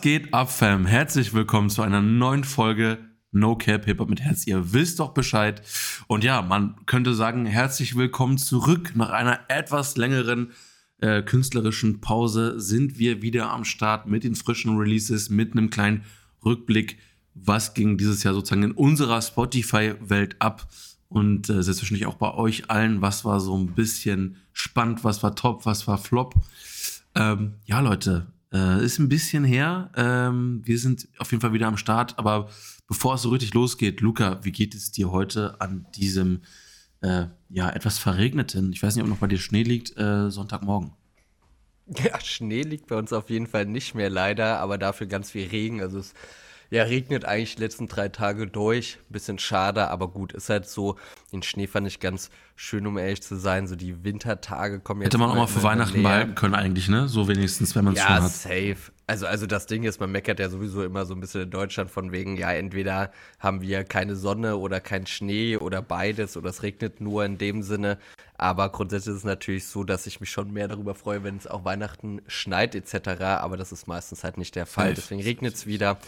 Geht 0.00 0.32
ab, 0.32 0.50
Fam? 0.50 0.86
Herzlich 0.86 1.34
willkommen 1.34 1.70
zu 1.70 1.82
einer 1.82 2.00
neuen 2.00 2.44
Folge 2.44 2.98
No 3.32 3.58
Hip 3.60 3.98
Hop 3.98 4.08
mit 4.08 4.20
Herz. 4.20 4.46
Ihr 4.46 4.72
wisst 4.72 5.00
doch 5.00 5.12
Bescheid. 5.12 5.60
Und 6.06 6.22
ja, 6.22 6.40
man 6.40 6.76
könnte 6.86 7.14
sagen, 7.14 7.46
herzlich 7.46 7.96
willkommen 7.96 8.38
zurück. 8.38 8.92
Nach 8.94 9.10
einer 9.10 9.40
etwas 9.48 9.96
längeren 9.96 10.52
äh, 11.00 11.22
künstlerischen 11.22 12.00
Pause 12.00 12.60
sind 12.60 12.98
wir 12.98 13.22
wieder 13.22 13.50
am 13.50 13.64
Start 13.64 14.06
mit 14.06 14.22
den 14.22 14.36
frischen 14.36 14.76
Releases, 14.78 15.30
mit 15.30 15.52
einem 15.52 15.68
kleinen 15.68 16.04
Rückblick. 16.44 16.98
Was 17.34 17.74
ging 17.74 17.98
dieses 17.98 18.22
Jahr 18.22 18.34
sozusagen 18.34 18.62
in 18.62 18.72
unserer 18.72 19.20
Spotify-Welt 19.20 20.36
ab? 20.38 20.68
Und 21.08 21.50
äh, 21.50 21.62
selbstverständlich 21.62 22.06
auch 22.06 22.16
bei 22.16 22.32
euch 22.34 22.70
allen. 22.70 23.02
Was 23.02 23.24
war 23.24 23.40
so 23.40 23.56
ein 23.56 23.74
bisschen 23.74 24.36
spannend? 24.52 25.02
Was 25.02 25.22
war 25.24 25.34
top? 25.34 25.66
Was 25.66 25.88
war 25.88 25.98
flop? 25.98 26.34
Ähm, 27.16 27.54
ja, 27.64 27.80
Leute, 27.80 28.28
äh, 28.52 28.84
ist 28.84 28.98
ein 28.98 29.08
bisschen 29.08 29.44
her. 29.44 29.90
Ähm, 29.96 30.62
wir 30.64 30.78
sind 30.78 31.08
auf 31.18 31.30
jeden 31.30 31.40
Fall 31.40 31.52
wieder 31.52 31.66
am 31.66 31.76
Start. 31.76 32.18
Aber 32.18 32.48
bevor 32.86 33.14
es 33.14 33.22
so 33.22 33.30
richtig 33.30 33.54
losgeht, 33.54 34.00
Luca, 34.00 34.40
wie 34.42 34.52
geht 34.52 34.74
es 34.74 34.90
dir 34.92 35.10
heute 35.10 35.60
an 35.60 35.86
diesem 35.94 36.42
äh, 37.00 37.26
ja 37.48 37.70
etwas 37.70 37.98
verregneten, 37.98 38.72
ich 38.72 38.82
weiß 38.82 38.96
nicht, 38.96 39.04
ob 39.04 39.10
noch 39.10 39.18
bei 39.18 39.28
dir 39.28 39.38
Schnee 39.38 39.62
liegt, 39.62 39.96
äh, 39.96 40.30
Sonntagmorgen? 40.30 40.92
Ja, 41.86 42.20
Schnee 42.20 42.62
liegt 42.62 42.88
bei 42.88 42.96
uns 42.96 43.12
auf 43.12 43.30
jeden 43.30 43.46
Fall 43.46 43.64
nicht 43.64 43.94
mehr 43.94 44.10
leider, 44.10 44.58
aber 44.58 44.76
dafür 44.76 45.06
ganz 45.06 45.30
viel 45.30 45.48
Regen. 45.48 45.80
Also 45.80 46.00
es 46.00 46.12
ja, 46.70 46.82
regnet 46.82 47.24
eigentlich 47.24 47.54
die 47.54 47.62
letzten 47.62 47.88
drei 47.88 48.08
Tage 48.08 48.46
durch. 48.46 48.98
Bisschen 49.08 49.38
schade, 49.38 49.88
aber 49.88 50.08
gut, 50.08 50.34
ist 50.34 50.50
halt 50.50 50.68
so. 50.68 50.98
Den 51.32 51.42
Schnee 51.42 51.66
fand 51.66 51.86
ich 51.86 52.00
ganz 52.00 52.30
schön, 52.56 52.86
um 52.86 52.96
ehrlich 52.96 53.22
zu 53.22 53.36
sein. 53.36 53.66
So 53.66 53.76
die 53.76 54.02
Wintertage 54.04 54.80
kommen 54.80 55.02
jetzt. 55.02 55.08
Hätte 55.08 55.18
man 55.18 55.30
auch 55.30 55.36
mal 55.36 55.46
für 55.46 55.62
Weihnachten 55.62 56.02
behalten 56.02 56.34
können, 56.34 56.54
eigentlich, 56.54 56.88
ne? 56.88 57.08
So 57.08 57.28
wenigstens, 57.28 57.76
wenn 57.76 57.84
man 57.84 57.94
es 57.94 58.00
ja, 58.00 58.06
schon 58.06 58.14
hat. 58.16 58.22
Ja, 58.22 58.28
safe. 58.28 58.92
Also, 59.06 59.26
also 59.26 59.46
das 59.46 59.66
Ding 59.66 59.84
ist, 59.84 60.00
man 60.00 60.12
meckert 60.12 60.38
ja 60.38 60.50
sowieso 60.50 60.82
immer 60.82 61.06
so 61.06 61.14
ein 61.14 61.20
bisschen 61.20 61.42
in 61.42 61.50
Deutschland 61.50 61.90
von 61.90 62.12
wegen, 62.12 62.36
ja, 62.36 62.52
entweder 62.52 63.10
haben 63.38 63.62
wir 63.62 63.84
keine 63.84 64.16
Sonne 64.16 64.56
oder 64.58 64.80
kein 64.80 65.06
Schnee 65.06 65.56
oder 65.56 65.80
beides 65.80 66.36
oder 66.36 66.50
es 66.50 66.62
regnet 66.62 67.00
nur 67.00 67.24
in 67.24 67.38
dem 67.38 67.62
Sinne. 67.62 67.98
Aber 68.40 68.68
grundsätzlich 68.68 69.14
ist 69.14 69.20
es 69.20 69.24
natürlich 69.24 69.66
so, 69.66 69.82
dass 69.82 70.06
ich 70.06 70.20
mich 70.20 70.30
schon 70.30 70.52
mehr 70.52 70.68
darüber 70.68 70.94
freue, 70.94 71.24
wenn 71.24 71.36
es 71.36 71.48
auch 71.48 71.64
Weihnachten 71.64 72.22
schneit 72.28 72.76
etc. 72.76 73.20
Aber 73.22 73.56
das 73.56 73.72
ist 73.72 73.88
meistens 73.88 74.22
halt 74.22 74.38
nicht 74.38 74.54
der 74.54 74.64
Fall. 74.64 74.94
Deswegen 74.94 75.20
regnet 75.20 75.54
es 75.54 75.66
wieder. 75.66 75.98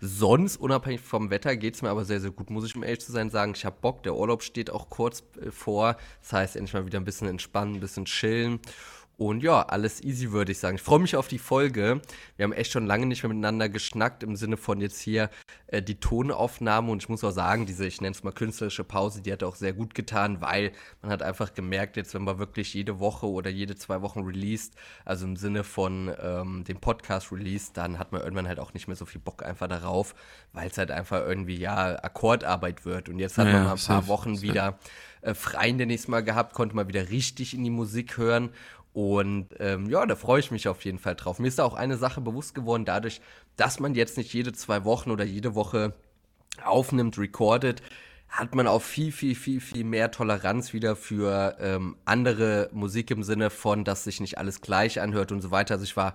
Sonst, 0.00 0.56
unabhängig 0.56 1.00
vom 1.00 1.30
Wetter, 1.30 1.56
geht 1.56 1.74
es 1.74 1.82
mir 1.82 1.88
aber 1.88 2.04
sehr, 2.04 2.20
sehr 2.20 2.30
gut, 2.30 2.48
muss 2.48 2.64
ich 2.64 2.76
um 2.76 2.84
ehrlich 2.84 3.00
zu 3.00 3.10
sein 3.10 3.30
sagen. 3.30 3.54
Ich 3.56 3.64
habe 3.64 3.76
Bock. 3.80 4.04
Der 4.04 4.14
Urlaub 4.14 4.44
steht 4.44 4.69
auch 4.70 4.88
kurz 4.90 5.22
äh, 5.40 5.50
vor. 5.50 5.96
Das 6.22 6.32
heißt, 6.32 6.56
endlich 6.56 6.74
mal 6.74 6.86
wieder 6.86 6.98
ein 6.98 7.04
bisschen 7.04 7.28
entspannen, 7.28 7.74
ein 7.74 7.80
bisschen 7.80 8.04
chillen. 8.04 8.60
Und 9.20 9.42
ja, 9.42 9.60
alles 9.60 10.02
easy, 10.02 10.32
würde 10.32 10.52
ich 10.52 10.58
sagen. 10.58 10.76
Ich 10.76 10.82
freue 10.82 10.98
mich 10.98 11.14
auf 11.14 11.28
die 11.28 11.36
Folge. 11.38 12.00
Wir 12.38 12.44
haben 12.44 12.54
echt 12.54 12.72
schon 12.72 12.86
lange 12.86 13.04
nicht 13.04 13.22
mehr 13.22 13.28
miteinander 13.28 13.68
geschnackt, 13.68 14.22
im 14.22 14.34
Sinne 14.34 14.56
von 14.56 14.80
jetzt 14.80 14.98
hier 14.98 15.28
äh, 15.66 15.82
die 15.82 16.00
Tonaufnahme. 16.00 16.90
Und 16.90 17.02
ich 17.02 17.10
muss 17.10 17.22
auch 17.22 17.30
sagen, 17.30 17.66
diese, 17.66 17.86
ich 17.86 18.00
nenne 18.00 18.12
es 18.12 18.22
mal 18.22 18.32
künstlerische 18.32 18.82
Pause, 18.82 19.20
die 19.20 19.30
hat 19.30 19.42
auch 19.42 19.56
sehr 19.56 19.74
gut 19.74 19.94
getan, 19.94 20.40
weil 20.40 20.72
man 21.02 21.10
hat 21.10 21.22
einfach 21.22 21.52
gemerkt, 21.52 21.98
jetzt, 21.98 22.14
wenn 22.14 22.24
man 22.24 22.38
wirklich 22.38 22.72
jede 22.72 22.98
Woche 22.98 23.26
oder 23.26 23.50
jede 23.50 23.76
zwei 23.76 24.00
Wochen 24.00 24.20
released, 24.20 24.72
also 25.04 25.26
im 25.26 25.36
Sinne 25.36 25.64
von 25.64 26.10
ähm, 26.18 26.64
dem 26.64 26.80
Podcast 26.80 27.30
released, 27.30 27.76
dann 27.76 27.98
hat 27.98 28.12
man 28.12 28.22
irgendwann 28.22 28.48
halt 28.48 28.58
auch 28.58 28.72
nicht 28.72 28.88
mehr 28.88 28.96
so 28.96 29.04
viel 29.04 29.20
Bock 29.20 29.42
einfach 29.44 29.68
darauf, 29.68 30.14
weil 30.54 30.68
es 30.68 30.78
halt 30.78 30.90
einfach 30.90 31.20
irgendwie, 31.26 31.58
ja, 31.58 32.02
Akkordarbeit 32.02 32.86
wird. 32.86 33.10
Und 33.10 33.18
jetzt 33.18 33.36
hat 33.36 33.48
ja, 33.48 33.52
man 33.52 33.64
mal 33.64 33.72
ein 33.72 33.76
paar 33.84 34.00
safe, 34.00 34.08
Wochen 34.08 34.36
safe. 34.36 34.48
wieder 34.48 34.78
äh, 35.20 35.34
frei 35.34 35.72
nächstes 35.72 36.08
Mal 36.08 36.22
gehabt, 36.22 36.54
konnte 36.54 36.74
mal 36.74 36.88
wieder 36.88 37.10
richtig 37.10 37.52
in 37.52 37.62
die 37.64 37.70
Musik 37.70 38.16
hören. 38.16 38.48
Und 38.92 39.48
ähm, 39.58 39.88
ja, 39.88 40.04
da 40.04 40.16
freue 40.16 40.40
ich 40.40 40.50
mich 40.50 40.66
auf 40.66 40.84
jeden 40.84 40.98
Fall 40.98 41.14
drauf. 41.14 41.38
Mir 41.38 41.48
ist 41.48 41.58
da 41.58 41.64
auch 41.64 41.74
eine 41.74 41.96
Sache 41.96 42.20
bewusst 42.20 42.54
geworden, 42.54 42.84
dadurch, 42.84 43.20
dass 43.56 43.78
man 43.78 43.94
jetzt 43.94 44.16
nicht 44.16 44.32
jede 44.32 44.52
zwei 44.52 44.84
Wochen 44.84 45.10
oder 45.10 45.24
jede 45.24 45.54
Woche 45.54 45.94
aufnimmt, 46.64 47.16
recordet, 47.18 47.82
hat 48.28 48.54
man 48.54 48.66
auch 48.66 48.82
viel, 48.82 49.12
viel, 49.12 49.34
viel, 49.34 49.60
viel 49.60 49.84
mehr 49.84 50.10
Toleranz 50.10 50.72
wieder 50.72 50.96
für 50.96 51.56
ähm, 51.60 51.96
andere 52.04 52.68
Musik 52.72 53.10
im 53.10 53.22
Sinne 53.22 53.50
von, 53.50 53.84
dass 53.84 54.04
sich 54.04 54.20
nicht 54.20 54.38
alles 54.38 54.60
gleich 54.60 55.00
anhört 55.00 55.32
und 55.32 55.40
so 55.40 55.50
weiter. 55.50 55.74
Also 55.74 55.84
ich 55.84 55.96
war 55.96 56.14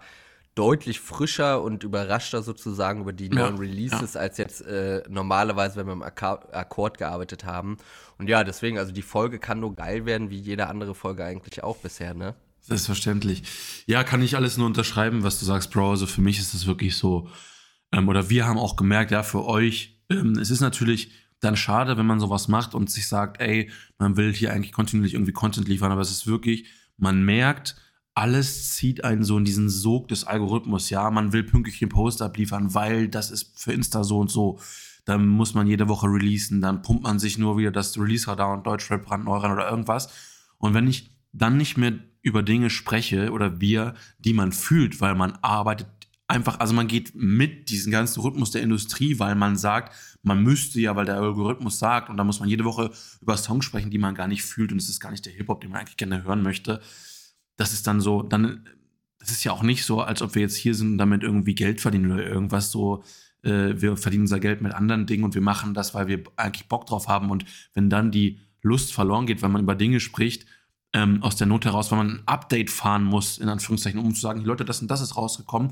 deutlich 0.55 1.01
frischer 1.01 1.61
und 1.61 1.83
überraschter 1.83 2.41
sozusagen 2.41 3.01
über 3.01 3.11
die 3.11 3.29
neuen 3.29 3.55
ja, 3.55 3.61
Releases 3.61 4.13
ja. 4.13 4.21
als 4.21 4.37
jetzt 4.37 4.61
äh, 4.61 5.03
normalerweise, 5.09 5.75
wenn 5.75 5.87
wir 5.87 5.93
im 5.93 6.03
Akkord 6.03 6.97
gearbeitet 6.97 7.43
haben. 7.43 7.77
Und 8.17 8.29
ja, 8.29 8.45
deswegen, 8.45 8.79
also 8.79 8.93
die 8.93 9.01
Folge 9.01 9.37
kann 9.37 9.59
nur 9.59 9.75
geil 9.75 10.05
werden, 10.05 10.29
wie 10.29 10.39
jede 10.39 10.67
andere 10.67 10.95
Folge 10.95 11.25
eigentlich 11.25 11.61
auch 11.63 11.77
bisher, 11.77 12.13
ne? 12.13 12.35
Selbstverständlich. 12.65 13.43
Ja, 13.85 14.03
kann 14.03 14.23
ich 14.23 14.35
alles 14.35 14.57
nur 14.57 14.65
unterschreiben, 14.65 15.21
was 15.21 15.39
du 15.39 15.45
sagst, 15.45 15.69
Bro. 15.69 15.91
Also 15.91 16.07
für 16.07 16.21
mich 16.21 16.39
ist 16.39 16.55
es 16.55 16.65
wirklich 16.65 16.95
so, 16.95 17.29
ähm, 17.91 18.09
oder 18.09 18.31
wir 18.31 18.47
haben 18.47 18.57
auch 18.57 18.75
gemerkt, 18.75 19.11
ja, 19.11 19.21
für 19.21 19.45
euch, 19.45 20.01
ähm, 20.09 20.31
es 20.39 20.49
ist 20.49 20.61
natürlich 20.61 21.11
dann 21.41 21.55
schade, 21.55 21.95
wenn 21.95 22.07
man 22.07 22.19
sowas 22.19 22.47
macht 22.47 22.73
und 22.73 22.89
sich 22.89 23.07
sagt, 23.07 23.39
ey, 23.39 23.69
man 23.99 24.17
will 24.17 24.33
hier 24.33 24.51
eigentlich 24.51 24.71
kontinuierlich 24.71 25.13
irgendwie 25.13 25.31
Content 25.31 25.67
liefern, 25.67 25.91
aber 25.91 26.01
es 26.01 26.09
ist 26.09 26.25
wirklich, 26.25 26.67
man 26.97 27.23
merkt, 27.23 27.75
alles 28.15 28.73
zieht 28.73 29.03
einen 29.03 29.23
so 29.23 29.37
in 29.37 29.45
diesen 29.45 29.69
Sog 29.69 30.07
des 30.07 30.23
Algorithmus. 30.23 30.89
Ja, 30.89 31.11
man 31.11 31.33
will 31.33 31.43
pünktlich 31.43 31.77
den 31.77 31.89
Post 31.89 32.23
abliefern, 32.23 32.73
weil 32.73 33.09
das 33.09 33.29
ist 33.29 33.59
für 33.59 33.73
Insta 33.73 34.03
so 34.03 34.19
und 34.19 34.31
so. 34.31 34.59
Dann 35.03 35.27
muss 35.27 35.53
man 35.53 35.67
jede 35.67 35.87
Woche 35.87 36.07
releasen, 36.07 36.61
dann 36.61 36.81
pumpt 36.81 37.03
man 37.03 37.19
sich 37.19 37.37
nur 37.37 37.59
wieder 37.59 37.71
das 37.71 37.95
Release-Radar 37.95 38.53
und 38.53 38.65
Deutschrap 38.65 39.05
brandneu 39.05 39.37
ran 39.37 39.51
oder 39.51 39.69
irgendwas. 39.69 40.09
Und 40.57 40.73
wenn 40.73 40.87
ich 40.87 41.11
dann 41.31 41.57
nicht 41.57 41.77
mehr 41.77 41.93
über 42.25 42.41
Dinge 42.41 42.71
spreche 42.71 43.31
oder 43.31 43.61
wir, 43.61 43.93
die 44.17 44.33
man 44.33 44.51
fühlt, 44.51 44.99
weil 44.99 45.13
man 45.13 45.37
arbeitet 45.43 45.87
einfach, 46.27 46.59
also 46.59 46.73
man 46.73 46.87
geht 46.87 47.13
mit 47.13 47.69
diesem 47.69 47.91
ganzen 47.91 48.19
Rhythmus 48.19 48.49
der 48.49 48.63
Industrie, 48.63 49.19
weil 49.19 49.35
man 49.35 49.57
sagt, 49.57 49.93
man 50.23 50.41
müsste 50.41 50.81
ja, 50.81 50.95
weil 50.95 51.05
der 51.05 51.17
Algorithmus 51.17 51.77
sagt, 51.77 52.09
und 52.09 52.17
da 52.17 52.23
muss 52.23 52.39
man 52.39 52.49
jede 52.49 52.65
Woche 52.65 52.89
über 53.21 53.37
Songs 53.37 53.63
sprechen, 53.63 53.91
die 53.91 53.99
man 53.99 54.15
gar 54.15 54.27
nicht 54.27 54.43
fühlt 54.43 54.71
und 54.71 54.79
es 54.79 54.89
ist 54.89 54.99
gar 54.99 55.11
nicht 55.11 55.23
der 55.23 55.33
Hip-Hop, 55.33 55.61
den 55.61 55.69
man 55.69 55.81
eigentlich 55.81 55.97
gerne 55.97 56.23
hören 56.23 56.41
möchte. 56.41 56.81
Das 57.57 57.73
ist 57.73 57.85
dann 57.85 58.01
so, 58.01 58.23
dann, 58.23 58.67
das 59.19 59.29
ist 59.29 59.43
ja 59.43 59.51
auch 59.51 59.61
nicht 59.61 59.85
so, 59.85 60.01
als 60.01 60.23
ob 60.23 60.33
wir 60.33 60.41
jetzt 60.41 60.55
hier 60.55 60.73
sind 60.73 60.93
und 60.93 60.97
damit 60.97 61.21
irgendwie 61.21 61.53
Geld 61.53 61.79
verdienen 61.79 62.11
oder 62.11 62.25
irgendwas 62.25 62.71
so. 62.71 63.03
Äh, 63.43 63.79
wir 63.79 63.95
verdienen 63.97 64.23
unser 64.23 64.39
Geld 64.39 64.61
mit 64.61 64.73
anderen 64.73 65.05
Dingen 65.05 65.25
und 65.25 65.35
wir 65.35 65.43
machen 65.43 65.75
das, 65.75 65.93
weil 65.93 66.07
wir 66.07 66.23
eigentlich 66.37 66.67
Bock 66.67 66.87
drauf 66.87 67.07
haben. 67.07 67.29
Und 67.29 67.45
wenn 67.75 67.91
dann 67.91 68.09
die 68.09 68.39
Lust 68.63 68.93
verloren 68.93 69.27
geht, 69.27 69.43
weil 69.43 69.49
man 69.49 69.61
über 69.61 69.75
Dinge 69.75 69.99
spricht, 69.99 70.47
ähm, 70.95 71.21
aus 71.21 71.35
der 71.35 71.45
Not 71.45 71.65
heraus, 71.65 71.91
weil 71.91 71.97
man 71.97 72.09
ein 72.09 72.23
Update 72.25 72.69
fahren 72.69 73.03
muss, 73.03 73.37
in 73.37 73.49
Anführungszeichen, 73.49 73.99
um 73.99 74.15
zu 74.15 74.21
sagen, 74.21 74.45
Leute, 74.45 74.63
das 74.63 74.81
und 74.81 74.89
das 74.89 75.01
ist 75.01 75.17
rausgekommen. 75.17 75.71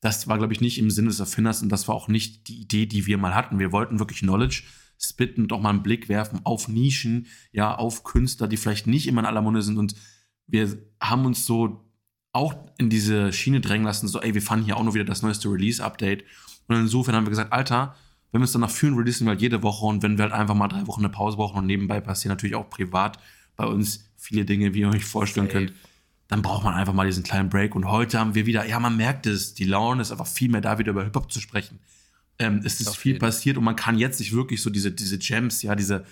Das 0.00 0.26
war, 0.26 0.36
glaube 0.36 0.52
ich, 0.52 0.60
nicht 0.60 0.78
im 0.78 0.90
Sinne 0.90 1.08
des 1.08 1.20
Erfinders 1.20 1.62
und 1.62 1.68
das 1.68 1.86
war 1.86 1.94
auch 1.94 2.08
nicht 2.08 2.48
die 2.48 2.60
Idee, 2.60 2.86
die 2.86 3.06
wir 3.06 3.16
mal 3.16 3.36
hatten. 3.36 3.60
Wir 3.60 3.70
wollten 3.70 4.00
wirklich 4.00 4.18
Knowledge 4.18 4.64
spitten 4.98 5.42
und 5.42 5.52
auch 5.52 5.60
mal 5.60 5.70
einen 5.70 5.84
Blick 5.84 6.08
werfen 6.08 6.40
auf 6.42 6.66
Nischen, 6.66 7.28
ja, 7.52 7.72
auf 7.72 8.02
Künstler, 8.02 8.48
die 8.48 8.56
vielleicht 8.56 8.88
nicht 8.88 9.06
immer 9.06 9.20
in 9.20 9.26
aller 9.26 9.42
Munde 9.42 9.62
sind 9.62 9.78
und 9.78 9.94
wir 10.46 10.76
haben 11.00 11.24
uns 11.24 11.46
so 11.46 11.84
auch 12.32 12.54
in 12.76 12.90
diese 12.90 13.32
Schiene 13.32 13.60
drängen 13.60 13.86
lassen, 13.86 14.08
so, 14.08 14.20
ey, 14.20 14.34
wir 14.34 14.42
fanden 14.42 14.64
hier 14.64 14.76
auch 14.76 14.82
nur 14.82 14.94
wieder 14.94 15.04
das 15.04 15.22
neueste 15.22 15.48
Release-Update. 15.48 16.24
Und 16.66 16.76
insofern 16.76 17.14
haben 17.14 17.26
wir 17.26 17.30
gesagt, 17.30 17.52
Alter, 17.52 17.94
wenn 18.32 18.40
wir 18.40 18.46
es 18.46 18.52
danach 18.52 18.70
fühlen, 18.70 18.94
releasen 18.94 19.26
wir 19.26 19.30
halt 19.30 19.40
jede 19.40 19.62
Woche 19.62 19.86
und 19.86 20.02
wenn 20.02 20.18
wir 20.18 20.24
halt 20.24 20.32
einfach 20.32 20.56
mal 20.56 20.66
drei 20.66 20.84
Wochen 20.88 21.02
eine 21.02 21.10
Pause 21.10 21.36
brauchen 21.36 21.58
und 21.58 21.66
nebenbei 21.66 22.00
passieren 22.00 22.30
natürlich 22.30 22.56
auch 22.56 22.68
privat 22.68 23.20
bei 23.56 23.66
uns 23.66 24.10
viele 24.24 24.44
Dinge, 24.44 24.74
wie 24.74 24.80
ihr 24.80 24.88
euch 24.88 25.04
vorstellen 25.04 25.46
Safe. 25.46 25.66
könnt, 25.66 25.72
dann 26.28 26.40
braucht 26.40 26.64
man 26.64 26.74
einfach 26.74 26.94
mal 26.94 27.06
diesen 27.06 27.22
kleinen 27.22 27.50
Break. 27.50 27.74
Und 27.74 27.86
heute 27.86 28.18
haben 28.18 28.34
wir 28.34 28.46
wieder, 28.46 28.66
ja, 28.66 28.80
man 28.80 28.96
merkt 28.96 29.26
es, 29.26 29.54
die 29.54 29.64
Laune 29.64 30.02
ist 30.02 30.10
einfach 30.10 30.26
viel 30.26 30.50
mehr 30.50 30.62
da, 30.62 30.78
wieder 30.78 30.90
über 30.92 31.04
Hip-Hop 31.04 31.30
zu 31.30 31.40
sprechen. 31.40 31.78
Ähm, 32.38 32.62
es 32.64 32.80
ist 32.80 32.96
viel 32.96 33.18
passiert 33.18 33.58
und 33.58 33.64
man 33.64 33.76
kann 33.76 33.98
jetzt 33.98 34.18
sich 34.18 34.32
wirklich 34.32 34.60
so 34.62 34.70
diese, 34.70 34.90
diese 34.90 35.18
Gems, 35.18 35.62
ja, 35.62 35.76
diese, 35.76 36.04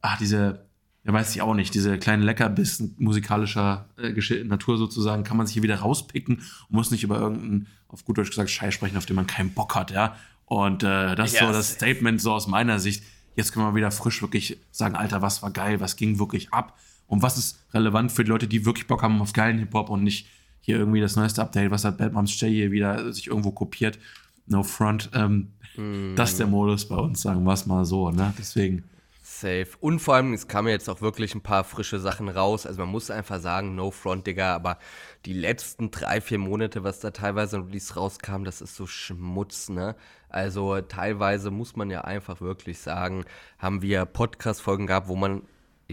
ach, 0.00 0.18
diese, 0.18 0.66
ja, 1.04 1.12
weiß 1.12 1.34
ich 1.34 1.42
auch 1.42 1.54
nicht, 1.54 1.74
diese 1.74 1.98
kleinen 1.98 2.22
Leckerbissen 2.22 2.96
musikalischer 2.98 3.88
äh, 3.96 4.44
Natur 4.44 4.78
sozusagen, 4.78 5.22
kann 5.22 5.36
man 5.36 5.46
sich 5.46 5.54
hier 5.54 5.62
wieder 5.62 5.76
rauspicken 5.76 6.38
und 6.38 6.70
muss 6.70 6.90
nicht 6.90 7.04
über 7.04 7.20
irgendeinen, 7.20 7.68
auf 7.88 8.04
gut 8.04 8.18
Deutsch 8.18 8.30
gesagt, 8.30 8.50
Scheiß 8.50 8.74
sprechen, 8.74 8.96
auf 8.96 9.06
den 9.06 9.16
man 9.16 9.26
keinen 9.26 9.52
Bock 9.52 9.74
hat, 9.76 9.90
ja. 9.90 10.16
Und 10.46 10.82
äh, 10.82 11.14
das 11.14 11.34
ist 11.34 11.40
yes. 11.40 11.46
so 11.46 11.52
das 11.52 11.70
Statement 11.72 12.20
so 12.20 12.32
aus 12.32 12.48
meiner 12.48 12.80
Sicht. 12.80 13.04
Jetzt 13.36 13.52
können 13.52 13.66
wir 13.66 13.76
wieder 13.76 13.92
frisch 13.92 14.22
wirklich 14.22 14.58
sagen, 14.72 14.96
Alter, 14.96 15.22
was 15.22 15.42
war 15.42 15.52
geil, 15.52 15.78
was 15.80 15.94
ging 15.94 16.18
wirklich 16.18 16.52
ab 16.52 16.76
und 17.10 17.22
was 17.22 17.36
ist 17.36 17.58
relevant 17.74 18.12
für 18.12 18.22
die 18.22 18.30
Leute, 18.30 18.46
die 18.46 18.64
wirklich 18.64 18.86
Bock 18.86 19.02
haben 19.02 19.20
auf 19.20 19.32
geilen 19.32 19.58
Hip-Hop 19.58 19.90
und 19.90 20.04
nicht 20.04 20.28
hier 20.60 20.76
irgendwie 20.76 21.00
das 21.00 21.16
neueste 21.16 21.42
Update, 21.42 21.72
was 21.72 21.84
hat 21.84 21.98
Bad 21.98 22.12
Moms 22.12 22.40
J 22.40 22.48
hier 22.48 22.70
wieder 22.70 23.12
sich 23.12 23.26
irgendwo 23.26 23.50
kopiert. 23.50 23.98
No 24.46 24.62
front. 24.62 25.10
Ähm, 25.12 25.48
mm. 25.76 26.14
Das 26.14 26.30
ist 26.30 26.38
der 26.38 26.46
Modus 26.46 26.88
bei 26.88 26.94
uns, 26.94 27.20
sagen 27.20 27.42
wir 27.42 27.52
es 27.52 27.66
mal 27.66 27.84
so, 27.84 28.12
ne? 28.12 28.32
Deswegen. 28.38 28.84
Safe. 29.24 29.66
Und 29.80 29.98
vor 29.98 30.14
allem, 30.14 30.32
es 30.34 30.46
kamen 30.46 30.68
jetzt 30.68 30.88
auch 30.88 31.00
wirklich 31.00 31.34
ein 31.34 31.40
paar 31.40 31.64
frische 31.64 31.98
Sachen 31.98 32.28
raus. 32.28 32.64
Also 32.64 32.78
man 32.80 32.90
muss 32.90 33.10
einfach 33.10 33.40
sagen, 33.40 33.74
no 33.74 33.90
front, 33.90 34.28
Digga, 34.28 34.54
aber 34.54 34.78
die 35.26 35.32
letzten 35.32 35.90
drei, 35.90 36.20
vier 36.20 36.38
Monate, 36.38 36.84
was 36.84 37.00
da 37.00 37.10
teilweise 37.10 37.56
im 37.56 37.64
Release 37.64 37.92
rauskam, 37.94 38.44
das 38.44 38.60
ist 38.60 38.76
so 38.76 38.86
Schmutz, 38.86 39.68
ne? 39.68 39.96
Also 40.28 40.80
teilweise 40.80 41.50
muss 41.50 41.74
man 41.74 41.90
ja 41.90 42.02
einfach 42.02 42.40
wirklich 42.40 42.78
sagen, 42.78 43.24
haben 43.58 43.82
wir 43.82 44.04
Podcast-Folgen 44.04 44.86
gehabt, 44.86 45.08
wo 45.08 45.16
man 45.16 45.42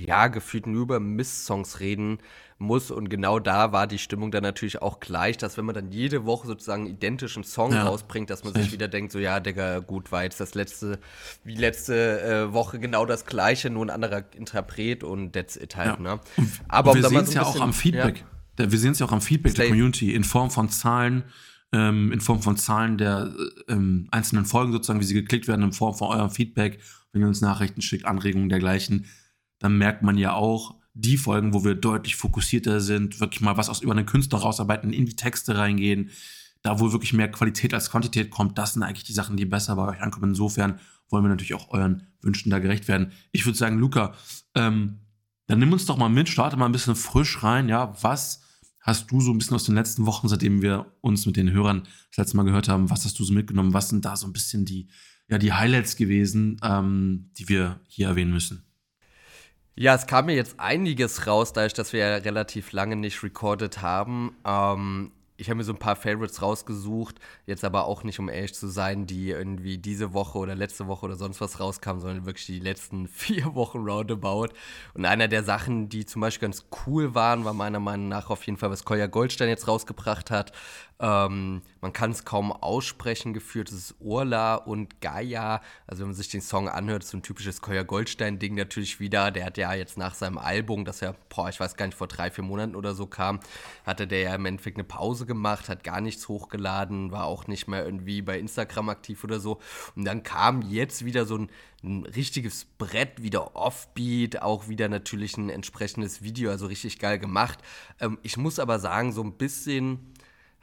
ja, 0.05 0.27
gefühlt 0.27 0.67
nur 0.67 0.83
über 0.83 0.99
Miss-Songs 0.99 1.79
reden 1.79 2.19
muss. 2.59 2.91
Und 2.91 3.09
genau 3.09 3.39
da 3.39 3.71
war 3.71 3.87
die 3.87 3.97
Stimmung 3.97 4.31
dann 4.31 4.43
natürlich 4.43 4.81
auch 4.81 4.99
gleich, 4.99 5.37
dass 5.37 5.57
wenn 5.57 5.65
man 5.65 5.75
dann 5.75 5.91
jede 5.91 6.25
Woche 6.25 6.47
sozusagen 6.47 6.85
einen 6.85 6.95
identischen 6.95 7.43
Song 7.43 7.71
ja. 7.71 7.83
rausbringt, 7.83 8.29
dass 8.29 8.43
man 8.43 8.53
sich 8.53 8.71
wieder 8.71 8.87
denkt, 8.87 9.11
so 9.11 9.19
ja, 9.19 9.39
Digga, 9.39 9.79
gut, 9.79 10.11
war 10.11 10.23
jetzt 10.23 10.39
das 10.39 10.55
letzte, 10.55 10.99
wie 11.43 11.55
letzte 11.55 12.21
äh, 12.21 12.53
Woche 12.53 12.79
genau 12.79 13.05
das 13.05 13.25
gleiche, 13.25 13.69
nur 13.69 13.85
ein 13.85 13.89
anderer 13.89 14.23
Interpret 14.35 15.03
und 15.03 15.33
that's 15.33 15.55
it 15.55 15.75
halt. 15.75 15.99
Ja. 15.99 16.15
Ne? 16.15 16.19
Aber 16.67 16.95
wir 16.95 17.03
sehen 17.03 17.21
es 17.21 17.33
ja 17.33 17.43
auch 17.43 17.59
am 17.59 17.73
Feedback. 17.73 18.23
Ja. 18.59 18.71
Wir 18.71 18.79
sehen 18.79 18.91
es 18.91 18.99
ja 18.99 19.05
auch 19.05 19.11
am 19.11 19.21
Feedback 19.21 19.51
Stay. 19.51 19.63
der 19.63 19.69
Community 19.69 20.15
in 20.15 20.23
Form 20.23 20.49
von 20.49 20.69
Zahlen, 20.69 21.25
ähm, 21.71 22.11
in 22.11 22.21
Form 22.21 22.41
von 22.41 22.57
Zahlen 22.57 22.97
der 22.97 23.31
ähm, 23.67 24.07
einzelnen 24.09 24.45
Folgen 24.45 24.71
sozusagen, 24.71 24.99
wie 24.99 25.05
sie 25.05 25.13
geklickt 25.13 25.47
werden, 25.47 25.61
in 25.61 25.73
Form 25.73 25.93
von 25.93 26.07
eurem 26.07 26.31
Feedback, 26.31 26.79
wenn 27.11 27.21
ihr 27.21 27.27
uns 27.27 27.41
Nachrichten 27.41 27.81
schickt, 27.81 28.05
Anregungen 28.05 28.49
dergleichen, 28.49 29.05
dann 29.59 29.77
merkt 29.77 30.03
man 30.03 30.17
ja 30.17 30.33
auch, 30.33 30.75
die 30.93 31.17
Folgen, 31.17 31.53
wo 31.53 31.63
wir 31.63 31.75
deutlich 31.75 32.15
fokussierter 32.15 32.81
sind, 32.81 33.19
wirklich 33.19 33.41
mal 33.41 33.55
was 33.55 33.69
aus 33.69 33.81
über 33.81 33.91
einen 33.91 34.07
Künstler 34.07 34.39
rausarbeiten, 34.39 34.93
in 34.93 35.05
die 35.05 35.15
Texte 35.15 35.57
reingehen, 35.57 36.09
da 36.63 36.79
wo 36.79 36.91
wirklich 36.91 37.13
mehr 37.13 37.29
Qualität 37.29 37.73
als 37.73 37.91
Quantität 37.91 38.31
kommt, 38.31 38.57
das 38.57 38.73
sind 38.73 38.83
eigentlich 38.83 39.03
die 39.03 39.13
Sachen, 39.13 39.37
die 39.37 39.45
besser 39.45 39.75
bei 39.75 39.87
euch 39.87 40.01
ankommen. 40.01 40.31
Insofern 40.31 40.79
wollen 41.09 41.23
wir 41.23 41.29
natürlich 41.29 41.53
auch 41.53 41.69
euren 41.69 42.07
Wünschen 42.21 42.49
da 42.49 42.59
gerecht 42.59 42.87
werden. 42.87 43.11
Ich 43.31 43.45
würde 43.45 43.57
sagen, 43.57 43.77
Luca, 43.77 44.15
ähm, 44.55 44.99
dann 45.45 45.59
nimm 45.59 45.71
uns 45.71 45.85
doch 45.85 45.97
mal 45.97 46.09
mit, 46.09 46.29
starte 46.29 46.57
mal 46.57 46.65
ein 46.65 46.71
bisschen 46.71 46.95
frisch 46.95 47.43
rein. 47.43 47.69
Ja, 47.69 47.95
was 48.01 48.41
hast 48.81 49.11
du 49.11 49.21
so 49.21 49.31
ein 49.31 49.37
bisschen 49.37 49.55
aus 49.55 49.65
den 49.65 49.75
letzten 49.75 50.05
Wochen, 50.05 50.27
seitdem 50.27 50.61
wir 50.61 50.93
uns 51.01 51.25
mit 51.25 51.37
den 51.37 51.51
Hörern 51.51 51.83
das 52.09 52.17
letzte 52.17 52.37
Mal 52.37 52.43
gehört 52.43 52.67
haben, 52.67 52.89
was 52.89 53.05
hast 53.05 53.19
du 53.19 53.23
so 53.23 53.33
mitgenommen? 53.33 53.73
Was 53.73 53.89
sind 53.89 54.03
da 54.03 54.15
so 54.15 54.27
ein 54.27 54.33
bisschen 54.33 54.65
die, 54.65 54.89
ja, 55.29 55.37
die 55.37 55.53
Highlights 55.53 55.95
gewesen, 55.95 56.59
ähm, 56.63 57.31
die 57.37 57.47
wir 57.49 57.79
hier 57.87 58.07
erwähnen 58.07 58.31
müssen? 58.31 58.66
Ja, 59.79 59.93
es 59.93 60.07
kam 60.07 60.25
mir 60.25 60.33
jetzt 60.33 60.59
einiges 60.59 61.27
raus, 61.27 61.53
dadurch, 61.53 61.73
dass 61.73 61.93
wir 61.93 61.99
ja 61.99 62.15
relativ 62.15 62.71
lange 62.71 62.95
nicht 62.95 63.21
recorded 63.21 63.83
haben. 63.83 64.35
Ähm, 64.43 65.11
ich 65.37 65.49
habe 65.49 65.57
mir 65.57 65.63
so 65.63 65.71
ein 65.71 65.77
paar 65.77 65.95
Favorites 65.95 66.41
rausgesucht, 66.41 67.19
jetzt 67.45 67.63
aber 67.63 67.85
auch 67.85 68.03
nicht, 68.03 68.17
um 68.19 68.27
ehrlich 68.27 68.55
zu 68.55 68.67
sein, 68.69 69.05
die 69.05 69.29
irgendwie 69.29 69.77
diese 69.77 70.13
Woche 70.13 70.39
oder 70.39 70.55
letzte 70.55 70.87
Woche 70.87 71.05
oder 71.05 71.15
sonst 71.15 71.41
was 71.41 71.59
rauskamen, 71.59 72.01
sondern 72.01 72.25
wirklich 72.25 72.47
die 72.47 72.59
letzten 72.59 73.07
vier 73.07 73.53
Wochen 73.53 73.87
roundabout. 73.87 74.47
Und 74.95 75.05
einer 75.05 75.27
der 75.27 75.43
Sachen, 75.43 75.89
die 75.89 76.07
zum 76.07 76.21
Beispiel 76.21 76.47
ganz 76.47 76.65
cool 76.87 77.13
waren, 77.13 77.45
war 77.45 77.53
meiner 77.53 77.79
Meinung 77.79 78.07
nach 78.07 78.31
auf 78.31 78.43
jeden 78.47 78.57
Fall, 78.57 78.71
was 78.71 78.83
Kolja 78.83 79.05
Goldstein 79.05 79.49
jetzt 79.49 79.67
rausgebracht 79.67 80.31
hat. 80.31 80.53
Ähm, 80.99 81.61
man 81.87 81.93
kann 81.93 82.11
es 82.11 82.25
kaum 82.25 82.51
aussprechen, 82.51 83.33
geführt. 83.33 83.69
Es 83.69 83.75
ist 83.75 83.95
Urla 84.01 84.55
und 84.55 84.99
Gaia. 84.99 85.61
Also, 85.87 86.01
wenn 86.01 86.09
man 86.09 86.15
sich 86.15 86.27
den 86.27 86.41
Song 86.41 86.67
anhört, 86.67 87.05
so 87.05 87.15
ein 87.15 87.23
typisches 87.23 87.61
Koya 87.61 87.83
Goldstein-Ding 87.83 88.55
natürlich 88.55 88.99
wieder. 88.99 89.31
Der 89.31 89.45
hat 89.45 89.57
ja 89.57 89.73
jetzt 89.73 89.97
nach 89.97 90.13
seinem 90.13 90.37
Album, 90.37 90.83
das 90.83 90.99
ja, 90.99 91.15
boah, 91.29 91.47
ich 91.47 91.61
weiß 91.61 91.77
gar 91.77 91.85
nicht, 91.85 91.97
vor 91.97 92.09
drei, 92.09 92.29
vier 92.29 92.43
Monaten 92.43 92.75
oder 92.75 92.93
so 92.93 93.07
kam, 93.07 93.39
hatte 93.85 94.05
der 94.05 94.19
ja 94.19 94.35
im 94.35 94.45
Endeffekt 94.45 94.75
eine 94.75 94.83
Pause 94.83 95.25
gemacht, 95.25 95.69
hat 95.69 95.85
gar 95.85 96.01
nichts 96.01 96.27
hochgeladen, 96.27 97.11
war 97.11 97.23
auch 97.23 97.47
nicht 97.47 97.69
mehr 97.69 97.85
irgendwie 97.85 98.21
bei 98.21 98.37
Instagram 98.37 98.89
aktiv 98.89 99.23
oder 99.23 99.39
so. 99.39 99.61
Und 99.95 100.03
dann 100.03 100.23
kam 100.23 100.63
jetzt 100.63 101.05
wieder 101.05 101.25
so 101.25 101.37
ein, 101.37 101.49
ein 101.85 102.03
richtiges 102.03 102.65
Brett, 102.65 103.23
wieder 103.23 103.55
Offbeat, 103.55 104.41
auch 104.41 104.67
wieder 104.67 104.89
natürlich 104.89 105.37
ein 105.37 105.49
entsprechendes 105.49 106.21
Video, 106.21 106.51
also 106.51 106.65
richtig 106.65 106.99
geil 106.99 107.17
gemacht. 107.17 107.59
Ähm, 108.01 108.17
ich 108.23 108.35
muss 108.35 108.59
aber 108.59 108.77
sagen, 108.79 109.13
so 109.13 109.23
ein 109.23 109.37
bisschen 109.37 110.16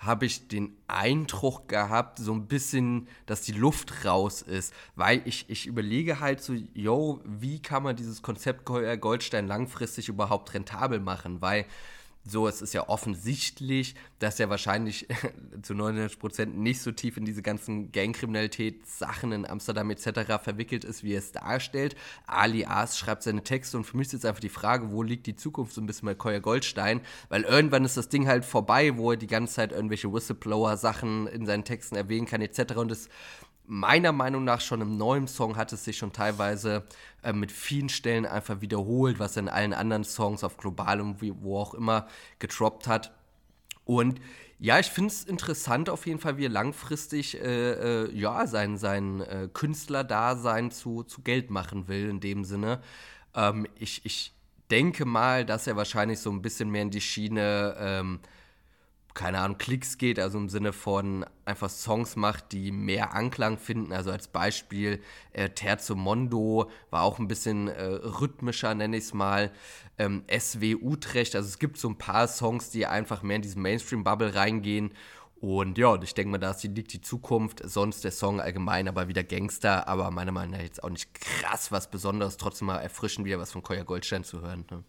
habe 0.05 0.27
ich 0.27 0.49
den 0.49 0.77
Eindruck 0.87 1.69
gehabt, 1.69 2.19
so 2.19 2.33
ein 2.33 2.47
bisschen, 2.47 3.09
dass 3.27 3.43
die 3.43 3.53
Luft 3.53 4.05
raus 4.05 4.43
ist. 4.43 4.75
Weil 4.97 5.23
ich, 5.25 5.47
ich 5.49 5.67
überlege 5.67 6.21
halt 6.21 6.43
so, 6.43 6.55
yo, 6.75 7.21
wie 7.25 7.61
kann 7.61 7.83
man 7.83 7.97
dieses 7.97 8.23
Konzept 8.23 8.65
Goldstein 8.65 9.47
langfristig 9.47 10.09
überhaupt 10.09 10.55
rentabel 10.55 11.01
machen? 11.01 11.41
Weil 11.41 11.67
so, 12.26 12.49
es 12.49 12.62
ist 12.62 12.73
ja 12.73 12.88
offensichtlich, 12.88 13.94
dass 14.19 14.41
er 14.41 14.49
wahrscheinlich 14.49 15.06
zu 15.62 15.75
99 15.75 16.19
Prozent 16.19 16.59
nicht 16.59 16.81
so 16.81 16.91
tief 16.91 17.19
in 17.19 17.26
diese 17.26 17.43
ganzen 17.43 17.93
Gangkriminalität-Sachen 17.93 19.32
in 19.32 19.47
Amsterdam 19.47 19.91
etc. 19.91 20.43
verwickelt 20.43 20.85
ist, 20.85 21.05
wie 21.05 21.12
er 21.12 21.19
es 21.19 21.32
darstellt. 21.32 21.97
Ali 22.26 22.65
Aas 22.65 22.99
schreibt 22.99 23.23
seine 23.23 23.43
Texte 23.43 23.76
und 23.76 23.85
für 23.85 23.99
mich 23.99 24.06
ist 24.06 24.15
jetzt 24.15 24.26
einfach 24.26 24.41
die 24.41 24.49
Frage, 24.49 24.91
wo 24.91 25.03
liegt 25.03 25.26
die 25.26 25.37
Zukunft 25.37 25.75
so 25.75 25.82
ein 25.82 25.87
bisschen 25.87 26.06
bei 26.06 26.15
Koya 26.15 26.38
Goldstein? 26.38 27.03
Weil 27.29 27.43
irgendwann 27.43 27.85
ist 27.85 27.99
das 27.99 28.09
Ding 28.09 28.27
halt 28.27 28.47
vorbei, 28.47 28.97
wo 28.97 29.11
er 29.11 29.17
die 29.19 29.27
ganze 29.27 29.55
Zeit 29.55 29.73
irgendwelche 29.73 30.11
Whistleblower-Sachen 30.11 31.27
in 31.27 31.44
seinen 31.44 31.65
Texten 31.65 31.97
erwähnen 31.97 32.27
kann 32.27 32.41
etc. 32.41 32.77
Und 32.77 32.91
es 32.91 33.11
meiner 33.67 34.13
Meinung 34.13 34.45
nach 34.45 34.61
schon 34.61 34.81
im 34.81 34.97
neuen 34.97 35.27
Song 35.27 35.57
hat 35.57 35.73
es 35.73 35.85
sich 35.85 35.97
schon 35.97 36.13
teilweise 36.13 36.85
äh, 37.23 37.33
mit 37.33 37.51
vielen 37.51 37.89
Stellen 37.89 38.27
einfach 38.27 38.61
wiederholt, 38.61 39.19
was 39.19 39.37
er 39.37 39.45
in 39.45 39.49
allen 39.49 39.73
anderen 39.73 40.05
Songs 40.05 40.45
auf 40.45 40.57
globalem, 40.57 41.17
wo 41.21 41.59
auch 41.59 41.75
immer, 41.75 42.07
getroppt 42.39 42.87
hat. 42.87 43.13
Und 43.85 44.21
ja, 44.59 44.79
ich 44.79 44.87
finde 44.87 45.09
es 45.09 45.25
interessant 45.25 45.91
auf 45.91 46.07
jeden 46.07 46.19
Fall, 46.19 46.37
wie 46.37 46.47
er 46.47 46.51
langfristig 46.51 47.41
äh, 47.41 48.05
äh, 48.05 48.13
ja, 48.15 48.47
sein, 48.47 48.77
sein 48.77 49.21
äh, 49.21 49.49
Künstlerdasein 49.53 50.71
zu, 50.71 51.03
zu 51.03 51.23
Geld 51.23 51.51
machen 51.51 51.89
will, 51.89 52.09
in 52.09 52.21
dem 52.21 52.45
Sinne. 52.45 52.81
Ähm, 53.35 53.67
ich, 53.79 54.05
ich 54.05 54.33
denke 54.71 55.05
mal, 55.05 55.45
dass 55.45 55.67
er 55.67 55.77
wahrscheinlich 55.77 56.21
so 56.21 56.31
ein 56.31 56.43
bisschen 56.43 56.71
mehr 56.71 56.83
in 56.83 56.91
die 56.91 57.01
Schiene 57.01 57.77
ähm, 57.79 58.21
keine 59.15 59.39
Ahnung, 59.39 59.59
Klicks 59.59 59.97
geht, 59.97 60.19
also 60.19 60.39
im 60.39 60.49
Sinne 60.49 60.73
von 60.73 61.25
einfach 61.45 61.71
Songs 61.71 62.17
macht, 62.17 62.51
die 62.51 62.73
mehr 62.73 63.15
Anklang 63.15 63.59
finden. 63.59 63.93
Also 63.93 64.11
als 64.11 64.27
Beispiel 64.27 65.01
äh, 65.33 65.51
Terzo 65.51 65.95
Mondo 65.95 66.71
war 66.91 67.03
auch 67.03 67.21
ein 67.21 67.29
bisschen 67.29 67.69
äh, 67.69 67.85
rhythmischer, 67.85 68.75
nenne 68.75 68.97
ich 68.97 69.05
es 69.05 69.15
mal. 69.15 69.53
Ähm, 69.99 70.25
SW 70.29 70.75
Utrecht, 70.75 71.37
also 71.37 71.49
es 71.49 71.61
gibt 71.61 71.79
so 71.79 71.89
ein 71.89 71.97
paar 71.97 72.27
Songs, 72.27 72.71
die 72.71 72.87
einfach 72.87 73.23
mehr 73.23 73.37
in 73.37 73.43
diesen 73.43 73.63
Mainstream-Bubble 73.63 74.35
reingehen. 74.35 74.93
Und 75.41 75.79
ja, 75.79 75.95
ich 76.03 76.15
denke 76.15 76.31
mal, 76.33 76.39
da 76.39 76.57
liegt 76.63 76.93
die 76.93 77.01
Zukunft. 77.01 77.61
Sonst 77.63 78.03
der 78.03 78.13
Song 78.13 78.41
allgemein 78.41 78.89
aber 78.89 79.09
wieder 79.09 79.23
Gangster, 79.23 79.87
aber 79.87 80.11
meiner 80.11 80.33
Meinung 80.33 80.53
nach 80.53 80.63
jetzt 80.63 80.83
auch 80.83 80.91
nicht 80.91 81.15
krass 81.15 81.71
was 81.71 81.91
Besonderes. 81.91 82.39
Trotzdem 82.39 82.67
mal 82.67 82.79
erfrischend 82.79 83.27
wieder 83.27 83.39
was 83.39 83.53
von 83.53 83.63
Koya 83.63 83.83
Goldstein 83.85 84.25
zu 84.25 84.41
hören. 84.41 84.65
Ne? 84.71 84.83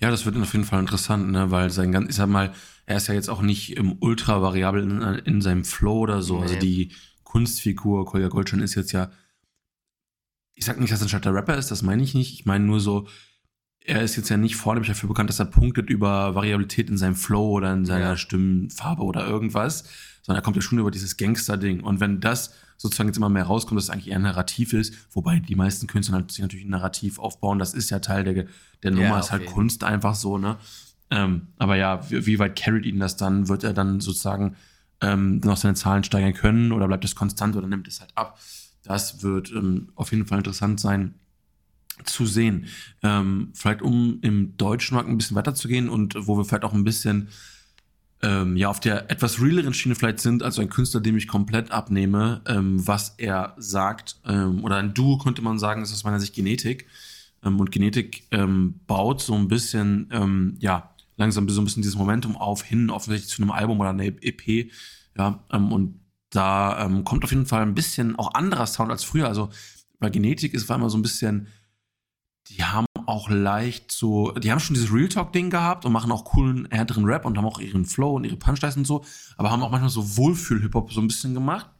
Ja, 0.00 0.10
das 0.10 0.24
wird 0.24 0.36
auf 0.36 0.52
jeden 0.52 0.64
Fall 0.64 0.80
interessant, 0.80 1.30
ne? 1.30 1.50
weil 1.50 1.70
sein 1.70 1.90
ganz, 1.90 2.10
ich 2.10 2.16
sag 2.16 2.28
mal, 2.28 2.52
er 2.86 2.96
ist 2.96 3.08
ja 3.08 3.14
jetzt 3.14 3.28
auch 3.28 3.42
nicht 3.42 3.76
im 3.76 3.96
ultra 4.00 4.40
variabel 4.40 4.82
in, 4.82 5.00
in 5.00 5.40
seinem 5.40 5.64
Flow 5.64 5.98
oder 5.98 6.22
so. 6.22 6.38
Also 6.38 6.54
nee. 6.54 6.58
Also 6.58 6.66
die 6.66 6.92
Kunstfigur 7.24 8.06
Kolja 8.06 8.28
Goldstein 8.28 8.60
ist 8.60 8.74
jetzt 8.74 8.92
ja, 8.92 9.10
ich 10.54 10.64
sag 10.64 10.80
nicht, 10.80 10.92
dass 10.92 11.00
er 11.00 11.06
ein 11.06 11.08
starker 11.08 11.34
Rapper 11.34 11.56
ist, 11.56 11.70
das 11.70 11.82
meine 11.82 12.02
ich 12.02 12.14
nicht. 12.14 12.32
Ich 12.32 12.46
meine 12.46 12.64
nur 12.64 12.80
so, 12.80 13.06
er 13.80 14.02
ist 14.02 14.16
jetzt 14.16 14.28
ja 14.28 14.36
nicht 14.36 14.56
vornehmlich 14.56 14.88
dafür 14.88 15.08
bekannt, 15.08 15.30
dass 15.30 15.38
er 15.38 15.46
punktet 15.46 15.90
über 15.90 16.34
Variabilität 16.34 16.90
in 16.90 16.96
seinem 16.96 17.16
Flow 17.16 17.50
oder 17.50 17.72
in 17.72 17.84
seiner 17.84 18.10
ja. 18.10 18.16
Stimmenfarbe 18.16 19.02
oder 19.02 19.26
irgendwas, 19.26 19.88
sondern 20.28 20.42
er 20.42 20.44
kommt 20.44 20.56
ja 20.56 20.62
schon 20.62 20.78
über 20.78 20.90
dieses 20.90 21.16
Gangster-Ding. 21.16 21.80
Und 21.80 22.00
wenn 22.00 22.20
das 22.20 22.52
sozusagen 22.76 23.08
jetzt 23.08 23.16
immer 23.16 23.30
mehr 23.30 23.44
rauskommt, 23.44 23.78
dass 23.78 23.84
es 23.84 23.90
eigentlich 23.90 24.08
eher 24.08 24.16
ein 24.16 24.22
Narrativ 24.22 24.74
ist, 24.74 24.94
wobei 25.12 25.38
die 25.38 25.54
meisten 25.54 25.86
Künstler 25.86 26.22
sich 26.28 26.40
natürlich 26.40 26.66
ein 26.66 26.70
Narrativ 26.70 27.18
aufbauen, 27.18 27.58
das 27.58 27.72
ist 27.72 27.88
ja 27.88 28.00
Teil 28.00 28.24
der, 28.24 28.44
der 28.82 28.90
Nummer, 28.90 29.08
ja, 29.08 29.20
ist 29.20 29.32
halt 29.32 29.46
Kunst 29.46 29.84
einfach 29.84 30.14
so, 30.14 30.36
ne? 30.36 30.58
Ähm, 31.10 31.46
aber 31.56 31.76
ja, 31.76 32.10
wie, 32.10 32.26
wie, 32.26 32.38
weit 32.38 32.56
carried 32.56 32.84
ihn 32.84 33.00
das 33.00 33.16
dann? 33.16 33.48
Wird 33.48 33.64
er 33.64 33.72
dann 33.72 34.00
sozusagen 34.00 34.54
ähm, 35.00 35.38
noch 35.38 35.56
seine 35.56 35.72
Zahlen 35.72 36.04
steigern 36.04 36.34
können 36.34 36.72
oder 36.72 36.86
bleibt 36.88 37.06
es 37.06 37.14
konstant 37.14 37.56
oder 37.56 37.66
nimmt 37.66 37.88
es 37.88 38.00
halt 38.00 38.10
ab? 38.14 38.38
Das 38.82 39.22
wird 39.22 39.50
ähm, 39.50 39.88
auf 39.94 40.10
jeden 40.12 40.26
Fall 40.26 40.36
interessant 40.36 40.78
sein 40.78 41.14
zu 42.04 42.26
sehen. 42.26 42.66
Ähm, 43.02 43.48
vielleicht 43.54 43.80
um 43.80 44.18
im 44.20 44.58
deutschen 44.58 44.94
Markt 44.94 45.08
ein 45.08 45.16
bisschen 45.16 45.36
weiterzugehen 45.36 45.88
und 45.88 46.14
wo 46.26 46.36
wir 46.36 46.44
vielleicht 46.44 46.64
auch 46.64 46.74
ein 46.74 46.84
bisschen 46.84 47.28
ähm, 48.22 48.56
ja 48.56 48.68
auf 48.68 48.80
der 48.80 49.10
etwas 49.10 49.40
realeren 49.40 49.74
Schiene 49.74 49.94
vielleicht 49.94 50.20
sind, 50.20 50.42
also 50.42 50.60
ein 50.60 50.68
Künstler, 50.68 51.00
dem 51.00 51.16
ich 51.16 51.28
komplett 51.28 51.70
abnehme, 51.70 52.42
ähm, 52.46 52.86
was 52.86 53.14
er 53.18 53.54
sagt, 53.58 54.16
ähm, 54.26 54.64
oder 54.64 54.76
ein 54.76 54.94
Duo 54.94 55.18
könnte 55.18 55.42
man 55.42 55.58
sagen, 55.58 55.82
ist 55.82 55.92
aus 55.92 56.04
meiner 56.04 56.20
Sicht 56.20 56.34
Genetik. 56.34 56.86
Ähm, 57.44 57.60
und 57.60 57.70
Genetik 57.70 58.24
ähm, 58.30 58.80
baut 58.86 59.20
so 59.20 59.34
ein 59.34 59.48
bisschen, 59.48 60.08
ähm, 60.10 60.56
ja, 60.58 60.94
langsam 61.16 61.48
so 61.48 61.60
ein 61.60 61.64
bisschen 61.64 61.82
dieses 61.82 61.96
Momentum 61.96 62.36
auf, 62.36 62.62
hin 62.62 62.90
offensichtlich 62.90 63.30
zu 63.30 63.42
einem 63.42 63.50
Album 63.50 63.80
oder 63.80 63.90
einer 63.90 64.04
EP. 64.04 64.70
Ja, 65.16 65.44
und 65.50 66.00
da 66.30 66.88
kommt 67.04 67.24
auf 67.24 67.30
jeden 67.30 67.46
Fall 67.46 67.62
ein 67.62 67.74
bisschen 67.74 68.14
auch 68.16 68.34
anderer 68.34 68.66
Sound 68.66 68.92
als 68.92 69.02
früher. 69.02 69.26
Also 69.26 69.50
bei 69.98 70.10
Genetik 70.10 70.54
ist 70.54 70.62
es 70.62 70.70
immer 70.70 70.90
so 70.90 70.98
ein 70.98 71.02
bisschen, 71.02 71.48
die 72.48 72.62
haben 72.62 72.86
auch 73.08 73.30
leicht 73.30 73.90
so, 73.90 74.32
die 74.32 74.52
haben 74.52 74.60
schon 74.60 74.74
dieses 74.74 74.92
Real 74.92 75.08
Talk-Ding 75.08 75.48
gehabt 75.48 75.86
und 75.86 75.92
machen 75.92 76.12
auch 76.12 76.24
coolen, 76.24 76.68
härteren 76.70 77.06
Rap 77.06 77.24
und 77.24 77.38
haben 77.38 77.46
auch 77.46 77.58
ihren 77.58 77.86
Flow 77.86 78.14
und 78.16 78.24
ihre 78.24 78.36
Punchlines 78.36 78.76
und 78.76 78.86
so, 78.86 79.04
aber 79.38 79.50
haben 79.50 79.62
auch 79.62 79.70
manchmal 79.70 79.90
so 79.90 80.18
Wohlfühl-Hip-Hop 80.18 80.92
so 80.92 81.00
ein 81.00 81.08
bisschen 81.08 81.32
gemacht, 81.32 81.70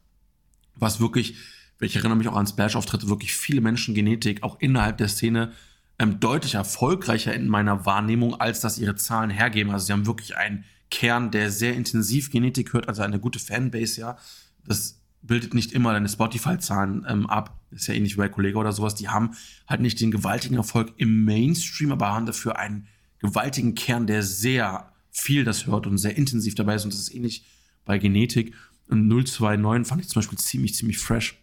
was 0.75 1.01
wirklich, 1.01 1.37
ich 1.81 1.97
erinnere 1.97 2.17
mich 2.17 2.29
auch 2.29 2.37
an 2.37 2.47
Splash-Auftritte, 2.47 3.11
wirklich 3.11 3.35
viele 3.35 3.61
Menschen 3.61 3.95
Genetik 3.95 4.43
auch 4.43 4.59
innerhalb 4.61 4.97
der 4.97 5.09
Szene 5.09 5.53
ähm, 5.99 6.19
deutlich 6.19 6.55
erfolgreicher 6.55 7.35
in 7.35 7.47
meiner 7.49 7.85
Wahrnehmung, 7.85 8.41
als 8.41 8.61
dass 8.61 8.79
ihre 8.79 8.95
Zahlen 8.95 9.31
hergeben. 9.31 9.71
Also 9.71 9.87
sie 9.87 9.93
haben 9.93 10.07
wirklich 10.07 10.37
einen 10.37 10.65
Kern, 10.91 11.31
der 11.31 11.51
sehr 11.51 11.75
intensiv 11.75 12.31
Genetik 12.31 12.73
hört, 12.73 12.89
also 12.89 13.03
eine 13.03 13.21
gute 13.21 13.39
Fanbase, 13.39 14.01
ja. 14.01 14.17
Das 14.65 15.01
bildet 15.21 15.53
nicht 15.53 15.73
immer 15.73 15.93
deine 15.93 16.09
Spotify-Zahlen 16.09 17.05
ähm, 17.07 17.29
ab. 17.29 17.58
Ist 17.71 17.87
ja 17.87 17.95
ähnlich 17.95 18.15
wie 18.15 18.19
bei 18.19 18.29
Kollege 18.29 18.59
oder 18.59 18.73
sowas. 18.73 18.95
Die 18.95 19.09
haben 19.09 19.33
halt 19.67 19.81
nicht 19.81 20.01
den 20.01 20.11
gewaltigen 20.11 20.57
Erfolg 20.57 20.93
im 20.97 21.25
Mainstream, 21.25 21.93
aber 21.93 22.09
haben 22.09 22.27
dafür 22.27 22.59
einen 22.59 22.89
gewaltigen 23.19 23.75
Kern, 23.75 24.07
der 24.07 24.23
sehr 24.23 24.93
viel 25.11 25.45
das 25.45 25.67
hört 25.67 25.87
und 25.87 25.99
sehr 25.99 26.17
intensiv 26.17 26.55
dabei 26.55 26.77
ist. 26.77 26.85
Und 26.85 26.93
das 26.93 27.01
ist 27.01 27.15
ähnlich 27.15 27.45
bei 27.85 27.99
Genetik. 27.99 28.55
Und 28.89 29.09
029 29.09 29.87
fand 29.87 30.01
ich 30.01 30.09
zum 30.09 30.21
Beispiel 30.21 30.39
ziemlich, 30.39 30.75
ziemlich 30.75 30.99
fresh. 30.99 31.37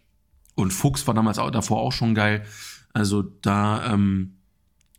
Und 0.54 0.72
Fuchs 0.72 1.06
war 1.06 1.14
damals 1.14 1.38
auch, 1.38 1.50
davor 1.50 1.80
auch 1.80 1.92
schon 1.92 2.14
geil. 2.14 2.44
Also 2.92 3.22
da 3.22 3.92
ähm, 3.92 4.36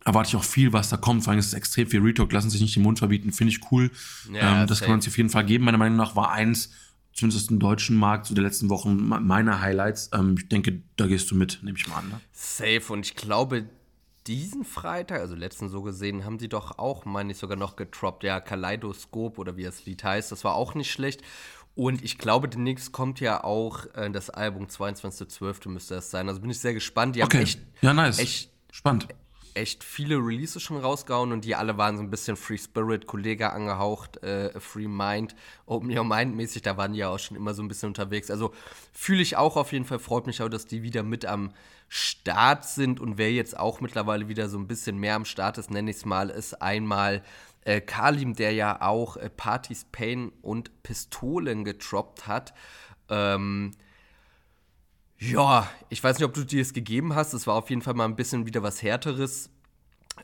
erwarte 0.04 0.28
ich 0.28 0.36
auch 0.36 0.44
viel, 0.44 0.72
was 0.72 0.88
da 0.88 0.96
kommt. 0.96 1.24
Vor 1.24 1.32
allem 1.32 1.40
ist 1.40 1.46
es 1.46 1.54
extrem 1.54 1.88
viel 1.88 2.00
Retalk, 2.00 2.32
lassen 2.32 2.50
sich 2.50 2.60
nicht 2.60 2.76
den 2.76 2.82
Mund 2.82 2.98
verbieten, 2.98 3.32
finde 3.32 3.52
ich 3.52 3.72
cool. 3.72 3.90
Ja, 4.32 4.62
ähm, 4.62 4.66
das 4.66 4.80
kann 4.80 4.90
man 4.90 5.00
sich 5.00 5.12
auf 5.12 5.16
jeden 5.16 5.30
Fall 5.30 5.44
geben. 5.44 5.64
Meiner 5.64 5.78
Meinung 5.78 5.98
nach 5.98 6.16
war 6.16 6.30
eins, 6.30 6.70
zumindest 7.18 7.50
im 7.50 7.58
deutschen 7.58 7.96
Markt, 7.96 8.26
zu 8.26 8.30
so 8.30 8.34
der 8.36 8.44
letzten 8.44 8.70
Wochen 8.70 9.08
meine 9.08 9.60
Highlights. 9.60 10.10
Ähm, 10.12 10.36
ich 10.38 10.48
denke, 10.48 10.82
da 10.96 11.06
gehst 11.06 11.30
du 11.30 11.34
mit, 11.34 11.60
nehme 11.62 11.76
ich 11.76 11.88
mal 11.88 11.96
an. 11.96 12.08
Ne? 12.08 12.20
Safe. 12.32 12.92
Und 12.92 13.04
ich 13.04 13.16
glaube, 13.16 13.64
diesen 14.26 14.64
Freitag, 14.64 15.20
also 15.20 15.34
letzten 15.34 15.68
so 15.68 15.82
gesehen, 15.82 16.24
haben 16.24 16.38
sie 16.38 16.48
doch 16.48 16.78
auch, 16.78 17.04
meine 17.04 17.32
ich, 17.32 17.38
sogar 17.38 17.56
noch 17.56 17.76
getroppt. 17.76 18.22
Ja, 18.22 18.40
Kaleidoskop 18.40 19.38
oder 19.38 19.56
wie 19.56 19.64
das 19.64 19.84
Lied 19.84 20.04
heißt. 20.04 20.30
Das 20.30 20.44
war 20.44 20.54
auch 20.54 20.74
nicht 20.74 20.90
schlecht. 20.90 21.22
Und 21.74 22.04
ich 22.04 22.18
glaube, 22.18 22.48
demnächst 22.48 22.92
kommt 22.92 23.20
ja 23.20 23.42
auch 23.42 23.86
äh, 23.94 24.10
das 24.10 24.30
Album 24.30 24.66
22.12. 24.66 25.68
müsste 25.68 25.94
das 25.94 26.10
sein. 26.10 26.28
Also 26.28 26.40
bin 26.40 26.50
ich 26.50 26.58
sehr 26.58 26.74
gespannt. 26.74 27.16
Die 27.16 27.22
okay. 27.22 27.42
echt, 27.42 27.60
ja, 27.80 27.92
nice. 27.92 28.18
Echt, 28.18 28.50
Spannend. 28.70 29.08
Echt 29.58 29.82
viele 29.82 30.18
Releases 30.18 30.62
schon 30.62 30.76
rausgehauen 30.76 31.32
und 31.32 31.44
die 31.44 31.56
alle 31.56 31.76
waren 31.76 31.96
so 31.96 32.02
ein 32.04 32.10
bisschen 32.10 32.36
Free 32.36 32.58
Spirit, 32.58 33.08
Kollege 33.08 33.50
angehaucht, 33.50 34.22
äh, 34.22 34.58
Free 34.60 34.86
Mind, 34.86 35.34
Open 35.66 35.90
Your 35.90 36.04
Mind 36.04 36.36
mäßig. 36.36 36.62
Da 36.62 36.76
waren 36.76 36.92
die 36.92 37.00
ja 37.00 37.08
auch 37.08 37.18
schon 37.18 37.36
immer 37.36 37.54
so 37.54 37.62
ein 37.62 37.66
bisschen 37.66 37.88
unterwegs. 37.88 38.30
Also 38.30 38.54
fühle 38.92 39.20
ich 39.20 39.36
auch 39.36 39.56
auf 39.56 39.72
jeden 39.72 39.84
Fall. 39.84 39.98
Freut 39.98 40.28
mich 40.28 40.40
auch, 40.42 40.48
dass 40.48 40.66
die 40.66 40.84
wieder 40.84 41.02
mit 41.02 41.26
am 41.26 41.52
Start 41.88 42.66
sind. 42.66 43.00
Und 43.00 43.18
wer 43.18 43.32
jetzt 43.32 43.58
auch 43.58 43.80
mittlerweile 43.80 44.28
wieder 44.28 44.48
so 44.48 44.58
ein 44.58 44.68
bisschen 44.68 44.96
mehr 44.98 45.16
am 45.16 45.24
Start 45.24 45.58
ist, 45.58 45.72
nenne 45.72 45.90
ich 45.90 45.96
es 45.96 46.04
mal, 46.04 46.30
ist 46.30 46.62
einmal 46.62 47.24
äh, 47.64 47.80
Kalim, 47.80 48.34
der 48.34 48.52
ja 48.52 48.80
auch 48.80 49.16
äh, 49.16 49.28
Partys, 49.28 49.86
Pain 49.90 50.30
und 50.40 50.84
Pistolen 50.84 51.64
getroppt 51.64 52.28
hat. 52.28 52.54
Ähm, 53.08 53.72
ja, 55.18 55.68
ich 55.88 56.02
weiß 56.02 56.18
nicht, 56.18 56.26
ob 56.26 56.34
du 56.34 56.44
dir 56.44 56.62
das 56.62 56.72
gegeben 56.72 57.14
hast. 57.14 57.32
Es 57.32 57.46
war 57.46 57.54
auf 57.54 57.70
jeden 57.70 57.82
Fall 57.82 57.94
mal 57.94 58.04
ein 58.04 58.16
bisschen 58.16 58.46
wieder 58.46 58.62
was 58.62 58.82
Härteres. 58.82 59.50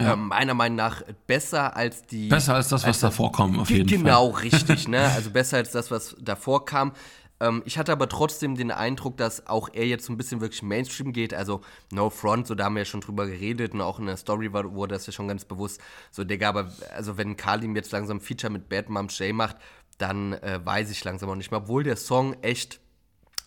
Ja. 0.01 0.15
Ähm, 0.15 0.29
meiner 0.29 0.55
Meinung 0.55 0.77
nach 0.77 1.03
besser 1.27 1.77
als 1.77 2.03
die. 2.07 2.29
Besser 2.29 2.55
als 2.55 2.69
das, 2.69 2.83
was 2.83 2.89
als 2.89 3.01
davor 3.01 3.33
kam, 3.33 3.61
auf 3.61 3.71
jeden 3.71 3.87
genau, 3.87 4.33
Fall. 4.33 4.43
Genau, 4.43 4.57
richtig, 4.57 4.89
ne? 4.89 5.09
Also 5.15 5.31
besser 5.31 5.59
als 5.59 5.71
das, 5.71 5.91
was 5.91 6.17
davor 6.21 6.65
kam. 6.65 6.93
Ähm, 7.41 7.63
ich 7.65 7.79
hatte 7.79 7.93
aber 7.93 8.09
trotzdem 8.09 8.57
den 8.57 8.71
Eindruck, 8.71 9.17
dass 9.17 9.47
auch 9.47 9.69
er 9.73 9.87
jetzt 9.87 10.07
so 10.07 10.13
ein 10.13 10.17
bisschen 10.17 10.41
wirklich 10.41 10.63
Mainstream 10.63 11.13
geht. 11.13 11.35
Also 11.35 11.61
No 11.93 12.11
Front, 12.11 12.47
so 12.47 12.55
da 12.55 12.65
haben 12.65 12.75
wir 12.75 12.83
ja 12.83 12.87
schon 12.87 13.01
drüber 13.01 13.27
geredet 13.27 13.75
und 13.75 13.81
auch 13.81 13.99
in 13.99 14.07
der 14.07 14.17
Story 14.17 14.53
war, 14.53 14.73
wurde 14.75 14.95
das 14.95 15.07
ja 15.07 15.13
schon 15.13 15.29
ganz 15.29 15.45
bewusst. 15.45 15.81
So, 16.11 16.25
Digga, 16.25 16.49
aber 16.49 16.73
also 16.95 17.17
wenn 17.17 17.37
Kalim 17.37 17.77
jetzt 17.77 17.93
langsam 17.93 18.21
Feature 18.21 18.53
mit 18.53 18.69
Bad 18.69 18.89
Mom 18.89 19.09
Shay 19.09 19.33
macht, 19.33 19.57
dann 19.99 20.35
äh, 20.35 20.61
weiß 20.65 20.91
ich 20.91 21.05
langsam 21.05 21.31
auch 21.31 21.37
nicht 21.37 21.51
mehr. 21.51 21.61
Obwohl 21.61 21.85
der 21.85 21.97
Song 21.97 22.35
echt 22.43 22.81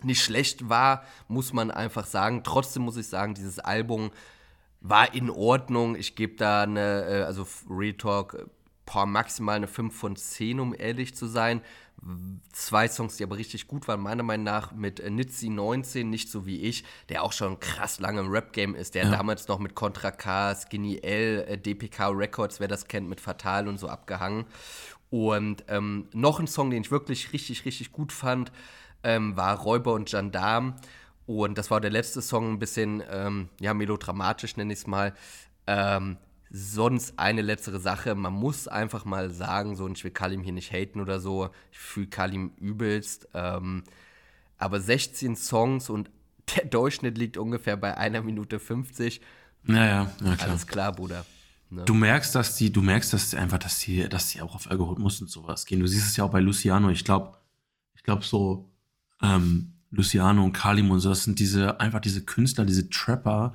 nicht 0.04 0.22
schlecht 0.22 0.70
war, 0.70 1.04
muss 1.28 1.54
man 1.54 1.72
einfach 1.72 2.06
sagen. 2.06 2.44
Trotzdem 2.44 2.84
muss 2.84 2.98
ich 2.98 3.08
sagen, 3.08 3.34
dieses 3.34 3.60
Album 3.60 4.12
war 4.82 5.14
in 5.14 5.30
Ordnung. 5.30 5.96
Ich 5.96 6.16
gebe 6.16 6.36
da 6.36 6.64
eine, 6.64 7.06
äh, 7.06 7.24
also 7.24 7.48
Retalk, 7.70 8.48
maximal 9.06 9.58
eine 9.58 9.68
5 9.68 9.96
von 9.96 10.16
10, 10.16 10.60
um 10.60 10.74
ehrlich 10.78 11.14
zu 11.14 11.28
sein 11.28 11.62
zwei 12.52 12.88
Songs, 12.88 13.18
die 13.18 13.24
aber 13.24 13.38
richtig 13.38 13.68
gut 13.68 13.88
waren, 13.88 14.00
meiner 14.02 14.24
Meinung 14.24 14.46
nach 14.46 14.72
mit 14.72 15.00
äh, 15.00 15.10
Nitzi 15.10 15.50
19, 15.50 16.10
nicht 16.10 16.30
so 16.30 16.46
wie 16.46 16.62
ich, 16.62 16.84
der 17.10 17.24
auch 17.24 17.34
schon 17.34 17.60
krass 17.60 18.00
lange 18.00 18.22
im 18.22 18.30
Rap-Game 18.30 18.76
ist, 18.76 18.96
der 18.96 19.06
ja. 19.06 19.12
damals 19.12 19.48
noch 19.48 19.60
mit 19.60 19.76
Contra 19.76 20.12
K, 20.12 20.56
Skinny 20.56 21.00
L, 21.00 21.46
äh, 21.48 21.58
DPK 21.58 22.10
Records, 22.10 22.60
wer 22.60 22.68
das 22.68 22.88
kennt, 22.88 23.10
mit 23.10 23.20
Fatal 23.20 23.68
und 23.68 23.80
so 23.80 23.90
abgehangen. 23.90 24.46
Und 25.10 25.64
ähm, 25.70 26.08
noch 26.14 26.40
ein 26.40 26.48
Song, 26.48 26.70
den 26.70 26.82
ich 26.84 26.92
wirklich 26.92 27.34
richtig, 27.34 27.66
richtig 27.66 27.92
gut 27.92 28.12
fand, 28.12 28.52
ähm, 29.08 29.38
war 29.38 29.58
Räuber 29.58 29.94
und 29.94 30.10
Gendarm. 30.10 30.76
Und 31.26 31.58
das 31.58 31.72
war 31.72 31.82
der 31.82 31.90
letzte 31.90 32.22
Song, 32.22 32.54
ein 32.54 32.60
bisschen, 32.60 33.02
ähm, 33.10 33.50
ja, 33.60 33.74
melodramatisch 33.74 34.58
nenne 34.58 34.74
ich 34.74 34.80
es 34.80 34.88
mal. 34.88 35.14
Ähm, 35.66 36.18
sonst 36.50 37.18
eine 37.18 37.42
letztere 37.42 37.80
Sache. 37.80 38.16
Man 38.16 38.34
muss 38.34 38.68
einfach 38.68 39.06
mal 39.06 39.32
sagen, 39.32 39.76
so, 39.76 39.86
und 39.86 39.98
ich 39.98 40.04
will 40.04 40.12
Kalim 40.12 40.44
hier 40.44 40.54
nicht 40.54 40.72
haten 40.72 41.00
oder 41.02 41.20
so, 41.20 41.50
ich 41.72 41.80
fühle 41.80 42.08
Kalim 42.08 42.52
übelst. 42.58 43.30
Ähm, 43.34 43.84
aber 44.58 44.80
16 44.80 45.36
Songs 45.36 45.90
und 45.90 46.10
der 46.56 46.66
Durchschnitt 46.66 47.18
liegt 47.18 47.38
ungefähr 47.38 47.78
bei 47.78 47.98
einer 47.98 48.22
Minute 48.22 48.60
50. 48.60 49.22
Naja, 49.64 50.12
ja, 50.22 50.36
klar. 50.36 50.50
Alles 50.50 50.68
klar, 50.68 50.92
Bruder. 50.92 51.26
Ne? 51.70 51.84
Du 51.84 51.94
merkst, 51.94 52.36
dass 52.36 52.56
die, 52.56 52.72
du 52.72 52.82
merkst, 52.82 53.12
dass 53.12 53.34
einfach, 53.34 53.58
dass 53.58 53.80
die, 53.80 54.08
dass 54.08 54.30
die 54.30 54.42
auch 54.42 54.56
auf 54.56 54.70
Algorithmus 54.70 55.22
und 55.22 55.30
sowas 55.30 55.66
gehen. 55.66 55.80
Du 55.80 55.88
siehst 55.88 56.08
es 56.08 56.18
ja 56.18 56.24
auch 56.24 56.32
bei 56.32 56.40
Luciano. 56.40 56.90
Ich 56.90 57.04
glaube, 57.04 57.38
ich 57.96 58.04
glaube 58.04 58.24
so, 58.24 58.70
ähm, 59.22 59.74
Luciano 59.92 60.44
und 60.44 60.54
Kalim 60.54 60.92
und 60.92 61.00
so, 61.00 61.10
das 61.10 61.24
sind 61.24 61.40
diese, 61.40 61.80
einfach 61.80 62.02
diese 62.02 62.24
Künstler, 62.24 62.66
diese 62.66 62.90
Trapper, 62.90 63.54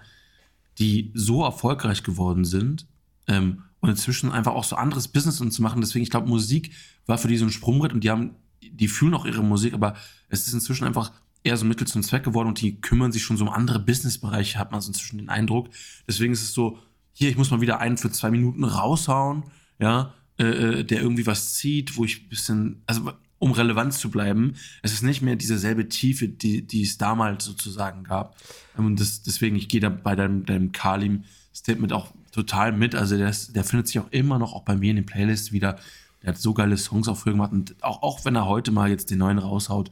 die 0.78 1.10
so 1.14 1.44
erfolgreich 1.44 2.02
geworden 2.02 2.44
sind 2.44 2.86
ähm, 3.28 3.64
und 3.80 3.90
inzwischen 3.90 4.32
einfach 4.32 4.52
auch 4.52 4.64
so 4.64 4.76
anderes 4.76 5.08
Business 5.08 5.40
und 5.40 5.50
zu 5.50 5.62
machen. 5.62 5.80
Deswegen, 5.80 6.02
ich 6.02 6.10
glaube, 6.10 6.28
Musik 6.28 6.72
war 7.06 7.18
für 7.18 7.28
die 7.28 7.36
so 7.36 7.44
ein 7.44 7.50
Sprungbrett 7.50 7.92
und 7.92 8.04
die 8.04 8.10
haben, 8.10 8.36
die 8.62 8.88
fühlen 8.88 9.14
auch 9.14 9.26
ihre 9.26 9.42
Musik, 9.42 9.74
aber 9.74 9.94
es 10.28 10.46
ist 10.46 10.54
inzwischen 10.54 10.84
einfach 10.84 11.12
eher 11.44 11.56
so 11.56 11.64
Mittel 11.64 11.86
zum 11.86 12.02
Zweck 12.02 12.22
geworden 12.22 12.48
und 12.48 12.60
die 12.60 12.80
kümmern 12.80 13.12
sich 13.12 13.22
schon 13.22 13.36
so 13.36 13.44
um 13.44 13.50
andere 13.50 13.80
Businessbereiche, 13.80 14.58
hat 14.58 14.72
man 14.72 14.80
so 14.80 14.88
inzwischen 14.88 15.18
den 15.18 15.28
Eindruck. 15.28 15.68
Deswegen 16.06 16.32
ist 16.32 16.42
es 16.42 16.54
so, 16.54 16.78
hier, 17.12 17.28
ich 17.28 17.36
muss 17.36 17.50
mal 17.50 17.60
wieder 17.60 17.80
einen 17.80 17.98
für 17.98 18.10
zwei 18.10 18.30
Minuten 18.30 18.64
raushauen, 18.64 19.44
ja, 19.78 20.14
äh, 20.38 20.44
äh 20.44 20.84
der 20.84 21.02
irgendwie 21.02 21.26
was 21.26 21.54
zieht, 21.54 21.96
wo 21.96 22.04
ich 22.04 22.24
ein 22.24 22.28
bisschen, 22.28 22.82
also 22.86 23.12
um 23.42 23.50
relevant 23.50 23.92
zu 23.92 24.08
bleiben. 24.08 24.54
Es 24.82 24.92
ist 24.92 25.02
nicht 25.02 25.20
mehr 25.20 25.34
dieselbe 25.34 25.88
Tiefe, 25.88 26.28
die, 26.28 26.64
die 26.64 26.82
es 26.82 26.96
damals 26.96 27.44
sozusagen 27.44 28.04
gab. 28.04 28.36
Und 28.76 29.00
das, 29.00 29.24
deswegen, 29.24 29.56
ich 29.56 29.68
gehe 29.68 29.80
da 29.80 29.88
bei 29.88 30.14
deinem, 30.14 30.46
deinem 30.46 30.70
Kalim-Statement 30.70 31.92
auch 31.92 32.12
total 32.30 32.70
mit. 32.70 32.94
Also 32.94 33.16
der, 33.16 33.28
ist, 33.28 33.56
der 33.56 33.64
findet 33.64 33.88
sich 33.88 33.98
auch 33.98 34.06
immer 34.12 34.38
noch 34.38 34.52
auch 34.52 34.62
bei 34.62 34.76
mir 34.76 34.90
in 34.90 34.96
den 34.96 35.06
Playlists 35.06 35.50
wieder. 35.50 35.76
Der 36.22 36.28
hat 36.28 36.38
so 36.38 36.54
geile 36.54 36.76
Songs 36.76 37.08
auch 37.08 37.16
früher 37.16 37.32
gemacht. 37.32 37.50
Und 37.50 37.74
auch, 37.82 38.02
auch 38.02 38.24
wenn 38.24 38.36
er 38.36 38.46
heute 38.46 38.70
mal 38.70 38.88
jetzt 38.88 39.10
den 39.10 39.18
neuen 39.18 39.38
raushaut, 39.38 39.90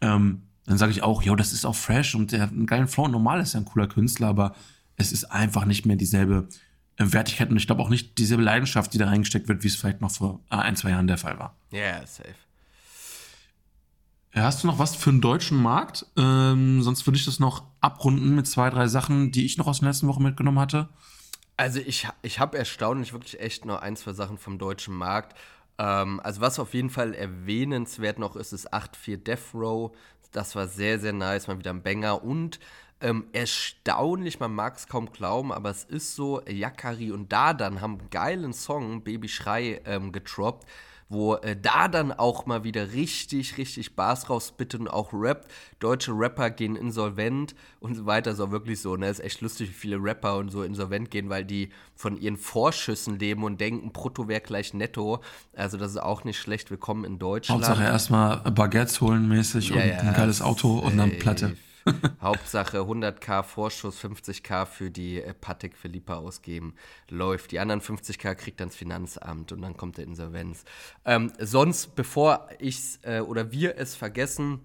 ähm, 0.00 0.40
dann 0.64 0.78
sage 0.78 0.92
ich 0.92 1.02
auch, 1.02 1.22
jo, 1.22 1.36
das 1.36 1.52
ist 1.52 1.66
auch 1.66 1.76
fresh 1.76 2.14
und 2.14 2.32
der 2.32 2.40
hat 2.40 2.50
einen 2.50 2.64
geilen 2.64 2.88
Flow. 2.88 3.08
Normal 3.08 3.42
ist 3.42 3.52
er 3.52 3.60
ein 3.60 3.66
cooler 3.66 3.88
Künstler, 3.88 4.28
aber 4.28 4.54
es 4.96 5.12
ist 5.12 5.24
einfach 5.24 5.66
nicht 5.66 5.84
mehr 5.84 5.96
dieselbe 5.96 6.48
äh, 6.96 7.12
Wertigkeit 7.12 7.50
und 7.50 7.58
ich 7.58 7.66
glaube 7.66 7.82
auch 7.82 7.90
nicht 7.90 8.16
dieselbe 8.16 8.42
Leidenschaft, 8.42 8.94
die 8.94 8.98
da 8.98 9.08
reingesteckt 9.08 9.48
wird, 9.48 9.64
wie 9.64 9.68
es 9.68 9.76
vielleicht 9.76 10.00
noch 10.00 10.10
vor 10.10 10.40
äh, 10.50 10.56
ein, 10.56 10.76
zwei 10.76 10.90
Jahren 10.90 11.08
der 11.08 11.18
Fall 11.18 11.38
war. 11.38 11.54
Ja, 11.72 11.78
yeah, 11.78 12.06
safe. 12.06 12.34
Hast 14.32 14.62
du 14.62 14.68
noch 14.68 14.78
was 14.78 14.94
für 14.94 15.10
den 15.10 15.20
deutschen 15.20 15.60
Markt? 15.60 16.06
Ähm, 16.16 16.82
sonst 16.82 17.06
würde 17.06 17.18
ich 17.18 17.24
das 17.24 17.40
noch 17.40 17.64
abrunden 17.80 18.36
mit 18.36 18.46
zwei, 18.46 18.70
drei 18.70 18.86
Sachen, 18.86 19.32
die 19.32 19.44
ich 19.44 19.58
noch 19.58 19.66
aus 19.66 19.80
der 19.80 19.88
letzten 19.88 20.06
Woche 20.06 20.22
mitgenommen 20.22 20.60
hatte. 20.60 20.88
Also 21.56 21.80
ich, 21.80 22.08
ich 22.22 22.38
habe 22.38 22.56
erstaunlich 22.56 23.12
wirklich 23.12 23.40
echt 23.40 23.64
noch 23.64 23.82
ein, 23.82 23.96
zwei 23.96 24.12
Sachen 24.12 24.38
vom 24.38 24.58
deutschen 24.58 24.94
Markt. 24.94 25.36
Ähm, 25.78 26.20
also 26.22 26.40
was 26.40 26.60
auf 26.60 26.74
jeden 26.74 26.90
Fall 26.90 27.12
erwähnenswert 27.14 28.20
noch 28.20 28.36
ist, 28.36 28.52
ist 28.52 28.72
8-4 28.72 29.16
Death 29.16 29.54
Row. 29.54 29.90
Das 30.30 30.54
war 30.54 30.68
sehr, 30.68 31.00
sehr 31.00 31.12
nice, 31.12 31.48
mal 31.48 31.58
wieder 31.58 31.72
ein 31.72 31.82
Banger. 31.82 32.22
Und 32.22 32.60
ähm, 33.00 33.26
erstaunlich, 33.32 34.38
man 34.38 34.54
mag 34.54 34.76
es 34.76 34.86
kaum 34.86 35.10
glauben, 35.10 35.52
aber 35.52 35.70
es 35.70 35.82
ist 35.82 36.14
so, 36.14 36.40
Yakari 36.46 37.10
und 37.10 37.32
Dadan 37.32 37.80
haben 37.80 37.98
einen 37.98 38.10
geilen 38.10 38.52
Song, 38.52 39.02
Baby 39.02 39.28
Schrei, 39.28 39.80
ähm, 39.86 40.12
getroppt 40.12 40.68
wo 41.10 41.34
äh, 41.34 41.56
da 41.60 41.88
dann 41.88 42.12
auch 42.12 42.46
mal 42.46 42.62
wieder 42.62 42.92
richtig, 42.92 43.58
richtig 43.58 43.96
Bars 43.96 44.30
rausbittet 44.30 44.80
und 44.80 44.88
auch 44.88 45.12
rappt. 45.12 45.50
Deutsche 45.80 46.12
Rapper 46.12 46.50
gehen 46.50 46.76
insolvent 46.76 47.56
und 47.80 47.96
so 47.96 48.06
weiter. 48.06 48.34
So 48.36 48.52
wirklich 48.52 48.80
so, 48.80 48.96
ne? 48.96 49.08
Ist 49.08 49.18
echt 49.18 49.40
lustig, 49.40 49.70
wie 49.70 49.74
viele 49.74 49.96
Rapper 49.96 50.36
und 50.36 50.50
so 50.50 50.62
insolvent 50.62 51.10
gehen, 51.10 51.28
weil 51.28 51.44
die 51.44 51.70
von 51.96 52.16
ihren 52.16 52.36
Vorschüssen 52.36 53.18
leben 53.18 53.42
und 53.42 53.60
denken, 53.60 53.90
Brutto 53.90 54.28
wäre 54.28 54.40
gleich 54.40 54.72
netto. 54.72 55.20
Also 55.54 55.76
das 55.76 55.90
ist 55.90 55.98
auch 55.98 56.22
nicht 56.22 56.38
schlecht. 56.38 56.70
Willkommen 56.70 57.04
in 57.04 57.18
Deutschland. 57.18 57.64
Hauptsache 57.64 57.82
erstmal 57.82 58.38
Baguettes 58.52 59.00
holen 59.00 59.28
mäßig 59.28 59.70
ja, 59.70 59.76
und 59.76 59.88
ja, 59.88 59.98
ein 59.98 60.14
geiles 60.14 60.40
Auto 60.40 60.78
und 60.78 60.96
dann 60.96 61.18
Platte. 61.18 61.56
Hauptsache 62.22 62.78
100k 62.78 63.42
Vorschuss, 63.42 64.02
50k 64.02 64.66
für 64.66 64.90
die 64.90 65.22
äh, 65.22 65.34
Patek 65.34 65.76
Philippa 65.76 66.16
ausgeben. 66.16 66.74
Läuft. 67.08 67.52
Die 67.52 67.58
anderen 67.58 67.80
50k 67.80 68.34
kriegt 68.34 68.60
dann 68.60 68.68
das 68.68 68.76
Finanzamt 68.76 69.52
und 69.52 69.62
dann 69.62 69.76
kommt 69.76 69.98
der 69.98 70.04
Insolvenz. 70.04 70.64
Ähm, 71.04 71.32
sonst, 71.38 71.94
bevor 71.94 72.48
ich 72.58 72.98
äh, 73.02 73.20
oder 73.20 73.52
wir 73.52 73.76
es 73.76 73.94
vergessen, 73.94 74.60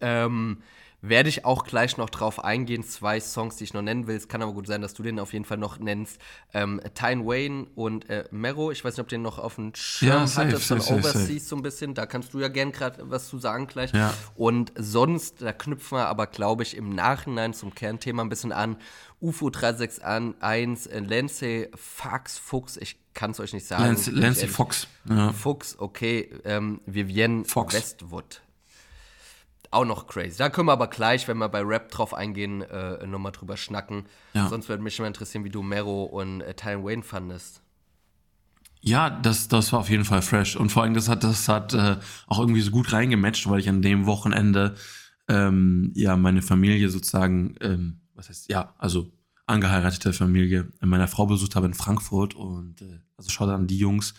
ähm, 0.00 0.62
Werde 1.04 1.28
ich 1.28 1.44
auch 1.44 1.64
gleich 1.64 1.96
noch 1.96 2.10
drauf 2.10 2.44
eingehen. 2.44 2.84
Zwei 2.84 3.18
Songs, 3.18 3.56
die 3.56 3.64
ich 3.64 3.74
noch 3.74 3.82
nennen 3.82 4.06
will. 4.06 4.14
Es 4.14 4.28
kann 4.28 4.40
aber 4.40 4.52
gut 4.52 4.68
sein, 4.68 4.80
dass 4.80 4.94
du 4.94 5.02
den 5.02 5.18
auf 5.18 5.32
jeden 5.32 5.44
Fall 5.44 5.56
noch 5.56 5.80
nennst. 5.80 6.20
Ähm, 6.54 6.80
Tyne 6.94 7.26
Wayne 7.26 7.66
und 7.74 8.08
äh, 8.08 8.24
Mero. 8.30 8.70
Ich 8.70 8.84
weiß 8.84 8.94
nicht, 8.94 9.02
ob 9.02 9.08
den 9.08 9.20
noch 9.20 9.40
auf 9.40 9.56
dem 9.56 9.74
Schirm 9.74 10.10
ja, 10.10 10.26
safe, 10.28 10.46
hattest 10.46 10.68
safe, 10.68 10.80
von 10.80 10.98
Overseas 10.98 11.26
safe. 11.26 11.40
so 11.40 11.56
ein 11.56 11.62
bisschen. 11.62 11.94
Da 11.94 12.06
kannst 12.06 12.32
du 12.34 12.38
ja 12.38 12.46
gern 12.46 12.70
gerade 12.70 13.10
was 13.10 13.26
zu 13.26 13.38
sagen 13.38 13.66
gleich. 13.66 13.92
Ja. 13.92 14.14
Und 14.36 14.72
sonst, 14.76 15.42
da 15.42 15.52
knüpfen 15.52 15.98
wir 15.98 16.06
aber, 16.06 16.28
glaube 16.28 16.62
ich, 16.62 16.76
im 16.76 16.94
Nachhinein 16.94 17.52
zum 17.52 17.74
Kernthema 17.74 18.22
ein 18.22 18.28
bisschen 18.28 18.52
an. 18.52 18.76
UFO 19.20 19.50
361, 19.50 20.92
äh, 20.92 20.98
Lancey 21.00 21.68
Fax 21.74 22.38
Fuchs, 22.38 22.76
ich 22.76 22.96
kann 23.12 23.32
es 23.32 23.40
euch 23.40 23.52
nicht 23.52 23.66
sagen. 23.66 23.84
Lance, 23.84 24.10
Lancey 24.12 24.46
Fox. 24.46 24.86
Ja. 25.08 25.32
Fuchs, 25.32 25.76
okay. 25.80 26.30
Ähm, 26.44 26.80
Vivienne 26.86 27.44
Fox. 27.44 27.74
Westwood 27.74 28.40
auch 29.72 29.84
noch 29.84 30.06
crazy. 30.06 30.38
Da 30.38 30.50
können 30.50 30.68
wir 30.68 30.72
aber 30.72 30.88
gleich, 30.88 31.26
wenn 31.28 31.38
wir 31.38 31.48
bei 31.48 31.62
Rap 31.62 31.90
drauf 31.90 32.14
eingehen, 32.14 32.62
äh, 32.62 33.06
nochmal 33.06 33.32
drüber 33.32 33.56
schnacken. 33.56 34.06
Ja. 34.34 34.48
Sonst 34.48 34.68
würde 34.68 34.82
mich 34.82 34.98
mal 34.98 35.06
interessieren, 35.06 35.44
wie 35.44 35.50
du 35.50 35.62
Mero 35.62 36.04
und 36.04 36.40
äh, 36.40 36.54
Tyron 36.54 36.84
Wayne 36.84 37.02
fandest. 37.02 37.62
Ja, 38.80 39.10
das, 39.10 39.48
das 39.48 39.72
war 39.72 39.80
auf 39.80 39.90
jeden 39.90 40.04
Fall 40.04 40.22
fresh. 40.22 40.56
Und 40.56 40.70
vor 40.70 40.82
allem, 40.82 40.94
das 40.94 41.08
hat, 41.08 41.22
das 41.22 41.48
hat 41.48 41.72
äh, 41.72 41.96
auch 42.26 42.40
irgendwie 42.40 42.60
so 42.60 42.72
gut 42.72 42.92
reingematcht, 42.92 43.48
weil 43.48 43.60
ich 43.60 43.68
an 43.68 43.80
dem 43.80 44.06
Wochenende 44.06 44.74
ähm, 45.28 45.92
ja 45.94 46.16
meine 46.16 46.42
Familie 46.42 46.88
sozusagen, 46.88 47.54
ähm, 47.60 48.00
was 48.14 48.28
heißt, 48.28 48.50
ja, 48.50 48.74
also 48.78 49.10
angeheiratete 49.46 50.12
Familie 50.12 50.68
meiner 50.80 51.08
Frau 51.08 51.26
besucht 51.26 51.56
habe 51.56 51.66
in 51.66 51.74
Frankfurt 51.74 52.34
und 52.34 52.82
äh, 52.82 52.98
also 53.16 53.30
schaut 53.30 53.48
an 53.48 53.66
die 53.66 53.78
Jungs 53.78 54.14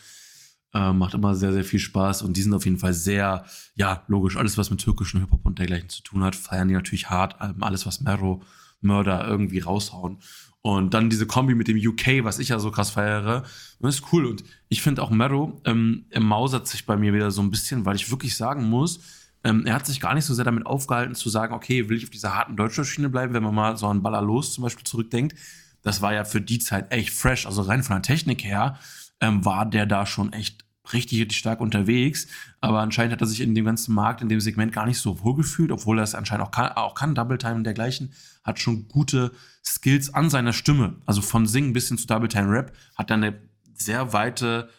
äh, 0.74 0.92
macht 0.92 1.14
immer 1.14 1.36
sehr, 1.36 1.54
sehr 1.54 1.64
viel 1.64 1.80
Spaß 1.80 2.24
und 2.24 2.36
die 2.36 2.42
sind 2.42 2.54
auf 2.54 2.66
jeden 2.66 2.78
Fall 2.78 2.94
sehr, 2.94 3.46
ja, 3.76 4.04
logisch, 4.08 4.38
alles, 4.38 4.58
was 4.58 4.70
mit 4.70 4.82
türkischen 4.82 5.20
Hip-Hop 5.20 5.46
und 5.46 5.60
dergleichen 5.60 5.90
zu 5.90 6.02
tun 6.04 6.24
hat, 6.24 6.36
feiern 6.36 6.68
die 6.68 6.74
natürlich 6.74 7.10
hart. 7.10 7.36
Ähm, 7.42 7.62
alles, 7.62 7.86
was 7.86 8.02
Mero, 8.02 8.42
Mörder 8.82 9.28
irgendwie 9.28 9.60
raushauen. 9.60 10.18
Und 10.62 10.94
dann 10.94 11.10
diese 11.10 11.28
Kombi 11.28 11.56
mit 11.56 11.68
dem 11.68 11.78
UK, 11.78 12.24
was 12.24 12.40
ich 12.40 12.50
ja 12.50 12.58
so 12.58 12.72
krass 12.72 12.92
feiere, 12.92 13.44
das 13.82 13.96
ist 13.96 14.14
cool. 14.14 14.26
Und 14.26 14.44
ich 14.70 14.82
finde 14.82 15.02
auch 15.02 15.10
Mero 15.10 15.62
ähm, 15.66 16.06
mausert 16.18 16.68
sich 16.68 16.86
bei 16.86 16.96
mir 16.96 17.14
wieder 17.14 17.32
so 17.32 17.42
ein 17.42 17.52
bisschen, 17.52 17.86
weil 17.86 17.98
ich 17.98 18.10
wirklich 18.10 18.38
sagen 18.38 18.70
muss, 18.70 19.02
ähm, 19.44 19.66
er 19.66 19.76
hat 19.76 19.86
sich 19.86 20.00
gar 20.00 20.14
nicht 20.14 20.24
so 20.26 20.34
sehr 20.34 20.46
damit 20.46 20.66
aufgehalten 20.66 21.16
zu 21.16 21.30
sagen, 21.30 21.54
okay, 21.54 21.90
will 21.90 21.98
ich 21.98 22.06
auf 22.06 22.10
dieser 22.10 22.34
harten 22.34 22.56
deutschen 22.56 22.86
Schiene 22.86 23.10
bleiben, 23.10 23.34
wenn 23.34 23.44
man 23.44 23.54
mal 23.54 23.78
so 23.78 23.88
an 23.88 24.02
Baller 24.02 24.22
los 24.22 24.54
zum 24.54 24.64
Beispiel 24.64 24.86
zurückdenkt. 24.86 25.38
Das 25.82 26.02
war 26.02 26.14
ja 26.14 26.24
für 26.24 26.40
die 26.40 26.60
Zeit 26.60 26.94
echt 26.94 27.10
fresh. 27.10 27.46
Also 27.46 27.62
rein 27.64 27.84
von 27.84 27.98
der 27.98 28.04
Technik 28.04 28.44
her 28.46 28.80
ähm, 29.22 29.46
war 29.46 29.66
der 29.66 29.86
da 29.86 30.06
schon 30.06 30.34
echt 30.34 30.64
richtig, 30.92 31.20
richtig 31.20 31.38
stark 31.38 31.62
unterwegs. 31.62 32.28
Aber 32.60 32.82
anscheinend 32.82 33.14
hat 33.14 33.22
er 33.22 33.28
sich 33.28 33.42
in 33.42 33.56
dem 33.56 33.66
ganzen 33.66 33.94
Markt, 33.94 34.22
in 34.22 34.30
dem 34.30 34.42
Segment 34.42 34.74
gar 34.74 34.86
nicht 34.86 34.98
so 34.98 35.24
wohl 35.24 35.36
gefühlt, 35.36 35.72
obwohl 35.72 36.00
er 36.00 36.04
es 36.04 36.16
anscheinend 36.16 36.48
auch 36.48 36.52
kann, 36.52 36.72
auch 36.74 36.96
kann 36.96 37.16
Double 37.16 37.38
Time 37.38 37.56
und 37.56 37.64
dergleichen, 37.64 38.14
hat 38.44 38.60
schon 38.60 38.88
gute 38.88 39.32
Skills 39.64 40.14
an 40.14 40.30
seiner 40.30 40.54
Stimme. 40.54 40.96
Also 41.06 41.22
von 41.22 41.48
Singen 41.48 41.74
bis 41.74 41.88
hin 41.88 41.98
zu 41.98 42.08
Double 42.08 42.28
Time 42.28 42.50
Rap 42.50 42.74
hat 42.96 43.12
er 43.12 43.18
eine 43.18 43.40
sehr 43.74 44.14
weite, 44.14 44.70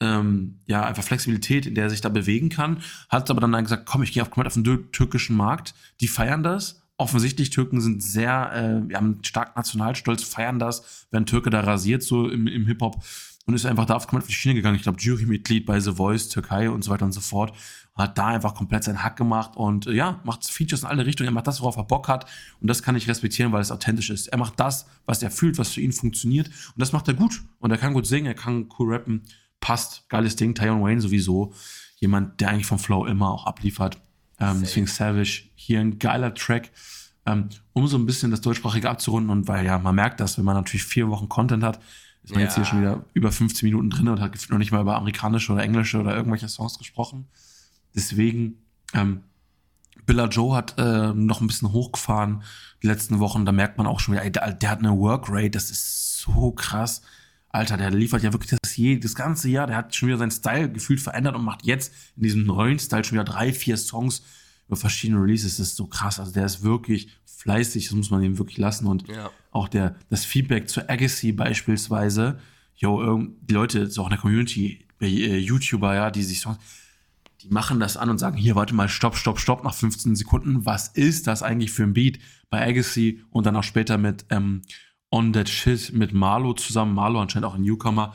ähm, 0.00 0.60
ja, 0.66 0.84
einfach 0.84 1.04
Flexibilität, 1.04 1.66
in 1.66 1.74
der 1.74 1.84
er 1.84 1.90
sich 1.90 2.00
da 2.00 2.08
bewegen 2.08 2.48
kann. 2.48 2.82
Hat 3.08 3.30
aber 3.30 3.40
dann 3.40 3.62
gesagt, 3.62 3.86
komm, 3.86 4.02
ich 4.02 4.12
gehe 4.12 4.22
auf, 4.22 4.36
auf 4.36 4.54
den 4.54 4.90
türkischen 4.90 5.36
Markt. 5.36 5.74
Die 6.00 6.08
feiern 6.08 6.42
das 6.42 6.82
offensichtlich 7.02 7.50
Türken 7.50 7.80
sind 7.80 8.02
sehr, 8.02 8.52
äh, 8.54 8.88
wir 8.88 8.96
haben 8.96 9.18
stark 9.22 9.56
Nationalstolz, 9.56 10.22
feiern 10.22 10.60
das, 10.60 11.06
wenn 11.10 11.26
Türke 11.26 11.50
da 11.50 11.60
rasiert, 11.60 12.02
so 12.02 12.28
im, 12.28 12.46
im 12.46 12.66
Hip-Hop 12.66 13.02
und 13.46 13.54
ist 13.54 13.66
einfach 13.66 13.86
da 13.86 13.94
auf 13.94 14.06
komplett 14.06 14.24
auf 14.24 14.28
die 14.28 14.34
Schiene 14.34 14.54
gegangen. 14.54 14.76
Ich 14.76 14.82
glaube, 14.82 15.00
Jurymitglied 15.00 15.66
bei 15.66 15.80
The 15.80 15.92
Voice, 15.92 16.28
Türkei 16.28 16.70
und 16.70 16.82
so 16.82 16.90
weiter 16.90 17.04
und 17.04 17.12
so 17.12 17.20
fort. 17.20 17.52
Hat 17.94 18.16
da 18.16 18.28
einfach 18.28 18.54
komplett 18.54 18.84
seinen 18.84 19.02
Hack 19.02 19.16
gemacht 19.16 19.56
und 19.56 19.86
äh, 19.86 19.92
ja, 19.92 20.20
macht 20.24 20.46
Features 20.48 20.82
in 20.82 20.88
alle 20.88 21.04
Richtungen. 21.04 21.28
Er 21.28 21.32
macht 21.32 21.46
das, 21.46 21.60
worauf 21.60 21.76
er 21.76 21.84
Bock 21.84 22.08
hat. 22.08 22.26
Und 22.60 22.68
das 22.68 22.82
kann 22.82 22.96
ich 22.96 23.08
respektieren, 23.08 23.52
weil 23.52 23.60
es 23.60 23.70
authentisch 23.70 24.10
ist. 24.10 24.28
Er 24.28 24.38
macht 24.38 24.58
das, 24.58 24.86
was 25.04 25.22
er 25.22 25.30
fühlt, 25.30 25.58
was 25.58 25.70
für 25.70 25.80
ihn 25.80 25.92
funktioniert. 25.92 26.46
Und 26.46 26.78
das 26.78 26.92
macht 26.92 27.08
er 27.08 27.14
gut. 27.14 27.42
Und 27.58 27.70
er 27.70 27.78
kann 27.78 27.92
gut 27.92 28.06
singen, 28.06 28.26
er 28.26 28.34
kann 28.34 28.68
cool 28.78 28.94
rappen. 28.94 29.22
Passt. 29.60 30.08
Geiles 30.08 30.36
Ding. 30.36 30.54
Tyon 30.54 30.82
Wayne 30.82 31.00
sowieso. 31.00 31.52
Jemand, 31.96 32.40
der 32.40 32.48
eigentlich 32.48 32.66
vom 32.66 32.78
Flow 32.78 33.04
immer 33.06 33.30
auch 33.30 33.46
abliefert. 33.46 33.98
Ähm, 34.38 34.60
deswegen 34.60 34.86
Savage. 34.86 35.50
Hier 35.54 35.80
ein 35.80 35.98
geiler 35.98 36.32
Track. 36.34 36.70
Ähm, 37.26 37.50
um 37.72 37.86
so 37.86 37.98
ein 37.98 38.06
bisschen 38.06 38.30
das 38.30 38.40
Deutschsprachige 38.40 38.88
abzurunden 38.88 39.30
und 39.30 39.46
weil 39.46 39.64
ja, 39.64 39.78
man 39.78 39.94
merkt 39.94 40.18
das, 40.18 40.38
wenn 40.38 40.44
man 40.44 40.56
natürlich 40.56 40.84
vier 40.84 41.08
Wochen 41.08 41.28
Content 41.28 41.62
hat, 41.62 41.78
ist 42.24 42.30
man 42.30 42.40
ja. 42.40 42.46
jetzt 42.46 42.54
hier 42.54 42.64
schon 42.64 42.80
wieder 42.80 43.04
über 43.14 43.32
15 43.32 43.68
Minuten 43.68 43.90
drin 43.90 44.08
und 44.08 44.20
hat 44.20 44.36
noch 44.48 44.58
nicht 44.58 44.70
mal 44.70 44.80
über 44.80 44.96
amerikanische 44.96 45.52
oder 45.52 45.62
englische 45.62 46.00
oder 46.00 46.14
irgendwelche 46.14 46.48
Songs 46.48 46.78
gesprochen. 46.78 47.26
Deswegen, 47.94 48.62
ähm, 48.94 49.22
Billa 50.06 50.26
Joe 50.26 50.56
hat 50.56 50.74
äh, 50.78 51.12
noch 51.12 51.40
ein 51.40 51.46
bisschen 51.46 51.72
hochgefahren 51.72 52.42
die 52.82 52.86
letzten 52.86 53.18
Wochen. 53.18 53.44
Da 53.44 53.52
merkt 53.52 53.78
man 53.78 53.86
auch 53.86 54.00
schon 54.00 54.14
wieder, 54.14 54.24
ey, 54.24 54.32
der, 54.32 54.52
der 54.52 54.70
hat 54.70 54.78
eine 54.80 54.96
Workrate, 54.96 55.50
das 55.50 55.70
ist 55.70 56.18
so 56.18 56.52
krass. 56.52 57.02
Alter, 57.48 57.76
der 57.76 57.90
liefert 57.90 58.22
ja 58.22 58.32
wirklich 58.32 58.58
das, 58.62 58.76
je, 58.76 58.98
das 58.98 59.14
ganze 59.14 59.48
Jahr. 59.48 59.66
Der 59.66 59.76
hat 59.76 59.94
schon 59.94 60.08
wieder 60.08 60.18
seinen 60.18 60.30
Style 60.30 60.70
gefühlt 60.70 61.00
verändert 61.00 61.34
und 61.34 61.44
macht 61.44 61.64
jetzt 61.64 61.92
in 62.16 62.22
diesem 62.22 62.44
neuen 62.44 62.78
Style 62.78 63.04
schon 63.04 63.16
wieder 63.16 63.24
drei, 63.24 63.52
vier 63.52 63.76
Songs 63.76 64.22
über 64.66 64.76
verschiedene 64.76 65.20
Releases. 65.20 65.56
Das 65.56 65.68
ist 65.68 65.76
so 65.76 65.86
krass. 65.86 66.20
Also 66.20 66.32
der 66.32 66.46
ist 66.46 66.62
wirklich 66.62 67.08
fleißig, 67.24 67.88
das 67.88 67.94
muss 67.94 68.10
man 68.10 68.22
ihm 68.22 68.38
wirklich 68.38 68.58
lassen. 68.58 68.86
Und 68.86 69.08
ja. 69.08 69.30
auch 69.50 69.68
der, 69.68 69.96
das 70.10 70.24
Feedback 70.24 70.68
zur 70.68 70.88
Agassi 70.88 71.32
beispielsweise, 71.32 72.38
yo, 72.76 73.22
die 73.40 73.54
Leute, 73.54 73.90
so 73.90 74.02
auch 74.02 74.06
in 74.06 74.10
der 74.10 74.20
Community, 74.20 74.86
äh, 75.00 75.38
YouTuber, 75.38 75.94
ja, 75.94 76.10
die 76.10 76.22
sich 76.22 76.40
Songs, 76.40 76.58
die 77.42 77.48
machen 77.48 77.80
das 77.80 77.96
an 77.96 78.08
und 78.08 78.18
sagen, 78.18 78.36
hier, 78.36 78.54
warte 78.54 78.74
mal, 78.74 78.88
stopp, 78.88 79.16
stopp, 79.16 79.40
stopp, 79.40 79.64
nach 79.64 79.74
15 79.74 80.14
Sekunden, 80.14 80.64
was 80.64 80.88
ist 80.88 81.26
das 81.26 81.42
eigentlich 81.42 81.72
für 81.72 81.82
ein 81.82 81.92
Beat 81.92 82.18
bei 82.50 82.64
Agassi 82.66 83.20
und 83.30 83.46
dann 83.46 83.56
auch 83.56 83.64
später 83.64 83.98
mit 83.98 84.26
ähm, 84.30 84.62
On 85.10 85.32
That 85.32 85.48
Shit 85.48 85.92
mit 85.92 86.12
Marlo 86.12 86.54
zusammen, 86.54 86.94
Marlo 86.94 87.20
anscheinend 87.20 87.46
auch 87.46 87.54
ein 87.54 87.62
Newcomer, 87.62 88.14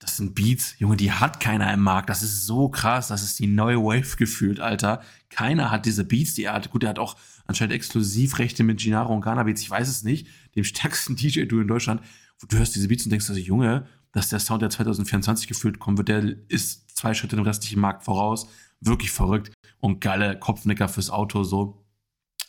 das 0.00 0.16
sind 0.16 0.34
Beats, 0.34 0.76
Junge, 0.78 0.96
die 0.96 1.12
hat 1.12 1.40
keiner 1.40 1.72
im 1.74 1.80
Markt. 1.80 2.08
Das 2.08 2.22
ist 2.22 2.46
so 2.46 2.70
krass. 2.70 3.08
Das 3.08 3.22
ist 3.22 3.38
die 3.38 3.46
neue 3.46 3.76
Wave 3.76 4.16
gefühlt, 4.16 4.58
Alter. 4.58 5.02
Keiner 5.28 5.70
hat 5.70 5.84
diese 5.84 6.04
Beats, 6.04 6.32
die 6.32 6.44
er 6.44 6.54
hat. 6.54 6.70
Gut, 6.70 6.82
er 6.82 6.88
hat 6.88 6.98
auch 6.98 7.16
anscheinend 7.44 7.74
Exklusivrechte 7.74 8.64
mit 8.64 8.80
Gennaro 8.80 9.12
und 9.12 9.20
Ghana 9.20 9.42
Beats. 9.42 9.60
Ich 9.60 9.68
weiß 9.68 9.88
es 9.88 10.02
nicht. 10.02 10.26
Dem 10.56 10.64
stärksten 10.64 11.16
DJ-Du 11.16 11.60
in 11.60 11.68
Deutschland. 11.68 12.00
Du 12.48 12.56
hörst 12.56 12.74
diese 12.74 12.88
Beats 12.88 13.04
und 13.04 13.10
denkst, 13.10 13.28
also, 13.28 13.38
Junge, 13.38 13.86
dass 14.12 14.30
der 14.30 14.40
Sound, 14.40 14.62
der 14.62 14.70
2024 14.70 15.46
gefühlt 15.46 15.78
kommen 15.78 15.98
wird, 15.98 16.08
der 16.08 16.34
ist 16.48 16.96
zwei 16.96 17.12
Schritte 17.12 17.36
dem 17.36 17.44
restlichen 17.44 17.80
Markt 17.80 18.02
voraus. 18.02 18.48
Wirklich 18.80 19.12
verrückt. 19.12 19.52
Und 19.80 20.00
geile 20.00 20.38
Kopfnicker 20.38 20.88
fürs 20.88 21.10
Auto, 21.10 21.44
so. 21.44 21.84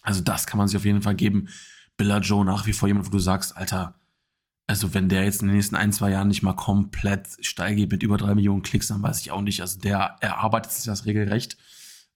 Also, 0.04 0.22
das 0.22 0.48
kann 0.48 0.58
man 0.58 0.70
sich 0.70 0.78
auf 0.78 0.86
jeden 0.86 1.02
Fall 1.02 1.16
geben. 1.16 1.50
Billa 1.98 2.20
Joe 2.20 2.46
nach 2.46 2.66
wie 2.66 2.74
vor 2.74 2.88
jemand, 2.88 3.08
wo 3.08 3.12
du 3.12 3.20
sagst, 3.20 3.58
Alter, 3.58 4.01
also 4.68 4.94
wenn 4.94 5.10
der 5.10 5.26
jetzt 5.26 5.42
in 5.42 5.48
den 5.48 5.58
nächsten 5.58 5.76
ein, 5.76 5.92
zwei 5.92 6.12
Jahren 6.12 6.30
nicht 6.30 6.44
mal 6.44 6.56
komplett 6.56 7.28
steil 7.42 7.76
geht 7.76 7.92
mit 7.92 8.04
über 8.04 8.18
drei 8.18 8.36
Millionen 8.36 8.62
Klicks, 8.62 8.88
dann 8.88 9.04
weiß 9.04 9.22
ich 9.22 9.32
auch 9.32 9.42
nicht. 9.42 9.62
Also 9.62 9.80
der 9.80 10.16
erarbeitet 10.22 10.72
sich 10.72 10.86
das 10.86 11.06
regelrecht. 11.06 11.58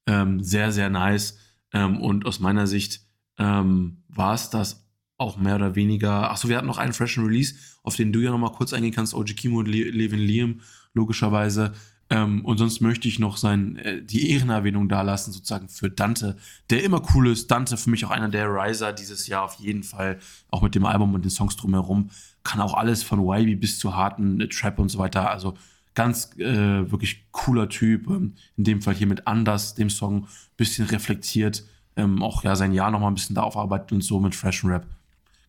Ähm, 0.07 0.41
sehr, 0.41 0.71
sehr 0.71 0.89
nice. 0.89 1.37
Ähm, 1.73 1.99
und 2.01 2.25
aus 2.25 2.39
meiner 2.39 2.67
Sicht 2.67 3.01
ähm, 3.37 4.03
war 4.07 4.33
es 4.33 4.49
das 4.49 4.85
auch 5.17 5.37
mehr 5.37 5.55
oder 5.55 5.75
weniger. 5.75 6.31
Achso, 6.31 6.49
wir 6.49 6.57
hatten 6.57 6.67
noch 6.67 6.77
einen 6.77 6.93
freshen 6.93 7.25
Release, 7.25 7.55
auf 7.83 7.95
den 7.95 8.11
du 8.11 8.19
ja 8.19 8.31
nochmal 8.31 8.51
kurz 8.51 8.73
eingehen 8.73 8.93
kannst. 8.93 9.13
OG 9.13 9.35
Kimo 9.35 9.59
und 9.59 9.67
Le 9.67 9.89
Levin 9.89 10.19
Liam, 10.19 10.61
logischerweise. 10.93 11.73
Ähm, 12.09 12.45
und 12.45 12.57
sonst 12.57 12.81
möchte 12.81 13.07
ich 13.07 13.17
noch 13.17 13.37
sein, 13.37 13.77
äh, 13.77 14.01
die 14.01 14.29
Ehrenerwähnung 14.29 14.87
dalassen, 14.87 15.33
sozusagen 15.33 15.69
für 15.69 15.89
Dante, 15.89 16.37
der 16.69 16.83
immer 16.83 17.01
cool 17.13 17.29
ist. 17.29 17.49
Dante 17.49 17.77
für 17.77 17.89
mich 17.89 18.05
auch 18.05 18.11
einer 18.11 18.29
der 18.29 18.47
Riser 18.47 18.93
dieses 18.93 19.27
Jahr 19.27 19.43
auf 19.43 19.55
jeden 19.55 19.83
Fall, 19.83 20.19
auch 20.51 20.61
mit 20.61 20.75
dem 20.75 20.85
Album 20.85 21.15
und 21.15 21.23
den 21.23 21.31
Songs 21.31 21.55
drumherum. 21.55 22.11
Kann 22.43 22.61
auch 22.61 22.75
alles 22.75 23.01
von 23.01 23.27
YB 23.27 23.59
bis 23.59 23.79
zu 23.79 23.95
harten 23.95 24.39
äh, 24.39 24.47
Trap 24.47 24.77
und 24.77 24.89
so 24.89 24.99
weiter. 24.99 25.31
Also 25.31 25.55
ganz 25.95 26.37
äh, 26.37 26.91
wirklich 26.91 27.25
cooler 27.31 27.69
Typ. 27.69 28.07
Ähm, 28.07 28.35
in 28.55 28.65
dem 28.65 28.81
Fall 28.83 28.93
hier 28.93 29.07
mit 29.07 29.25
Anders, 29.25 29.73
dem 29.73 29.89
Song, 29.89 30.27
bisschen 30.57 30.85
reflektiert. 30.85 31.65
Ähm, 31.95 32.21
auch 32.21 32.43
ja 32.43 32.55
sein 32.55 32.73
Jahr 32.73 32.91
nochmal 32.91 33.09
ein 33.09 33.15
bisschen 33.15 33.35
da 33.35 33.41
aufarbeitet 33.41 33.93
und 33.93 34.03
so 34.03 34.19
mit 34.19 34.35
Fresh 34.35 34.63
Rap. 34.63 34.85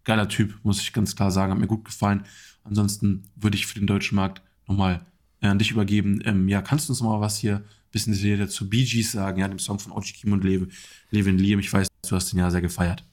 Geiler 0.05 0.29
Typ, 0.29 0.59
muss 0.63 0.81
ich 0.81 0.93
ganz 0.93 1.17
klar 1.17 1.31
sagen, 1.31 1.53
hat 1.53 1.59
mir 1.59 1.67
gut 1.67 1.85
gefallen. 1.85 2.25
Ansonsten 2.65 3.25
würde 3.35 3.57
ich 3.57 3.67
für 3.67 3.79
den 3.79 3.87
deutschen 3.87 4.17
Markt 4.17 4.41
nochmal 4.67 5.05
äh, 5.41 5.49
an 5.49 5.59
dich 5.59 5.71
übergeben. 5.71 6.21
Ähm, 6.25 6.49
ja, 6.49 6.63
kannst 6.63 6.89
du 6.89 6.93
uns 6.93 7.03
mal 7.03 7.21
was 7.21 7.39
hier 7.39 7.57
ein 7.57 7.65
bisschen 7.91 8.13
detaillierter 8.13 8.49
zu 8.49 8.69
Bee 8.69 8.85
Gees 8.85 9.13
sagen, 9.13 9.41
ja, 9.41 9.49
dem 9.49 9.59
Song 9.59 9.79
von 9.79 9.93
Ochi 9.93 10.13
Kim 10.13 10.33
und 10.33 10.45
Levin 10.45 11.39
Liam. 11.39 11.61
Ich 11.61 11.73
weiß, 11.73 11.89
du 12.09 12.17
hast 12.17 12.33
den 12.33 12.39
ja 12.39 12.51
sehr 12.51 12.63
gefeiert. 12.63 13.05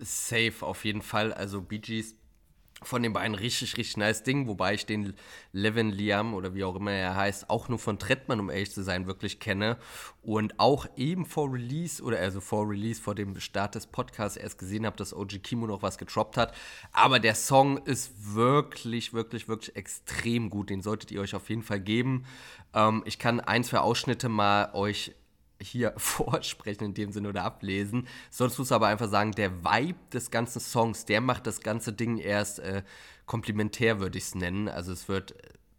Safe, 0.00 0.54
auf 0.60 0.84
jeden 0.84 1.02
Fall. 1.02 1.32
Also 1.32 1.60
Bee 1.60 1.78
Gees 1.78 2.16
von 2.86 3.02
den 3.02 3.12
beiden 3.12 3.34
richtig, 3.34 3.76
richtig 3.76 3.96
nice 3.96 4.22
Ding, 4.22 4.46
wobei 4.46 4.74
ich 4.74 4.86
den 4.86 5.14
Levin 5.52 5.90
Liam 5.90 6.34
oder 6.34 6.54
wie 6.54 6.64
auch 6.64 6.76
immer 6.76 6.92
er 6.92 7.16
heißt, 7.16 7.50
auch 7.50 7.68
nur 7.68 7.78
von 7.78 7.98
Trettmann, 7.98 8.40
um 8.40 8.50
ehrlich 8.50 8.72
zu 8.72 8.82
sein, 8.82 9.06
wirklich 9.06 9.40
kenne. 9.40 9.76
Und 10.22 10.58
auch 10.58 10.86
eben 10.96 11.26
vor 11.26 11.52
Release 11.52 12.02
oder 12.02 12.18
also 12.18 12.40
vor 12.40 12.68
Release, 12.68 13.00
vor 13.00 13.14
dem 13.14 13.38
Start 13.40 13.74
des 13.74 13.86
Podcasts 13.86 14.36
erst 14.36 14.58
gesehen 14.58 14.86
habe, 14.86 14.96
dass 14.96 15.14
OG 15.14 15.42
Kimo 15.42 15.66
noch 15.66 15.82
was 15.82 15.98
getroppt 15.98 16.36
hat, 16.36 16.54
aber 16.92 17.20
der 17.20 17.34
Song 17.34 17.78
ist 17.78 18.34
wirklich, 18.34 19.12
wirklich, 19.12 19.48
wirklich 19.48 19.76
extrem 19.76 20.50
gut, 20.50 20.70
den 20.70 20.82
solltet 20.82 21.10
ihr 21.10 21.20
euch 21.20 21.34
auf 21.34 21.48
jeden 21.50 21.62
Fall 21.62 21.80
geben. 21.80 22.24
Ähm, 22.74 23.02
ich 23.04 23.18
kann 23.18 23.40
ein, 23.40 23.64
zwei 23.64 23.78
Ausschnitte 23.78 24.28
mal 24.28 24.70
euch 24.74 25.14
hier 25.64 25.92
vorsprechen 25.96 26.84
in 26.84 26.94
dem 26.94 27.12
Sinne 27.12 27.28
oder 27.28 27.44
ablesen. 27.44 28.06
Sonst 28.30 28.58
muss 28.58 28.72
aber 28.72 28.88
einfach 28.88 29.08
sagen, 29.08 29.32
der 29.32 29.64
Vibe 29.64 29.98
des 30.12 30.30
ganzen 30.30 30.60
Songs, 30.60 31.04
der 31.04 31.20
macht 31.20 31.46
das 31.46 31.60
ganze 31.60 31.92
Ding 31.92 32.18
erst 32.18 32.60
äh, 32.60 32.82
komplementär, 33.26 34.00
würde 34.00 34.18
ich 34.18 34.24
es 34.24 34.34
nennen. 34.34 34.68
Also 34.68 34.92
es 34.92 35.08
wird, 35.08 35.34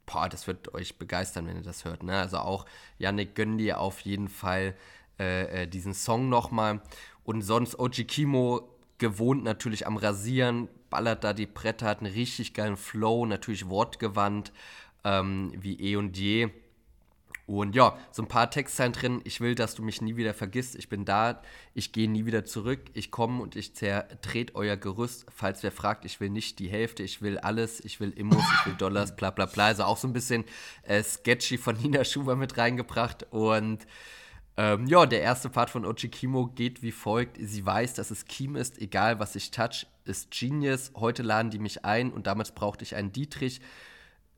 boah, 0.06 0.30
das 0.30 0.48
wird 0.48 0.74
euch 0.74 0.98
begeistern, 0.98 1.48
wenn 1.48 1.58
ihr 1.58 1.64
das 1.64 1.86
hört. 1.86 2.04
Ne? 2.04 2.18
Also 2.18 2.38
auch, 2.38 2.66
Yannick, 2.98 3.36
gönn 3.36 3.58
dir 3.58 3.80
auf 3.80 4.02
jeden 4.02 4.28
Fall 4.28 4.76
äh, 5.20 5.64
äh 5.64 5.68
diesen 5.68 5.94
Song 5.94 6.30
nochmal. 6.30 6.82
Und 7.24 7.42
sonst 7.42 7.80
OG 7.80 8.08
Kimo 8.08 8.70
gewohnt 8.98 9.44
natürlich 9.44 9.88
am 9.88 9.98
Rasieren, 9.98 10.70
ballert 10.90 11.24
da 11.24 11.34
die 11.34 11.48
Bretter, 11.48 11.88
hat 11.88 12.00
einen 12.00 12.14
richtig 12.14 12.54
geilen 12.54 12.78
Flow, 12.78 13.26
natürlich 13.26 13.68
wortgewandt, 13.70 14.54
ähm, 15.04 15.52
wie 15.58 15.80
eh 15.80 15.96
und 15.96 16.18
je. 16.18 16.50
Und 17.48 17.76
ja, 17.76 17.98
so 18.12 18.24
ein 18.24 18.28
paar 18.28 18.50
Textzeilen 18.50 18.94
drin. 18.94 19.22
Ich 19.24 19.40
will, 19.40 19.54
dass 19.54 19.76
du 19.76 19.84
mich 19.84 20.02
nie 20.02 20.16
wieder 20.16 20.34
vergisst. 20.34 20.76
Ich 20.76 20.90
bin 20.90 21.06
da. 21.06 21.42
Ich 21.76 21.92
gehe 21.92 22.10
nie 22.10 22.26
wieder 22.26 22.44
zurück. 22.44 22.80
Ich 22.94 23.12
komme 23.12 23.44
und 23.44 23.56
ich 23.56 23.76
zertret 23.76 24.56
euer 24.56 24.78
Gerüst. 24.78 25.28
Falls 25.34 25.62
wer 25.62 25.72
fragt, 25.72 26.06
ich 26.06 26.20
will 26.20 26.32
nicht 26.32 26.58
die 26.58 26.70
Hälfte. 26.70 27.04
Ich 27.04 27.22
will 27.22 27.38
alles. 27.38 27.84
Ich 27.86 28.00
will 28.00 28.10
Immos. 28.12 28.44
Ich 28.60 28.66
will 28.66 28.74
Dollars. 28.74 29.16
Bla 29.16 29.30
bla 29.30 29.46
bla. 29.46 29.68
Also 29.68 29.84
auch 29.84 29.98
so 29.98 30.08
ein 30.08 30.14
bisschen 30.14 30.44
äh, 30.84 31.04
sketchy 31.04 31.60
von 31.60 31.78
Nina 31.78 32.04
Schuber 32.04 32.36
mit 32.36 32.58
reingebracht. 32.58 33.28
Und 33.30 33.86
ähm, 34.58 34.88
ja, 34.88 35.06
der 35.06 35.22
erste 35.22 35.50
Part 35.50 35.70
von 35.70 35.86
Ochi 35.86 36.10
Kimo 36.10 36.48
geht 36.48 36.82
wie 36.82 36.92
folgt. 36.92 37.38
Sie 37.40 37.64
weiß, 37.64 37.94
dass 37.94 38.10
es 38.10 38.26
Kim 38.26 38.56
ist. 38.56 38.80
Egal, 38.80 39.20
was 39.20 39.36
ich 39.36 39.52
touch, 39.52 39.86
ist 40.06 40.32
Genius. 40.32 40.92
Heute 40.96 41.22
laden 41.22 41.52
die 41.52 41.60
mich 41.60 41.86
ein 41.86 42.12
und 42.12 42.26
damals 42.26 42.54
brauchte 42.54 42.84
ich 42.84 42.96
einen 42.96 43.12
Dietrich. 43.12 43.62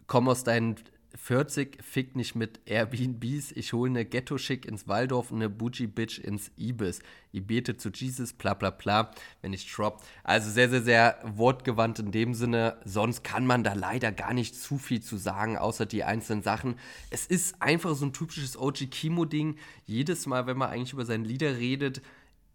Komm 0.08 0.28
aus 0.28 0.44
deinen 0.44 0.76
40, 1.18 1.84
fick 1.84 2.16
nicht 2.16 2.36
mit 2.36 2.60
Airbnbs, 2.66 3.52
ich 3.54 3.74
hole 3.74 3.90
eine 3.90 4.06
Ghetto-Schick 4.06 4.66
ins 4.66 4.88
Waldorf 4.88 5.32
und 5.32 5.38
eine 5.38 5.50
Bougie-Bitch 5.50 6.20
ins 6.20 6.52
Ibis. 6.58 7.00
Ich 7.32 7.46
bete 7.46 7.76
zu 7.76 7.90
Jesus, 7.90 8.34
bla 8.34 8.54
bla 8.54 8.70
bla, 8.70 9.12
wenn 9.42 9.52
ich 9.52 9.70
drop. 9.72 10.04
Also 10.24 10.50
sehr, 10.52 10.70
sehr, 10.70 10.84
sehr 10.84 11.20
wortgewandt 11.24 12.00
in 12.00 12.12
dem 12.12 12.34
Sinne. 12.34 12.78
Sonst 12.86 13.24
kann 13.24 13.46
man 13.46 13.64
da 13.64 13.74
leider 13.74 14.12
gar 14.12 14.34
nicht 14.34 14.56
zu 14.56 14.78
viel 14.78 15.02
zu 15.02 15.18
sagen, 15.18 15.58
außer 15.58 15.86
die 15.86 16.04
einzelnen 16.04 16.44
Sachen. 16.44 16.76
Es 17.10 17.26
ist 17.26 17.62
einfach 17.62 17.96
so 17.96 18.06
ein 18.06 18.14
typisches 18.14 18.58
OG 18.58 18.90
Kimo-Ding. 18.92 19.58
Jedes 19.86 20.28
Mal, 20.28 20.46
wenn 20.46 20.58
man 20.58 20.70
eigentlich 20.70 20.94
über 20.94 21.06
seine 21.06 21.26
Lieder 21.26 21.58
redet, 21.58 22.02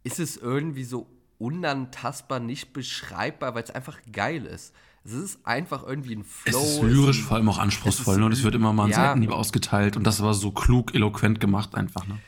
ist 0.04 0.20
es 0.20 0.36
irgendwie 0.36 0.84
so 0.84 1.08
unantastbar, 1.38 2.38
nicht 2.38 2.72
beschreibbar, 2.72 3.54
weil 3.54 3.64
es 3.64 3.70
einfach 3.70 3.98
geil 4.12 4.46
ist. 4.46 4.72
Es 5.04 5.12
ist 5.12 5.44
einfach 5.44 5.82
irgendwie 5.84 6.14
ein 6.14 6.24
Flow. 6.24 6.58
Es 6.58 6.74
ist 6.74 6.82
lyrisch 6.82 7.20
es 7.20 7.26
vor 7.26 7.36
allem 7.36 7.48
auch 7.48 7.58
anspruchsvoll, 7.58 8.18
ne? 8.18 8.26
Und 8.26 8.32
es 8.32 8.44
wird 8.44 8.54
immer 8.54 8.72
mal 8.72 8.84
ein 8.84 8.90
ja, 8.90 8.96
Seitenhieb 8.96 9.32
ausgeteilt 9.32 9.96
und 9.96 10.06
das 10.06 10.22
war 10.22 10.34
so 10.34 10.52
klug, 10.52 10.94
eloquent 10.94 11.40
gemacht 11.40 11.74
einfach, 11.74 12.06
ne? 12.06 12.18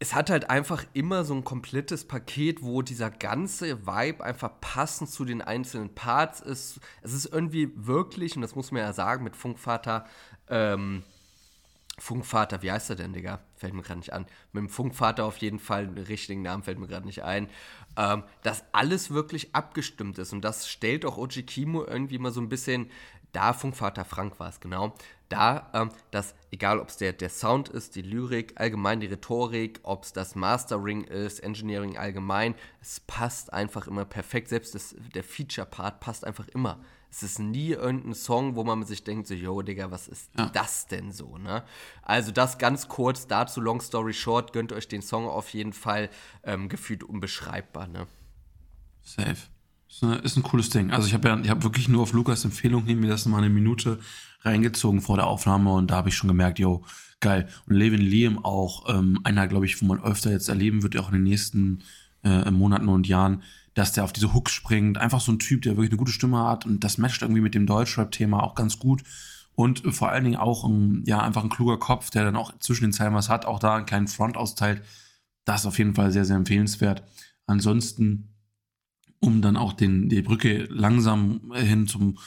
Es 0.00 0.14
hat 0.14 0.28
halt 0.28 0.50
einfach 0.50 0.84
immer 0.92 1.24
so 1.24 1.34
ein 1.34 1.44
komplettes 1.44 2.06
Paket, 2.06 2.62
wo 2.62 2.82
dieser 2.82 3.10
ganze 3.10 3.86
Vibe 3.86 4.22
einfach 4.22 4.50
passend 4.60 5.08
zu 5.08 5.24
den 5.24 5.40
einzelnen 5.40 5.94
Parts 5.94 6.40
ist. 6.40 6.80
Es 7.00 7.14
ist 7.14 7.26
irgendwie 7.26 7.70
wirklich, 7.74 8.36
und 8.36 8.42
das 8.42 8.54
muss 8.54 8.70
man 8.70 8.82
ja 8.82 8.92
sagen, 8.92 9.24
mit 9.24 9.34
Funkvater, 9.34 10.04
ähm, 10.48 11.04
Funkvater, 11.98 12.60
wie 12.62 12.72
heißt 12.72 12.90
er 12.90 12.96
denn, 12.96 13.14
Digga? 13.14 13.40
Fällt 13.64 13.74
mir 13.74 13.82
gerade 13.82 14.00
nicht 14.00 14.12
an. 14.12 14.26
Mit 14.52 14.60
dem 14.60 14.68
Funkvater 14.68 15.24
auf 15.24 15.38
jeden 15.38 15.58
Fall, 15.58 15.86
den 15.86 16.04
richtigen 16.04 16.42
Namen 16.42 16.62
fällt 16.62 16.78
mir 16.78 16.86
gerade 16.86 17.06
nicht 17.06 17.22
ein 17.22 17.48
ähm, 17.96 18.24
dass 18.42 18.64
alles 18.72 19.10
wirklich 19.10 19.54
abgestimmt 19.54 20.18
ist. 20.18 20.32
Und 20.32 20.42
das 20.42 20.68
stellt 20.68 21.04
auch 21.04 21.16
Oji 21.16 21.42
Kimo 21.42 21.84
irgendwie 21.84 22.18
mal 22.18 22.32
so 22.32 22.40
ein 22.40 22.48
bisschen 22.48 22.90
da, 23.32 23.52
Funkvater 23.52 24.04
Frank 24.04 24.38
war 24.38 24.48
es 24.48 24.60
genau, 24.60 24.94
da, 25.28 25.70
ähm, 25.72 25.90
dass 26.10 26.34
egal 26.50 26.78
ob 26.78 26.88
es 26.88 26.96
der, 26.96 27.12
der 27.12 27.28
Sound 27.28 27.68
ist, 27.68 27.96
die 27.96 28.02
Lyrik, 28.02 28.54
allgemein 28.56 29.00
die 29.00 29.06
Rhetorik, 29.06 29.80
ob 29.82 30.04
es 30.04 30.12
das 30.12 30.34
Mastering 30.34 31.04
ist, 31.04 31.40
Engineering 31.40 31.96
allgemein, 31.96 32.54
es 32.80 33.00
passt 33.00 33.52
einfach 33.52 33.86
immer 33.86 34.04
perfekt. 34.04 34.48
Selbst 34.48 34.74
das, 34.74 34.94
der 35.14 35.24
Feature-Part 35.24 36.00
passt 36.00 36.24
einfach 36.24 36.48
immer. 36.48 36.80
Es 37.10 37.22
ist 37.22 37.38
nie 37.38 37.70
irgendein 37.70 38.14
Song, 38.14 38.56
wo 38.56 38.64
man 38.64 38.84
sich 38.84 39.04
denkt, 39.04 39.28
so, 39.28 39.34
yo, 39.34 39.62
Digga, 39.62 39.90
was 39.90 40.08
ist 40.08 40.30
ja. 40.36 40.46
das 40.46 40.86
denn 40.86 41.12
so, 41.12 41.38
ne? 41.38 41.64
Also 42.02 42.32
das 42.32 42.58
ganz 42.58 42.88
kurz 42.88 43.28
dazu, 43.28 43.60
long 43.60 43.80
story 43.80 44.12
short, 44.12 44.52
gönnt 44.52 44.72
euch 44.72 44.88
den 44.88 45.02
Song 45.02 45.28
auf 45.28 45.50
jeden 45.50 45.72
Fall, 45.72 46.10
ähm, 46.42 46.68
gefühlt 46.68 47.04
unbeschreibbar, 47.04 47.86
ne? 47.86 48.08
Safe. 49.02 49.36
Ist, 49.94 50.02
eine, 50.02 50.16
ist 50.16 50.36
ein 50.36 50.42
cooles 50.42 50.70
Ding. 50.70 50.90
Also 50.90 51.06
ich 51.06 51.14
habe 51.14 51.28
ja, 51.28 51.38
ich 51.38 51.48
habe 51.48 51.62
wirklich 51.62 51.88
nur 51.88 52.02
auf 52.02 52.12
Lukas 52.12 52.44
Empfehlung 52.44 52.84
hin 52.84 52.98
mir 52.98 53.10
das 53.10 53.26
mal 53.26 53.38
eine 53.38 53.48
Minute 53.48 54.00
reingezogen 54.40 55.00
vor 55.00 55.16
der 55.16 55.28
Aufnahme 55.28 55.72
und 55.72 55.88
da 55.88 55.96
habe 55.96 56.08
ich 56.08 56.16
schon 56.16 56.26
gemerkt, 56.26 56.58
yo, 56.58 56.82
geil. 57.20 57.48
Und 57.68 57.76
Levin 57.76 58.00
Liam 58.00 58.44
auch, 58.44 58.92
ähm, 58.92 59.20
einer, 59.22 59.46
glaube 59.46 59.66
ich, 59.66 59.80
wo 59.80 59.86
man 59.86 60.02
öfter 60.02 60.32
jetzt 60.32 60.48
erleben 60.48 60.82
wird, 60.82 60.98
auch 60.98 61.08
in 61.08 61.14
den 61.14 61.22
nächsten 61.22 61.84
äh, 62.24 62.50
Monaten 62.50 62.88
und 62.88 63.06
Jahren, 63.06 63.44
dass 63.74 63.92
der 63.92 64.02
auf 64.02 64.12
diese 64.12 64.34
Hooks 64.34 64.50
springt. 64.50 64.98
Einfach 64.98 65.20
so 65.20 65.30
ein 65.30 65.38
Typ, 65.38 65.62
der 65.62 65.76
wirklich 65.76 65.90
eine 65.90 65.98
gute 65.98 66.10
Stimme 66.10 66.42
hat 66.44 66.66
und 66.66 66.82
das 66.82 66.98
matcht 66.98 67.22
irgendwie 67.22 67.40
mit 67.40 67.54
dem 67.54 67.66
Deutschrap-Thema 67.66 68.42
auch 68.42 68.56
ganz 68.56 68.80
gut. 68.80 69.04
Und 69.54 69.82
vor 69.94 70.08
allen 70.08 70.24
Dingen 70.24 70.36
auch 70.36 70.64
ein, 70.64 71.04
ja, 71.06 71.20
einfach 71.20 71.44
ein 71.44 71.50
kluger 71.50 71.78
Kopf, 71.78 72.10
der 72.10 72.24
dann 72.24 72.34
auch 72.34 72.52
zwischen 72.58 72.82
den 72.82 72.92
Zeilen 72.92 73.14
was 73.14 73.28
hat, 73.28 73.46
auch 73.46 73.60
da 73.60 73.76
einen 73.76 73.86
kleinen 73.86 74.08
Front 74.08 74.36
austeilt. 74.36 74.82
Das 75.44 75.60
ist 75.60 75.66
auf 75.66 75.78
jeden 75.78 75.94
Fall 75.94 76.10
sehr, 76.10 76.24
sehr 76.24 76.34
empfehlenswert. 76.34 77.04
Ansonsten, 77.46 78.33
um 79.24 79.40
dann 79.40 79.56
auch 79.56 79.72
den, 79.72 80.10
die 80.10 80.20
Brücke 80.20 80.66
langsam 80.70 81.52
hin 81.54 81.86
zum 81.86 82.18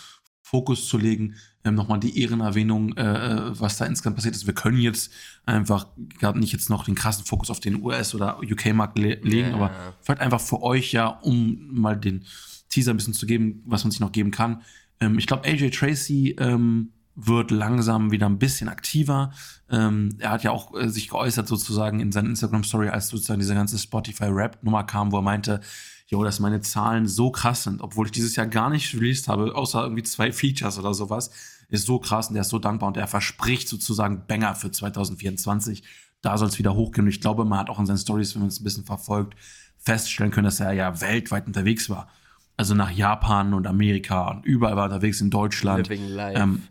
Fokus 0.41 0.87
zu 0.87 0.97
legen, 0.97 1.35
ähm, 1.63 1.75
nochmal 1.75 1.99
die 1.99 2.19
Ehrenerwähnung, 2.21 2.95
äh, 2.97 3.03
äh 3.03 3.59
was 3.59 3.77
da 3.77 3.85
insgesamt 3.85 4.15
passiert 4.15 4.35
ist. 4.35 4.47
Wir 4.47 4.53
können 4.55 4.79
jetzt 4.79 5.11
einfach 5.45 5.87
gerade 6.19 6.39
nicht 6.39 6.53
jetzt 6.53 6.69
noch 6.69 6.85
den 6.85 6.95
krassen 6.95 7.25
Fokus 7.25 7.51
auf 7.51 7.59
den 7.59 7.83
US- 7.83 8.15
oder 8.15 8.39
UK-Markt 8.39 8.97
le 8.97 9.19
legen, 9.21 9.49
yeah. 9.49 9.55
aber 9.55 9.71
vielleicht 10.01 10.21
einfach 10.21 10.41
für 10.41 10.63
euch 10.63 10.91
ja, 10.91 11.07
um 11.07 11.67
mal 11.69 11.97
den 11.97 12.25
Teaser 12.69 12.93
ein 12.93 12.97
bisschen 12.97 13.13
zu 13.13 13.25
geben, 13.25 13.61
was 13.65 13.83
man 13.83 13.91
sich 13.91 13.99
noch 13.99 14.11
geben 14.11 14.31
kann. 14.31 14.63
Ähm, 14.99 15.19
ich 15.19 15.27
glaube, 15.27 15.47
AJ 15.47 15.71
Tracy 15.71 16.35
ähm, 16.39 16.93
wird 17.15 17.51
langsam 17.51 18.11
wieder 18.11 18.27
ein 18.27 18.39
bisschen 18.39 18.69
aktiver. 18.69 19.33
Ähm, 19.69 20.15
er 20.19 20.31
hat 20.31 20.43
ja 20.43 20.51
auch 20.51 20.73
äh, 20.75 20.89
sich 20.89 21.09
geäußert 21.09 21.47
sozusagen 21.47 21.99
in 21.99 22.11
seiner 22.11 22.29
Instagram-Story, 22.29 22.89
als 22.89 23.09
sozusagen 23.09 23.39
diese 23.39 23.55
ganze 23.55 23.77
Spotify-Rap-Nummer 23.77 24.83
kam, 24.85 25.11
wo 25.11 25.17
er 25.17 25.23
meinte, 25.23 25.61
jo, 26.07 26.23
dass 26.23 26.39
meine 26.39 26.61
Zahlen 26.61 27.07
so 27.07 27.31
krass 27.31 27.63
sind, 27.63 27.81
obwohl 27.81 28.07
ich 28.07 28.11
dieses 28.11 28.35
Jahr 28.35 28.47
gar 28.47 28.69
nicht 28.69 28.93
released 28.95 29.27
habe, 29.27 29.53
außer 29.55 29.83
irgendwie 29.83 30.03
zwei 30.03 30.31
Features 30.31 30.79
oder 30.79 30.93
sowas, 30.93 31.31
ist 31.69 31.85
so 31.85 31.99
krass 31.99 32.29
und 32.29 32.35
der 32.35 32.41
ist 32.41 32.49
so 32.49 32.59
dankbar 32.59 32.87
und 32.87 32.97
er 32.97 33.07
verspricht 33.07 33.67
sozusagen 33.67 34.25
Banger 34.25 34.55
für 34.55 34.71
2024. 34.71 35.83
Da 36.21 36.37
soll 36.37 36.47
es 36.47 36.57
wieder 36.57 36.73
hochgehen. 36.73 37.05
Und 37.05 37.11
ich 37.11 37.21
glaube, 37.21 37.45
man 37.45 37.59
hat 37.59 37.69
auch 37.69 37.79
in 37.79 37.85
seinen 37.85 37.97
Stories, 37.97 38.33
wenn 38.35 38.41
man 38.41 38.49
es 38.49 38.59
ein 38.59 38.63
bisschen 38.63 38.85
verfolgt, 38.85 39.35
feststellen 39.77 40.31
können, 40.31 40.45
dass 40.45 40.59
er 40.59 40.71
ja 40.71 41.01
weltweit 41.01 41.45
unterwegs 41.45 41.89
war. 41.89 42.07
Also 42.55 42.73
nach 42.73 42.89
Japan 42.89 43.53
und 43.53 43.67
Amerika 43.67 44.31
und 44.31 44.45
überall 44.45 44.75
war 44.75 44.83
er 44.83 44.93
unterwegs 44.93 45.21
in 45.21 45.29
Deutschland. 45.29 45.89
Living 45.89 46.07
life. 46.07 46.39
Ähm, 46.39 46.63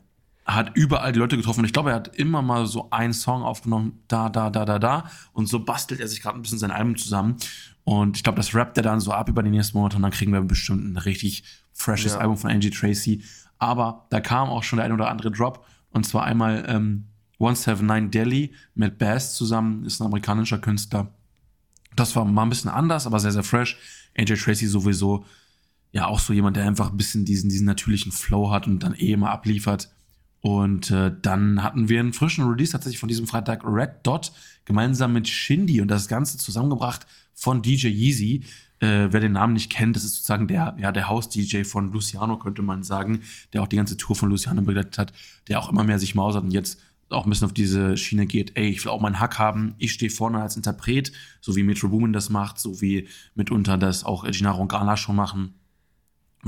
hat 0.46 0.72
überall 0.74 1.12
die 1.12 1.18
Leute 1.18 1.36
getroffen. 1.36 1.60
Und 1.60 1.66
ich 1.66 1.72
glaube, 1.72 1.90
er 1.90 1.96
hat 1.96 2.16
immer 2.16 2.40
mal 2.40 2.66
so 2.66 2.90
einen 2.90 3.12
Song 3.12 3.42
aufgenommen, 3.42 4.00
da, 4.08 4.28
da, 4.28 4.48
da, 4.48 4.64
da, 4.64 4.78
da. 4.78 5.10
Und 5.32 5.48
so 5.48 5.64
bastelt 5.64 6.00
er 6.00 6.08
sich 6.08 6.22
gerade 6.22 6.38
ein 6.38 6.42
bisschen 6.42 6.58
sein 6.58 6.70
Album 6.70 6.96
zusammen. 6.96 7.36
Und 7.86 8.16
ich 8.16 8.24
glaube, 8.24 8.36
das 8.36 8.52
rappt 8.52 8.76
er 8.78 8.82
dann 8.82 8.98
so 8.98 9.12
ab 9.12 9.28
über 9.28 9.44
die 9.44 9.50
nächsten 9.50 9.78
Monate 9.78 9.94
und 9.94 10.02
dann 10.02 10.10
kriegen 10.10 10.32
wir 10.32 10.40
bestimmt 10.40 10.84
ein 10.84 10.96
richtig 10.96 11.44
freshes 11.72 12.14
ja. 12.14 12.18
Album 12.18 12.36
von 12.36 12.50
Angie 12.50 12.70
Tracy. 12.70 13.22
Aber 13.58 14.06
da 14.10 14.20
kam 14.20 14.48
auch 14.48 14.64
schon 14.64 14.78
der 14.78 14.86
ein 14.86 14.92
oder 14.92 15.08
andere 15.08 15.30
Drop. 15.30 15.64
Und 15.90 16.04
zwar 16.04 16.24
einmal 16.24 16.64
ähm, 16.68 17.04
179 17.34 18.10
Delhi 18.10 18.52
mit 18.74 18.98
Bass 18.98 19.34
zusammen, 19.34 19.84
ist 19.84 20.00
ein 20.00 20.06
amerikanischer 20.06 20.58
Künstler. 20.58 21.14
Das 21.94 22.16
war 22.16 22.24
mal 22.24 22.42
ein 22.42 22.48
bisschen 22.48 22.72
anders, 22.72 23.06
aber 23.06 23.20
sehr, 23.20 23.30
sehr 23.30 23.44
fresh. 23.44 23.78
AJ 24.18 24.34
Tracy 24.34 24.66
sowieso, 24.66 25.24
ja, 25.92 26.08
auch 26.08 26.18
so 26.18 26.32
jemand, 26.32 26.56
der 26.56 26.66
einfach 26.66 26.90
ein 26.90 26.96
bisschen 26.96 27.24
diesen, 27.24 27.48
diesen 27.48 27.66
natürlichen 27.66 28.10
Flow 28.10 28.50
hat 28.50 28.66
und 28.66 28.80
dann 28.80 28.94
eh 28.94 29.12
immer 29.12 29.30
abliefert. 29.30 29.94
Und 30.46 30.92
äh, 30.92 31.10
dann 31.22 31.64
hatten 31.64 31.88
wir 31.88 31.98
einen 31.98 32.12
frischen 32.12 32.48
Release 32.48 32.70
tatsächlich 32.70 33.00
von 33.00 33.08
diesem 33.08 33.26
Freitag 33.26 33.64
Red 33.64 34.06
Dot 34.06 34.30
gemeinsam 34.64 35.12
mit 35.12 35.26
Shindy 35.26 35.80
und 35.80 35.88
das 35.88 36.06
Ganze 36.06 36.38
zusammengebracht 36.38 37.04
von 37.34 37.62
DJ 37.62 37.88
Yeezy. 37.88 38.44
Äh, 38.78 39.08
wer 39.10 39.18
den 39.18 39.32
Namen 39.32 39.54
nicht 39.54 39.72
kennt, 39.72 39.96
das 39.96 40.04
ist 40.04 40.14
sozusagen 40.14 40.46
der, 40.46 40.76
ja, 40.78 40.92
der 40.92 41.08
Haus-DJ 41.08 41.64
von 41.64 41.90
Luciano, 41.90 42.38
könnte 42.38 42.62
man 42.62 42.84
sagen, 42.84 43.22
der 43.52 43.60
auch 43.60 43.66
die 43.66 43.74
ganze 43.74 43.96
Tour 43.96 44.14
von 44.14 44.30
Luciano 44.30 44.62
begleitet 44.62 44.98
hat, 44.98 45.12
der 45.48 45.58
auch 45.58 45.68
immer 45.68 45.82
mehr 45.82 45.98
sich 45.98 46.14
mausert 46.14 46.44
und 46.44 46.52
jetzt 46.52 46.80
auch 47.08 47.26
ein 47.26 47.30
bisschen 47.30 47.46
auf 47.46 47.52
diese 47.52 47.96
Schiene 47.96 48.26
geht, 48.26 48.56
ey, 48.56 48.68
ich 48.68 48.84
will 48.84 48.92
auch 48.92 49.00
meinen 49.00 49.18
Hack 49.18 49.40
haben, 49.40 49.74
ich 49.78 49.94
stehe 49.94 50.10
vorne 50.10 50.40
als 50.40 50.54
Interpret, 50.54 51.10
so 51.40 51.56
wie 51.56 51.64
Metro 51.64 51.88
Boomin 51.88 52.12
das 52.12 52.30
macht, 52.30 52.60
so 52.60 52.80
wie 52.80 53.08
mitunter 53.34 53.78
das 53.78 54.04
auch 54.04 54.22
Gennaro 54.22 54.62
und 54.62 54.98
schon 54.98 55.16
machen. 55.16 55.54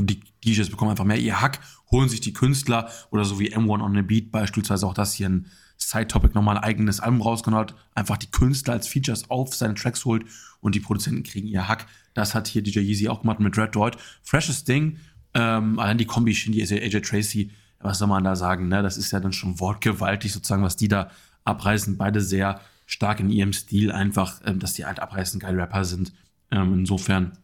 Die 0.07 0.21
DJs 0.45 0.71
bekommen 0.71 0.91
einfach 0.91 1.05
mehr 1.05 1.19
ihr 1.19 1.41
Hack, 1.41 1.61
holen 1.91 2.09
sich 2.09 2.21
die 2.21 2.33
Künstler 2.33 2.91
oder 3.11 3.25
so 3.25 3.39
wie 3.41 3.55
M1 3.55 3.83
on 3.83 3.95
the 3.95 4.03
Beat 4.03 4.31
beispielsweise 4.31 4.87
auch 4.87 4.95
das 4.95 5.15
hier 5.15 5.29
ein 5.29 5.47
Side-Topic 5.79 6.35
nochmal 6.35 6.57
ein 6.57 6.65
eigenes 6.65 7.01
Album 7.01 7.23
rausgehauen 7.23 7.59
hat, 7.59 7.75
einfach 7.95 8.17
die 8.17 8.31
Künstler 8.31 8.75
als 8.75 8.89
Features 8.89 9.31
auf 9.31 9.55
seine 9.55 9.75
Tracks 9.75 10.05
holt 10.05 10.25
und 10.61 10.75
die 10.75 10.81
Produzenten 10.81 11.23
kriegen 11.23 11.47
ihr 11.47 11.69
Hack. 11.69 11.87
Das 12.15 12.35
hat 12.35 12.49
hier 12.49 12.63
DJ 12.63 12.81
Yeezy 12.81 13.09
auch 13.09 13.21
gemacht 13.21 13.41
mit 13.41 13.57
Red 13.57 13.75
Dot. 13.75 13.97
Freshes 14.23 14.65
Ding. 14.65 14.99
Ähm, 15.35 15.79
allein 15.79 15.99
die 15.99 16.07
Kombi 16.07 16.35
Shindy, 16.35 16.63
AJ 16.63 17.03
Tracy, 17.03 17.53
was 17.81 17.99
soll 17.99 18.09
man 18.09 18.25
da 18.25 18.35
sagen, 18.35 18.69
ne? 18.69 18.83
Das 18.83 18.97
ist 18.97 19.13
ja 19.13 19.21
dann 19.21 19.33
schon 19.33 19.61
wortgewaltig 19.61 20.33
sozusagen, 20.33 20.65
was 20.65 20.77
die 20.77 20.89
da 20.89 21.11
abreißen. 21.45 21.97
Beide 21.97 22.21
sehr 22.21 22.61
stark 22.87 23.21
in 23.21 23.31
ihrem 23.31 23.53
Stil 23.53 23.93
einfach, 23.93 24.41
ähm, 24.45 24.59
dass 24.59 24.73
die 24.73 24.85
halt 24.85 25.01
abreißend 25.01 25.43
geile 25.43 25.59
Rapper 25.59 25.85
sind. 25.85 26.13
Ähm, 26.51 26.75
insofern 26.75 27.39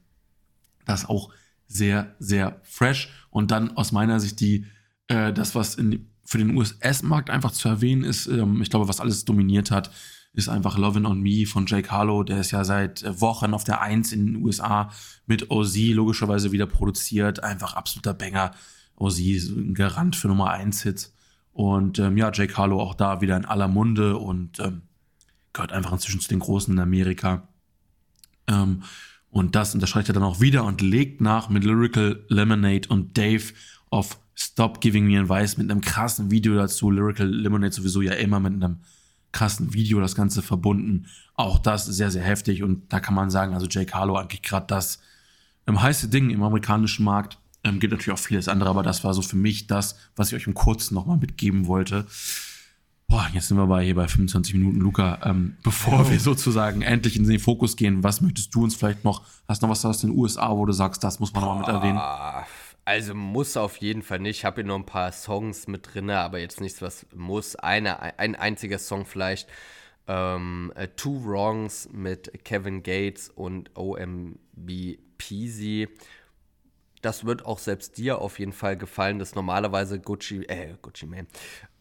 das 0.87 1.07
auch 1.07 1.31
sehr, 1.75 2.15
sehr 2.19 2.61
fresh. 2.63 3.11
Und 3.31 3.51
dann 3.51 3.77
aus 3.77 3.93
meiner 3.93 4.21
Sicht 4.21 4.41
die, 4.41 4.67
äh, 5.09 5.33
das, 5.33 5.55
was 5.55 5.75
in, 5.75 6.09
für 6.25 6.39
den 6.39 6.57
US-Markt 6.57 7.31
einfach 7.31 7.51
zu 7.51 7.69
erwähnen 7.69 8.05
ist, 8.05 8.27
ähm, 8.27 8.63
ich 8.63 8.71
glaube, 8.71 8.89
was 8.89 9.01
alles 9.01 9.25
dominiert 9.25 9.71
hat, 9.71 9.91
ist 10.33 10.49
einfach 10.49 10.79
Lovin' 10.79 11.07
on 11.07 11.21
Me 11.21 11.47
von 11.47 11.67
Jake 11.67 11.91
Harlow. 11.91 12.23
Der 12.23 12.41
ist 12.41 12.53
ja 12.53 12.65
seit 12.65 13.03
äh, 13.03 13.21
Wochen 13.21 13.55
auf 13.55 13.65
der 13.65 13.81
Eins 13.81 14.13
in 14.13 14.27
den 14.27 14.45
USA 14.45 14.91
mit 15.27 15.51
OZ 15.51 15.77
logischerweise 15.77 16.53
wieder 16.53 16.67
produziert. 16.67 17.43
Einfach 17.43 17.75
absoluter 17.75 18.15
Banger. 18.15 18.53
OZ 18.97 19.19
ist 19.19 19.51
ein 19.51 19.75
Garant 19.75 20.17
für 20.17 20.29
Nummer 20.29 20.51
1 20.51 20.83
Hits. 20.83 21.13
Und 21.53 21.99
ähm, 21.99 22.17
ja, 22.17 22.33
Jake 22.33 22.57
Harlow 22.57 22.81
auch 22.81 22.95
da 22.95 23.21
wieder 23.21 23.37
in 23.37 23.45
aller 23.45 23.69
Munde 23.69 24.17
und 24.17 24.59
ähm, 24.61 24.83
gehört 25.53 25.73
einfach 25.73 25.93
inzwischen 25.93 26.21
zu 26.21 26.29
den 26.29 26.41
Großen 26.41 26.73
in 26.73 26.81
Amerika. 26.81 27.49
Ähm, 28.49 28.83
und 29.35 29.57
das 29.57 29.75
unterstreicht 29.75 30.09
er 30.09 30.14
dann 30.14 30.23
auch 30.23 30.40
wieder 30.40 30.64
und 30.64 30.81
legt 30.81 31.20
nach 31.20 31.49
mit 31.49 31.64
Lyrical 31.64 32.25
Lemonade 32.29 32.88
und 32.88 33.18
Dave 33.18 33.42
auf 33.90 34.20
Stop 34.37 34.81
Giving 34.81 35.07
Me 35.09 35.18
Advice 35.18 35.57
mit 35.57 35.68
einem 35.68 35.81
krassen 35.81 36.31
Video 36.31 36.55
dazu. 36.55 36.88
Lyrical 36.88 37.27
Lemonade 37.27 37.75
sowieso 37.75 38.01
ja 38.01 38.12
immer 38.12 38.38
mit 38.38 38.53
einem 38.53 38.77
krassen 39.33 39.75
Video 39.75 39.99
das 39.99 40.14
Ganze 40.14 40.40
verbunden. 40.40 41.07
Auch 41.35 41.59
das 41.59 41.85
sehr, 41.85 42.12
sehr 42.12 42.23
heftig 42.23 42.62
und 42.62 42.92
da 42.92 43.01
kann 43.01 43.14
man 43.14 43.29
sagen, 43.29 43.55
also 43.55 43.66
Jake 43.68 43.92
Harlow 43.92 44.14
eigentlich 44.14 44.42
gerade 44.42 44.68
das 44.68 45.01
ähm, 45.66 45.83
heiße 45.83 46.11
Ding 46.11 46.31
im 46.31 46.44
amerikanischen 46.44 47.05
Markt. 47.05 47.38
Ähm, 47.64 47.81
gibt 47.81 47.92
natürlich 47.92 48.16
auch 48.16 48.23
vieles 48.23 48.47
andere, 48.47 48.70
aber 48.70 48.85
das 48.85 49.03
war 49.03 49.14
so 49.14 49.23
für 49.23 49.37
mich 49.37 49.66
das, 49.66 49.97
was 50.14 50.29
ich 50.29 50.37
euch 50.37 50.47
im 50.47 50.55
Kurzen 50.55 50.94
nochmal 50.94 51.16
mitgeben 51.16 51.66
wollte. 51.66 52.07
Boah, 53.09 53.29
jetzt 53.33 53.49
sind 53.49 53.57
wir 53.57 53.67
bei 53.67 53.85
hier 53.85 53.95
bei 53.95 54.09
25 54.09 54.55
Minuten, 54.55 54.81
Luca. 54.81 55.21
Ähm, 55.25 55.57
bevor 55.62 56.01
oh. 56.01 56.11
wir 56.11 56.19
sozusagen 56.19 56.83
endlich 56.83 57.17
in 57.17 57.27
den 57.27 57.38
Fokus 57.38 57.77
gehen, 57.77 58.03
was 58.03 58.21
möchtest 58.21 58.55
du 58.55 58.64
uns 58.64 58.75
vielleicht 58.75 59.05
noch, 59.05 59.23
hast 59.47 59.62
du 59.62 59.67
noch 59.67 59.73
was 59.73 59.85
aus 59.85 60.01
den 60.01 60.11
USA, 60.11 60.51
wo 60.51 60.67
du 60.67 60.73
sagst, 60.73 61.05
das 61.05 61.21
muss 61.21 61.33
man 61.33 61.45
nochmal 61.45 61.59
mit 61.59 61.69
erwähnen? 61.69 62.01
Also 62.85 63.14
muss 63.14 63.57
auf 63.57 63.77
jeden 63.79 64.03
Fall 64.03 64.19
nicht. 64.19 64.38
Ich 64.38 64.45
habe 64.45 64.57
hier 64.57 64.64
noch 64.64 64.77
ein 64.77 64.87
paar 64.87 65.12
Songs 65.12 65.69
mit 65.69 65.95
drin, 65.95 66.11
aber 66.11 66.38
jetzt 66.38 66.61
nichts, 66.61 66.83
was 66.83 67.07
muss. 67.14 67.57
Eine, 67.57 68.19
ein 68.19 68.35
einziger 68.35 68.79
Song 68.79 69.07
vielleicht. 69.07 69.49
Ähm, 70.07 70.71
uh, 70.77 70.87
Two 70.97 71.25
Wrongs 71.25 71.88
mit 71.93 72.45
Kevin 72.45 72.83
Gates 72.83 73.31
und 73.31 73.71
OMB 73.75 74.99
Peasy 75.17 75.88
das 77.05 77.25
wird 77.25 77.45
auch 77.45 77.59
selbst 77.59 77.99
dir 77.99 78.19
auf 78.19 78.38
jeden 78.38 78.53
Fall 78.53 78.77
gefallen, 78.77 79.19
dass 79.19 79.35
normalerweise 79.35 80.01
Gucci, 80.01 80.45
äh, 80.45 80.75
Gucci 80.81 81.07
Man, 81.07 81.27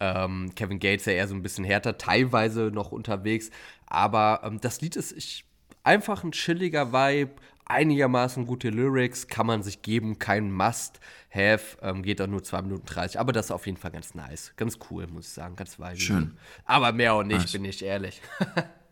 ähm, 0.00 0.54
Kevin 0.54 0.78
Gates 0.78 1.06
ja 1.06 1.12
eher 1.12 1.28
so 1.28 1.34
ein 1.34 1.42
bisschen 1.42 1.64
härter, 1.64 1.98
teilweise 1.98 2.70
noch 2.72 2.92
unterwegs, 2.92 3.50
aber 3.86 4.40
ähm, 4.44 4.60
das 4.60 4.80
Lied 4.80 4.96
ist 4.96 5.12
ich, 5.12 5.44
einfach 5.82 6.24
ein 6.24 6.32
chilliger 6.32 6.92
Vibe, 6.92 7.32
einigermaßen 7.66 8.46
gute 8.46 8.68
Lyrics, 8.68 9.26
kann 9.26 9.46
man 9.46 9.62
sich 9.62 9.80
geben, 9.80 10.18
kein 10.18 10.52
Must-Have, 10.52 11.78
ähm, 11.80 12.02
geht 12.02 12.20
auch 12.20 12.26
nur 12.26 12.42
2 12.42 12.62
Minuten 12.62 12.86
30, 12.86 13.18
aber 13.18 13.32
das 13.32 13.46
ist 13.46 13.52
auf 13.52 13.66
jeden 13.66 13.78
Fall 13.78 13.90
ganz 13.90 14.14
nice, 14.14 14.52
ganz 14.56 14.78
cool, 14.90 15.06
muss 15.06 15.28
ich 15.28 15.32
sagen, 15.32 15.56
ganz 15.56 15.78
weise. 15.78 16.00
Schön. 16.00 16.36
Aber 16.66 16.92
mehr 16.92 17.14
auch 17.14 17.22
nicht, 17.22 17.40
nice. 17.40 17.52
bin 17.52 17.64
ich 17.64 17.82
ehrlich. 17.82 18.20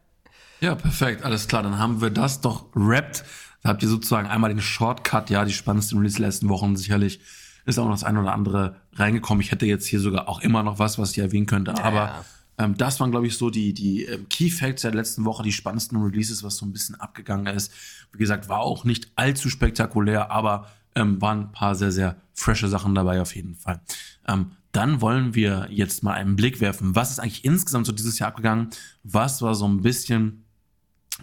ja, 0.63 0.75
perfekt, 0.77 1.25
alles 1.25 1.49
klar, 1.49 1.63
dann 1.63 1.79
haben 1.79 2.01
wir 2.01 2.11
das 2.11 2.41
doch 2.41 2.67
rappt. 2.77 3.25
Da 3.63 3.71
habt 3.71 3.83
ihr 3.83 3.89
sozusagen 3.89 4.29
einmal 4.29 4.51
den 4.51 4.61
Shortcut, 4.61 5.29
ja, 5.29 5.45
die 5.45 5.53
spannendsten 5.53 5.99
Release 5.99 6.17
der 6.17 6.27
letzten 6.27 6.49
Wochen 6.49 6.77
sicherlich 6.77 7.21
ist 7.65 7.79
auch 7.79 7.85
noch 7.85 7.93
das 7.93 8.05
eine 8.05 8.21
oder 8.21 8.33
andere 8.33 8.77
reingekommen. 8.95 9.41
Ich 9.41 9.51
hätte 9.51 9.67
jetzt 9.67 9.87
hier 9.87 10.01
sogar 10.01 10.29
auch 10.29 10.41
immer 10.41 10.63
noch 10.63 10.79
was, 10.79 10.99
was 10.99 11.13
ich 11.13 11.19
erwähnen 11.19 11.47
könnte, 11.47 11.75
ja, 11.77 11.85
aber. 11.85 12.25
Ähm, 12.59 12.77
das 12.77 13.01
waren, 13.01 13.11
glaube 13.11 13.27
ich, 13.27 13.39
so 13.39 13.49
die, 13.49 13.73
die 13.73 14.05
ähm, 14.05 14.29
Key 14.29 14.51
Facts 14.51 14.83
der 14.83 14.93
letzten 14.93 15.25
Woche, 15.25 15.43
die 15.43 15.53
spannendsten 15.53 16.01
Releases, 16.03 16.43
was 16.43 16.59
so 16.59 16.67
ein 16.67 16.73
bisschen 16.73 16.95
abgegangen 16.97 17.47
ist. 17.47 17.73
Wie 18.13 18.19
gesagt, 18.19 18.49
war 18.51 18.61
auch 18.61 18.85
nicht 18.85 19.11
allzu 19.17 19.49
spektakulär, 19.49 20.31
aber 20.31 20.69
ähm, 20.95 21.21
waren 21.23 21.45
ein 21.45 21.53
paar 21.53 21.75
sehr, 21.75 21.93
sehr 21.93 22.17
frische 22.35 22.69
Sachen 22.69 22.95
dabei 22.95 23.23
auf 23.23 23.35
jeden 23.35 23.55
Fall. 23.55 23.81
Ähm, 24.29 24.53
dann 24.73 25.01
wollen 25.01 25.35
wir 25.35 25.69
jetzt 25.71 26.03
mal 26.03 26.13
einen 26.13 26.37
Blick 26.37 26.61
werfen. 26.61 26.95
Was 26.95 27.11
ist 27.11 27.21
eigentlich 27.21 27.45
insgesamt 27.45 27.87
so 27.87 27.93
dieses 27.93 28.19
Jahr 28.19 28.29
abgegangen? 28.29 28.69
Was 29.03 29.41
war 29.41 29.55
so 29.55 29.67
ein 29.67 29.81
bisschen 29.81 30.45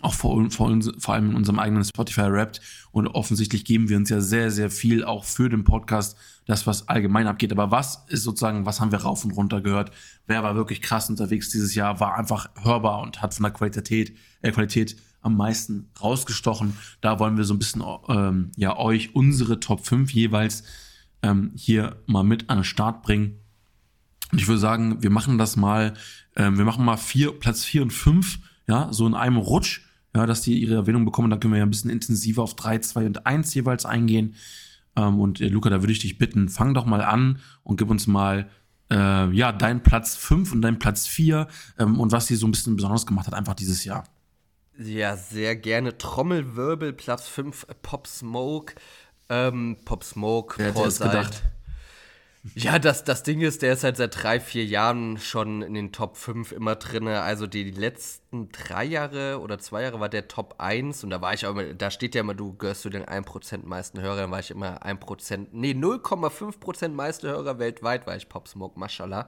auch 0.02 0.14
vor, 0.14 0.50
vor, 0.52 0.80
vor 0.98 1.14
allem 1.14 1.32
in 1.32 1.36
unserem 1.36 1.60
eigenen 1.60 1.84
Spotify 1.84 2.22
rappt. 2.22 2.62
Und 2.92 3.08
offensichtlich 3.08 3.66
geben 3.66 3.90
wir 3.90 3.98
uns 3.98 4.10
ja 4.10 4.22
sehr, 4.22 4.52
sehr 4.52 4.70
viel 4.70 5.04
auch 5.04 5.24
für 5.24 5.50
den 5.50 5.64
Podcast, 5.64 6.18
das, 6.46 6.66
was 6.66 6.88
allgemein 6.88 7.28
abgeht. 7.28 7.52
Aber 7.52 7.72
was 7.72 8.06
ist 8.08 8.24
sozusagen, 8.24 8.66
was 8.66 8.82
haben 8.82 8.92
wir 8.92 9.00
rauf 9.00 9.24
und 9.24 9.32
runter 9.32 9.62
gehört? 9.62 9.92
Wer 10.28 10.44
war 10.44 10.56
wirklich 10.56 10.82
krass 10.82 11.10
unterwegs 11.10 11.50
dieses 11.50 11.76
Jahr, 11.76 12.00
war 12.00 12.18
einfach 12.18 12.50
hörbar 12.62 13.02
und 13.02 13.22
hat 13.22 13.34
von 13.34 13.44
der 13.44 13.54
Qualität, 13.54 14.16
äh, 14.42 14.52
Qualität 14.52 14.96
am 15.22 15.36
meisten 15.36 15.90
rausgestochen. 16.02 16.78
Da 17.02 17.20
wollen 17.20 17.38
wir 17.38 17.44
so 17.44 17.54
ein 17.54 17.60
bisschen 17.60 17.84
ähm, 18.08 18.52
ja 18.56 18.78
euch 18.78 19.16
unsere 19.16 19.60
Top 19.60 19.86
5 19.86 20.12
jeweils 20.12 20.64
ähm, 21.22 21.52
hier 21.56 22.02
mal 22.06 22.24
mit 22.24 22.50
an 22.50 22.60
den 22.60 22.64
Start 22.64 23.04
bringen. 23.04 23.40
Und 24.32 24.40
ich 24.40 24.48
würde 24.48 24.60
sagen, 24.60 25.02
wir 25.02 25.10
machen 25.10 25.38
das 25.38 25.56
mal, 25.56 25.94
ähm, 26.36 26.58
wir 26.58 26.66
machen 26.66 26.86
mal 26.86 26.98
vier, 26.98 27.32
Platz 27.32 27.64
4 27.66 27.82
und 27.82 27.94
5, 27.94 28.40
ja, 28.68 28.94
so 28.94 29.08
in 29.08 29.16
einem 29.16 29.38
Rutsch 29.38 29.82
ja, 30.16 30.26
dass 30.26 30.42
die 30.42 30.60
ihre 30.60 30.76
Erwähnung 30.76 31.06
bekommen. 31.06 31.30
Dann 31.30 31.40
können 31.40 31.54
wir 31.54 31.60
ja 31.60 31.66
ein 31.66 31.70
bisschen 31.70 31.92
intensiver 31.92 32.44
auf 32.44 32.56
3, 32.56 32.80
2 32.80 33.06
und 33.06 33.26
1 33.26 33.54
jeweils 33.54 33.86
eingehen. 33.86 34.36
Ähm, 34.96 35.20
und 35.20 35.42
äh, 35.42 35.48
Luca, 35.48 35.70
da 35.70 35.82
würde 35.82 35.92
ich 35.92 36.00
dich 36.00 36.18
bitten, 36.18 36.50
fang 36.50 36.74
doch 36.74 36.86
mal 36.86 37.02
an 37.02 37.40
und 37.64 37.78
gib 37.78 37.90
uns 37.90 38.08
mal 38.08 38.50
äh, 38.90 39.30
ja, 39.32 39.52
deinen 39.52 39.84
Platz 39.84 40.16
5 40.16 40.52
und 40.52 40.62
deinen 40.62 40.80
Platz 40.80 41.08
4 41.08 41.48
ähm, 41.78 42.00
und 42.00 42.12
was 42.12 42.28
sie 42.28 42.36
so 42.36 42.48
ein 42.48 42.52
bisschen 42.52 42.76
besonders 42.76 43.06
gemacht 43.06 43.28
hat, 43.28 43.34
einfach 43.34 43.54
dieses 43.54 43.84
Jahr. 43.86 44.04
Ja, 44.78 45.18
sehr 45.18 45.56
gerne. 45.56 45.98
Trommelwirbel, 45.98 46.94
Platz 46.94 47.28
5, 47.28 47.68
Pop 47.82 48.08
Smoke. 48.08 48.76
Ähm, 49.28 49.78
Pop 49.86 50.04
Smoke, 50.04 50.58
Wer 50.58 50.74
hätte 50.74 50.88
es 50.88 51.00
gedacht? 51.00 51.44
Ja, 52.56 52.80
das, 52.80 53.04
das 53.04 53.24
Ding 53.24 53.42
ist, 53.42 53.62
der 53.64 53.74
ist 53.74 53.84
halt 53.84 53.98
seit 53.98 54.24
drei, 54.24 54.40
vier 54.40 54.64
Jahren 54.64 55.18
schon 55.18 55.62
in 55.62 55.74
den 55.74 55.92
Top 55.92 56.16
5 56.16 56.54
immer 56.54 56.76
drin. 56.76 57.06
Also 57.10 57.48
die 57.48 57.70
letzten 57.70 58.50
drei 58.54 58.86
Jahre 58.86 59.42
oder 59.42 59.60
zwei 59.60 59.82
Jahre 59.82 60.00
war 60.00 60.08
der 60.08 60.30
Top 60.30 60.56
1 60.58 61.04
und 61.04 61.10
da 61.10 61.20
war 61.20 61.34
ich 61.34 61.46
auch 61.46 61.52
immer, 61.52 61.74
da 61.74 61.92
steht 61.92 62.16
ja 62.16 62.22
immer, 62.22 62.34
du 62.34 62.56
gehörst 62.56 62.84
zu 62.84 62.90
den 62.90 63.04
1% 63.04 63.66
meisten 63.66 64.00
Hörern, 64.00 64.32
war 64.32 64.40
ich 64.40 64.52
immer 64.52 64.86
1%, 64.86 65.48
nee, 65.52 65.72
0,5% 65.72 66.88
meiste 66.90 67.28
Hörer 67.28 67.60
weltweit, 67.60 68.08
war 68.08 68.16
ich 68.16 68.30
Pop 68.30 68.48
mashallah. 68.78 69.28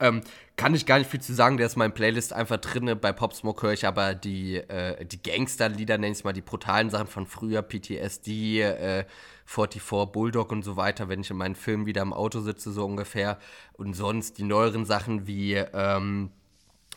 Ähm, 0.00 0.22
kann 0.56 0.74
ich 0.74 0.86
gar 0.86 0.96
nicht 0.96 1.10
viel 1.10 1.20
zu 1.20 1.34
sagen, 1.34 1.58
der 1.58 1.66
ist 1.66 1.74
in 1.74 1.80
meinem 1.80 1.92
Playlist 1.92 2.32
einfach 2.32 2.56
drin. 2.56 2.98
Bei 2.98 3.12
Pop 3.12 3.34
höre 3.60 3.72
ich 3.74 3.86
aber 3.86 4.14
die, 4.14 4.56
äh, 4.56 5.04
die 5.04 5.22
Gangster-Lieder, 5.22 5.98
nenne 5.98 6.16
ich 6.16 6.24
mal, 6.24 6.32
die 6.32 6.40
brutalen 6.40 6.88
Sachen 6.88 7.06
von 7.06 7.26
früher, 7.26 7.60
PTSD, 7.60 8.62
äh, 8.62 9.04
44 9.46 10.12
Bulldog 10.12 10.52
und 10.52 10.62
so 10.62 10.76
weiter, 10.76 11.08
wenn 11.08 11.20
ich 11.20 11.30
in 11.30 11.36
meinen 11.36 11.54
Filmen 11.54 11.86
wieder 11.86 12.02
im 12.02 12.12
Auto 12.12 12.40
sitze, 12.40 12.72
so 12.72 12.84
ungefähr. 12.84 13.38
Und 13.72 13.94
sonst 13.94 14.38
die 14.38 14.44
neueren 14.44 14.84
Sachen 14.84 15.26
wie, 15.26 15.54
ähm, 15.54 16.30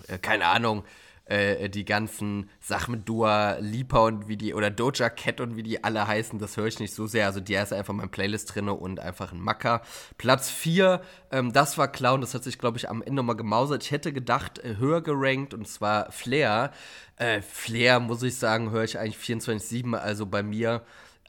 äh, 0.08 0.18
keine 0.18 0.46
Ahnung, 0.46 0.84
äh, 1.30 1.70
die 1.70 1.86
ganzen 1.86 2.50
Sachen 2.60 2.92
mit 2.96 3.08
Dua 3.08 3.58
Lipa 3.60 4.00
und 4.00 4.28
wie 4.28 4.36
die, 4.36 4.56
oder 4.56 4.72
Doja 4.72 5.10
Cat 5.10 5.40
und 5.42 5.56
wie 5.56 5.64
die 5.64 5.84
alle 5.84 6.08
heißen, 6.08 6.40
das 6.40 6.58
höre 6.58 6.66
ich 6.66 6.80
nicht 6.80 6.94
so 6.94 7.06
sehr. 7.06 7.28
Also 7.28 7.40
die 7.40 7.54
ist 7.54 7.72
einfach 7.72 7.94
in 7.94 7.98
meinem 7.98 8.10
Playlist 8.10 8.56
drin 8.56 8.68
und 8.68 9.00
einfach 9.00 9.32
ein 9.32 9.40
Macker. 9.40 9.84
Platz 10.18 10.50
4, 10.50 11.02
ähm, 11.32 11.54
das 11.54 11.78
war 11.78 11.88
Clown, 11.88 12.22
das 12.22 12.34
hat 12.34 12.44
sich, 12.44 12.58
glaube 12.58 12.80
ich, 12.80 12.90
am 12.90 13.02
Ende 13.02 13.18
nochmal 13.18 13.36
gemausert. 13.36 13.84
Ich 13.84 13.92
hätte 13.92 14.12
gedacht, 14.12 14.58
äh, 14.60 14.78
höher 14.78 15.02
gerankt 15.02 15.54
und 15.54 15.68
zwar 15.68 16.12
Flair. 16.12 16.72
Äh, 17.18 17.42
Flair, 17.42 18.00
muss 18.00 18.24
ich 18.24 18.36
sagen, 18.36 18.72
höre 18.72 18.84
ich 18.84 18.98
eigentlich 18.98 19.18
24-7, 19.18 19.94
also 19.94 20.26
bei 20.26 20.42
mir 20.42 20.82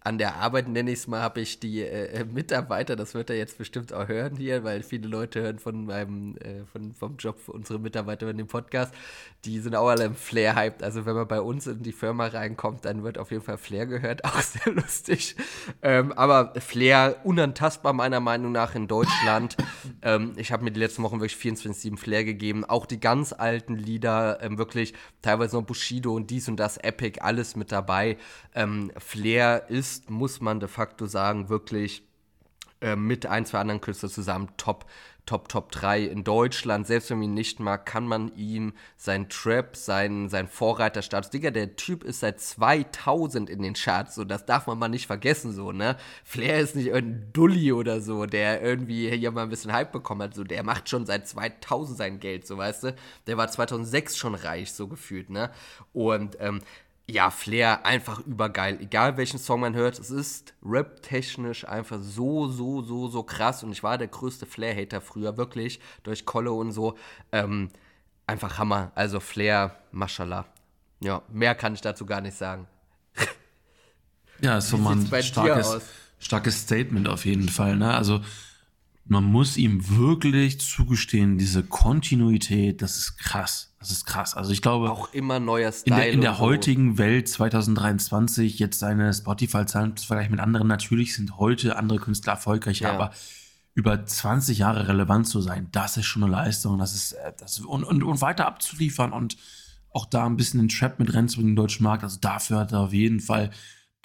an 0.03 0.17
der 0.17 0.37
Arbeit, 0.37 0.67
nenne 0.67 0.91
ich 0.91 1.01
es 1.01 1.07
mal, 1.07 1.21
habe 1.21 1.43
ich 1.43 1.61
die 1.61 1.83
äh, 1.83 2.25
Mitarbeiter, 2.25 2.97
das 2.97 3.13
wird 3.13 3.29
er 3.29 3.37
jetzt 3.37 3.59
bestimmt 3.59 3.93
auch 3.93 4.09
hören 4.09 4.35
hier, 4.37 4.65
weil 4.65 4.83
viele 4.83 5.07
Leute 5.09 5.43
hören 5.43 5.59
von 5.59 5.85
meinem, 5.85 6.37
äh, 6.39 6.65
von, 6.73 6.95
vom 6.95 7.17
Job 7.19 7.37
unsere 7.49 7.79
Mitarbeiter 7.79 8.29
in 8.31 8.39
dem 8.39 8.47
Podcast, 8.47 8.95
die 9.45 9.59
sind 9.59 9.75
auch 9.75 9.89
alle 9.89 10.05
im 10.05 10.15
Flair-hyped. 10.15 10.83
Also 10.83 11.05
wenn 11.05 11.17
man 11.17 11.29
bei 11.29 11.43
uns 11.43 11.67
in 11.67 11.83
die 11.83 11.93
Firma 11.93 12.29
reinkommt, 12.29 12.87
dann 12.87 13.03
wird 13.05 13.19
auf 13.19 13.31
jeden 13.31 13.43
Fall 13.43 13.59
Flair 13.59 13.85
gehört, 13.85 14.25
auch 14.25 14.41
sehr 14.41 14.73
lustig. 14.73 15.37
Ähm, 15.83 16.13
aber 16.13 16.55
Flair 16.59 17.17
unantastbar 17.25 17.93
meiner 17.93 18.21
Meinung 18.21 18.53
nach 18.53 18.75
in 18.75 18.89
Deutschland. 18.89 19.59
ähm, 20.01 20.33
ich 20.37 20.51
habe 20.51 20.65
mir 20.65 20.71
die 20.71 20.81
letzten 20.81 21.03
Wochen 21.03 21.21
wirklich 21.21 21.41
24-7 21.41 21.99
Flair 21.99 22.25
gegeben. 22.25 22.65
Auch 22.65 22.87
die 22.87 23.01
ganz 23.01 23.35
alten 23.35 23.77
Lieder, 23.77 24.39
ähm, 24.41 24.57
wirklich 24.57 24.95
teilweise 25.21 25.57
noch 25.57 25.65
Bushido 25.65 26.15
und 26.15 26.31
dies 26.31 26.49
und 26.49 26.57
das, 26.57 26.79
Epic, 26.79 27.21
alles 27.21 27.55
mit 27.55 27.71
dabei. 27.71 28.17
Ähm, 28.55 28.91
Flair 28.99 29.69
ist 29.69 29.90
ist, 29.91 30.11
muss 30.11 30.41
man 30.41 30.61
de 30.61 30.69
facto 30.69 31.07
sagen, 31.07 31.49
wirklich 31.49 32.07
äh, 32.81 32.97
mit 32.97 33.27
ein, 33.27 33.45
zwei 33.45 33.59
anderen 33.61 33.81
Künstlern 33.81 34.11
zusammen 34.11 34.49
top, 34.57 34.87
Top, 35.27 35.49
Top 35.49 35.71
3 35.71 36.05
in 36.05 36.25
Deutschland. 36.25 36.87
Selbst 36.87 37.11
wenn 37.11 37.19
man 37.19 37.29
ihn 37.29 37.35
nicht 37.35 37.61
mag, 37.61 37.87
kann 37.87 38.05
man 38.09 38.35
ihm 38.35 38.73
sein 38.97 39.29
Trap, 39.29 39.77
sein, 39.77 40.29
sein 40.29 40.49
Vorreiterstatus. 40.49 41.31
Digga, 41.31 41.51
der 41.51 41.77
Typ 41.77 42.03
ist 42.03 42.21
seit 42.21 42.41
2000 42.41 43.49
in 43.49 43.63
den 43.63 43.75
Charts, 43.75 44.15
so 44.17 44.25
das 44.25 44.47
darf 44.47 44.67
man 44.67 44.79
mal 44.79 44.89
nicht 44.89 45.07
vergessen, 45.07 45.53
so, 45.53 45.71
ne? 45.73 45.97
Flair 46.25 46.59
ist 46.59 46.75
nicht 46.75 46.89
irgendein 46.89 47.33
Dulli 47.33 47.73
oder 47.73 48.01
so, 48.01 48.27
der 48.27 48.61
irgendwie 48.61 49.11
hier 49.11 49.31
mal 49.31 49.45
ein 49.45 49.51
bisschen 49.51 49.73
Hype 49.73 49.93
bekommen 49.93 50.23
hat, 50.23 50.35
so, 50.35 50.43
der 50.43 50.65
macht 50.65 50.89
schon 50.89 51.07
seit 51.07 51.29
2000 51.29 51.97
sein 51.97 52.19
Geld, 52.19 52.47
so, 52.47 52.57
weißt 52.59 52.85
du? 52.85 52.95
Der 53.27 53.37
war 53.37 53.47
2006 53.47 54.17
schon 54.17 54.35
reich, 54.35 54.73
so 54.73 54.89
gefühlt, 54.89 55.31
ne? 55.31 55.51
Und, 55.93 56.39
ähm, 56.41 56.61
ja, 57.11 57.31
Flair 57.31 57.85
einfach 57.85 58.21
übergeil. 58.21 58.81
Egal 58.81 59.17
welchen 59.17 59.39
Song 59.39 59.61
man 59.61 59.75
hört, 59.75 59.99
es 59.99 60.11
ist 60.11 60.55
rap-technisch 60.65 61.67
einfach 61.67 61.99
so, 62.01 62.49
so, 62.49 62.83
so, 62.83 63.09
so 63.09 63.23
krass. 63.23 63.63
Und 63.63 63.73
ich 63.73 63.83
war 63.83 63.99
der 63.99 64.09
größte 64.09 64.47
Flair-Hater 64.47 65.01
früher, 65.01 65.37
wirklich, 65.37 65.81
durch 66.03 66.25
Kolle 66.25 66.53
und 66.53 66.73
so. 66.73 66.97
Ähm, 67.33 67.71
einfach 68.27 68.59
Hammer. 68.59 68.93
Also 68.95 69.19
Flair, 69.21 69.77
Mashallah. 69.91 70.47
Ja, 71.01 71.23
mehr 71.33 71.55
kann 71.55 71.75
ich 71.75 71.81
dazu 71.81 72.07
gar 72.07 72.21
nicht 72.21 72.37
sagen. 72.37 72.67
Ja, 74.43 74.59
ist 74.59 74.69
so 74.69 74.79
mal 74.79 74.97
ein 74.97 75.23
starkes, 75.23 75.81
starkes 76.19 76.63
Statement 76.63 77.09
auf 77.09 77.27
jeden 77.27 77.49
Fall. 77.49 77.77
Ne? 77.77 77.93
Also 77.93 78.21
man 79.11 79.25
muss 79.25 79.57
ihm 79.57 79.89
wirklich 79.99 80.61
zugestehen, 80.61 81.37
diese 81.37 81.65
Kontinuität, 81.65 82.81
das 82.81 82.97
ist 82.97 83.19
krass. 83.19 83.75
Das 83.81 83.91
ist 83.91 84.05
krass. 84.05 84.37
Also 84.37 84.53
ich 84.53 84.63
glaube. 84.63 84.91
Auch 84.91 85.13
immer 85.13 85.41
neuer 85.41 85.73
Style. 85.73 85.97
In 85.97 86.01
der, 86.01 86.13
in 86.13 86.21
der 86.21 86.35
so. 86.35 86.39
heutigen 86.39 86.97
Welt 86.97 87.29
2023, 87.29 88.61
jetzt 88.61 88.79
seine 88.79 89.13
Spotify-Zahlen 89.13 89.97
zu 89.97 90.07
vergleichen 90.07 90.31
mit 90.31 90.41
anderen, 90.41 90.69
natürlich 90.69 91.17
sind 91.17 91.39
heute 91.39 91.77
andere 91.77 91.99
Künstler 91.99 92.35
erfolgreicher, 92.35 92.85
ja. 92.85 92.95
aber 92.95 93.11
über 93.75 94.05
20 94.05 94.59
Jahre 94.59 94.87
relevant 94.87 95.27
zu 95.27 95.41
sein, 95.41 95.69
das 95.73 95.97
ist 95.97 96.07
schon 96.07 96.23
eine 96.23 96.31
Leistung. 96.31 96.79
Das 96.79 96.95
ist, 96.95 97.13
äh, 97.13 97.33
das, 97.37 97.59
und, 97.59 97.83
und, 97.83 98.05
und 98.05 98.21
weiter 98.21 98.47
abzuliefern 98.47 99.13
und 99.13 99.37
auch 99.93 100.07
da 100.07 100.25
ein 100.25 100.37
bisschen 100.37 100.61
den 100.61 100.69
Trap 100.69 101.01
mit 101.01 101.13
reinzubringen 101.15 101.53
im 101.53 101.57
deutschen 101.57 101.83
Markt. 101.83 102.05
Also 102.05 102.19
dafür 102.21 102.59
hat 102.59 102.71
er 102.71 102.81
auf 102.81 102.93
jeden 102.93 103.19
Fall 103.19 103.51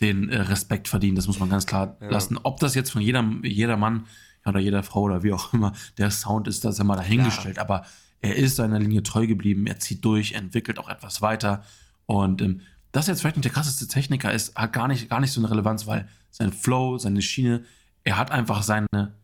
den 0.01 0.29
äh, 0.29 0.37
Respekt 0.37 0.87
verdient. 0.87 1.17
Das 1.17 1.27
muss 1.27 1.39
man 1.39 1.49
ganz 1.49 1.67
klar 1.67 1.95
ja. 2.01 2.09
lassen. 2.09 2.39
Ob 2.41 2.59
das 2.59 2.73
jetzt 2.73 2.89
von 2.89 3.01
jedem, 3.01 3.43
jeder 3.43 3.77
Mann 3.77 4.07
oder 4.45 4.59
jeder 4.59 4.83
Frau 4.83 5.01
oder 5.01 5.23
wie 5.23 5.33
auch 5.33 5.53
immer 5.53 5.73
der 5.97 6.11
Sound 6.11 6.47
ist, 6.47 6.63
das 6.63 6.75
ist 6.75 6.79
ja 6.79 6.83
mal 6.83 6.95
dahingestellt. 6.95 7.57
Ja. 7.57 7.63
Aber 7.63 7.85
er 8.21 8.35
ist 8.35 8.55
seiner 8.55 8.79
Linie 8.79 9.03
treu 9.03 9.27
geblieben, 9.27 9.67
er 9.67 9.79
zieht 9.79 10.03
durch, 10.03 10.33
entwickelt 10.33 10.79
auch 10.79 10.89
etwas 10.89 11.21
weiter. 11.21 11.63
Und 12.05 12.41
ähm, 12.41 12.61
dass 12.91 13.07
er 13.07 13.13
jetzt 13.13 13.21
vielleicht 13.21 13.37
nicht 13.37 13.45
der 13.45 13.51
krasseste 13.51 13.87
Techniker 13.87 14.31
ist, 14.31 14.55
hat 14.55 14.73
gar 14.73 14.87
nicht, 14.87 15.09
gar 15.09 15.19
nicht 15.19 15.31
so 15.31 15.41
eine 15.41 15.51
Relevanz, 15.51 15.85
weil 15.85 16.07
sein 16.31 16.53
Flow, 16.53 16.97
seine 16.97 17.21
Schiene, 17.21 17.63
er 18.03 18.17
hat 18.17 18.31
einfach 18.31 18.63
seine, 18.63 19.15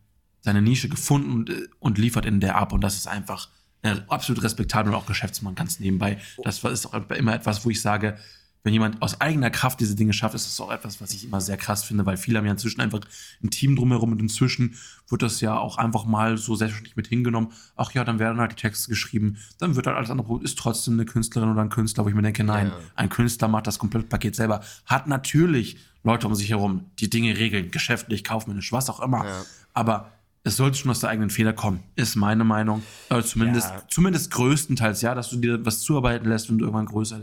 seine 0.41 0.61
Nische 0.61 0.89
gefunden 0.89 1.31
und, 1.31 1.49
äh, 1.49 1.67
und 1.79 1.97
liefert 1.97 2.25
in 2.25 2.39
der 2.39 2.57
ab. 2.57 2.73
Und 2.73 2.81
das 2.81 2.95
ist 2.95 3.07
einfach 3.07 3.49
äh, 3.83 3.95
absolut 4.07 4.43
respektabel 4.43 4.93
und 4.93 4.99
auch 4.99 5.05
Geschäftsmann 5.05 5.55
ganz 5.55 5.79
nebenbei. 5.79 6.19
Das 6.43 6.63
ist 6.63 6.85
auch 6.85 7.09
immer 7.11 7.33
etwas, 7.33 7.65
wo 7.65 7.69
ich 7.69 7.81
sage, 7.81 8.17
wenn 8.63 8.73
jemand 8.73 9.01
aus 9.01 9.19
eigener 9.19 9.49
Kraft 9.49 9.79
diese 9.79 9.95
Dinge 9.95 10.13
schafft, 10.13 10.35
ist 10.35 10.45
das 10.45 10.59
auch 10.61 10.71
etwas, 10.71 11.01
was 11.01 11.13
ich 11.13 11.25
immer 11.25 11.41
sehr 11.41 11.57
krass 11.57 11.83
finde, 11.83 12.05
weil 12.05 12.17
viele 12.17 12.37
haben 12.37 12.45
ja 12.45 12.51
inzwischen 12.51 12.81
einfach 12.81 12.99
ein 13.43 13.49
Team 13.49 13.75
drumherum 13.75 14.11
und 14.11 14.21
inzwischen 14.21 14.75
wird 15.09 15.23
das 15.23 15.41
ja 15.41 15.57
auch 15.57 15.77
einfach 15.77 16.05
mal 16.05 16.37
so 16.37 16.55
selbstständig 16.55 16.95
mit 16.95 17.07
hingenommen. 17.07 17.51
Ach 17.75 17.91
ja, 17.93 18.03
dann 18.03 18.19
werden 18.19 18.39
halt 18.39 18.51
die 18.51 18.55
Texte 18.55 18.89
geschrieben, 18.89 19.37
dann 19.57 19.75
wird 19.75 19.87
halt 19.87 19.97
alles 19.97 20.11
andere, 20.11 20.41
ist 20.43 20.59
trotzdem 20.59 20.93
eine 20.93 21.05
Künstlerin 21.05 21.49
oder 21.49 21.61
ein 21.61 21.69
Künstler, 21.69 22.05
wo 22.05 22.09
ich 22.09 22.15
mir 22.15 22.21
denke, 22.21 22.43
nein, 22.43 22.67
ja. 22.67 22.73
ein 22.95 23.09
Künstler 23.09 23.47
macht 23.47 23.65
das 23.65 23.79
komplette 23.79 24.07
Paket 24.07 24.35
selber, 24.35 24.61
hat 24.85 25.07
natürlich 25.07 25.77
Leute 26.03 26.27
um 26.27 26.35
sich 26.35 26.49
herum, 26.49 26.85
die 26.99 27.09
Dinge 27.09 27.37
regeln, 27.37 27.71
geschäftlich, 27.71 28.23
kaufmännisch, 28.23 28.71
was 28.71 28.89
auch 28.89 28.99
immer, 28.99 29.25
ja. 29.25 29.41
aber 29.73 30.11
es 30.43 30.57
sollte 30.57 30.77
schon 30.77 30.89
aus 30.89 30.99
der 30.99 31.09
eigenen 31.09 31.29
Feder 31.29 31.53
kommen, 31.53 31.83
ist 31.95 32.15
meine 32.15 32.43
Meinung. 32.43 32.81
Also 33.09 33.27
zumindest, 33.27 33.69
ja. 33.69 33.83
zumindest 33.89 34.31
größtenteils, 34.31 35.01
ja, 35.01 35.13
dass 35.13 35.29
du 35.29 35.37
dir 35.37 35.63
was 35.65 35.81
zuarbeiten 35.81 36.27
lässt, 36.27 36.49
wenn 36.49 36.57
du 36.57 36.65
irgendwann 36.65 36.87
größer 36.87 37.21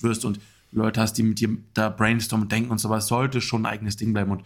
wirst 0.00 0.24
und 0.24 0.38
Leute 0.72 1.00
hast, 1.00 1.14
die 1.14 1.22
mit 1.22 1.40
dir 1.40 1.56
da 1.74 1.88
brainstormen 1.88 2.44
und 2.44 2.52
denken 2.52 2.70
und 2.70 2.78
so 2.78 2.90
was, 2.90 3.06
sollte 3.06 3.40
schon 3.40 3.62
ein 3.62 3.72
eigenes 3.72 3.96
Ding 3.96 4.12
bleiben 4.12 4.30
und 4.30 4.44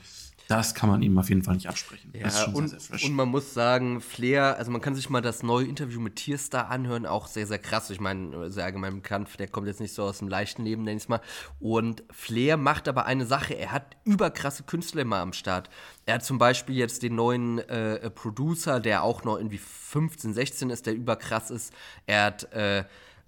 das 0.48 0.74
kann 0.74 0.90
man 0.90 1.02
ihm 1.02 1.16
auf 1.18 1.30
jeden 1.30 1.42
Fall 1.42 1.54
nicht 1.54 1.68
absprechen. 1.68 2.12
Ja, 2.14 2.26
und, 2.52 2.68
sehr, 2.68 2.78
sehr 2.78 3.08
und, 3.08 3.16
man 3.16 3.28
muss 3.28 3.54
sagen, 3.54 4.02
Flair, 4.02 4.58
also 4.58 4.70
man 4.70 4.82
kann 4.82 4.94
sich 4.94 5.08
mal 5.08 5.22
das 5.22 5.42
neue 5.42 5.66
Interview 5.66 6.00
mit 6.00 6.16
Tierstar 6.16 6.68
anhören, 6.68 7.06
auch 7.06 7.28
sehr, 7.28 7.46
sehr 7.46 7.58
krass. 7.58 7.88
Ich 7.88 8.00
meine, 8.00 8.50
sehr 8.50 8.64
allgemein 8.64 8.96
bekannt, 8.96 9.30
der 9.38 9.48
kommt 9.48 9.66
jetzt 9.68 9.80
nicht 9.80 9.94
so 9.94 10.02
aus 10.02 10.18
dem 10.18 10.28
leichten 10.28 10.62
Leben, 10.62 10.82
nenn 10.82 10.98
ich 10.98 11.04
es 11.04 11.08
mal. 11.08 11.22
Und 11.60 12.04
Flair 12.10 12.58
macht 12.58 12.88
aber 12.88 13.06
eine 13.06 13.24
Sache, 13.24 13.54
er 13.54 13.72
hat 13.72 13.96
überkrasse 14.04 14.64
Künstler 14.64 15.02
immer 15.02 15.16
am 15.16 15.32
Start. 15.32 15.70
Er 16.04 16.16
hat 16.16 16.24
zum 16.24 16.36
Beispiel 16.36 16.76
jetzt 16.76 17.02
den 17.02 17.14
neuen 17.14 17.60
äh, 17.60 18.10
Producer, 18.10 18.80
der 18.80 19.02
auch 19.02 19.24
noch 19.24 19.38
irgendwie 19.38 19.58
15, 19.58 20.34
16 20.34 20.68
ist, 20.68 20.84
der 20.84 20.94
überkrass 20.94 21.50
ist. 21.50 21.72
Er 22.04 22.24
hat 22.26 22.52
äh, 22.52 22.80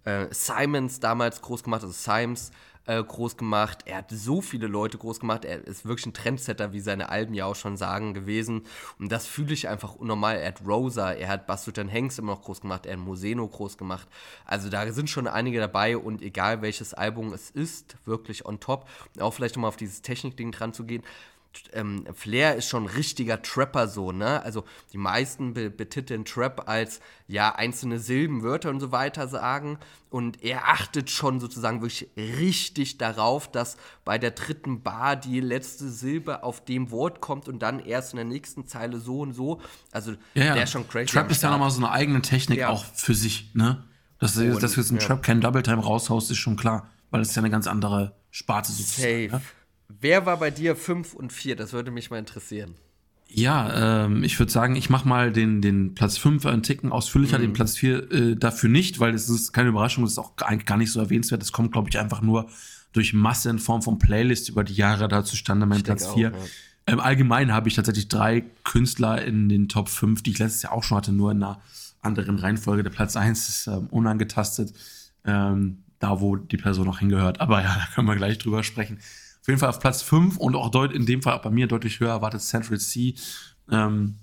äh, 0.04 0.26
Simons 0.30 1.00
damals 1.00 1.40
groß 1.40 1.62
gemacht, 1.64 1.82
also 1.82 1.94
Simes 1.94 2.50
äh, 2.86 3.02
groß 3.02 3.36
gemacht. 3.36 3.80
Er 3.84 3.98
hat 3.98 4.10
so 4.10 4.40
viele 4.40 4.66
Leute 4.66 4.98
groß 4.98 5.20
gemacht. 5.20 5.44
Er 5.44 5.66
ist 5.66 5.86
wirklich 5.86 6.06
ein 6.06 6.14
Trendsetter, 6.14 6.72
wie 6.72 6.80
seine 6.80 7.08
Alben 7.08 7.34
ja 7.34 7.44
auch 7.46 7.56
schon 7.56 7.76
sagen, 7.76 8.14
gewesen. 8.14 8.62
Und 8.98 9.12
das 9.12 9.26
fühle 9.26 9.52
ich 9.52 9.68
einfach 9.68 9.94
unnormal. 9.94 10.36
Er 10.36 10.48
hat 10.48 10.62
Rosa, 10.66 11.12
er 11.12 11.28
hat 11.28 11.46
Bastutan 11.46 11.92
Hanks 11.92 12.18
immer 12.18 12.32
noch 12.32 12.42
groß 12.42 12.60
gemacht, 12.60 12.86
er 12.86 12.92
hat 12.92 13.00
Moseno 13.00 13.46
groß 13.46 13.76
gemacht. 13.78 14.08
Also 14.44 14.68
da 14.68 14.90
sind 14.92 15.10
schon 15.10 15.26
einige 15.26 15.58
dabei 15.58 15.96
und 15.96 16.22
egal 16.22 16.62
welches 16.62 16.94
Album 16.94 17.32
es 17.32 17.50
ist, 17.50 17.96
wirklich 18.04 18.46
on 18.46 18.60
top. 18.60 18.88
Auch 19.20 19.34
vielleicht 19.34 19.56
nochmal 19.56 19.68
auf 19.68 19.76
dieses 19.76 20.02
Technik-Ding 20.02 20.52
dran 20.52 20.72
zu 20.72 20.84
gehen 20.84 21.02
ähm, 21.72 22.06
Flair 22.14 22.56
ist 22.56 22.68
schon 22.68 22.84
ein 22.84 22.88
richtiger 22.88 23.42
Trapper 23.42 23.88
so, 23.88 24.12
ne? 24.12 24.42
Also 24.42 24.64
die 24.92 24.98
meisten 24.98 25.54
be 25.54 25.70
betiteln 25.70 26.24
Trap 26.24 26.68
als 26.68 27.00
ja 27.28 27.54
einzelne 27.54 27.98
Silben, 27.98 28.42
Wörter 28.42 28.70
und 28.70 28.80
so 28.80 28.92
weiter 28.92 29.28
sagen 29.28 29.78
und 30.10 30.42
er 30.42 30.68
achtet 30.68 31.10
schon 31.10 31.40
sozusagen 31.40 31.82
wirklich 31.82 32.08
richtig 32.16 32.98
darauf, 32.98 33.50
dass 33.50 33.76
bei 34.04 34.18
der 34.18 34.30
dritten 34.30 34.82
Bar 34.82 35.16
die 35.16 35.40
letzte 35.40 35.90
Silbe 35.90 36.42
auf 36.42 36.64
dem 36.64 36.90
Wort 36.90 37.20
kommt 37.20 37.48
und 37.48 37.60
dann 37.60 37.80
erst 37.80 38.12
in 38.12 38.16
der 38.16 38.24
nächsten 38.24 38.66
Zeile 38.66 38.98
so 38.98 39.20
und 39.20 39.34
so. 39.34 39.60
Also 39.92 40.12
ja, 40.34 40.44
ja. 40.44 40.54
der 40.54 40.64
ist 40.64 40.70
schon 40.70 40.88
crazy. 40.88 41.06
Trap 41.06 41.30
ist 41.30 41.42
ja 41.42 41.50
nochmal 41.50 41.70
so 41.70 41.78
eine 41.78 41.90
eigene 41.90 42.22
Technik 42.22 42.60
ja. 42.60 42.70
auch 42.70 42.84
für 42.84 43.14
sich, 43.14 43.50
ne? 43.54 43.84
Dass, 44.18 44.34
du 44.34 44.44
jetzt 44.44 44.90
einen 44.90 44.98
Trap 44.98 45.22
keinen 45.22 45.42
Double 45.42 45.62
Time 45.62 45.82
raushaust, 45.82 46.30
ist 46.30 46.38
schon 46.38 46.56
klar, 46.56 46.88
weil 47.10 47.20
ist 47.20 47.36
ja 47.36 47.42
eine 47.42 47.50
ganz 47.50 47.66
andere 47.66 48.16
Sparte 48.30 48.72
sozusagen. 48.72 49.30
Safe. 49.30 49.36
Ne? 49.36 49.42
Wer 49.88 50.26
war 50.26 50.38
bei 50.38 50.50
dir 50.50 50.76
5 50.76 51.14
und 51.14 51.32
4? 51.32 51.56
Das 51.56 51.72
würde 51.72 51.90
mich 51.90 52.10
mal 52.10 52.18
interessieren. 52.18 52.74
Ja, 53.28 54.04
ähm, 54.04 54.22
ich 54.22 54.38
würde 54.38 54.52
sagen, 54.52 54.76
ich 54.76 54.88
mache 54.88 55.08
mal 55.08 55.32
den, 55.32 55.60
den 55.60 55.94
Platz 55.94 56.16
5 56.16 56.46
einen 56.46 56.62
Ticken 56.62 56.92
ausführlicher, 56.92 57.38
mhm. 57.38 57.42
den 57.42 57.52
Platz 57.54 57.76
4 57.76 58.12
äh, 58.12 58.36
dafür 58.36 58.68
nicht, 58.68 59.00
weil 59.00 59.14
es 59.14 59.28
ist 59.28 59.52
keine 59.52 59.70
Überraschung, 59.70 60.04
das 60.04 60.12
ist 60.12 60.18
auch 60.18 60.32
eigentlich 60.38 60.66
gar 60.66 60.78
nicht 60.78 60.92
so 60.92 61.00
erwähnenswert. 61.00 61.42
Das 61.42 61.52
kommt, 61.52 61.72
glaube 61.72 61.88
ich, 61.88 61.98
einfach 61.98 62.22
nur 62.22 62.48
durch 62.92 63.12
Masse 63.12 63.50
in 63.50 63.58
Form 63.58 63.82
von 63.82 63.98
Playlist 63.98 64.48
über 64.48 64.64
die 64.64 64.74
Jahre 64.74 65.08
da 65.08 65.24
zustande, 65.24 65.66
mein 65.66 65.78
ich 65.78 65.84
Platz 65.84 66.06
4. 66.06 66.30
Ja. 66.30 66.32
Ähm, 66.86 67.00
allgemein 67.00 67.52
habe 67.52 67.68
ich 67.68 67.74
tatsächlich 67.74 68.08
drei 68.08 68.44
Künstler 68.64 69.22
in 69.24 69.48
den 69.48 69.68
Top 69.68 69.88
5, 69.88 70.22
die 70.22 70.30
ich 70.30 70.38
letztes 70.38 70.62
Jahr 70.62 70.72
auch 70.72 70.84
schon 70.84 70.96
hatte, 70.96 71.12
nur 71.12 71.32
in 71.32 71.42
einer 71.42 71.60
anderen 72.00 72.38
Reihenfolge. 72.38 72.84
Der 72.84 72.90
Platz 72.90 73.16
1 73.16 73.48
ist 73.48 73.66
ähm, 73.66 73.88
unangetastet, 73.90 74.72
ähm, 75.24 75.82
da 75.98 76.20
wo 76.20 76.36
die 76.36 76.56
Person 76.56 76.86
noch 76.86 77.00
hingehört. 77.00 77.40
Aber 77.40 77.62
ja, 77.62 77.74
da 77.74 77.86
können 77.94 78.06
wir 78.06 78.16
gleich 78.16 78.38
drüber 78.38 78.62
sprechen. 78.62 78.98
Auf 79.46 79.48
jeden 79.48 79.60
Fall 79.60 79.68
auf 79.68 79.78
Platz 79.78 80.02
5 80.02 80.38
und 80.38 80.56
auch 80.56 80.72
deut 80.72 80.92
in 80.92 81.06
dem 81.06 81.22
Fall 81.22 81.34
auch 81.34 81.42
bei 81.42 81.50
mir 81.50 81.68
deutlich 81.68 82.00
höher 82.00 82.10
erwartet 82.10 82.42
Central 82.42 82.80
C. 82.80 83.14
Ähm, 83.70 84.16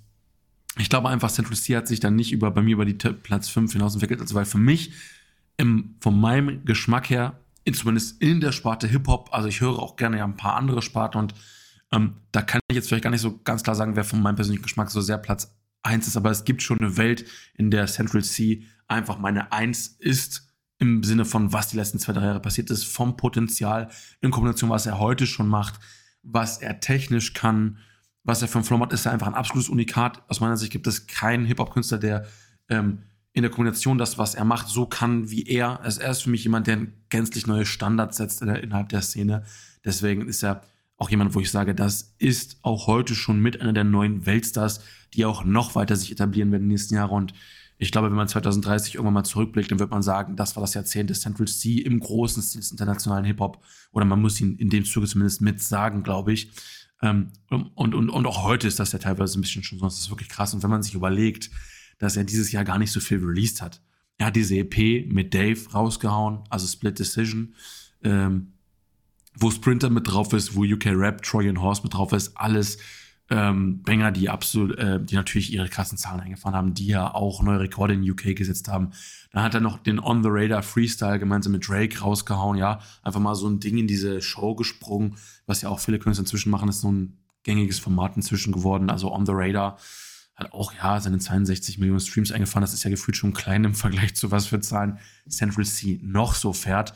ich 0.76 0.90
glaube 0.90 1.08
einfach, 1.08 1.30
Central 1.30 1.56
C 1.56 1.74
hat 1.74 1.88
sich 1.88 1.98
dann 1.98 2.14
nicht 2.14 2.30
über, 2.30 2.50
bei 2.50 2.60
mir 2.60 2.74
über 2.74 2.84
die 2.84 2.92
Platz 2.92 3.48
5 3.48 3.72
hinaus 3.72 3.94
entwickelt, 3.94 4.20
also 4.20 4.34
weil 4.34 4.44
für 4.44 4.58
mich 4.58 4.92
im, 5.56 5.94
von 6.00 6.20
meinem 6.20 6.66
Geschmack 6.66 7.08
her, 7.08 7.40
zumindest 7.72 8.20
in 8.20 8.42
der 8.42 8.52
Sparte 8.52 8.86
Hip-Hop, 8.86 9.30
also 9.32 9.48
ich 9.48 9.62
höre 9.62 9.78
auch 9.78 9.96
gerne 9.96 10.18
ja 10.18 10.24
ein 10.24 10.36
paar 10.36 10.56
andere 10.56 10.82
Sparten 10.82 11.16
und 11.16 11.34
ähm, 11.90 12.16
da 12.30 12.42
kann 12.42 12.60
ich 12.68 12.74
jetzt 12.74 12.88
vielleicht 12.88 13.04
gar 13.04 13.10
nicht 13.10 13.22
so 13.22 13.40
ganz 13.44 13.62
klar 13.62 13.76
sagen, 13.76 13.96
wer 13.96 14.04
von 14.04 14.20
meinem 14.20 14.36
persönlichen 14.36 14.64
Geschmack 14.64 14.90
so 14.90 15.00
sehr 15.00 15.16
Platz 15.16 15.56
1 15.84 16.06
ist, 16.06 16.18
aber 16.18 16.32
es 16.32 16.44
gibt 16.44 16.60
schon 16.60 16.80
eine 16.80 16.98
Welt, 16.98 17.24
in 17.54 17.70
der 17.70 17.86
Central 17.86 18.22
C 18.22 18.64
einfach 18.88 19.18
meine 19.18 19.52
1 19.52 19.86
ist 20.00 20.53
im 20.78 21.02
Sinne 21.04 21.24
von, 21.24 21.52
was 21.52 21.68
die 21.68 21.76
letzten 21.76 21.98
zwei, 21.98 22.12
drei 22.12 22.26
Jahre 22.26 22.40
passiert 22.40 22.70
ist, 22.70 22.84
vom 22.84 23.16
Potenzial 23.16 23.88
in 24.20 24.30
Kombination, 24.30 24.70
was 24.70 24.86
er 24.86 24.98
heute 24.98 25.26
schon 25.26 25.48
macht, 25.48 25.78
was 26.22 26.58
er 26.58 26.80
technisch 26.80 27.32
kann, 27.32 27.78
was 28.24 28.42
er 28.42 28.48
für 28.48 28.58
ein 28.58 28.64
Flow 28.64 28.78
macht, 28.78 28.92
ist 28.92 29.06
er 29.06 29.12
einfach 29.12 29.26
ein 29.26 29.34
absolutes 29.34 29.68
Unikat. 29.68 30.22
Aus 30.28 30.40
meiner 30.40 30.56
Sicht 30.56 30.72
gibt 30.72 30.86
es 30.86 31.06
keinen 31.06 31.44
Hip-Hop-Künstler, 31.44 31.98
der 31.98 32.26
ähm, 32.68 33.02
in 33.32 33.42
der 33.42 33.50
Kombination 33.50 33.98
das, 33.98 34.16
was 34.16 34.34
er 34.34 34.44
macht, 34.44 34.68
so 34.68 34.86
kann 34.86 35.30
wie 35.30 35.42
er. 35.42 35.80
Also 35.80 36.00
er 36.00 36.12
ist 36.12 36.22
für 36.22 36.30
mich 36.30 36.44
jemand, 36.44 36.66
der 36.66 36.86
gänzlich 37.10 37.46
neue 37.46 37.66
Standards 37.66 38.16
setzt 38.16 38.42
innerhalb 38.42 38.88
der 38.88 39.02
Szene. 39.02 39.44
Deswegen 39.84 40.26
ist 40.26 40.42
er 40.42 40.62
auch 40.96 41.10
jemand, 41.10 41.34
wo 41.34 41.40
ich 41.40 41.50
sage, 41.50 41.74
das 41.74 42.14
ist 42.18 42.58
auch 42.62 42.86
heute 42.86 43.14
schon 43.14 43.40
mit 43.40 43.60
einer 43.60 43.72
der 43.72 43.84
neuen 43.84 44.24
Weltstars, 44.24 44.80
die 45.14 45.24
auch 45.24 45.44
noch 45.44 45.74
weiter 45.74 45.96
sich 45.96 46.12
etablieren 46.12 46.52
werden 46.52 46.62
in 46.62 46.68
den 46.68 46.74
nächsten 46.74 46.94
Jahren. 46.94 47.10
Und 47.10 47.34
ich 47.84 47.92
glaube, 47.92 48.08
wenn 48.08 48.16
man 48.16 48.28
2030 48.28 48.94
irgendwann 48.94 49.14
mal 49.14 49.24
zurückblickt, 49.24 49.70
dann 49.70 49.78
wird 49.78 49.90
man 49.90 50.02
sagen, 50.02 50.36
das 50.36 50.56
war 50.56 50.62
das 50.62 50.74
Jahrzehnt 50.74 51.10
des 51.10 51.20
Central 51.20 51.46
C 51.46 51.78
im 51.78 52.00
großen 52.00 52.42
Stil 52.42 52.60
des 52.60 52.70
internationalen 52.70 53.24
Hip-Hop. 53.24 53.62
Oder 53.92 54.06
man 54.06 54.22
muss 54.22 54.40
ihn 54.40 54.56
in 54.56 54.70
dem 54.70 54.84
Zuge 54.84 55.06
zumindest 55.06 55.42
mit 55.42 55.62
sagen, 55.62 56.02
glaube 56.02 56.32
ich. 56.32 56.50
Ähm, 57.02 57.28
und, 57.50 57.94
und, 57.94 58.08
und 58.08 58.26
auch 58.26 58.42
heute 58.42 58.66
ist 58.66 58.80
das 58.80 58.92
ja 58.92 58.98
teilweise 58.98 59.38
ein 59.38 59.42
bisschen 59.42 59.62
schon 59.62 59.78
so. 59.78 59.84
Das 59.84 59.98
ist 59.98 60.10
wirklich 60.10 60.30
krass. 60.30 60.54
Und 60.54 60.62
wenn 60.62 60.70
man 60.70 60.82
sich 60.82 60.94
überlegt, 60.94 61.50
dass 61.98 62.16
er 62.16 62.24
dieses 62.24 62.52
Jahr 62.52 62.64
gar 62.64 62.78
nicht 62.78 62.90
so 62.90 63.00
viel 63.00 63.18
released 63.18 63.60
hat. 63.60 63.82
Er 64.16 64.26
hat 64.26 64.36
diese 64.36 64.56
EP 64.56 65.06
mit 65.12 65.34
Dave 65.34 65.58
rausgehauen, 65.72 66.40
also 66.48 66.66
Split 66.66 66.98
Decision, 66.98 67.54
ähm, 68.02 68.52
wo 69.36 69.50
Sprinter 69.50 69.90
mit 69.90 70.08
drauf 70.08 70.32
ist, 70.32 70.54
wo 70.54 70.64
UK 70.64 70.86
Rap, 70.86 71.22
Trojan 71.22 71.60
Horse 71.60 71.82
mit 71.82 71.94
drauf 71.94 72.12
ist, 72.12 72.36
alles 72.36 72.78
ähm, 73.30 73.82
Banger, 73.82 74.12
die 74.12 74.28
absolut, 74.28 74.76
äh, 74.78 75.02
die 75.02 75.14
natürlich 75.14 75.52
ihre 75.52 75.68
krassen 75.68 75.96
Zahlen 75.96 76.20
eingefahren 76.20 76.54
haben, 76.54 76.74
die 76.74 76.86
ja 76.86 77.14
auch 77.14 77.42
neue 77.42 77.60
Rekorde 77.60 77.94
in 77.94 78.08
UK 78.08 78.36
gesetzt 78.36 78.68
haben. 78.68 78.90
Dann 79.32 79.42
hat 79.42 79.54
er 79.54 79.60
noch 79.60 79.78
den 79.78 79.98
On 79.98 80.22
the 80.22 80.28
Radar 80.30 80.62
Freestyle 80.62 81.18
gemeinsam 81.18 81.52
mit 81.52 81.66
Drake 81.66 82.00
rausgehauen, 82.00 82.58
ja, 82.58 82.80
einfach 83.02 83.20
mal 83.20 83.34
so 83.34 83.48
ein 83.48 83.60
Ding 83.60 83.78
in 83.78 83.86
diese 83.86 84.20
Show 84.20 84.54
gesprungen, 84.54 85.16
was 85.46 85.62
ja 85.62 85.70
auch 85.70 85.80
viele 85.80 85.98
Künstler 85.98 86.22
inzwischen 86.22 86.50
machen, 86.50 86.68
ist 86.68 86.82
so 86.82 86.92
ein 86.92 87.18
gängiges 87.44 87.78
Format 87.78 88.16
inzwischen 88.16 88.52
geworden. 88.52 88.90
Also 88.90 89.12
On 89.12 89.24
the 89.24 89.32
Radar 89.34 89.78
hat 90.34 90.52
auch 90.52 90.72
ja 90.74 91.00
seine 91.00 91.18
62 91.18 91.78
Millionen 91.78 92.00
Streams 92.00 92.32
eingefahren. 92.32 92.62
Das 92.62 92.74
ist 92.74 92.84
ja 92.84 92.90
gefühlt 92.90 93.16
schon 93.16 93.32
klein 93.32 93.64
im 93.64 93.74
Vergleich 93.74 94.14
zu 94.16 94.30
was 94.30 94.46
für 94.46 94.60
Zahlen 94.60 94.98
Central 95.28 95.64
C 95.64 96.00
noch 96.02 96.34
so 96.34 96.52
fährt. 96.52 96.94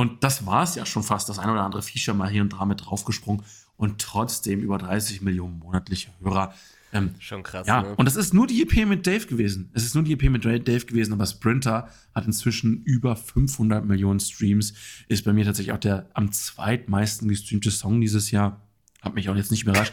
Und 0.00 0.24
das 0.24 0.46
war 0.46 0.62
es 0.62 0.76
ja 0.76 0.86
schon 0.86 1.02
fast, 1.02 1.28
das 1.28 1.38
ein 1.38 1.50
oder 1.50 1.60
andere 1.60 1.82
Feature 1.82 2.16
mal 2.16 2.30
hier 2.30 2.40
und 2.40 2.54
da 2.54 2.64
mit 2.64 2.86
draufgesprungen 2.86 3.44
und 3.76 4.00
trotzdem 4.00 4.60
über 4.60 4.78
30 4.78 5.20
Millionen 5.20 5.58
monatliche 5.58 6.08
Hörer. 6.22 6.54
Ähm, 6.90 7.14
Schon 7.18 7.42
krass. 7.42 7.66
Ja, 7.66 7.82
ne? 7.82 7.94
und 7.96 8.06
das 8.06 8.16
ist 8.16 8.32
nur 8.32 8.46
die 8.46 8.62
EP 8.62 8.88
mit 8.88 9.06
Dave 9.06 9.26
gewesen. 9.26 9.68
Es 9.74 9.84
ist 9.84 9.94
nur 9.94 10.02
die 10.02 10.14
EP 10.14 10.30
mit 10.30 10.42
Dave 10.42 10.86
gewesen, 10.86 11.12
aber 11.12 11.26
Sprinter 11.26 11.90
hat 12.14 12.24
inzwischen 12.24 12.82
über 12.84 13.14
500 13.14 13.84
Millionen 13.84 14.20
Streams. 14.20 14.72
Ist 15.08 15.26
bei 15.26 15.34
mir 15.34 15.44
tatsächlich 15.44 15.74
auch 15.74 15.78
der 15.78 16.08
am 16.14 16.32
zweitmeisten 16.32 17.28
gestreamte 17.28 17.70
Song 17.70 18.00
dieses 18.00 18.30
Jahr. 18.30 18.66
Hat 19.02 19.14
mich 19.14 19.28
auch 19.28 19.36
jetzt 19.36 19.50
nicht 19.50 19.64
überrascht. 19.64 19.92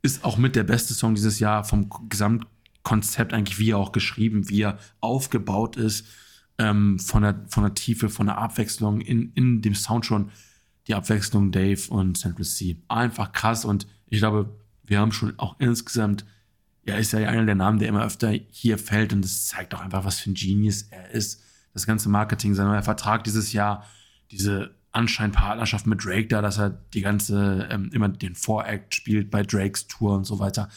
Ist 0.00 0.24
auch 0.24 0.38
mit 0.38 0.56
der 0.56 0.64
beste 0.64 0.94
Song 0.94 1.14
dieses 1.14 1.40
Jahr 1.40 1.64
vom 1.64 1.90
Gesamtkonzept 2.08 3.34
eigentlich, 3.34 3.58
wie 3.58 3.72
er 3.72 3.76
auch 3.76 3.92
geschrieben, 3.92 4.48
wie 4.48 4.62
er 4.62 4.78
aufgebaut 5.00 5.76
ist. 5.76 6.06
Ähm, 6.62 6.98
von, 6.98 7.22
der, 7.22 7.44
von 7.48 7.64
der 7.64 7.74
Tiefe, 7.74 8.08
von 8.08 8.26
der 8.26 8.38
Abwechslung 8.38 9.00
in, 9.00 9.32
in 9.32 9.62
dem 9.62 9.74
Sound 9.74 10.06
schon 10.06 10.30
die 10.86 10.94
Abwechslung 10.94 11.50
Dave 11.50 11.90
und 11.90 12.16
Central 12.16 12.44
C. 12.44 12.76
Einfach 12.88 13.32
krass 13.32 13.64
und 13.64 13.86
ich 14.06 14.18
glaube, 14.18 14.56
wir 14.84 15.00
haben 15.00 15.12
schon 15.12 15.38
auch 15.38 15.58
insgesamt, 15.58 16.24
ja, 16.84 16.96
ist 16.96 17.12
ja 17.12 17.28
einer 17.28 17.46
der 17.46 17.54
Namen, 17.54 17.78
der 17.78 17.88
immer 17.88 18.04
öfter 18.04 18.30
hier 18.30 18.78
fällt 18.78 19.12
und 19.12 19.24
das 19.24 19.46
zeigt 19.46 19.74
auch 19.74 19.80
einfach, 19.80 20.04
was 20.04 20.20
für 20.20 20.30
ein 20.30 20.34
Genius 20.34 20.82
er 20.90 21.10
ist. 21.10 21.42
Das 21.72 21.86
ganze 21.86 22.08
Marketing, 22.08 22.54
sein 22.54 22.66
neuer 22.66 22.82
Vertrag 22.82 23.24
dieses 23.24 23.52
Jahr, 23.52 23.86
diese 24.30 24.74
anscheinend 24.92 25.34
Partnerschaft 25.34 25.86
mit 25.86 26.04
Drake 26.04 26.28
da, 26.28 26.42
dass 26.42 26.58
er 26.58 26.70
die 26.70 27.00
ganze, 27.00 27.68
ähm, 27.70 27.90
immer 27.92 28.08
den 28.08 28.34
Voract 28.34 28.94
spielt 28.94 29.30
bei 29.30 29.42
Drakes 29.42 29.86
Tour 29.86 30.14
und 30.14 30.24
so 30.24 30.38
weiter. 30.38 30.68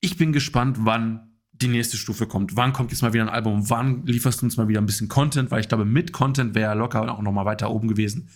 Ich 0.00 0.16
bin 0.16 0.32
gespannt, 0.32 0.76
wann 0.80 1.37
die 1.60 1.68
nächste 1.68 1.96
Stufe 1.96 2.26
kommt. 2.26 2.56
Wann 2.56 2.72
kommt 2.72 2.90
jetzt 2.90 3.02
mal 3.02 3.12
wieder 3.12 3.24
ein 3.24 3.28
Album? 3.28 3.68
Wann 3.70 4.06
lieferst 4.06 4.40
du 4.40 4.46
uns 4.46 4.56
mal 4.56 4.68
wieder 4.68 4.80
ein 4.80 4.86
bisschen 4.86 5.08
Content? 5.08 5.50
Weil 5.50 5.60
ich 5.60 5.68
glaube, 5.68 5.84
mit 5.84 6.12
Content 6.12 6.54
wäre 6.54 6.70
er 6.70 6.74
locker 6.74 7.12
auch 7.12 7.22
noch 7.22 7.32
mal 7.32 7.44
weiter 7.44 7.70
oben 7.70 7.88
gewesen. 7.88 8.28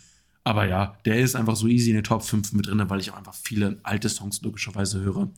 Aber 0.45 0.67
ja, 0.67 0.97
der 1.05 1.21
ist 1.21 1.37
einfach 1.37 1.55
so 1.55 1.69
easy 1.69 1.91
in 1.91 1.97
den 1.97 2.05
Top 2.05 2.23
5 2.23 2.53
mit 2.53 2.67
drin, 2.67 2.83
weil 2.89 3.01
ich 3.01 3.13
auch 3.13 3.17
einfach 3.17 3.35
viele 3.35 3.79
alte 3.85 4.09
Songs 4.09 4.43
logischerweise 4.43 5.01
höre. 5.01 5.31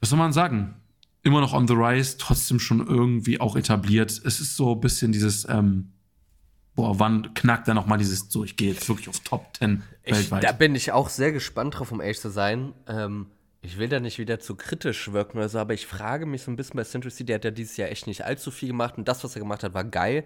Was 0.00 0.10
soll 0.10 0.18
man 0.18 0.32
sagen? 0.32 0.76
Immer 1.22 1.40
noch 1.40 1.52
on 1.52 1.66
the 1.66 1.74
rise, 1.74 2.16
trotzdem 2.18 2.60
schon 2.60 2.86
irgendwie 2.86 3.40
auch 3.40 3.56
etabliert. 3.56 4.10
Es 4.10 4.40
ist 4.40 4.56
so 4.56 4.74
ein 4.74 4.80
bisschen 4.80 5.10
dieses, 5.10 5.48
ähm, 5.48 5.92
boah, 6.76 7.00
wann 7.00 7.34
knackt 7.34 7.66
er 7.66 7.74
nochmal 7.74 7.98
dieses, 7.98 8.30
so 8.30 8.44
ich 8.44 8.56
gehe 8.56 8.72
jetzt 8.72 8.88
wirklich 8.88 9.08
auf 9.08 9.18
Top 9.20 9.56
10 9.58 9.82
ich, 10.04 10.14
weltweit. 10.14 10.44
Da 10.44 10.52
bin 10.52 10.76
ich 10.76 10.92
auch 10.92 11.08
sehr 11.08 11.32
gespannt 11.32 11.76
drauf, 11.76 11.90
um 11.90 12.00
ehrlich 12.00 12.20
zu 12.20 12.30
sein. 12.30 12.72
Ähm, 12.86 13.26
ich 13.60 13.78
will 13.78 13.88
da 13.88 14.00
nicht 14.00 14.18
wieder 14.18 14.38
zu 14.38 14.54
kritisch 14.54 15.12
wirken 15.12 15.38
oder 15.38 15.48
so, 15.48 15.58
aber 15.58 15.74
ich 15.74 15.86
frage 15.86 16.26
mich 16.26 16.42
so 16.42 16.50
ein 16.50 16.56
bisschen 16.56 16.76
bei 16.76 16.84
Central 16.84 17.12
C, 17.12 17.24
der 17.24 17.36
hat 17.36 17.44
ja 17.44 17.50
dieses 17.50 17.76
Jahr 17.76 17.88
echt 17.90 18.06
nicht 18.06 18.24
allzu 18.24 18.50
viel 18.50 18.68
gemacht 18.68 18.98
und 18.98 19.08
das, 19.08 19.24
was 19.24 19.34
er 19.34 19.40
gemacht 19.40 19.64
hat, 19.64 19.74
war 19.74 19.84
geil. 19.84 20.24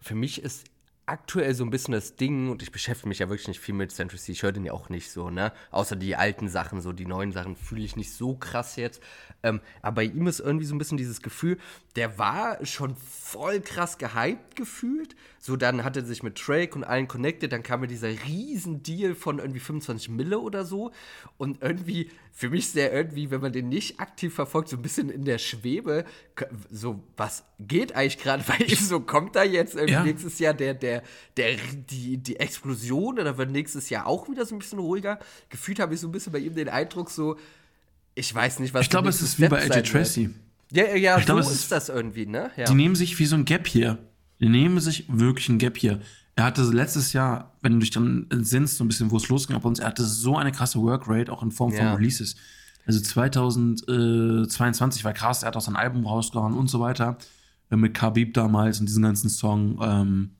Für 0.00 0.14
mich 0.14 0.42
ist 0.42 0.64
aktuell 1.06 1.54
so 1.54 1.64
ein 1.64 1.70
bisschen 1.70 1.92
das 1.92 2.16
Ding, 2.16 2.50
und 2.50 2.62
ich 2.62 2.72
beschäftige 2.72 3.08
mich 3.08 3.18
ja 3.18 3.28
wirklich 3.28 3.48
nicht 3.48 3.60
viel 3.60 3.74
mit 3.74 3.92
Central 3.92 4.18
C, 4.18 4.32
ich 4.32 4.42
höre 4.42 4.52
den 4.52 4.64
ja 4.64 4.72
auch 4.72 4.88
nicht 4.88 5.10
so, 5.10 5.30
ne? 5.30 5.52
Außer 5.70 5.96
die 5.96 6.16
alten 6.16 6.48
Sachen, 6.48 6.80
so 6.80 6.92
die 6.92 7.06
neuen 7.06 7.32
Sachen 7.32 7.56
fühle 7.56 7.84
ich 7.84 7.96
nicht 7.96 8.12
so 8.12 8.34
krass 8.34 8.76
jetzt. 8.76 9.02
Ähm, 9.42 9.60
aber 9.82 9.96
bei 9.96 10.04
ihm 10.04 10.26
ist 10.26 10.40
irgendwie 10.40 10.64
so 10.64 10.74
ein 10.74 10.78
bisschen 10.78 10.96
dieses 10.96 11.20
Gefühl, 11.20 11.58
der 11.96 12.18
war 12.18 12.64
schon 12.64 12.96
voll 12.96 13.60
krass 13.60 13.98
gehypt 13.98 14.56
gefühlt. 14.56 15.14
So, 15.38 15.56
dann 15.56 15.84
hat 15.84 15.96
er 15.96 16.04
sich 16.04 16.22
mit 16.22 16.40
Drake 16.46 16.74
und 16.74 16.84
allen 16.84 17.06
connected, 17.06 17.52
dann 17.52 17.62
kam 17.62 17.80
mir 17.80 17.86
dieser 17.86 18.08
riesen 18.08 18.82
Deal 18.82 19.14
von 19.14 19.38
irgendwie 19.38 19.60
25 19.60 20.08
Mille 20.08 20.40
oder 20.40 20.64
so. 20.64 20.90
Und 21.36 21.60
irgendwie, 21.60 22.10
für 22.32 22.48
mich 22.48 22.64
ist 22.64 22.76
der 22.76 22.92
irgendwie, 22.92 23.30
wenn 23.30 23.42
man 23.42 23.52
den 23.52 23.68
nicht 23.68 24.00
aktiv 24.00 24.34
verfolgt, 24.34 24.70
so 24.70 24.76
ein 24.76 24.82
bisschen 24.82 25.10
in 25.10 25.26
der 25.26 25.36
Schwebe. 25.36 26.06
So, 26.70 27.02
was 27.18 27.44
geht 27.60 27.94
eigentlich 27.94 28.18
gerade 28.18 28.42
bei 28.48 28.56
ihm? 28.64 28.76
So, 28.76 29.00
kommt 29.00 29.36
da 29.36 29.44
jetzt 29.44 29.74
irgendwie 29.74 29.92
ja. 29.92 30.04
nächstes 30.04 30.38
Jahr 30.38 30.54
der, 30.54 30.72
der, 30.72 30.93
der, 31.36 31.56
die, 31.90 32.18
die 32.18 32.36
Explosion 32.36 33.18
oder 33.18 33.38
wird 33.38 33.50
nächstes 33.50 33.90
Jahr 33.90 34.06
auch 34.06 34.28
wieder 34.28 34.46
so 34.46 34.54
ein 34.54 34.58
bisschen 34.58 34.78
ruhiger? 34.78 35.18
Gefühlt 35.48 35.80
habe 35.80 35.94
ich 35.94 36.00
so 36.00 36.08
ein 36.08 36.12
bisschen 36.12 36.32
bei 36.32 36.38
ihm 36.38 36.54
den 36.54 36.68
Eindruck, 36.68 37.10
so, 37.10 37.36
ich 38.14 38.32
weiß 38.34 38.60
nicht, 38.60 38.74
was 38.74 38.82
Ich 38.82 38.90
glaube, 38.90 39.08
es 39.08 39.22
ist 39.22 39.40
wie 39.40 39.48
bei 39.48 39.62
AJ 39.62 39.82
Tracy. 39.82 40.30
Ja, 40.70 40.94
ja, 40.94 41.18
ich 41.18 41.24
so 41.24 41.34
glaub, 41.34 41.40
ist, 41.40 41.50
ist 41.50 41.72
das 41.72 41.88
irgendwie, 41.88 42.26
ne? 42.26 42.50
Ja. 42.56 42.64
Die 42.64 42.74
nehmen 42.74 42.94
sich 42.94 43.18
wie 43.18 43.26
so 43.26 43.36
ein 43.36 43.44
Gap 43.44 43.66
hier. 43.66 43.98
Die 44.40 44.48
nehmen 44.48 44.80
sich 44.80 45.04
wirklich 45.08 45.48
ein 45.48 45.58
Gap 45.58 45.76
hier. 45.76 46.00
Er 46.36 46.44
hatte 46.44 46.62
letztes 46.62 47.12
Jahr, 47.12 47.52
wenn 47.62 47.74
du 47.74 47.78
dich 47.78 47.90
dann 47.90 48.26
sinnst, 48.30 48.78
so 48.78 48.84
ein 48.84 48.88
bisschen, 48.88 49.10
wo 49.10 49.16
es 49.16 49.28
losging 49.28 49.58
bei 49.60 49.68
uns, 49.68 49.78
er 49.78 49.86
hatte 49.86 50.04
so 50.04 50.36
eine 50.36 50.52
krasse 50.52 50.80
Workrate, 50.80 51.32
auch 51.32 51.42
in 51.42 51.52
Form 51.52 51.72
ja. 51.72 51.78
von 51.78 51.88
Releases. 51.96 52.36
Also 52.86 53.00
2022 53.00 55.04
war 55.04 55.12
krass, 55.12 55.42
er 55.42 55.48
hat 55.48 55.56
auch 55.56 55.60
sein 55.60 55.76
Album 55.76 56.06
rausgehauen 56.06 56.54
und 56.54 56.68
so 56.68 56.80
weiter. 56.80 57.18
Äh, 57.70 57.76
mit 57.76 57.94
Khabib 57.94 58.34
damals 58.34 58.80
und 58.80 58.86
diesen 58.86 59.02
ganzen 59.02 59.30
Song. 59.30 59.78
Ähm, 59.82 60.30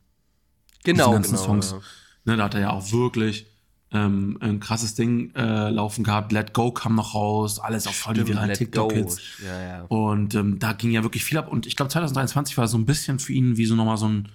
genau, 0.85 1.13
ganzen 1.13 1.33
genau, 1.33 1.45
Songs. 1.45 1.71
Ja. 1.73 1.81
Ne, 2.27 2.37
da 2.37 2.45
hat 2.45 2.55
er 2.55 2.61
ja 2.61 2.71
auch 2.71 2.93
wirklich 2.93 3.47
ähm, 3.95 4.39
ein 4.41 4.61
krasses 4.61 4.95
Ding 4.95 5.35
äh, 5.35 5.71
laufen 5.71 6.05
gehabt. 6.05 6.33
Let 6.33 6.53
Go 6.53 6.73
kam 6.73 6.97
noch 6.97 7.15
raus, 7.15 7.61
alles 7.61 7.87
auf 7.87 7.95
voll 7.95 8.27
viralen 8.27 8.53
TikTok-Hits. 8.53 9.19
Ja, 9.45 9.61
ja. 9.61 9.83
Und 9.85 10.35
ähm, 10.35 10.59
da 10.59 10.73
ging 10.73 10.91
ja 10.91 11.03
wirklich 11.03 11.25
viel 11.25 11.39
ab. 11.39 11.51
Und 11.51 11.67
ich 11.67 11.77
glaube, 11.77 11.91
2023 11.91 12.59
war 12.59 12.67
so 12.67 12.77
ein 12.77 12.87
bisschen 12.87 13.19
für 13.19 13.33
ihn 13.33 13.57
wie 13.57 13.67
so 13.67 13.75
nochmal 13.75 13.97
so 13.97 14.09
ein, 14.09 14.29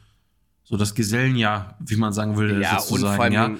so 0.63 0.77
das 0.77 0.95
Gesellenjahr, 0.95 1.77
wie 1.79 1.97
man 1.97 2.13
sagen 2.13 2.37
würde, 2.37 2.61
ja. 2.61 2.79
Und 2.79 3.01
ja. 3.01 3.51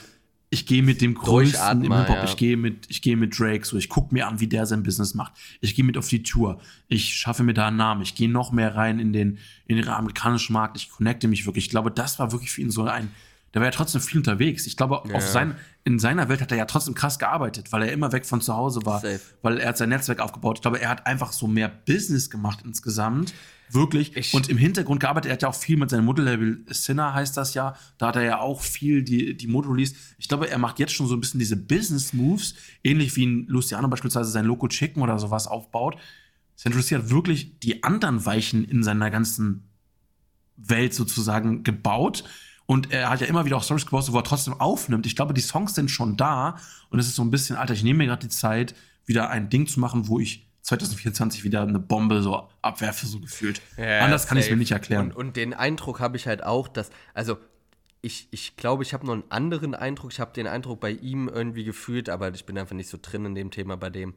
Ich 0.52 0.66
gehe 0.66 0.82
mit 0.82 1.02
dem 1.02 1.14
Größten 1.14 1.84
im 1.84 1.94
Hip-Hop, 1.94 2.16
ja. 2.16 2.24
ich 2.24 2.36
gehe 2.36 2.58
mit, 2.58 2.90
ich 2.90 3.04
gehe 3.04 3.16
mit 3.16 3.40
Drake, 3.40 3.64
so, 3.66 3.78
ich 3.78 3.88
gucke 3.88 4.14
mir 4.14 4.28
an, 4.28 4.40
wie 4.40 4.48
der 4.48 4.66
sein 4.66 4.82
Business 4.82 5.14
macht. 5.14 5.34
Ich 5.62 5.76
gehe 5.76 5.86
mit 5.86 5.96
auf 5.96 6.08
die 6.08 6.24
Tour, 6.24 6.60
ich 6.88 7.14
schaffe 7.14 7.44
mir 7.44 7.54
da 7.54 7.68
einen 7.68 7.78
Namen, 7.78 8.02
ich 8.02 8.16
gehe 8.16 8.30
noch 8.30 8.52
mehr 8.52 8.76
rein 8.76 8.98
in 8.98 9.14
den, 9.14 9.38
in 9.68 9.76
den 9.76 9.88
amerikanischen 9.88 10.54
Markt, 10.54 10.76
ich 10.76 10.90
connecte 10.90 11.28
mich 11.28 11.46
wirklich. 11.46 11.66
Ich 11.66 11.70
glaube, 11.70 11.92
das 11.92 12.18
war 12.18 12.32
wirklich 12.32 12.52
für 12.52 12.62
ihn 12.62 12.72
so 12.72 12.84
ein, 12.86 13.12
der 13.54 13.62
war 13.62 13.68
ja 13.68 13.72
trotzdem 13.72 14.02
viel 14.02 14.20
unterwegs. 14.20 14.68
Ich 14.68 14.78
glaube, 14.78 15.02
ja. 15.08 15.16
auf 15.16 15.28
sein, 15.28 15.56
in 15.84 16.00
seiner 16.00 16.30
Welt 16.30 16.42
hat 16.42 16.52
er 16.52 16.58
ja 16.58 16.66
trotzdem 16.66 16.94
krass 16.94 17.20
gearbeitet, 17.20 17.72
weil 17.72 17.84
er 17.84 17.92
immer 17.92 18.12
weg 18.12 18.26
von 18.26 18.42
zu 18.42 18.56
Hause 18.56 18.86
war, 18.86 19.02
Safe. 19.02 19.20
weil 19.42 19.60
er 19.60 19.70
hat 19.70 19.78
sein 19.78 19.90
Netzwerk 19.90 20.20
aufgebaut. 20.20 20.58
Ich 20.58 20.62
glaube, 20.62 20.80
er 20.80 20.90
hat 20.90 21.06
einfach 21.08 21.32
so 21.32 21.48
mehr 21.48 21.70
Business 21.70 22.30
gemacht 22.30 22.60
insgesamt. 22.64 23.34
Wirklich. 23.72 24.16
Ich 24.16 24.34
und 24.34 24.50
im 24.50 24.58
Hintergrund 24.58 25.00
gearbeitet. 25.00 25.30
Er 25.30 25.34
hat 25.34 25.42
ja 25.42 25.50
auch 25.50 25.56
viel 25.56 25.78
mit 25.78 25.90
seinem 25.90 26.06
Modelabel 26.06 26.66
Sinner, 26.70 27.14
heißt 27.14 27.38
das 27.38 27.54
ja. 27.54 27.76
Da 27.98 28.08
hat 28.08 28.16
er 28.16 28.24
ja 28.24 28.40
auch 28.40 28.62
viel 28.62 29.04
die, 29.04 29.36
die 29.36 29.48
Mode 29.48 29.70
released. 29.70 29.96
Ich 30.18 30.28
glaube, 30.28 30.50
er 30.50 30.58
macht 30.58 30.80
jetzt 30.80 30.94
schon 30.94 31.08
so 31.08 31.16
ein 31.16 31.22
bisschen 31.22 31.40
diese 31.40 31.58
Business 31.58 32.14
Moves, 32.14 32.56
ähnlich 32.84 33.16
wie 33.16 33.26
ein 33.26 33.46
Luciano 33.48 33.88
beispielsweise 33.88 34.32
sein 34.32 34.46
Loco 34.46 34.68
Chicken 34.68 35.02
oder 35.02 35.20
sowas 35.20 35.48
aufbaut. 35.48 35.98
Central 36.56 36.84
C 36.84 36.96
hat 36.96 37.10
wirklich 37.10 37.60
die 37.60 37.84
anderen 37.84 38.26
Weichen 38.26 38.66
in 38.66 38.84
seiner 38.84 39.12
ganzen 39.12 39.70
Welt 40.58 40.94
sozusagen 40.94 41.64
gebaut 41.64 42.24
und 42.70 42.92
er 42.92 43.10
hat 43.10 43.20
ja 43.20 43.26
immer 43.26 43.46
wieder 43.46 43.58
auch 43.58 43.64
Stories 43.64 43.86
gepostet, 43.86 44.14
wo 44.14 44.20
er 44.20 44.24
trotzdem 44.24 44.54
aufnimmt. 44.54 45.08
Ich 45.08 45.16
glaube, 45.16 45.34
die 45.34 45.42
Songs 45.42 45.74
sind 45.74 45.90
schon 45.90 46.18
da. 46.18 46.58
Und 46.92 47.00
es 47.00 47.08
ist 47.08 47.16
so 47.16 47.24
ein 47.24 47.32
bisschen, 47.32 47.56
Alter, 47.56 47.74
ich 47.74 47.82
nehme 47.82 47.98
mir 47.98 48.06
gerade 48.06 48.22
die 48.22 48.30
Zeit, 48.30 48.76
wieder 49.08 49.32
ein 49.32 49.50
Ding 49.50 49.66
zu 49.66 49.80
machen, 49.80 50.08
wo 50.08 50.20
ich 50.20 50.48
2024 50.62 51.44
wieder 51.44 51.62
eine 51.62 51.80
Bombe 51.80 52.22
so 52.22 52.50
abwerfe, 52.62 53.06
so 53.06 53.20
gefühlt. 53.20 53.62
Ja, 53.78 54.02
Anders 54.02 54.28
kann 54.28 54.38
ich 54.38 54.46
es 54.46 54.52
mir 54.52 54.58
nicht 54.58 54.72
erklären. 54.72 55.12
Und, 55.12 55.16
und 55.16 55.36
den 55.36 55.54
Eindruck 55.54 56.00
habe 56.00 56.18
ich 56.18 56.28
halt 56.28 56.44
auch, 56.44 56.68
dass, 56.68 56.90
also 57.14 57.38
ich, 58.02 58.28
ich 58.32 58.56
glaube, 58.56 58.84
ich 58.84 58.94
habe 58.94 59.06
noch 59.06 59.14
einen 59.14 59.30
anderen 59.30 59.76
Eindruck. 59.76 60.12
Ich 60.12 60.20
habe 60.20 60.32
den 60.34 60.48
Eindruck 60.48 60.80
bei 60.80 60.92
ihm 60.92 61.28
irgendwie 61.28 61.64
gefühlt, 61.64 62.10
aber 62.10 62.34
ich 62.34 62.46
bin 62.46 62.58
einfach 62.58 62.76
nicht 62.76 62.90
so 62.90 62.98
drin 63.02 63.26
in 63.26 63.36
dem 63.36 63.52
Thema 63.52 63.78
bei 63.78 63.90
dem. 63.90 64.14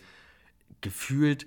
Gefühlt 0.80 1.46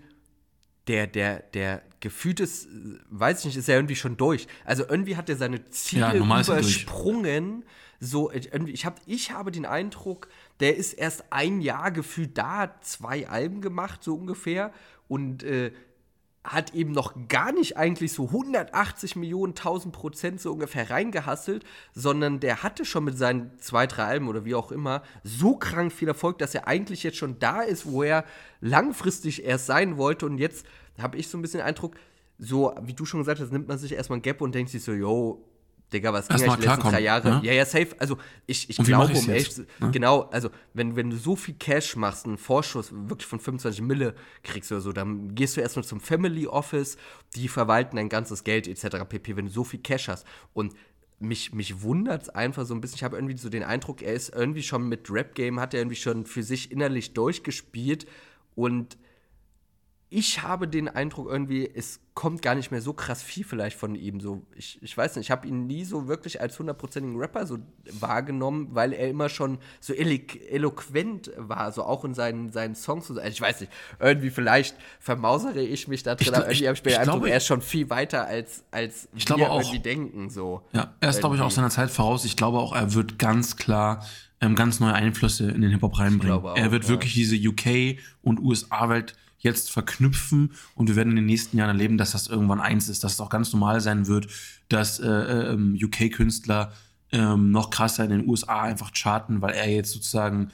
der, 0.88 1.08
der, 1.08 1.40
der 1.54 1.82
gefühlt 2.00 2.40
ist, 2.40 2.68
weiß 3.10 3.40
ich 3.40 3.46
nicht, 3.46 3.58
ist 3.58 3.68
ja 3.68 3.76
irgendwie 3.76 3.96
schon 3.96 4.18
durch. 4.18 4.48
Also 4.66 4.88
irgendwie 4.88 5.16
hat 5.16 5.30
er 5.30 5.36
seine 5.36 5.66
Ziele 5.66 6.02
ja, 6.02 6.14
übersprungen. 6.14 7.66
So, 8.00 8.30
irgendwie, 8.32 8.74
ich, 8.74 8.86
hab, 8.86 9.00
ich 9.06 9.32
habe 9.32 9.52
den 9.52 9.66
Eindruck, 9.66 10.28
der 10.60 10.78
ist 10.78 10.94
erst 10.94 11.26
ein 11.32 11.62
Jahr 11.62 11.92
gefühlt 11.92 12.38
da, 12.38 12.60
hat 12.60 12.86
zwei 12.86 13.28
Alben 13.28 13.62
gemacht, 13.62 14.04
so 14.04 14.16
ungefähr. 14.16 14.72
Und 15.08 15.44
äh, 15.44 15.72
hat 16.46 16.74
eben 16.76 16.92
noch 16.92 17.14
gar 17.28 17.52
nicht 17.52 17.76
eigentlich 17.78 18.14
so 18.14 18.26
180 18.26 19.16
Millionen, 19.16 19.54
1000 19.54 19.94
Prozent 19.94 20.42
so 20.42 20.54
ungefähr 20.54 20.90
reingehasselt, 20.90 21.66
sondern 21.94 22.40
der 22.40 22.64
hatte 22.64 22.86
schon 22.86 23.04
mit 23.04 23.18
seinen 23.18 23.58
zwei, 23.60 23.88
drei 23.88 24.04
Alben 24.04 24.28
oder 24.28 24.46
wie 24.46 24.56
auch 24.56 24.72
immer 24.72 25.02
so 25.24 25.56
krank 25.56 25.92
viel 25.92 26.08
Erfolg, 26.08 26.38
dass 26.38 26.54
er 26.54 26.68
eigentlich 26.68 27.04
jetzt 27.04 27.18
schon 27.18 27.40
da 27.40 27.62
ist, 27.62 27.88
wo 27.88 28.04
er 28.04 28.26
langfristig 28.62 29.44
erst 29.44 29.66
sein 29.66 29.98
wollte. 29.98 30.26
Und 30.26 30.38
jetzt 30.38 30.66
habe 31.00 31.18
ich 31.18 31.28
so 31.28 31.38
ein 31.38 31.42
bisschen 31.42 31.60
den 31.60 31.68
Eindruck, 31.68 31.96
so, 32.38 32.76
wie 32.82 32.94
du 32.94 33.06
schon 33.06 33.22
gesagt 33.22 33.40
hast, 33.40 33.52
nimmt 33.52 33.68
man 33.68 33.78
sich 33.78 33.94
erstmal 33.94 34.20
ein 34.20 34.22
Gap 34.22 34.42
und 34.42 34.54
denkt 34.54 34.72
sich 34.72 34.84
so, 34.84 34.92
yo, 34.92 35.44
Digga, 35.96 36.14
was 36.14 36.28
ging 36.28 36.38
eigentlich 36.38 36.56
die 36.56 36.68
letzten 36.68 36.90
drei 36.90 37.02
Jahre? 37.02 37.30
ne? 37.30 37.42
Ja, 37.44 37.54
ja, 37.54 37.66
safe. 37.66 37.96
Also 37.98 38.18
ich, 38.46 38.70
ich 38.70 38.78
glaube, 38.78 39.14
um 39.14 39.30
echt, 39.30 39.58
ne? 39.58 39.92
genau, 39.92 40.24
also 40.32 40.50
wenn, 40.74 40.96
wenn 40.96 41.10
du 41.10 41.18
so 41.18 41.36
viel 41.36 41.56
Cash 41.56 41.96
machst, 41.96 42.26
einen 42.26 42.38
Vorschuss 42.38 42.92
wirklich 42.92 43.26
von 43.26 43.40
25 43.40 43.82
Mille 43.82 44.16
kriegst 44.44 44.72
oder 44.72 44.82
so, 44.82 44.92
dann 44.92 45.34
gehst 45.34 45.58
du 45.58 45.62
erstmal 45.62 45.86
zum 45.86 46.00
Family 46.00 46.48
Office, 46.48 46.98
die 47.36 47.48
verwalten 47.48 47.96
dein 47.96 48.10
ganzes 48.10 48.44
Geld 48.44 48.68
etc. 48.68 49.06
pp, 49.08 49.36
wenn 49.36 49.46
du 49.46 49.52
so 49.52 49.64
viel 49.64 49.80
Cash 49.80 50.08
hast. 50.10 50.26
Und 50.54 50.74
mich, 51.20 51.54
mich 51.54 51.82
wundert 51.82 52.24
es 52.24 52.30
einfach 52.30 52.66
so 52.66 52.74
ein 52.74 52.82
bisschen. 52.82 52.98
Ich 52.98 53.04
habe 53.04 53.16
irgendwie 53.16 53.38
so 53.38 53.50
den 53.50 53.64
Eindruck, 53.64 54.02
er 54.02 54.14
ist 54.14 54.36
irgendwie 54.36 54.64
schon 54.64 54.88
mit 54.88 55.10
Rap-Game, 55.10 55.60
hat 55.60 55.74
er 55.74 55.80
irgendwie 55.80 55.96
schon 55.96 56.26
für 56.26 56.44
sich 56.44 56.72
innerlich 56.72 57.14
durchgespielt 57.14 58.06
und 58.56 58.98
ich 60.10 60.44
habe 60.44 60.68
den 60.68 60.88
Eindruck 60.88 61.28
irgendwie, 61.30 61.70
es 61.74 62.00
kommt 62.14 62.42
gar 62.42 62.56
nicht 62.56 62.72
mehr 62.72 62.82
so 62.82 62.94
krass 62.94 63.24
viel 63.24 63.44
vielleicht 63.44 63.78
von 63.78 63.96
ihm. 63.96 64.20
So, 64.20 64.46
ich, 64.56 64.82
ich 64.82 64.96
weiß 64.96 65.16
nicht, 65.16 65.26
ich 65.26 65.32
habe 65.32 65.48
ihn 65.48 65.66
nie 65.66 65.84
so 65.84 66.08
wirklich 66.08 66.40
als 66.40 66.58
hundertprozentigen 66.60 67.20
Rapper 67.20 67.46
so 67.48 67.58
wahrgenommen, 68.00 68.70
weil 68.72 68.94
er 68.94 69.10
immer 69.10 69.30
schon 69.30 69.58
so 69.82 69.94
elo 69.94 70.18
eloquent 70.50 71.32
war, 71.38 71.72
so 71.72 71.84
auch 71.84 72.06
in 72.06 72.14
seinen, 72.14 72.52
seinen 72.52 72.76
Songs. 72.76 73.10
Und 73.10 73.16
so. 73.16 73.22
Also 73.22 73.34
ich 73.34 73.42
weiß 73.42 73.62
nicht, 73.62 73.72
irgendwie 74.00 74.30
vielleicht 74.30 74.78
vermausere 75.00 75.62
ich 75.62 75.88
mich 75.88 76.04
da 76.04 76.16
drin, 76.16 76.28
Ich 76.28 76.36
aber 76.36 76.46
irgendwie 76.46 76.68
habe 76.68 76.76
ich 76.76 76.84
den 76.84 76.94
Eindruck, 76.94 77.16
glaube- 77.16 77.30
er 77.32 77.38
ist 77.38 77.48
schon 77.48 77.62
viel 77.62 77.90
weiter 77.90 78.26
als, 78.26 78.64
als 78.72 79.10
Ich 79.16 79.26
glaube 79.26 79.42
wir 79.42 79.52
auch. 79.52 79.62
irgendwie 79.62 79.80
denken. 79.80 80.30
So. 80.30 80.62
Ja, 80.72 80.94
er 81.02 81.10
ist, 81.10 81.20
glaube 81.20 81.36
ich, 81.36 81.42
auch 81.42 81.52
seiner 81.52 81.72
Zeit 81.72 81.90
voraus. 81.90 82.26
Ich 82.26 82.38
glaube 82.38 82.60
auch, 82.60 82.74
er 82.76 82.94
wird 82.94 83.18
ganz 83.20 83.58
klar 83.58 84.06
ähm, 84.42 84.56
ganz 84.56 84.80
neue 84.80 84.94
Einflüsse 84.94 85.50
in 85.50 85.62
den 85.62 85.72
Hip-Hop 85.72 85.98
reinbringen. 85.98 86.38
auch, 86.46 86.56
er 86.56 86.72
wird 86.72 86.84
ja. 86.84 86.90
wirklich 86.90 87.14
diese 87.14 87.36
UK- 87.36 87.98
und 88.22 88.40
USA-Welt 88.40 89.16
jetzt 89.46 89.72
verknüpfen 89.72 90.52
und 90.76 90.90
wir 90.90 90.98
werden 90.98 91.12
in 91.12 91.16
den 91.16 91.26
nächsten 91.26 91.58
Jahren 91.58 91.70
erleben, 91.70 91.98
dass 91.98 92.12
das 92.12 92.28
irgendwann 92.28 92.60
eins 92.60 92.90
ist, 92.90 93.06
dass 93.06 93.14
es 93.14 93.22
auch 93.22 93.30
ganz 93.30 93.54
normal 93.54 93.80
sein 93.80 94.08
wird, 94.08 94.28
dass 94.68 95.00
äh, 95.00 95.08
ähm, 95.08 95.78
UK-Künstler 95.82 96.74
ähm, 97.14 97.52
noch 97.52 97.70
krasser 97.70 98.04
in 98.04 98.10
den 98.10 98.28
USA 98.28 98.64
einfach 98.64 98.92
charten, 98.94 99.42
weil 99.42 99.54
er 99.54 99.70
jetzt 99.70 99.92
sozusagen, 99.92 100.50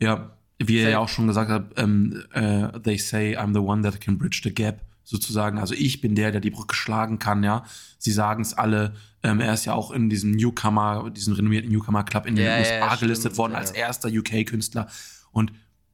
ja, 0.00 0.30
wie 0.58 0.78
er 0.78 0.88
ja 0.88 0.98
auch 1.00 1.08
schon 1.08 1.26
gesagt 1.26 1.50
hat, 1.50 1.72
ähm, 1.76 2.24
äh, 2.32 2.80
they 2.80 2.96
say 2.96 3.36
I'm 3.36 3.52
the 3.52 3.60
one 3.60 3.82
that 3.82 4.00
can 4.00 4.16
bridge 4.16 4.40
the 4.42 4.54
gap, 4.54 4.80
sozusagen. 5.06 5.58
Also 5.58 5.74
ich 5.74 6.00
bin 6.00 6.14
der, 6.14 6.32
der 6.32 6.40
die 6.40 6.50
Brücke 6.50 6.74
schlagen 6.74 7.18
kann, 7.18 7.42
ja. 7.42 7.64
Sie 7.98 8.12
sagen 8.12 8.42
es 8.42 8.54
alle. 8.54 8.94
Ähm, 9.22 9.40
er 9.40 9.54
ist 9.54 9.64
ja 9.64 9.72
auch 9.72 9.90
in 9.90 10.10
diesem 10.10 10.32
Newcomer, 10.32 11.10
diesem 11.10 11.34
renommierten 11.34 11.70
Newcomer 11.70 12.04
Club 12.04 12.26
in 12.26 12.36
den 12.36 12.46
ja, 12.46 12.58
USA 12.58 12.74
ja, 12.74 12.94
gelistet 12.96 13.32
stimmt, 13.32 13.38
worden 13.38 13.52
ja. 13.52 13.58
als 13.58 13.70
erster 13.70 14.08
UK-Künstler. 14.08 14.88
Und 15.30 15.52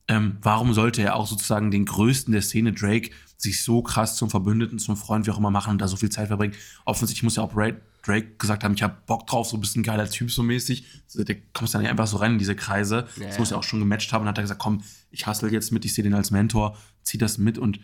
ähm, 0.08 0.38
warum 0.42 0.74
sollte 0.74 1.02
er 1.02 1.16
auch 1.16 1.26
sozusagen 1.26 1.70
den 1.70 1.84
Größten 1.84 2.32
der 2.32 2.42
Szene, 2.42 2.72
Drake, 2.72 3.10
sich 3.36 3.62
so 3.62 3.82
krass 3.82 4.16
zum 4.16 4.30
Verbündeten, 4.30 4.78
zum 4.78 4.96
Freund, 4.96 5.26
wie 5.26 5.30
auch 5.30 5.38
immer 5.38 5.50
machen 5.50 5.70
und 5.70 5.80
da 5.80 5.88
so 5.88 5.96
viel 5.96 6.10
Zeit 6.10 6.28
verbringen? 6.28 6.54
Offensichtlich 6.84 7.22
muss 7.22 7.36
ja 7.36 7.42
auch 7.42 7.56
Ray, 7.56 7.74
Drake 8.04 8.36
gesagt 8.36 8.64
haben, 8.64 8.74
ich 8.74 8.82
hab 8.82 9.06
Bock 9.06 9.26
drauf, 9.26 9.48
so 9.48 9.56
ein 9.56 9.60
bisschen 9.60 9.82
geiler 9.82 10.08
Typ 10.10 10.30
so 10.30 10.42
mäßig. 10.42 10.84
So, 11.06 11.22
der 11.22 11.36
kommst 11.52 11.74
dann 11.74 11.82
nicht 11.82 11.90
einfach 11.90 12.06
so 12.06 12.16
rein 12.16 12.32
in 12.32 12.38
diese 12.38 12.56
Kreise. 12.56 13.06
Ja, 13.16 13.28
das 13.28 13.38
muss 13.38 13.50
ja. 13.50 13.56
er 13.56 13.60
auch 13.60 13.64
schon 13.64 13.78
gematcht 13.78 14.12
haben 14.12 14.22
und 14.22 14.28
hat 14.28 14.38
er 14.38 14.42
gesagt, 14.42 14.60
komm, 14.60 14.82
ich 15.10 15.26
hustle 15.26 15.50
jetzt 15.50 15.70
mit, 15.70 15.84
ich 15.84 15.94
sehe 15.94 16.02
den 16.02 16.14
als 16.14 16.30
Mentor, 16.30 16.76
zieh 17.02 17.18
das 17.18 17.38
mit 17.38 17.58
und 17.58 17.80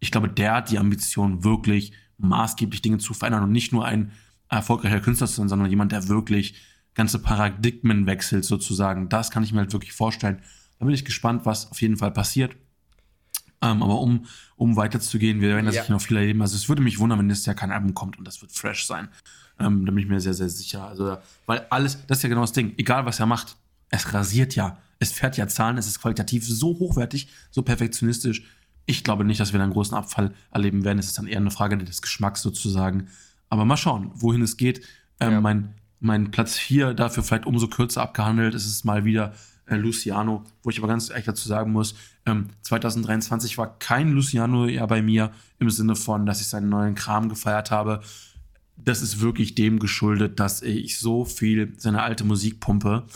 ich 0.00 0.10
glaube, 0.10 0.28
der 0.28 0.54
hat 0.54 0.70
die 0.70 0.78
Ambition, 0.78 1.44
wirklich 1.44 1.92
maßgeblich 2.16 2.82
Dinge 2.82 2.98
zu 2.98 3.14
verändern 3.14 3.44
und 3.44 3.52
nicht 3.52 3.72
nur 3.72 3.84
ein 3.84 4.12
erfolgreicher 4.48 5.00
Künstler 5.00 5.26
zu 5.26 5.34
sein, 5.34 5.48
sondern 5.48 5.70
jemand, 5.70 5.92
der 5.92 6.08
wirklich 6.08 6.54
ganze 6.94 7.20
Paradigmen 7.20 8.06
wechselt 8.06 8.44
sozusagen. 8.44 9.08
Das 9.08 9.30
kann 9.30 9.42
ich 9.42 9.52
mir 9.52 9.60
halt 9.60 9.72
wirklich 9.72 9.92
vorstellen. 9.92 10.42
Da 10.80 10.86
bin 10.86 10.94
ich 10.94 11.04
gespannt, 11.04 11.46
was 11.46 11.70
auf 11.70 11.80
jeden 11.80 11.96
Fall 11.98 12.10
passiert. 12.10 12.56
Ähm, 13.62 13.82
aber 13.82 14.00
um, 14.00 14.24
um 14.56 14.76
weiterzugehen, 14.76 15.42
wir 15.42 15.50
werden 15.50 15.66
das 15.66 15.74
Ja. 15.74 15.84
noch 15.88 16.00
viel 16.00 16.16
erleben. 16.16 16.40
Also 16.40 16.56
es 16.56 16.68
würde 16.70 16.80
mich 16.82 16.98
wundern, 16.98 17.18
wenn 17.18 17.26
nächstes 17.26 17.46
Jahr 17.46 17.54
kein 17.56 17.70
Album 17.70 17.92
kommt 17.92 18.18
und 18.18 18.24
das 18.26 18.40
wird 18.40 18.50
fresh 18.52 18.86
sein. 18.86 19.08
Ähm, 19.58 19.84
da 19.84 19.92
bin 19.92 20.02
ich 20.02 20.08
mir 20.08 20.20
sehr, 20.20 20.32
sehr 20.32 20.48
sicher. 20.48 20.84
Also, 20.88 21.18
weil 21.44 21.66
alles, 21.68 21.98
das 22.06 22.18
ist 22.18 22.22
ja 22.22 22.30
genau 22.30 22.40
das 22.40 22.52
Ding. 22.52 22.72
Egal, 22.78 23.04
was 23.04 23.20
er 23.20 23.26
macht, 23.26 23.56
es 23.90 24.14
rasiert 24.14 24.54
ja. 24.56 24.78
Es 24.98 25.12
fährt 25.12 25.36
ja 25.36 25.46
Zahlen, 25.48 25.76
es 25.76 25.86
ist 25.86 26.00
qualitativ 26.00 26.46
so 26.48 26.78
hochwertig, 26.78 27.28
so 27.50 27.60
perfektionistisch. 27.62 28.42
Ich 28.86 29.04
glaube 29.04 29.24
nicht, 29.26 29.38
dass 29.40 29.52
wir 29.52 29.58
da 29.58 29.64
einen 29.64 29.72
großen 29.74 29.94
Abfall 29.96 30.32
erleben 30.50 30.84
werden. 30.84 30.98
Es 30.98 31.06
ist 31.08 31.18
dann 31.18 31.26
eher 31.26 31.36
eine 31.36 31.50
Frage 31.50 31.76
des 31.76 32.00
Geschmacks 32.00 32.40
sozusagen. 32.40 33.08
Aber 33.50 33.66
mal 33.66 33.76
schauen, 33.76 34.10
wohin 34.14 34.40
es 34.40 34.56
geht. 34.56 34.80
Ähm, 35.20 35.32
Ja. 35.32 35.40
mein, 35.42 35.74
mein 36.00 36.30
Platz 36.30 36.56
4 36.56 36.94
dafür 36.94 37.22
vielleicht 37.22 37.44
umso 37.44 37.68
kürzer 37.68 38.00
abgehandelt. 38.00 38.54
Es 38.54 38.64
ist 38.64 38.84
mal 38.86 39.04
wieder 39.04 39.34
äh, 39.70 39.76
Luciano, 39.76 40.44
wo 40.62 40.70
ich 40.70 40.78
aber 40.78 40.88
ganz 40.88 41.10
ehrlich 41.10 41.26
dazu 41.26 41.48
sagen 41.48 41.72
muss, 41.72 41.94
ähm, 42.26 42.48
2023 42.62 43.56
war 43.56 43.78
kein 43.78 44.10
Luciano 44.10 44.66
ja 44.66 44.84
bei 44.84 45.00
mir 45.00 45.30
im 45.58 45.70
Sinne 45.70 45.94
von, 45.94 46.26
dass 46.26 46.40
ich 46.40 46.48
seinen 46.48 46.68
neuen 46.68 46.96
Kram 46.96 47.28
gefeiert 47.28 47.70
habe. 47.70 48.00
Das 48.76 49.00
ist 49.00 49.20
wirklich 49.20 49.54
dem 49.54 49.78
geschuldet, 49.78 50.40
dass 50.40 50.62
ich 50.62 50.98
so 50.98 51.24
viel 51.24 51.74
seine 51.76 52.02
alte 52.02 52.24
Musik 52.24 52.58
pumpe. 52.58 53.06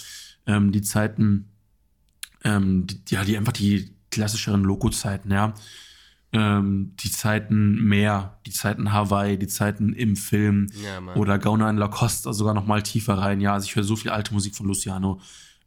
Ähm, 0.46 0.70
die 0.70 0.82
Zeiten, 0.82 1.50
ähm, 2.44 2.86
die, 2.86 3.14
ja, 3.14 3.24
die 3.24 3.36
einfach 3.36 3.52
die 3.52 3.90
klassischeren 4.10 4.62
Loco-Zeiten, 4.62 5.32
ja. 5.32 5.54
Ähm, 6.32 6.94
die 7.00 7.10
Zeiten 7.10 7.82
Meer, 7.84 8.38
die 8.46 8.50
Zeiten 8.50 8.92
Hawaii, 8.92 9.38
die 9.38 9.46
Zeiten 9.46 9.92
im 9.92 10.16
Film 10.16 10.68
Ja, 10.84 11.14
oder 11.14 11.38
Gauner 11.38 11.70
in 11.70 11.76
Lacoste 11.76 12.32
sogar 12.32 12.54
noch 12.54 12.66
mal 12.66 12.82
tiefer 12.82 13.18
rein. 13.18 13.40
Ja, 13.40 13.54
also 13.54 13.66
ich 13.66 13.74
höre 13.74 13.84
so 13.84 13.96
viel 13.96 14.10
alte 14.10 14.34
Musik 14.34 14.54
von 14.54 14.66
Luciano. 14.66 15.20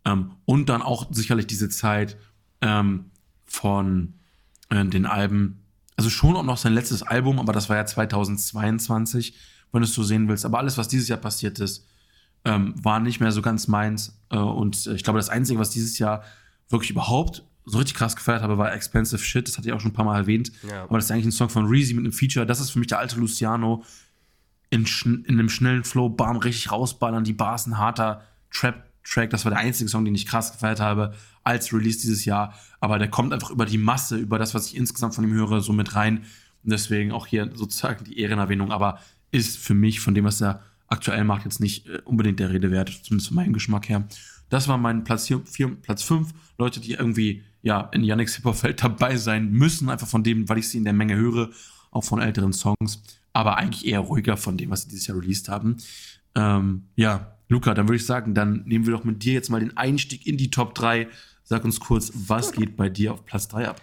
Ähm, 0.06 0.32
und 0.46 0.70
dann 0.70 0.82
auch 0.82 1.08
sicherlich 1.12 1.48
diese 1.48 1.70
Zeit 1.70 2.18
ähm, 2.62 3.12
von 3.46 4.14
äh, 4.70 4.86
den 4.86 5.06
Alben. 5.06 5.64
Also 5.96 6.10
schon 6.10 6.36
auch 6.36 6.44
noch 6.44 6.58
sein 6.58 6.74
letztes 6.74 7.04
Album, 7.04 7.40
aber 7.40 7.54
das 7.54 7.70
war 7.70 7.78
ja 7.78 7.86
2022, 7.86 9.36
wenn 9.72 9.82
du 9.82 9.88
es 9.88 9.94
so 9.94 10.04
sehen 10.04 10.28
willst. 10.28 10.46
Aber 10.46 10.60
alles, 10.60 10.78
was 10.78 10.88
dieses 10.88 11.08
Jahr 11.08 11.20
passiert 11.20 11.60
ist, 11.60 11.88
ähm, 12.46 12.74
war 12.82 13.00
nicht 13.00 13.20
mehr 13.20 13.32
so 13.32 13.42
ganz 13.42 13.68
meins. 13.68 14.20
Äh, 14.30 14.38
und 14.38 14.88
ich 14.88 15.04
glaube, 15.04 15.20
das 15.20 15.30
Einzige, 15.30 15.60
was 15.60 15.70
dieses 15.72 16.00
Jahr 16.00 16.24
wirklich 16.70 16.92
überhaupt 16.92 17.44
so 17.66 17.80
richtig 17.80 17.98
krass 17.98 18.16
gefeiert 18.16 18.42
habe, 18.42 18.58
war 18.58 18.74
Expensive 18.74 19.22
Shit. 19.22 19.48
Das 19.48 19.58
hatte 19.58 19.68
ich 19.68 19.74
auch 19.74 19.82
schon 19.82 19.92
ein 19.92 19.94
paar 19.94 20.06
Mal 20.06 20.18
erwähnt. 20.18 20.52
Ja. 20.70 20.84
Aber 20.84 20.98
das 20.98 21.06
ist 21.06 21.12
eigentlich 21.12 21.26
ein 21.26 21.32
Song 21.34 21.50
von 21.50 21.66
Reezy 21.66 21.94
mit 21.94 22.06
einem 22.06 22.14
Feature. 22.14 22.46
Das 22.46 22.62
ist 22.62 22.70
für 22.70 22.80
mich 22.80 22.88
der 22.88 23.00
alte 23.00 23.20
Luciano 23.20 23.84
in, 24.70 24.86
in 25.06 25.26
einem 25.28 25.50
schnellen 25.50 25.84
Flow, 25.84 26.10
bam, 26.10 26.38
richtig 26.38 26.72
rausballern, 26.72 27.24
die 27.24 27.34
Bars, 27.34 27.68
ein 27.68 27.78
harter 27.78 28.24
Trap-Track. 29.08 29.30
Das 29.30 29.46
war 29.46 29.52
der 29.52 29.60
einzige 29.60 29.90
Song, 29.90 30.06
den 30.06 30.16
ich 30.16 30.26
krass 30.26 30.52
gefeiert 30.52 30.80
habe 30.80 31.14
als 31.44 31.74
Release 31.74 32.00
dieses 32.00 32.26
Jahr. 32.26 32.54
Aber 32.80 33.00
der 33.00 33.10
kommt 33.10 33.34
einfach 33.34 33.50
über 33.50 33.66
die 33.66 33.78
Masse, 33.78 34.18
über 34.18 34.38
das, 34.38 34.54
was 34.54 34.68
ich 34.68 34.76
insgesamt 34.76 35.16
von 35.16 35.24
ihm 35.24 35.34
höre, 35.34 35.62
so 35.62 35.74
mit 35.74 35.96
rein. 35.96 36.24
Und 36.64 36.72
deswegen 36.72 37.12
auch 37.12 37.28
hier 37.28 37.50
sozusagen 37.54 38.04
die 38.04 38.20
Ehrenerwähnung. 38.20 38.72
Aber 38.72 39.00
ist 39.32 39.58
für 39.58 39.74
mich 39.74 40.00
von 40.00 40.14
dem, 40.14 40.26
was 40.26 40.42
er 40.42 40.62
aktuell 40.88 41.24
macht, 41.24 41.46
jetzt 41.46 41.60
nicht 41.60 41.88
äh, 41.88 42.02
unbedingt 42.06 42.40
der 42.40 42.50
Rede 42.50 42.72
wert, 42.72 42.90
zumindest 42.90 43.30
von 43.30 43.36
meinem 43.36 43.54
Geschmack 43.54 43.90
her. 43.90 44.08
Das 44.50 44.68
war 44.68 44.78
mein 44.78 45.04
Platz 45.04 45.28
4, 45.28 45.76
Platz 45.82 46.04
5. 46.04 46.34
Leute, 46.58 46.80
die 46.80 46.94
irgendwie 46.94 47.44
ja 47.62 47.82
in 47.92 48.04
Yannicks 48.04 48.36
Hip-Hop-Feld 48.36 48.84
dabei 48.84 49.18
sein 49.18 49.52
müssen, 49.52 49.90
einfach 49.90 50.08
von 50.08 50.24
dem, 50.24 50.48
weil 50.48 50.60
ich 50.60 50.70
sie 50.70 50.78
in 50.78 50.86
der 50.86 50.94
Menge 50.94 51.16
höre, 51.16 51.50
auch 51.92 52.04
von 52.04 52.22
älteren 52.22 52.54
Songs, 52.54 53.02
aber 53.34 53.58
eigentlich 53.58 53.86
eher 53.86 54.00
ruhiger 54.00 54.38
von 54.38 54.58
dem, 54.58 54.70
was 54.70 54.84
sie 54.84 54.90
dieses 54.90 55.08
Jahr 55.08 55.18
released 55.18 55.50
haben. 55.50 55.78
Ähm, 56.36 56.84
ja, 56.96 57.37
Luca, 57.50 57.74
dann 57.74 57.88
würde 57.88 57.98
ich 57.98 58.06
sagen, 58.06 58.34
dann 58.34 58.64
nehmen 58.66 58.86
wir 58.86 58.94
doch 58.94 59.04
mit 59.04 59.24
dir 59.24 59.34
jetzt 59.34 59.50
mal 59.50 59.60
den 59.60 59.78
Einstieg 59.78 60.28
in 60.28 60.38
die 60.38 60.52
Top 60.52 60.76
3. 60.76 61.08
Sag 61.44 61.64
uns 61.64 61.80
kurz, 61.80 62.12
was 62.14 62.52
geht 62.52 62.76
bei 62.76 62.90
dir 62.90 63.14
auf 63.14 63.26
Platz 63.26 63.48
3 63.48 63.70
ab? 63.70 63.82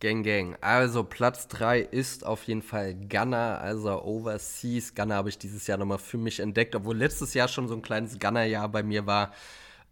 Gang, 0.00 0.24
gang. 0.24 0.56
Also 0.62 1.04
Platz 1.04 1.46
3 1.46 1.78
ist 1.78 2.26
auf 2.26 2.42
jeden 2.44 2.62
Fall 2.62 2.94
Gunner, 2.94 3.60
also 3.60 4.02
Overseas. 4.02 4.94
Gunner 4.94 5.14
habe 5.14 5.28
ich 5.28 5.38
dieses 5.38 5.66
Jahr 5.66 5.78
nochmal 5.78 5.98
für 5.98 6.18
mich 6.18 6.40
entdeckt, 6.40 6.74
obwohl 6.74 6.96
letztes 6.96 7.34
Jahr 7.34 7.46
schon 7.46 7.68
so 7.68 7.74
ein 7.74 7.82
kleines 7.82 8.18
Gunner-Jahr 8.18 8.68
bei 8.68 8.82
mir 8.82 9.06
war, 9.06 9.32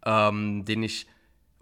ähm, 0.05 0.65
den 0.65 0.83
ich, 0.83 1.07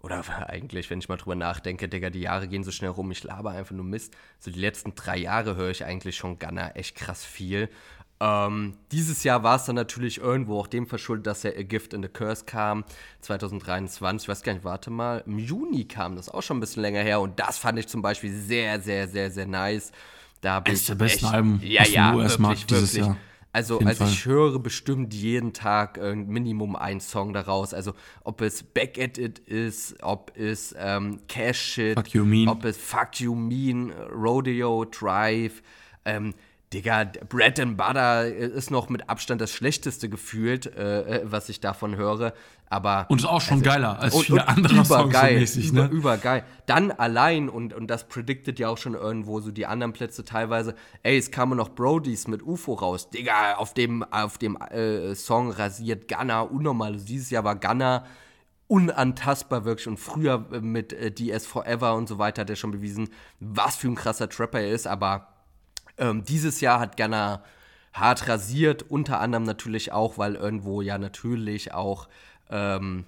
oder 0.02 0.24
eigentlich, 0.48 0.90
wenn 0.90 0.98
ich 0.98 1.08
mal 1.08 1.16
drüber 1.18 1.36
nachdenke, 1.36 1.88
Digga, 1.88 2.10
die 2.10 2.22
Jahre 2.22 2.48
gehen 2.48 2.64
so 2.64 2.72
schnell 2.72 2.90
rum, 2.90 3.12
ich 3.12 3.22
laber 3.22 3.50
einfach 3.50 3.76
nur 3.76 3.84
Mist. 3.84 4.16
So 4.40 4.50
die 4.50 4.58
letzten 4.58 4.94
drei 4.96 5.18
Jahre 5.18 5.54
höre 5.54 5.70
ich 5.70 5.84
eigentlich 5.84 6.16
schon 6.16 6.38
Gunner 6.38 6.74
echt 6.74 6.96
krass 6.96 7.24
viel. 7.24 7.68
Ähm, 8.22 8.74
dieses 8.92 9.24
Jahr 9.24 9.42
war 9.42 9.56
es 9.56 9.64
dann 9.64 9.76
natürlich 9.76 10.18
irgendwo 10.18 10.58
auch 10.60 10.66
dem 10.66 10.86
verschuldet, 10.86 11.26
dass 11.26 11.42
ja 11.42 11.50
A 11.56 11.62
Gift 11.62 11.94
in 11.94 12.02
the 12.02 12.08
Curse 12.08 12.44
kam, 12.44 12.84
2023, 13.22 14.24
ich 14.24 14.28
weiß 14.28 14.42
gar 14.42 14.52
nicht, 14.52 14.64
warte 14.64 14.90
mal, 14.90 15.22
im 15.26 15.38
Juni 15.38 15.84
kam 15.84 16.16
das 16.16 16.28
auch 16.28 16.42
schon 16.42 16.58
ein 16.58 16.60
bisschen 16.60 16.82
länger 16.82 17.00
her 17.00 17.20
und 17.20 17.38
das 17.40 17.56
fand 17.58 17.78
ich 17.78 17.86
zum 17.88 18.02
Beispiel 18.02 18.32
sehr, 18.32 18.80
sehr, 18.80 19.08
sehr, 19.08 19.30
sehr 19.30 19.46
nice. 19.46 19.92
Da 20.42 20.58
Eines 20.58 20.80
ich 20.80 20.86
der 20.86 20.94
besten 20.96 21.24
echt- 21.26 21.34
Alben 21.34 21.60
ja, 21.62 21.84
ja, 21.86 22.14
US-Markt 22.14 22.60
wirklich, 22.62 22.66
dieses 22.66 22.94
wirklich. 22.94 23.06
Jahr. 23.06 23.16
Also, 23.52 23.80
also 23.80 24.04
Fall. 24.04 24.12
ich 24.12 24.26
höre 24.26 24.58
bestimmt 24.60 25.12
jeden 25.12 25.52
Tag 25.52 25.98
äh, 25.98 26.14
Minimum 26.14 26.76
einen 26.76 27.00
Song 27.00 27.32
daraus. 27.32 27.74
Also 27.74 27.94
ob 28.22 28.42
es 28.42 28.62
Back 28.62 28.96
at 28.96 29.18
It 29.18 29.40
ist, 29.40 29.96
ob 30.04 30.30
es 30.36 30.72
ähm, 30.78 31.18
Cash 31.26 31.58
Shit, 31.60 31.98
Fuck 31.98 32.08
You 32.14 32.24
Mean. 32.24 32.48
ob 32.48 32.64
es 32.64 32.76
Fuck 32.76 33.18
You 33.18 33.34
Mean, 33.34 33.90
Rodeo, 34.14 34.84
Drive. 34.84 35.62
Ähm, 36.04 36.32
Digga, 36.72 37.04
Bread 37.28 37.58
and 37.58 37.76
Butter 37.76 38.26
ist 38.26 38.70
noch 38.70 38.88
mit 38.88 39.08
Abstand 39.08 39.40
das 39.40 39.50
schlechteste 39.50 40.08
gefühlt, 40.08 40.66
äh, 40.66 41.18
äh 41.18 41.20
was 41.24 41.48
ich 41.48 41.60
davon 41.60 41.96
höre. 41.96 42.32
Aber 42.72 43.06
und 43.08 43.18
ist 43.18 43.24
auch 43.24 43.40
schon 43.40 43.58
also, 43.58 43.70
geiler 43.70 43.98
als 43.98 44.14
und, 44.14 44.26
viele 44.26 44.42
und 44.42 44.48
andere 44.48 44.74
übergeil, 44.74 44.84
Songs 44.84 45.54
so 45.54 45.58
mäßig, 45.58 45.68
über, 45.70 45.82
ne? 45.82 45.88
Übergeil. 45.88 46.44
Dann 46.66 46.92
allein, 46.92 47.48
und, 47.48 47.74
und 47.74 47.88
das 47.88 48.06
prediktet 48.06 48.60
ja 48.60 48.68
auch 48.68 48.78
schon 48.78 48.94
irgendwo 48.94 49.40
so 49.40 49.50
die 49.50 49.66
anderen 49.66 49.92
Plätze 49.92 50.24
teilweise, 50.24 50.76
ey, 51.02 51.18
es 51.18 51.32
kamen 51.32 51.56
noch 51.56 51.70
Brodies 51.70 52.28
mit 52.28 52.44
UFO 52.44 52.74
raus. 52.74 53.10
Digga, 53.10 53.54
auf 53.56 53.74
dem, 53.74 54.04
auf 54.04 54.38
dem 54.38 54.56
äh, 54.56 55.16
Song 55.16 55.50
rasiert 55.50 56.06
Gunner 56.06 56.52
unnormal. 56.52 56.96
Dieses 56.98 57.30
Jahr 57.30 57.42
war 57.42 57.56
Gunner 57.56 58.06
unantastbar 58.68 59.64
wirklich 59.64 59.88
und 59.88 59.98
früher 59.98 60.46
äh, 60.52 60.60
mit 60.60 60.92
äh, 60.92 61.10
DS 61.10 61.46
Forever 61.46 61.96
und 61.96 62.08
so 62.08 62.18
weiter 62.18 62.42
hat 62.42 62.50
er 62.50 62.54
schon 62.54 62.70
bewiesen, 62.70 63.08
was 63.40 63.74
für 63.74 63.88
ein 63.88 63.96
krasser 63.96 64.28
Trapper 64.28 64.60
er 64.60 64.70
ist, 64.70 64.86
aber 64.86 65.26
ähm, 66.00 66.24
dieses 66.24 66.60
Jahr 66.60 66.80
hat 66.80 66.96
Gunner 66.96 67.42
hart 67.92 68.28
rasiert, 68.28 68.82
unter 68.88 69.20
anderem 69.20 69.44
natürlich 69.44 69.92
auch, 69.92 70.18
weil 70.18 70.34
irgendwo 70.34 70.80
ja 70.82 70.98
natürlich 70.98 71.72
auch 71.72 72.08
ähm, 72.50 73.04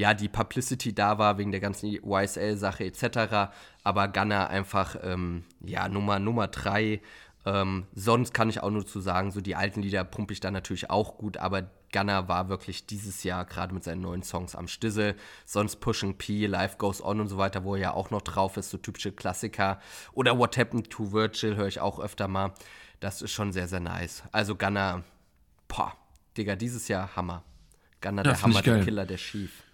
ja, 0.00 0.14
die 0.14 0.28
Publicity 0.28 0.94
da 0.94 1.18
war 1.18 1.36
wegen 1.36 1.50
der 1.50 1.60
ganzen 1.60 1.90
YSL-Sache 1.90 2.84
etc. 2.84 3.52
Aber 3.84 4.08
Gunner 4.08 4.48
einfach, 4.48 4.96
ähm, 5.02 5.44
ja, 5.60 5.88
Nummer, 5.88 6.18
Nummer 6.18 6.48
drei. 6.48 7.02
Ähm, 7.46 7.86
sonst 7.94 8.34
kann 8.34 8.50
ich 8.50 8.62
auch 8.62 8.70
nur 8.70 8.86
zu 8.86 9.00
sagen, 9.00 9.30
so 9.30 9.40
die 9.40 9.56
alten 9.56 9.82
Lieder 9.82 10.04
pumpe 10.04 10.32
ich 10.32 10.40
da 10.40 10.50
natürlich 10.50 10.90
auch 10.90 11.16
gut, 11.16 11.38
aber 11.38 11.70
Gunner 11.92 12.28
war 12.28 12.48
wirklich 12.48 12.86
dieses 12.86 13.24
Jahr 13.24 13.44
gerade 13.44 13.74
mit 13.74 13.82
seinen 13.82 14.02
neuen 14.02 14.22
Songs 14.22 14.54
am 14.54 14.68
Stissel. 14.68 15.16
Sonst 15.46 15.76
Pushing 15.76 16.18
P, 16.18 16.46
Life 16.46 16.76
Goes 16.76 17.02
On 17.02 17.20
und 17.20 17.28
so 17.28 17.38
weiter, 17.38 17.64
wo 17.64 17.74
er 17.74 17.80
ja 17.80 17.92
auch 17.92 18.10
noch 18.10 18.22
drauf 18.22 18.56
ist, 18.56 18.70
so 18.70 18.78
typische 18.78 19.12
Klassiker. 19.12 19.80
Oder 20.12 20.38
What 20.38 20.56
Happened 20.58 20.90
to 20.90 21.12
Virgil 21.12 21.56
höre 21.56 21.66
ich 21.66 21.80
auch 21.80 21.98
öfter 21.98 22.28
mal. 22.28 22.52
Das 23.00 23.22
ist 23.22 23.32
schon 23.32 23.52
sehr, 23.52 23.66
sehr 23.66 23.80
nice. 23.80 24.22
Also 24.30 24.54
Gunner, 24.54 25.02
boah, 25.66 25.94
Digga, 26.36 26.56
dieses 26.56 26.88
Jahr 26.88 27.16
Hammer. 27.16 27.42
Gunner, 28.00 28.24
ja, 28.24 28.32
der 28.32 28.42
Hammer, 28.42 28.62
der 28.62 28.84
Killer, 28.84 29.06
der 29.06 29.18
Schief. 29.18 29.64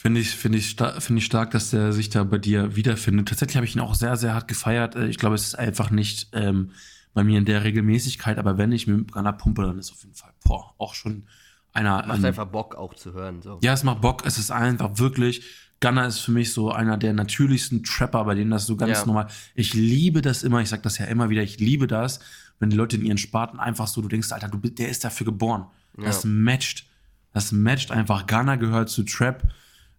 Finde 0.00 0.20
ich, 0.20 0.30
finde 0.30 0.58
ich, 0.58 0.76
find 0.76 1.18
ich 1.18 1.24
stark, 1.24 1.50
dass 1.50 1.70
der 1.70 1.92
sich 1.92 2.08
da 2.08 2.22
bei 2.22 2.38
dir 2.38 2.76
wiederfindet. 2.76 3.30
Tatsächlich 3.30 3.56
habe 3.56 3.66
ich 3.66 3.74
ihn 3.74 3.80
auch 3.80 3.96
sehr, 3.96 4.16
sehr 4.16 4.32
hart 4.32 4.46
gefeiert. 4.46 4.94
Äh, 4.94 5.08
ich 5.08 5.18
glaube, 5.18 5.34
es 5.34 5.42
ist 5.42 5.58
einfach 5.58 5.90
nicht 5.90 6.28
ähm, 6.34 6.70
bei 7.14 7.24
mir 7.24 7.36
in 7.36 7.44
der 7.44 7.64
Regelmäßigkeit, 7.64 8.38
aber 8.38 8.58
wenn 8.58 8.70
ich 8.70 8.86
mit 8.86 9.10
Gunner 9.10 9.32
pumpe, 9.32 9.62
dann 9.62 9.76
ist 9.76 9.90
auf 9.90 10.00
jeden 10.04 10.14
Fall, 10.14 10.30
boah, 10.44 10.72
auch 10.78 10.94
schon 10.94 11.24
einer. 11.72 12.06
Macht 12.06 12.20
ähm, 12.20 12.26
einfach 12.26 12.46
Bock 12.46 12.76
auch 12.76 12.94
zu 12.94 13.12
hören. 13.12 13.42
So. 13.42 13.58
Ja, 13.60 13.72
es 13.72 13.82
macht 13.82 14.00
Bock. 14.00 14.24
Es 14.24 14.38
ist 14.38 14.52
einfach 14.52 15.00
wirklich. 15.00 15.42
Gunner 15.80 16.06
ist 16.06 16.20
für 16.20 16.30
mich 16.30 16.52
so 16.52 16.70
einer 16.70 16.96
der 16.96 17.12
natürlichsten 17.12 17.82
Trapper, 17.82 18.24
bei 18.24 18.36
denen 18.36 18.52
das 18.52 18.66
so 18.66 18.76
ganz 18.76 19.00
ja. 19.00 19.04
normal. 19.04 19.26
Ich 19.56 19.74
liebe 19.74 20.22
das 20.22 20.44
immer, 20.44 20.60
ich 20.60 20.68
sag 20.68 20.84
das 20.84 20.98
ja 20.98 21.06
immer 21.06 21.28
wieder, 21.28 21.42
ich 21.42 21.58
liebe 21.58 21.88
das, 21.88 22.20
wenn 22.60 22.70
die 22.70 22.76
Leute 22.76 22.94
in 22.94 23.04
ihren 23.04 23.18
Sparten 23.18 23.58
einfach 23.58 23.88
so, 23.88 24.00
du 24.00 24.06
denkst, 24.06 24.30
Alter, 24.30 24.46
du, 24.46 24.58
der 24.58 24.90
ist 24.90 25.02
dafür 25.02 25.24
geboren. 25.24 25.66
Ja. 25.96 26.04
Das 26.04 26.24
matcht. 26.24 26.86
Das 27.32 27.50
matcht 27.50 27.90
einfach. 27.90 28.26
Ghana 28.26 28.54
gehört 28.54 28.90
zu 28.90 29.02
Trap, 29.02 29.42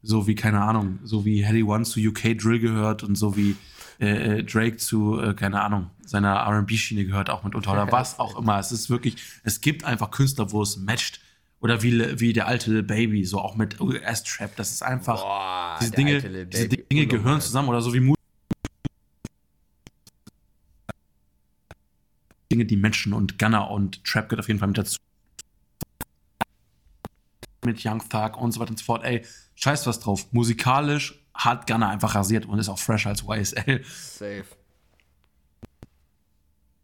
so 0.02 0.28
wie, 0.28 0.36
keine 0.36 0.62
Ahnung, 0.62 1.00
so 1.04 1.26
wie 1.26 1.46
Heady 1.46 1.64
One 1.64 1.84
zu 1.84 2.00
UK 2.00 2.38
Drill 2.38 2.60
gehört 2.60 3.04
und 3.04 3.16
so 3.16 3.36
wie 3.36 3.56
äh, 4.00 4.40
äh, 4.40 4.44
Drake 4.44 4.78
zu, 4.78 5.20
äh, 5.20 5.34
keine 5.34 5.62
Ahnung, 5.62 5.90
seiner 6.06 6.48
RB-Schiene 6.48 7.06
gehört 7.06 7.30
auch 7.30 7.44
mitunter 7.44 7.74
oder 7.74 7.92
was 7.92 8.18
auch 8.18 8.40
immer. 8.40 8.58
Es 8.58 8.72
ist 8.72 8.90
wirklich, 8.90 9.18
es 9.44 9.60
gibt 9.60 9.84
einfach 9.84 10.12
Künstler, 10.12 10.52
wo 10.52 10.62
es 10.62 10.78
matcht. 10.78 11.20
Oder 11.62 11.84
wie, 11.84 12.22
wie 12.22 12.32
der 12.32 12.48
alte 12.48 12.72
Lil 12.72 12.84
Baby, 12.84 13.26
so 13.26 13.42
auch 13.42 13.58
mit 13.58 13.82
US-Trap. 13.82 14.56
Das 14.56 14.72
ist 14.72 14.82
einfach, 14.82 15.22
Boah, 15.22 15.78
diese, 15.82 15.92
Dinge, 15.92 16.46
diese 16.46 16.70
Dinge 16.70 17.06
gehören 17.06 17.42
zusammen. 17.42 17.68
Oder 17.68 17.82
so 17.82 17.94
wie 17.94 18.14
Dinge, 22.50 22.64
die 22.64 22.78
Menschen 22.78 23.12
und 23.12 23.38
Gunner 23.38 23.70
und 23.70 24.02
Trap 24.06 24.30
gehört 24.30 24.40
auf 24.40 24.48
jeden 24.48 24.60
Fall 24.60 24.70
mit 24.70 24.78
dazu 24.78 25.00
mit 27.70 27.86
Young 27.86 28.02
Thug 28.10 28.38
und 28.38 28.52
so 28.52 28.60
weiter 28.60 28.72
und 28.72 28.80
so 28.80 28.86
fort. 28.86 29.04
Ey, 29.04 29.26
scheiß 29.56 29.86
was 29.88 30.00
drauf. 30.00 30.28
Musikalisch 30.32 31.20
hat 31.34 31.68
Gunner 31.68 31.90
einfach 31.90 32.16
rasiert 32.16 32.46
und 32.46 32.60
ist 32.60 32.70
auch 32.70 32.80
fresher 32.80 33.10
als 33.10 33.24
YSL. 33.24 33.84
Safe. 33.86 34.46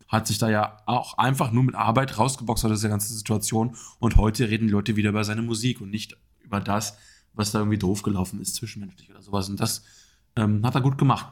Hat 0.07 0.27
sich 0.27 0.37
da 0.37 0.49
ja 0.49 0.77
auch 0.85 1.17
einfach 1.17 1.51
nur 1.51 1.63
mit 1.63 1.75
Arbeit 1.75 2.17
rausgeboxt 2.17 2.65
aus 2.65 2.71
dieser 2.71 2.89
ganzen 2.89 3.15
Situation. 3.15 3.75
Und 3.99 4.17
heute 4.17 4.49
reden 4.49 4.67
die 4.67 4.73
Leute 4.73 4.95
wieder 4.95 5.09
über 5.09 5.23
seine 5.23 5.41
Musik 5.41 5.81
und 5.81 5.89
nicht 5.89 6.15
über 6.41 6.61
das, 6.61 6.97
was 7.33 7.51
da 7.51 7.59
irgendwie 7.59 7.79
doof 7.79 8.03
gelaufen 8.03 8.39
ist, 8.39 8.55
zwischenmenschlich 8.55 9.09
oder 9.09 9.21
sowas. 9.21 9.49
Und 9.49 9.59
das 9.59 9.83
ähm, 10.35 10.65
hat 10.65 10.75
er 10.75 10.81
gut 10.81 10.97
gemacht. 10.97 11.27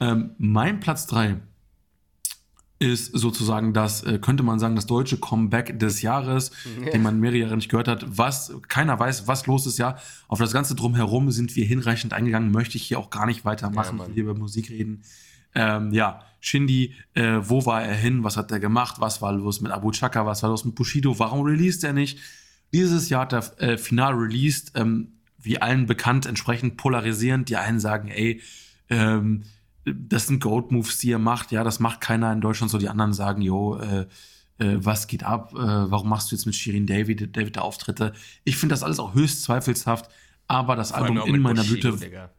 Ähm, 0.00 0.34
mein 0.38 0.80
Platz 0.80 1.06
3 1.06 1.40
ist 2.92 3.06
sozusagen 3.16 3.72
das, 3.72 4.02
äh, 4.04 4.18
könnte 4.18 4.42
man 4.42 4.58
sagen, 4.58 4.76
das 4.76 4.86
deutsche 4.86 5.16
Comeback 5.18 5.78
des 5.78 6.02
Jahres, 6.02 6.50
ja. 6.84 6.90
den 6.90 7.02
man 7.02 7.20
mehrere 7.20 7.38
Jahre 7.38 7.56
nicht 7.56 7.68
gehört 7.68 7.88
hat. 7.88 8.04
Was, 8.06 8.52
keiner 8.68 8.98
weiß, 8.98 9.26
was 9.28 9.46
los 9.46 9.66
ist, 9.66 9.78
ja. 9.78 9.96
Auf 10.28 10.38
das 10.38 10.52
Ganze 10.52 10.74
drumherum 10.74 11.30
sind 11.30 11.54
wir 11.56 11.64
hinreichend 11.64 12.12
eingegangen, 12.12 12.50
möchte 12.50 12.76
ich 12.76 12.84
hier 12.84 12.98
auch 12.98 13.10
gar 13.10 13.26
nicht 13.26 13.44
weitermachen, 13.44 13.98
ja, 13.98 14.06
hier 14.12 14.22
über 14.24 14.34
Musik 14.34 14.70
reden. 14.70 15.02
Ähm, 15.54 15.92
ja, 15.92 16.22
Shindy, 16.40 16.94
äh, 17.14 17.38
wo 17.40 17.64
war 17.64 17.82
er 17.82 17.94
hin, 17.94 18.24
was 18.24 18.36
hat 18.36 18.50
er 18.50 18.60
gemacht, 18.60 18.96
was 18.98 19.22
war 19.22 19.32
los 19.32 19.60
mit 19.60 19.72
Abu 19.72 19.92
Chaka, 19.92 20.26
was 20.26 20.42
war 20.42 20.50
los 20.50 20.64
mit 20.64 20.74
Bushido, 20.74 21.18
warum 21.18 21.44
released 21.46 21.84
er 21.84 21.92
nicht? 21.92 22.18
Dieses 22.72 23.08
Jahr 23.08 23.22
hat 23.22 23.32
er 23.32 23.62
äh, 23.62 23.78
final 23.78 24.14
released, 24.14 24.72
ähm, 24.74 25.12
wie 25.38 25.60
allen 25.60 25.86
bekannt, 25.86 26.26
entsprechend 26.26 26.76
polarisierend. 26.76 27.48
Die 27.48 27.56
einen 27.56 27.78
sagen, 27.78 28.08
ey, 28.08 28.40
ähm, 28.88 29.44
das 29.84 30.26
sind 30.26 30.40
Goat-Moves, 30.40 30.98
die 30.98 31.12
er 31.12 31.18
macht. 31.18 31.52
Ja, 31.52 31.64
das 31.64 31.80
macht 31.80 32.00
keiner 32.00 32.32
in 32.32 32.40
Deutschland 32.40 32.70
so. 32.70 32.78
Die 32.78 32.88
anderen 32.88 33.12
sagen, 33.12 33.42
jo, 33.42 33.76
äh, 33.76 34.06
äh, 34.58 34.76
was 34.78 35.06
geht 35.06 35.24
ab? 35.24 35.52
Äh, 35.54 35.56
warum 35.56 36.08
machst 36.08 36.30
du 36.30 36.36
jetzt 36.36 36.46
mit 36.46 36.54
Shirin 36.54 36.86
David, 36.86 37.36
David 37.36 37.56
der 37.56 37.64
Auftritte? 37.64 38.12
Ich 38.44 38.56
finde 38.56 38.72
das 38.72 38.82
alles 38.82 38.98
auch 38.98 39.14
höchst 39.14 39.42
zweifelhaft. 39.42 40.10
Aber 40.46 40.76
das 40.76 40.92
Album 40.92 41.18
in 41.18 41.40
meiner 41.40 41.62
Bushido, 41.62 41.90
Blüte. 41.90 42.04
Digga. 42.04 42.30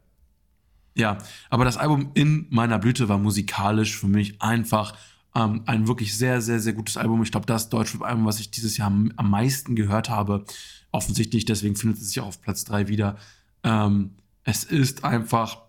Ja, 0.94 1.18
aber 1.50 1.64
das 1.64 1.76
Album 1.76 2.10
in 2.14 2.46
meiner 2.50 2.78
Blüte 2.78 3.08
war 3.08 3.18
musikalisch 3.18 3.96
für 3.96 4.06
mich 4.06 4.40
einfach 4.40 4.96
ähm, 5.34 5.62
ein 5.66 5.88
wirklich 5.88 6.16
sehr, 6.16 6.40
sehr, 6.40 6.60
sehr 6.60 6.72
gutes 6.72 6.96
Album. 6.96 7.22
Ich 7.22 7.30
glaube, 7.30 7.46
das 7.46 7.68
Deutschrap-Album, 7.68 8.24
was 8.24 8.40
ich 8.40 8.50
dieses 8.50 8.76
Jahr 8.78 8.86
am, 8.86 9.12
am, 9.16 9.28
meisten 9.28 9.76
gehört 9.76 10.08
habe, 10.08 10.44
offensichtlich, 10.92 11.44
deswegen 11.44 11.76
findet 11.76 12.00
es 12.00 12.08
sich 12.08 12.20
auch 12.20 12.28
auf 12.28 12.40
Platz 12.40 12.64
3 12.64 12.88
wieder. 12.88 13.16
Ähm, 13.62 14.12
es 14.44 14.64
ist 14.64 15.04
einfach 15.04 15.65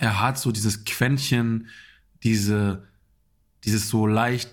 er 0.00 0.18
hat 0.18 0.38
so 0.38 0.50
dieses 0.50 0.84
Quäntchen, 0.86 1.68
diese, 2.22 2.88
dieses 3.64 3.90
so 3.90 4.06
leicht 4.06 4.50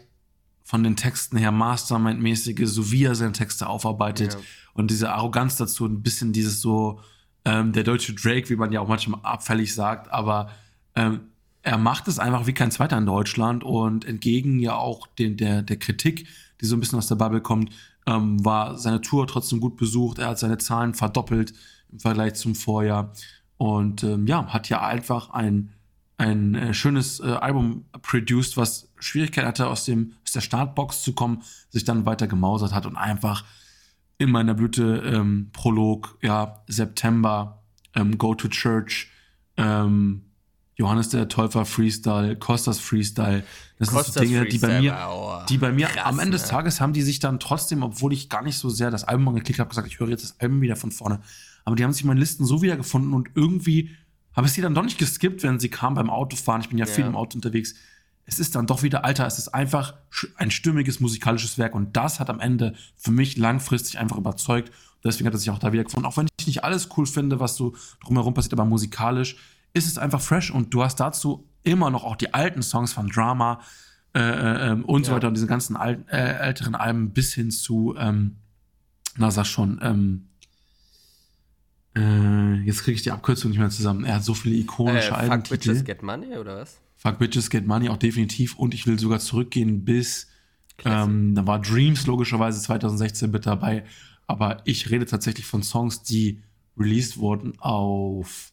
von 0.66 0.84
den 0.84 0.98
Texten 0.98 1.38
her 1.38 1.54
Mastermind-mäßige, 1.54 2.68
so 2.68 2.92
wie 2.92 3.06
er 3.06 3.16
seine 3.16 3.32
Texte 3.32 3.68
aufarbeitet 3.68 4.34
ja. 4.34 4.40
und 4.74 4.92
diese 4.92 5.14
Arroganz 5.14 5.56
dazu, 5.56 5.86
ein 5.86 6.04
bisschen 6.04 6.34
dieses 6.34 6.60
so, 6.60 7.00
ähm, 7.46 7.72
der 7.72 7.84
deutsche 7.84 8.14
Drake, 8.14 8.50
wie 8.50 8.58
man 8.58 8.74
ja 8.74 8.82
auch 8.82 8.90
manchmal 8.90 9.22
abfällig 9.24 9.74
sagt, 9.74 10.12
aber 10.12 10.52
ähm, 10.96 11.22
er 11.62 11.78
macht 11.78 12.10
es 12.10 12.20
einfach 12.20 12.46
wie 12.46 12.54
kein 12.54 12.72
zweiter 12.72 12.98
in 12.98 13.06
Deutschland 13.06 13.64
und 13.64 14.04
entgegen 14.04 14.60
ja 14.60 14.76
auch 14.76 15.08
den, 15.08 15.38
der, 15.38 15.62
der 15.62 15.80
Kritik, 15.80 16.28
die 16.60 16.66
so 16.66 16.76
ein 16.76 16.82
bisschen 16.82 16.98
aus 16.98 17.08
der 17.08 17.16
Bubble 17.16 17.42
kommt, 17.42 17.74
ähm, 18.06 18.44
war 18.44 18.78
seine 18.78 19.00
Tour 19.00 19.28
trotzdem 19.28 19.62
gut 19.62 19.78
besucht. 19.78 20.20
Er 20.20 20.28
hat 20.28 20.40
seine 20.40 20.58
Zahlen 20.58 20.94
verdoppelt 20.94 21.54
im 21.90 22.00
Vergleich 22.00 22.34
zum 22.34 22.54
Vorjahr. 22.54 23.14
Und 23.58 24.04
ähm, 24.04 24.28
ja, 24.28 24.48
hat 24.48 24.70
ja 24.70 24.82
einfach 24.86 25.32
ein, 25.32 25.74
ein 26.18 26.56
äh, 26.56 26.74
schönes 26.74 27.20
äh, 27.20 27.26
Album 27.26 27.86
produced, 28.02 28.58
was 28.58 28.90
Schwierigkeit 29.00 29.46
hatte, 29.46 29.68
aus, 29.68 29.86
dem, 29.86 30.14
aus 30.24 30.32
der 30.32 30.42
Startbox 30.42 31.02
zu 31.02 31.14
kommen, 31.14 31.44
sich 31.70 31.84
dann 31.84 32.06
weiter 32.06 32.28
gemausert 32.28 32.74
hat 32.74 32.86
und 32.86 32.96
einfach 32.96 33.44
in 34.20 34.32
meiner 34.32 34.54
Blüte 34.54 35.04
ähm, 35.06 35.50
Prolog, 35.54 36.18
ja, 36.22 36.64
September, 36.68 37.62
ähm, 37.94 38.18
Go 38.18 38.34
to 38.36 38.48
Church, 38.48 39.10
ähm, 39.58 40.24
Johannes 40.76 41.10
der 41.10 41.28
Täufer 41.28 41.66
Freestyle, 41.66 42.36
Costas 42.36 42.80
Freestyle. 42.80 43.44
Das 43.80 43.90
Costas 43.90 44.14
sind 44.14 44.28
so 44.28 44.34
Dinge, 44.34 44.46
die 44.46 44.60
bei 44.60 44.80
mir, 44.80 44.98
oh, 45.10 45.40
die 45.50 45.58
bei 45.58 45.72
mir 45.72 45.88
krass, 45.88 46.06
am 46.06 46.20
Ende 46.20 46.36
ne? 46.36 46.38
des 46.38 46.48
Tages 46.48 46.80
haben 46.80 46.94
die 46.94 47.02
sich 47.02 47.20
dann 47.20 47.40
trotzdem, 47.40 47.82
obwohl 47.82 48.14
ich 48.14 48.30
gar 48.30 48.44
nicht 48.44 48.58
so 48.58 48.70
sehr 48.70 48.92
das 48.92 49.04
Album 49.04 49.28
angeklickt 49.30 49.60
habe, 49.60 49.70
gesagt, 49.70 49.88
ich 49.88 50.00
höre 50.00 50.10
jetzt 50.10 50.24
das 50.24 50.40
Album 50.40 50.62
wieder 50.62 50.76
von 50.76 50.92
vorne 50.92 51.20
aber 51.68 51.76
die 51.76 51.84
haben 51.84 51.92
sich 51.92 52.04
in 52.04 52.08
meinen 52.08 52.20
Listen 52.20 52.46
so 52.46 52.62
wiedergefunden 52.62 53.12
und 53.12 53.32
irgendwie 53.36 53.94
habe 54.34 54.48
ich 54.48 54.54
sie 54.54 54.62
dann 54.62 54.74
doch 54.74 54.84
nicht 54.84 54.98
geskippt, 54.98 55.44
wenn 55.44 55.60
sie 55.60 55.68
kam 55.68 55.96
beim 55.96 56.10
Autofahren. 56.10 56.62
Ich 56.62 56.70
bin 56.70 56.78
ja, 56.78 56.86
ja, 56.86 56.92
viel 56.94 57.04
im 57.04 57.18
Auto 57.18 57.36
unterwegs. 57.36 57.76
Es 58.24 58.40
ist 58.40 58.56
dann 58.56 58.68
doch 58.68 58.84
wieder, 58.84 59.04
Alter, 59.04 59.28
es 59.28 59.38
ist 59.38 59.50
einfach 59.50 59.96
ein 60.38 60.50
stimmiges 60.50 61.02
musikalisches 61.02 61.58
Werk 61.58 61.76
und 61.76 61.98
das 61.98 62.22
hat 62.22 62.30
am 62.30 62.40
Ende 62.40 62.74
für 62.96 63.12
mich 63.12 63.36
langfristig 63.36 64.00
einfach 64.00 64.16
überzeugt. 64.16 64.72
Deswegen 65.04 65.28
hat 65.28 65.34
er 65.34 65.40
sich 65.40 65.50
auch 65.50 65.60
da 65.60 65.74
wieder 65.74 65.84
gefunden. 65.84 66.06
Auch 66.06 66.16
wenn 66.16 66.30
ich 66.40 66.48
nicht 66.48 66.64
alles 66.64 66.88
cool 66.96 67.06
finde, 67.06 67.42
was 67.42 67.58
so 67.58 67.76
drumherum 68.02 68.34
passiert, 68.34 68.54
aber 68.54 68.64
musikalisch 68.64 69.36
ist 69.74 69.88
es 69.88 69.98
einfach 69.98 70.22
fresh 70.22 70.52
und 70.52 70.74
du 70.74 70.86
hast 70.86 71.02
dazu 71.02 71.50
immer 71.64 71.90
noch 71.90 72.06
auch 72.06 72.16
die 72.16 72.34
alten 72.34 72.62
Songs 72.62 72.94
von 72.94 73.10
Drama 73.10 73.60
äh, 74.16 74.22
äh, 74.22 74.72
ähm, 74.72 74.86
und 74.86 75.02
ja. 75.02 75.10
so 75.10 75.16
weiter 75.18 75.28
und 75.28 75.34
diese 75.34 75.48
ganzen 75.48 75.76
alten, 75.76 76.08
äh, 76.08 76.38
älteren 76.38 76.76
Alben 76.76 77.12
bis 77.12 77.34
hin 77.34 77.52
zu, 77.52 77.94
ähm, 77.98 78.38
na 79.18 79.32
sag 79.32 79.48
schon, 79.48 79.82
ähm, 79.84 80.30
äh, 81.98 82.54
jetzt 82.66 82.84
kriege 82.84 82.96
ich 82.96 83.02
die 83.02 83.12
Abkürzung 83.12 83.52
nicht 83.52 83.60
mehr 83.60 83.70
zusammen. 83.70 84.06
Er 84.06 84.16
hat 84.16 84.24
so 84.24 84.34
viele 84.34 84.56
ikonische 84.56 85.10
äh, 85.10 85.14
Alben. 85.14 85.42
Fuck 85.46 85.50
Bitches 85.50 85.84
Get 85.84 86.04
Money 86.04 86.38
oder 86.38 86.58
was? 86.58 86.80
Fuck 86.96 87.18
Bitches 87.20 87.50
Get 87.50 87.66
Money 87.66 87.90
auch 87.90 87.98
definitiv. 87.98 88.56
Und 88.58 88.74
ich 88.74 88.86
will 88.86 89.00
sogar 89.00 89.20
zurückgehen 89.20 89.84
bis, 89.86 90.28
ähm, 90.86 91.34
da 91.36 91.48
war 91.48 91.60
Dreams 91.60 92.06
logischerweise 92.06 92.62
2016 92.62 93.32
mit 93.32 93.46
dabei. 93.46 93.84
Aber 94.28 94.62
ich 94.66 94.90
rede 94.92 95.06
tatsächlich 95.06 95.46
von 95.46 95.64
Songs, 95.64 96.04
die 96.04 96.42
released 96.78 97.18
wurden 97.18 97.58
auf. 97.60 98.52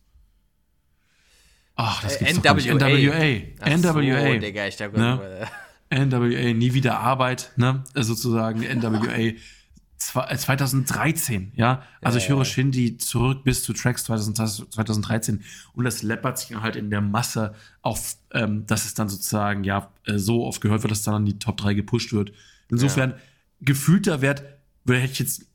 Ach, 1.77 2.03
das 2.03 2.19
gibt's 2.19 2.35
NWA. 2.39 2.55
doch 2.55 2.57
nicht. 2.57 2.69
NWA. 2.71 3.43
Ach 3.61 3.67
NWA. 3.67 4.33
So, 4.33 4.39
Digga, 4.39 4.67
ich 4.69 4.77
dachte, 4.77 4.99
Ne? 4.99 5.49
NWA, 5.91 6.55
nie 6.55 6.73
wieder 6.73 7.01
Arbeit, 7.01 7.53
ne? 7.57 7.85
Sozusagen 7.95 8.61
NWA. 8.61 9.33
Zwa- 10.13 10.29
äh, 10.31 10.37
2013, 10.37 11.53
ja. 11.55 11.83
Also 12.03 12.19
ich 12.19 12.25
Ja, 12.25 12.31
höre 12.31 12.39
ja. 12.39 12.45
Shindy 12.45 12.99
zurück 12.99 13.45
bis 13.45 13.63
zu 13.63 13.73
Tracks 13.73 14.05
2000, 14.05 14.37
2013 14.73 15.43
und 15.73 15.85
das 15.85 16.03
läppert 16.03 16.39
sich 16.39 16.55
halt 16.57 16.77
in 16.77 16.91
der 16.91 17.01
Masse 17.01 17.55
auf, 17.83 18.17
ähm, 18.33 18.67
dass 18.67 18.85
es 18.85 18.95
dann 18.95 19.09
sozusagen 19.09 19.65
ja 19.65 19.91
äh, 20.05 20.19
so 20.19 20.45
oft 20.45 20.61
gehört 20.61 20.83
wird, 20.83 20.91
dass 20.91 21.03
dann 21.03 21.15
an 21.15 21.25
die 21.27 21.39
Top 21.39 21.57
3 21.57 21.75
gepusht 21.75 22.13
wird. 22.13 22.33
Insofern, 22.69 23.15
gefühlter 23.61 24.21
Wert, 24.21 24.43
hätte 24.87 25.13
ich 25.13 25.19
jetzt, 25.19 25.47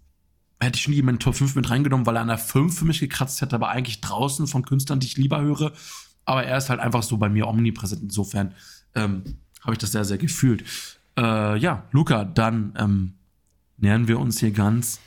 hätte 0.59 0.77
ich 0.77 0.81
Shindy 0.83 0.99
in 0.99 1.05
meinen 1.05 1.19
Top 1.19 1.35
5 1.35 1.55
mit 1.55 1.69
reingenommen, 1.69 2.05
weil 2.05 2.15
er 2.15 2.21
an 2.23 2.27
der 2.29 2.37
5 2.37 2.77
für 2.79 2.85
mich 2.85 2.99
gekratzt 2.99 3.41
hätte, 3.41 3.55
aber 3.55 3.69
eigentlich 3.69 4.01
draußen 4.01 4.47
von 4.47 4.63
Künstlern, 4.63 4.99
die 4.99 5.07
ich 5.07 5.17
lieber 5.17 5.41
höre. 5.41 5.73
Aber 6.25 6.43
er 6.43 6.57
ist 6.57 6.69
halt 6.69 6.79
einfach 6.79 7.03
so 7.03 7.17
bei 7.17 7.29
mir 7.29 7.47
omnipräsent. 7.47 8.01
Insofern 8.03 8.53
ähm, 8.95 9.23
habe 9.61 9.73
ich 9.73 9.77
das 9.79 9.91
sehr, 9.91 10.05
sehr 10.05 10.17
gefühlt. 10.17 10.63
Äh, 11.17 11.57
ja, 11.57 11.83
Luca, 11.91 12.23
dann 12.25 12.73
ähm, 12.77 13.13
nähern 13.81 14.07
wir 14.07 14.19
uns 14.19 14.39
hier 14.39 14.51
ganz 14.51 14.99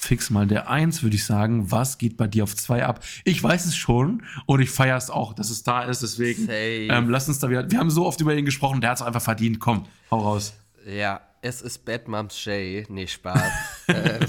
fix 0.00 0.30
mal 0.30 0.46
der 0.46 0.70
1, 0.70 1.02
würde 1.02 1.16
ich 1.16 1.24
sagen. 1.24 1.70
Was 1.70 1.98
geht 1.98 2.16
bei 2.16 2.26
dir 2.26 2.44
auf 2.44 2.56
2 2.56 2.84
ab? 2.84 3.04
Ich 3.24 3.42
weiß 3.42 3.66
es 3.66 3.76
schon 3.76 4.22
und 4.46 4.60
ich 4.60 4.70
feiere 4.70 4.96
es 4.96 5.10
auch, 5.10 5.34
dass 5.34 5.50
es 5.50 5.62
da 5.62 5.82
ist. 5.82 6.02
Deswegen 6.02 6.48
ähm, 6.50 7.10
lass 7.10 7.28
uns 7.28 7.38
da 7.38 7.50
wieder. 7.50 7.70
Wir 7.70 7.78
haben 7.78 7.90
so 7.90 8.06
oft 8.06 8.20
über 8.20 8.34
ihn 8.34 8.46
gesprochen, 8.46 8.80
der 8.80 8.90
hat 8.90 8.96
es 8.96 9.02
einfach 9.02 9.22
verdient. 9.22 9.60
Komm, 9.60 9.86
hau 10.10 10.20
raus. 10.20 10.54
Ja, 10.86 11.20
es 11.42 11.60
ist 11.60 11.84
Bad 11.84 12.08
Moms 12.08 12.38
Shay. 12.38 12.86
Nee, 12.88 13.06
Spaß. 13.06 13.52
äh, 13.88 14.20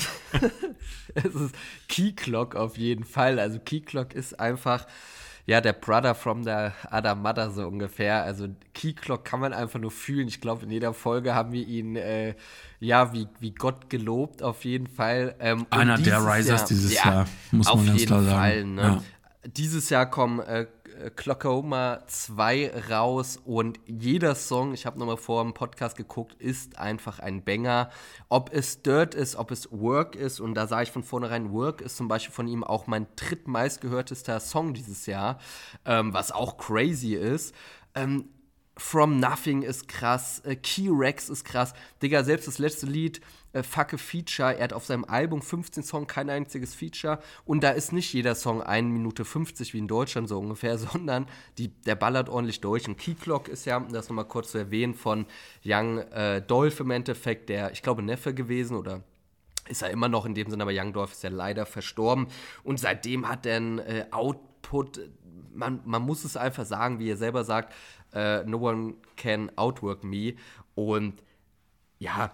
es 1.15 1.35
ist 1.35 1.55
Key 1.87 2.11
Clock 2.13 2.55
auf 2.55 2.77
jeden 2.77 3.05
Fall. 3.05 3.39
Also 3.39 3.59
Key 3.59 3.79
Clock 3.79 4.13
ist 4.13 4.39
einfach, 4.39 4.85
ja, 5.45 5.61
der 5.61 5.73
Brother 5.73 6.15
from 6.15 6.43
the 6.43 6.69
other 6.91 7.15
mother 7.15 7.51
so 7.51 7.67
ungefähr. 7.67 8.23
Also 8.23 8.47
Key 8.73 8.93
Clock 8.93 9.25
kann 9.25 9.39
man 9.39 9.53
einfach 9.53 9.79
nur 9.79 9.91
fühlen. 9.91 10.27
Ich 10.27 10.41
glaube, 10.41 10.65
in 10.65 10.71
jeder 10.71 10.93
Folge 10.93 11.33
haben 11.33 11.51
wir 11.51 11.67
ihn, 11.67 11.95
äh, 11.95 12.35
ja, 12.79 13.13
wie, 13.13 13.27
wie 13.39 13.51
Gott 13.51 13.89
gelobt 13.89 14.43
auf 14.43 14.65
jeden 14.65 14.87
Fall. 14.87 15.35
Ähm, 15.39 15.65
Einer 15.69 15.97
der 15.97 16.25
Risers 16.25 16.65
dieses 16.65 16.93
Jahr, 16.93 17.27
muss 17.51 17.73
man 17.73 17.85
ganz 17.85 18.05
klar 18.05 18.23
sagen. 18.23 18.37
Fall, 18.37 18.65
ne? 18.65 18.81
Ja. 18.81 19.03
Dieses 19.43 19.89
Jahr 19.89 20.09
kommen 20.09 20.39
äh, 20.39 20.67
Clockoma 21.09 22.03
2 22.05 22.89
raus 22.89 23.39
und 23.43 23.79
jeder 23.85 24.35
Song, 24.35 24.73
ich 24.73 24.85
habe 24.85 24.99
nochmal 24.99 25.17
vor 25.17 25.43
dem 25.43 25.53
Podcast 25.53 25.97
geguckt, 25.97 26.35
ist 26.39 26.77
einfach 26.77 27.19
ein 27.19 27.43
Banger. 27.43 27.89
Ob 28.29 28.53
es 28.53 28.81
Dirt 28.83 29.15
ist, 29.15 29.35
ob 29.35 29.51
es 29.51 29.71
Work 29.71 30.15
ist 30.15 30.39
und 30.39 30.53
da 30.53 30.67
sage 30.67 30.83
ich 30.83 30.91
von 30.91 31.03
vornherein, 31.03 31.51
Work 31.51 31.81
ist 31.81 31.97
zum 31.97 32.07
Beispiel 32.07 32.33
von 32.33 32.47
ihm 32.47 32.63
auch 32.63 32.87
mein 32.87 33.07
drittmeistgehörtester 33.15 34.39
Song 34.39 34.73
dieses 34.73 35.05
Jahr, 35.07 35.39
ähm, 35.85 36.13
was 36.13 36.31
auch 36.31 36.57
crazy 36.57 37.15
ist. 37.15 37.55
Ähm, 37.95 38.29
From 38.77 39.19
Nothing 39.19 39.63
ist 39.63 39.87
krass, 39.87 40.39
äh, 40.39 40.55
Key 40.55 40.89
Rex 40.89 41.29
ist 41.29 41.43
krass. 41.43 41.73
Digga, 42.01 42.23
selbst 42.23 42.47
das 42.47 42.57
letzte 42.57 42.85
Lied, 42.85 43.21
äh, 43.53 43.63
Fuck 43.63 43.93
a 43.93 43.97
Feature, 43.97 44.57
er 44.57 44.63
hat 44.65 44.73
auf 44.73 44.85
seinem 44.85 45.05
Album 45.05 45.41
15 45.41 45.83
Songs 45.83 46.07
kein 46.07 46.29
einziges 46.29 46.75
Feature. 46.75 47.19
Und 47.45 47.63
da 47.63 47.71
ist 47.71 47.91
nicht 47.91 48.13
jeder 48.13 48.35
Song 48.35 48.61
1 48.61 48.91
Minute 48.91 49.25
50 49.25 49.73
wie 49.73 49.79
in 49.79 49.87
Deutschland 49.87 50.29
so 50.29 50.39
ungefähr, 50.39 50.77
sondern 50.77 51.27
die, 51.57 51.69
der 51.69 51.95
ballert 51.95 52.29
ordentlich 52.29 52.61
durch. 52.61 52.87
Und 52.87 52.97
Key 52.97 53.15
Clock 53.15 53.47
ist 53.47 53.65
ja, 53.65 53.79
das 53.79 54.09
nochmal 54.09 54.25
kurz 54.27 54.51
zu 54.51 54.57
erwähnen, 54.57 54.93
von 54.93 55.25
Young 55.65 55.99
äh, 55.99 56.41
Dolph 56.41 56.79
im 56.79 56.91
Endeffekt, 56.91 57.49
der, 57.49 57.71
ich 57.71 57.81
glaube, 57.81 58.01
Neffe 58.01 58.33
gewesen 58.33 58.77
oder 58.77 59.03
ist 59.67 59.81
er 59.81 59.89
immer 59.89 60.09
noch 60.09 60.25
in 60.25 60.33
dem 60.33 60.49
Sinne, 60.49 60.63
aber 60.63 60.73
Young 60.73 60.93
Dolph 60.93 61.11
ist 61.11 61.23
ja 61.23 61.29
leider 61.29 61.65
verstorben. 61.65 62.27
Und 62.63 62.79
seitdem 62.79 63.27
hat 63.27 63.45
er 63.45 63.57
einen 63.57 63.79
äh, 63.79 64.05
Output, 64.11 64.99
man, 65.53 65.81
man 65.85 66.01
muss 66.01 66.23
es 66.25 66.37
einfach 66.37 66.65
sagen, 66.65 66.99
wie 66.99 67.09
er 67.09 67.17
selber 67.17 67.43
sagt, 67.43 67.73
äh, 68.13 68.43
no 68.43 68.57
one 68.57 68.95
can 69.15 69.51
outwork 69.57 70.03
me. 70.03 70.35
Und 70.75 71.21
ja, 71.99 72.31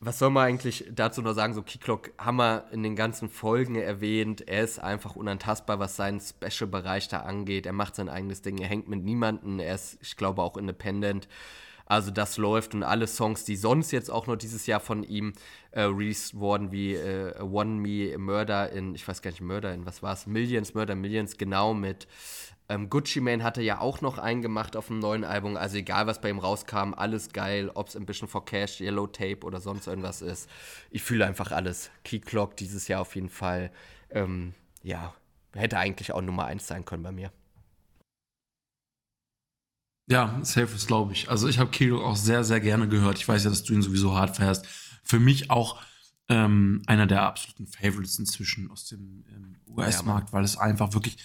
was 0.00 0.18
soll 0.18 0.30
man 0.30 0.46
eigentlich 0.46 0.84
dazu 0.90 1.22
noch 1.22 1.32
sagen? 1.32 1.54
So, 1.54 1.62
Keyclock 1.62 2.12
haben 2.18 2.36
wir 2.36 2.66
in 2.70 2.82
den 2.82 2.94
ganzen 2.94 3.28
Folgen 3.28 3.74
erwähnt. 3.74 4.46
Er 4.46 4.62
ist 4.62 4.78
einfach 4.78 5.16
unantastbar, 5.16 5.80
was 5.80 5.96
seinen 5.96 6.20
Special-Bereich 6.20 7.08
da 7.08 7.20
angeht. 7.20 7.66
Er 7.66 7.72
macht 7.72 7.96
sein 7.96 8.08
eigenes 8.08 8.42
Ding. 8.42 8.58
Er 8.58 8.68
hängt 8.68 8.88
mit 8.88 9.02
niemandem. 9.02 9.58
Er 9.58 9.74
ist, 9.74 9.98
ich 10.00 10.16
glaube, 10.16 10.42
auch 10.42 10.56
independent. 10.56 11.28
Also 11.88 12.10
das 12.10 12.36
läuft 12.36 12.74
und 12.74 12.82
alle 12.82 13.06
Songs, 13.06 13.44
die 13.44 13.56
sonst 13.56 13.92
jetzt 13.92 14.10
auch 14.10 14.26
noch 14.26 14.36
dieses 14.36 14.66
Jahr 14.66 14.78
von 14.78 15.02
ihm 15.02 15.32
äh, 15.70 15.82
released 15.82 16.38
wurden, 16.38 16.70
wie 16.70 16.94
äh, 16.94 17.40
One 17.40 17.80
Me, 17.80 18.16
Murder 18.18 18.70
in, 18.70 18.94
ich 18.94 19.08
weiß 19.08 19.22
gar 19.22 19.30
nicht, 19.30 19.40
Murder 19.40 19.72
in, 19.72 19.86
was 19.86 20.02
war 20.02 20.12
es? 20.12 20.26
Millions, 20.26 20.74
Murder 20.74 20.94
Millions, 20.94 21.38
genau 21.38 21.72
mit 21.72 22.06
ähm, 22.70 22.90
Gucci 22.90 23.20
Mane 23.20 23.42
hatte 23.42 23.62
ja 23.62 23.80
auch 23.80 24.00
noch 24.02 24.18
einen 24.18 24.42
gemacht 24.42 24.76
auf 24.76 24.88
dem 24.88 24.98
neuen 24.98 25.24
Album. 25.24 25.56
Also 25.56 25.76
egal, 25.76 26.06
was 26.06 26.20
bei 26.20 26.28
ihm 26.28 26.38
rauskam, 26.38 26.92
alles 26.94 27.32
geil. 27.32 27.70
Ob 27.74 27.88
es 27.88 27.96
Ambition 27.96 28.28
for 28.28 28.44
Cash, 28.44 28.80
Yellow 28.80 29.06
Tape 29.06 29.40
oder 29.44 29.60
sonst 29.60 29.86
irgendwas 29.86 30.20
ist. 30.20 30.50
Ich 30.90 31.02
fühle 31.02 31.26
einfach 31.26 31.50
alles. 31.50 31.90
Key 32.04 32.18
Clock 32.18 32.56
dieses 32.56 32.86
Jahr 32.88 33.00
auf 33.00 33.14
jeden 33.14 33.30
Fall. 33.30 33.70
Ähm, 34.10 34.54
ja, 34.82 35.14
hätte 35.54 35.78
eigentlich 35.78 36.12
auch 36.12 36.20
Nummer 36.20 36.44
1 36.44 36.66
sein 36.66 36.84
können 36.84 37.02
bei 37.02 37.12
mir. 37.12 37.32
Ja, 40.10 40.38
safe 40.42 40.74
ist, 40.74 40.86
glaube 40.86 41.12
ich. 41.12 41.30
Also 41.30 41.48
ich 41.48 41.58
habe 41.58 41.70
Kilo 41.70 42.04
auch 42.04 42.16
sehr, 42.16 42.44
sehr 42.44 42.60
gerne 42.60 42.88
gehört. 42.88 43.18
Ich 43.18 43.28
weiß 43.28 43.44
ja, 43.44 43.50
dass 43.50 43.62
du 43.62 43.74
ihn 43.74 43.82
sowieso 43.82 44.14
hart 44.14 44.36
fährst. 44.36 44.66
Für 45.02 45.20
mich 45.20 45.50
auch 45.50 45.80
ähm, 46.28 46.82
einer 46.86 47.06
der 47.06 47.22
absoluten 47.22 47.66
Favorites 47.66 48.18
inzwischen 48.18 48.70
aus 48.70 48.86
dem 48.86 49.24
ähm, 49.28 49.56
US-Markt, 49.68 50.32
weil 50.32 50.44
es 50.44 50.56
einfach 50.56 50.92
wirklich, 50.94 51.16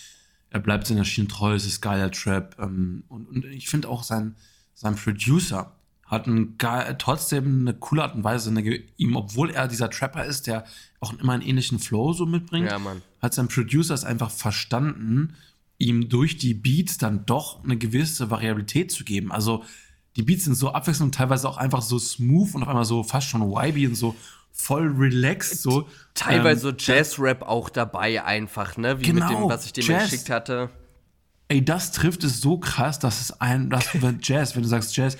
er 0.53 0.59
bleibt 0.59 0.85
seiner 0.85 1.03
Schiene 1.03 1.27
treu, 1.27 1.55
es 1.55 1.65
ist 1.65 1.81
geiler 1.81 2.11
Trap. 2.11 2.55
Ähm, 2.59 3.03
und, 3.09 3.27
und 3.27 3.45
ich 3.45 3.67
finde 3.67 3.89
auch 3.89 4.03
sein, 4.03 4.35
sein 4.75 4.95
Producer 4.95 5.75
hat 6.05 6.27
einen 6.27 6.59
geil, 6.59 6.95
trotzdem 6.99 7.61
eine 7.61 7.73
coole 7.73 8.03
Art 8.03 8.13
und 8.13 8.23
Weise, 8.23 8.51
eine, 8.51 8.61
ihm, 8.97 9.15
obwohl 9.15 9.49
er 9.49 9.67
dieser 9.67 9.89
Trapper 9.89 10.25
ist, 10.25 10.45
der 10.45 10.65
auch 10.99 11.11
immer 11.13 11.33
einen 11.33 11.41
ähnlichen 11.41 11.79
Flow 11.79 12.13
so 12.13 12.27
mitbringt, 12.27 12.69
Ja, 12.69 12.79
hat 13.19 13.33
sein 13.33 13.47
Producer 13.47 13.95
es 13.95 14.05
einfach 14.05 14.29
verstanden, 14.29 15.35
ihm 15.79 16.07
durch 16.07 16.37
die 16.37 16.53
Beats 16.53 16.99
dann 16.99 17.25
doch 17.25 17.63
eine 17.63 17.77
gewisse 17.77 18.29
Variabilität 18.29 18.91
zu 18.91 19.03
geben. 19.03 19.31
Also 19.31 19.63
die 20.15 20.23
Beats 20.23 20.45
sind 20.45 20.55
so 20.55 20.71
abwechselnd 20.71 21.07
und 21.07 21.15
teilweise 21.15 21.47
auch 21.47 21.57
einfach 21.57 21.81
so 21.81 21.97
smooth 21.97 22.55
und 22.55 22.63
auf 22.63 22.69
einmal 22.69 22.85
so 22.85 23.03
fast 23.03 23.27
schon 23.27 23.41
vibey 23.41 23.87
und 23.87 23.95
so 23.95 24.15
voll 24.51 24.87
relaxed 24.87 25.61
so. 25.61 25.87
Teilweise 26.13 26.69
Ähm, 26.69 26.75
so 26.77 26.91
Jazz-Rap 26.93 27.41
auch 27.41 27.69
dabei 27.69 28.23
einfach, 28.23 28.77
ne? 28.77 28.99
Wie 28.99 29.03
Genau, 29.03 29.27
mit 29.27 29.37
dem, 29.37 29.49
was 29.49 29.65
ich 29.65 29.73
dir 29.73 29.83
geschickt 29.83 30.29
hatte. 30.29 30.69
Ey, 31.47 31.63
das 31.63 31.91
trifft 31.91 32.23
es 32.23 32.39
so 32.39 32.57
krass, 32.57 32.99
dass 32.99 33.21
es 33.21 33.41
ein, 33.41 33.69
das 33.69 33.89
Jazz, 34.21 34.55
wenn 34.55 34.63
du 34.63 34.69
sagst 34.69 34.95
Jazz, 34.95 35.17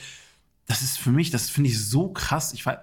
das 0.67 0.81
ist 0.81 0.97
für 0.97 1.11
mich, 1.11 1.31
das 1.31 1.49
finde 1.49 1.69
ich 1.69 1.83
so 1.83 2.09
krass. 2.09 2.53
Ich, 2.53 2.65
ey, 2.65 2.77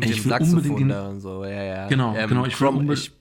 ich 0.00 0.24
will 0.24 0.32
unbedingt 0.32 0.90
da 0.90 1.08
und 1.08 1.20
so, 1.20 1.44
ja, 1.44 1.62
ja. 1.62 1.88
Genau, 1.88 2.12
genau, 2.12 2.44
ich 2.44 2.54
Chrom 2.54 2.90
ich, 2.90 3.12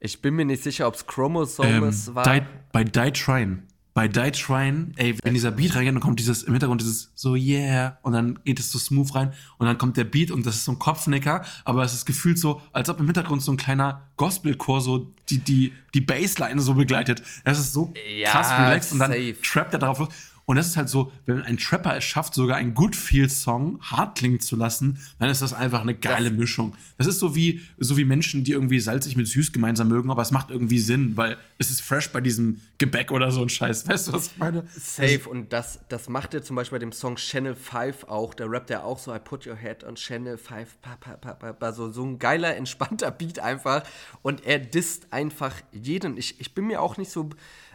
ich 0.00 0.20
bin 0.20 0.34
mir 0.34 0.44
nicht 0.44 0.62
sicher, 0.62 0.86
ob 0.86 0.94
es 0.94 1.06
Chromosomes 1.06 2.08
ähm, 2.08 2.14
war. 2.14 2.24
die, 2.24 2.42
bei 2.72 2.84
Die 2.84 3.12
Trine. 3.12 3.62
Bei 3.92 4.06
Die 4.08 4.30
Trine, 4.30 4.92
ey, 4.96 5.16
wenn 5.22 5.34
dieser 5.34 5.50
Beat 5.50 5.74
reingeht, 5.74 5.94
dann 5.94 6.00
kommt 6.00 6.20
dieses 6.20 6.44
im 6.44 6.52
Hintergrund 6.52 6.80
dieses 6.80 7.10
so 7.14 7.34
yeah 7.34 7.98
und 8.02 8.12
dann 8.12 8.38
geht 8.44 8.60
es 8.60 8.70
so 8.70 8.78
smooth 8.78 9.14
rein 9.14 9.32
und 9.58 9.66
dann 9.66 9.78
kommt 9.78 9.96
der 9.96 10.04
Beat 10.04 10.30
und 10.30 10.46
das 10.46 10.56
ist 10.56 10.64
so 10.64 10.72
ein 10.72 10.78
Kopfnicker, 10.78 11.44
aber 11.64 11.82
es 11.82 11.92
ist 11.92 12.06
gefühlt 12.06 12.38
so, 12.38 12.60
als 12.72 12.88
ob 12.88 13.00
im 13.00 13.06
Hintergrund 13.06 13.42
so 13.42 13.52
ein 13.52 13.56
kleiner 13.56 14.08
Gospelchor 14.16 14.80
so 14.80 15.12
die 15.28 15.38
die 15.38 15.72
die 15.94 16.00
Bassline 16.00 16.60
so 16.60 16.74
begleitet. 16.74 17.22
Das 17.44 17.58
ist 17.58 17.72
so 17.72 17.92
Ja, 18.16 18.30
krass 18.30 18.50
relaxed 18.52 18.92
und 18.92 19.00
dann 19.00 19.12
trappt 19.42 19.72
er 19.72 19.80
darauf 19.80 19.98
los. 19.98 20.08
Und 20.50 20.56
das 20.56 20.66
ist 20.66 20.76
halt 20.76 20.88
so, 20.88 21.12
wenn 21.26 21.42
ein 21.42 21.58
Trapper 21.58 21.96
es 21.96 22.02
schafft, 22.02 22.34
sogar 22.34 22.56
einen 22.56 22.74
Good 22.74 22.96
Feel 22.96 23.30
Song 23.30 23.78
hart 23.82 24.18
klingen 24.18 24.40
zu 24.40 24.56
lassen, 24.56 24.98
dann 25.20 25.30
ist 25.30 25.42
das 25.42 25.52
einfach 25.52 25.82
eine 25.82 25.94
geile 25.94 26.32
Mischung. 26.32 26.74
Das 26.98 27.06
ist 27.06 27.20
so 27.20 27.36
wie, 27.36 27.60
so 27.78 27.96
wie 27.96 28.04
Menschen, 28.04 28.42
die 28.42 28.50
irgendwie 28.50 28.80
salzig 28.80 29.14
mit 29.14 29.28
süß 29.28 29.52
gemeinsam 29.52 29.86
mögen, 29.86 30.10
aber 30.10 30.22
es 30.22 30.32
macht 30.32 30.50
irgendwie 30.50 30.80
Sinn, 30.80 31.16
weil 31.16 31.36
es 31.58 31.70
ist 31.70 31.82
fresh 31.82 32.10
bei 32.10 32.20
diesem 32.20 32.60
Gebäck 32.78 33.12
oder 33.12 33.30
so 33.30 33.42
ein 33.42 33.48
Scheiß. 33.48 33.86
Weißt 33.86 34.08
du, 34.08 34.12
was 34.12 34.26
ich 34.26 34.38
meine? 34.38 34.64
Safe. 34.76 35.20
Und 35.28 35.52
das, 35.52 35.78
das 35.88 36.08
macht 36.08 36.34
er 36.34 36.42
zum 36.42 36.56
Beispiel 36.56 36.80
bei 36.80 36.84
dem 36.84 36.90
Song 36.90 37.14
Channel 37.14 37.54
5 37.54 38.08
auch. 38.08 38.34
Da 38.34 38.46
rappt 38.46 38.70
er 38.70 38.84
auch 38.84 38.98
so, 38.98 39.14
I 39.14 39.20
put 39.20 39.46
your 39.46 39.54
head 39.54 39.84
on 39.84 39.94
Channel 39.94 40.36
5. 40.36 40.78
Pa, 40.82 40.96
pa, 40.96 41.12
pa, 41.12 41.34
pa, 41.34 41.52
pa. 41.52 41.72
So, 41.72 41.92
so 41.92 42.04
ein 42.04 42.18
geiler, 42.18 42.56
entspannter 42.56 43.12
Beat 43.12 43.38
einfach. 43.38 43.84
Und 44.22 44.44
er 44.44 44.58
disst 44.58 45.12
einfach 45.12 45.54
jeden. 45.70 46.16
Ich, 46.16 46.40
ich 46.40 46.56
bin 46.56 46.66
mir 46.66 46.82
auch 46.82 46.96
nicht 46.96 47.12
so. 47.12 47.30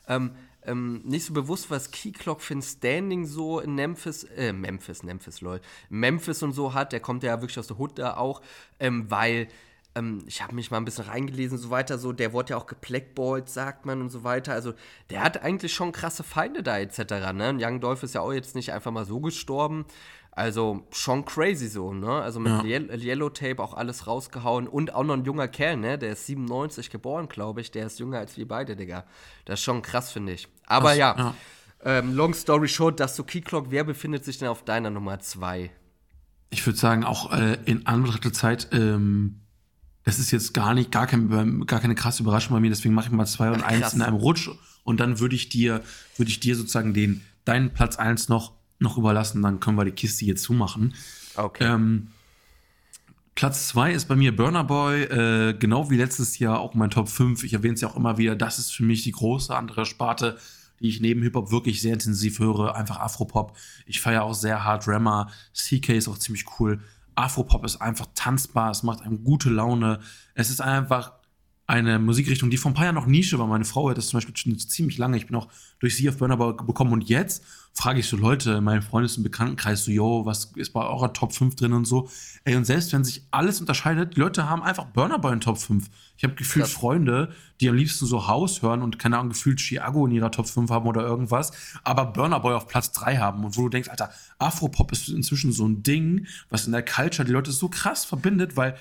Ähm, 0.09 0.32
ähm, 0.66 1.01
nicht 1.03 1.26
so 1.26 1.34
bewusst, 1.34 1.70
was 1.70 1.91
Key 1.91 2.11
Clock 2.11 2.41
ein 2.51 2.61
Standing 2.61 3.26
so 3.26 3.59
in 3.59 3.76
Memphis, 3.76 4.24
äh, 4.24 4.53
Memphis, 4.53 5.03
Memphis, 5.03 5.41
lol, 5.41 5.61
Memphis 5.89 6.43
und 6.43 6.53
so 6.53 6.74
hat. 6.74 6.91
Der 6.91 6.99
kommt 6.99 7.24
ja 7.24 7.41
wirklich 7.41 7.59
aus 7.59 7.68
der 7.68 7.80
Hood 7.80 7.99
da 7.99 8.18
auch, 8.18 8.41
ähm, 8.80 9.09
weil 9.09 9.47
ähm, 9.95 10.24
ich 10.28 10.41
habe 10.41 10.53
mich 10.53 10.72
mal 10.72 10.78
ein 10.78 10.86
bisschen 10.86 11.05
reingelesen 11.05 11.57
und 11.57 11.63
so 11.63 11.70
weiter, 11.70 11.97
so, 11.97 12.11
der 12.11 12.34
wurde 12.34 12.51
ja 12.51 12.57
auch 12.57 12.68
geblackballt, 12.68 13.49
sagt 13.49 13.86
man 13.86 14.01
und 14.01 14.09
so 14.09 14.24
weiter. 14.24 14.53
Also, 14.53 14.74
der 15.09 15.24
hat 15.24 15.41
eigentlich 15.41 15.74
schon 15.74 15.91
krasse 15.91 16.24
Feinde 16.24 16.61
da, 16.63 16.78
etc. 16.78 17.32
Ne? 17.34 17.49
Und 17.49 17.63
Young 17.63 17.80
Dolph 17.80 18.03
ist 18.03 18.16
ja 18.16 18.22
auch 18.22 18.34
jetzt 18.34 18.55
nicht 18.55 18.74
einfach 18.74 18.91
mal 18.91 19.05
so 19.05 19.20
gestorben. 19.20 19.86
Also 20.36 20.86
schon 20.91 21.24
crazy 21.24 21.70
so, 21.70 21.93
ne? 21.93 22.11
Also 22.11 22.41
mit 22.41 22.66
ja. 22.66 22.80
Yellow 22.93 23.30
Tape 23.30 23.63
auch 23.63 23.74
alles 23.74 24.05
rausgehauen 24.05 24.68
und 24.68 24.93
auch 24.93 25.05
noch 25.05 25.13
ein 25.13 25.24
junger 25.24 25.47
Kerl, 25.47 25.78
ne? 25.78 25.97
Der 25.97 26.11
ist 26.11 26.26
97 26.26 26.89
geboren, 26.89 27.30
glaube 27.30 27.61
ich. 27.61 27.72
Der 27.72 27.86
ist 27.86 27.99
jünger 27.99 28.20
als 28.20 28.36
wir 28.36 28.45
beide, 28.45 28.76
Digga. 28.76 29.05
Das 29.45 29.59
ist 29.59 29.63
schon 29.63 29.82
krass, 29.82 30.11
finde 30.11 30.34
ich. 30.34 30.49
Aber 30.68 30.91
Ach, 30.91 30.95
ja, 30.95 31.16
ja. 31.18 31.36
Ähm, 31.84 32.16
long 32.16 32.34
story 32.34 32.68
short, 32.68 32.99
das 32.99 33.16
so 33.16 33.24
Keyclock, 33.24 33.68
wer 33.70 33.84
befindet 33.84 34.26
sich 34.26 34.39
denn 34.39 34.47
auf 34.47 34.63
deiner 34.63 34.89
Nummer 34.89 35.20
2? 35.20 35.70
Ich 36.49 36.66
würde 36.66 36.80
sagen, 36.80 37.03
auch 37.03 37.32
äh, 37.32 37.57
in 37.66 37.86
Anbetracht 37.86 38.26
der 38.26 38.34
Zeit, 38.34 38.70
ähm, 38.72 39.41
das 40.03 40.18
ist 40.18 40.32
jetzt 40.32 40.53
gar 40.53 40.74
nicht, 40.74 40.91
gar, 40.91 41.05
kein, 41.05 41.66
gar 41.66 41.80
keine 41.80 41.95
krasse 41.95 42.24
Überraschung 42.24 42.55
bei 42.55 42.59
mir, 42.59 42.70
deswegen 42.70 42.95
mache 42.95 43.07
ich 43.07 43.11
mal 43.11 43.26
zwei 43.26 43.51
und 43.51 43.63
Ach, 43.63 43.68
eins 43.68 43.93
in 43.93 44.01
einem 44.01 44.16
Rutsch 44.16 44.49
und 44.84 44.99
dann 44.99 45.20
würde 45.20 45.36
ich 45.36 45.49
dir, 45.49 45.82
würde 46.18 46.30
ich 46.32 46.39
dir 46.39 46.55
sozusagen 46.55 46.93
den, 46.93 47.22
deinen 47.43 47.72
Platz 47.72 47.97
1 47.97 48.30
noch 48.30 48.53
noch 48.80 48.97
überlassen, 48.97 49.41
dann 49.41 49.59
können 49.59 49.78
wir 49.78 49.86
die 49.86 49.91
Kiste 49.91 50.26
hier 50.26 50.36
zumachen. 50.36 50.93
Okay. 51.36 51.66
Ähm, 51.66 52.07
Platz 53.36 53.68
2 53.70 53.91
ist 53.91 54.07
bei 54.07 54.16
mir 54.16 54.36
Burner 54.36 54.63
Boy, 54.63 55.03
äh, 55.03 55.53
genau 55.53 55.89
wie 55.89 55.97
letztes 55.97 56.39
Jahr 56.39 56.59
auch 56.59 56.74
mein 56.74 56.89
Top 56.89 57.09
5. 57.09 57.43
Ich 57.43 57.53
erwähne 57.53 57.74
es 57.74 57.82
ja 57.82 57.89
auch 57.89 57.97
immer 57.97 58.18
wieder, 58.18 58.36
das 58.36 58.59
ist 58.59 58.74
für 58.74 58.84
mich 58.84 59.03
die 59.03 59.11
große 59.11 59.53
andere 59.53 59.86
Sparte, 59.86 60.38
die 60.80 60.89
ich 60.89 61.01
neben 61.01 61.21
Hip-Hop 61.21 61.51
wirklich 61.51 61.82
sehr 61.82 61.93
intensiv 61.93 62.39
höre. 62.39 62.76
Einfach 62.76 62.99
Afropop. 62.99 63.55
Ich 63.86 64.01
feiere 64.01 64.23
auch 64.23 64.34
sehr 64.34 64.63
hart 64.63 64.88
Rammer. 64.88 65.32
CK 65.53 65.89
ist 65.89 66.07
auch 66.07 66.17
ziemlich 66.17 66.45
cool. 66.59 66.82
Afropop 67.15 67.63
ist 67.63 67.82
einfach 67.82 68.07
tanzbar, 68.13 68.71
es 68.71 68.84
macht 68.84 69.01
einem 69.01 69.23
gute 69.23 69.49
Laune. 69.49 69.99
Es 70.34 70.49
ist 70.49 70.61
einfach 70.61 71.13
eine 71.68 71.97
Musikrichtung, 71.97 72.49
die 72.49 72.57
vor 72.57 72.72
ein 72.72 72.76
paar 72.76 72.86
Jahren 72.86 72.95
noch 72.95 73.07
Nische 73.07 73.39
war. 73.39 73.47
Meine 73.47 73.66
Frau 73.66 73.89
hat 73.89 73.97
das 73.97 74.07
zum 74.09 74.18
Beispiel 74.18 74.38
schon 74.38 74.57
ziemlich 74.59 74.97
lange. 74.97 75.18
Ich 75.18 75.28
bin 75.28 75.36
auch 75.36 75.47
durch 75.80 75.95
sie 75.95 76.07
auf 76.09 76.18
Burner 76.18 76.38
Boy 76.38 76.55
gekommen 76.55 76.93
und 76.93 77.09
jetzt 77.09 77.43
frage 77.74 77.99
ich 77.99 78.07
so 78.07 78.16
Leute 78.16 78.53
in 78.53 78.63
meinem 78.63 78.82
Freundes- 78.82 79.18
und 79.18 79.24
Bekanntenkreis 79.24 79.84
so, 79.84 79.91
yo, 79.91 80.26
was 80.26 80.53
ist 80.55 80.72
bei 80.72 80.82
eurer 80.86 81.11
Top 81.11 81.34
5 81.34 81.55
drin 81.55 81.74
und 81.74 81.86
so. 81.86 82.09
Ey, 82.45 82.55
und 82.55 82.66
selbst 82.66 82.93
wenn 82.93 83.03
sich 83.03 83.28
alles 83.32 83.59
unterscheidet, 83.59 84.16
die 84.16 84.22
Leute 84.22 84.49
haben 84.49 84.63
einfach 84.63 84.86
Burner 84.86 85.20
Boy 85.20 85.34
in 85.34 85.41
Top 85.41 85.57
5. 85.57 85.89
Ich 86.16 86.24
habe 86.24 86.36
gefühlt 86.36 86.66
Krass. 86.66 86.74
Freunde, 86.74 87.34
die 87.59 87.68
am 87.68 87.76
liebsten 87.76 88.05
so 88.05 88.28
Haus 88.28 88.61
hören 88.61 88.82
und 88.82 88.97
keine 88.97 89.18
Ahnung, 89.18 89.30
gefühlt 89.30 89.59
Chiago 89.59 90.05
in 90.05 90.13
ihrer 90.13 90.32
Top 90.32 90.47
5 90.47 90.70
haben 90.70 90.88
oder 90.88 91.01
irgendwas, 91.01 91.51
aber 91.84 92.05
Burner 92.05 92.39
Boy 92.39 92.53
auf 92.53 92.68
Platz 92.68 92.93
3 92.93 93.18
haben 93.18 93.43
und 93.43 93.57
wo 93.57 93.63
du 93.63 93.70
denkst, 93.70 93.89
Alter, 93.89 94.09
Afropop 94.39 94.93
ist 94.93 95.09
inzwischen 95.09 95.51
so 95.51 95.68
ein 95.68 95.84
Ding, 95.84 96.28
was 96.49 96.68
in 96.68 96.72
der 96.72 96.86
Culture 96.86 97.26
die 97.26 97.34
Leute 97.34 97.51
so 97.51 97.68
krass 97.68 98.05
verbindet, 98.05 98.55
weil 98.55 98.78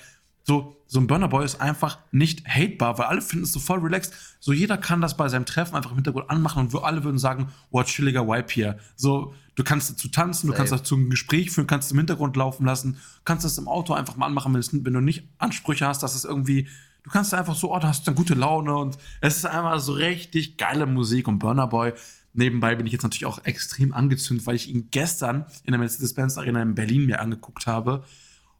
so, 0.47 0.77
so 0.85 0.99
ein 0.99 1.07
Burner 1.07 1.27
Boy 1.27 1.43
ist 1.43 1.59
einfach 1.59 1.97
nicht 2.11 2.47
hatebar, 2.47 2.99
weil 2.99 3.07
alle 3.07 3.21
finden 3.21 3.45
es 3.45 3.51
so 3.51 3.59
voll 3.59 3.79
relaxed. 3.79 4.13
So 4.39 4.53
jeder 4.53 4.77
kann 4.77 5.01
das 5.01 5.17
bei 5.17 5.27
seinem 5.27 5.47
Treffen 5.47 5.75
einfach 5.75 5.89
im 5.89 5.97
Hintergrund 5.97 6.29
anmachen 6.29 6.59
und 6.59 6.71
wir 6.71 6.83
alle 6.83 7.03
würden 7.03 7.17
sagen, 7.17 7.47
oh, 7.71 7.81
chilliger 7.81 8.27
Vibe 8.27 8.53
hier. 8.53 8.77
So, 8.95 9.33
du 9.55 9.63
kannst 9.63 9.89
dazu 9.89 10.07
tanzen, 10.07 10.45
du 10.45 10.53
kannst 10.53 10.71
dazu 10.71 10.97
ein 10.97 11.09
Gespräch 11.09 11.49
führen, 11.49 11.65
kannst 11.65 11.87
es 11.87 11.93
im 11.93 11.97
Hintergrund 11.97 12.35
laufen 12.35 12.63
lassen, 12.63 12.97
kannst 13.25 13.43
das 13.43 13.57
im 13.57 13.67
Auto 13.67 13.95
einfach 13.95 14.17
mal 14.17 14.27
anmachen, 14.27 14.53
wenn, 14.53 14.85
wenn 14.85 14.93
du 14.93 15.01
nicht 15.01 15.27
Ansprüche 15.39 15.87
hast, 15.87 16.03
dass 16.03 16.13
es 16.13 16.25
irgendwie, 16.25 16.67
du 17.01 17.09
kannst 17.09 17.33
einfach 17.33 17.55
so, 17.55 17.73
oh, 17.73 17.79
du 17.79 17.87
hast 17.87 18.07
dann 18.07 18.13
gute 18.13 18.35
Laune 18.35 18.75
und 18.77 18.99
es 19.21 19.37
ist 19.37 19.47
einfach 19.47 19.79
so 19.79 19.93
richtig 19.93 20.57
geile 20.57 20.85
Musik 20.85 21.27
und 21.27 21.39
Burner 21.39 21.65
Boy. 21.65 21.93
Nebenbei 22.33 22.75
bin 22.75 22.85
ich 22.85 22.93
jetzt 22.93 23.03
natürlich 23.03 23.25
auch 23.25 23.43
extrem 23.45 23.93
angezündet, 23.93 24.45
weil 24.45 24.57
ich 24.57 24.69
ihn 24.69 24.89
gestern 24.91 25.45
in 25.63 25.71
der 25.71 25.79
Mercedes-Benz 25.79 26.37
Arena 26.37 26.61
in 26.61 26.75
Berlin 26.75 27.07
mir 27.07 27.19
angeguckt 27.19 27.65
habe 27.65 28.03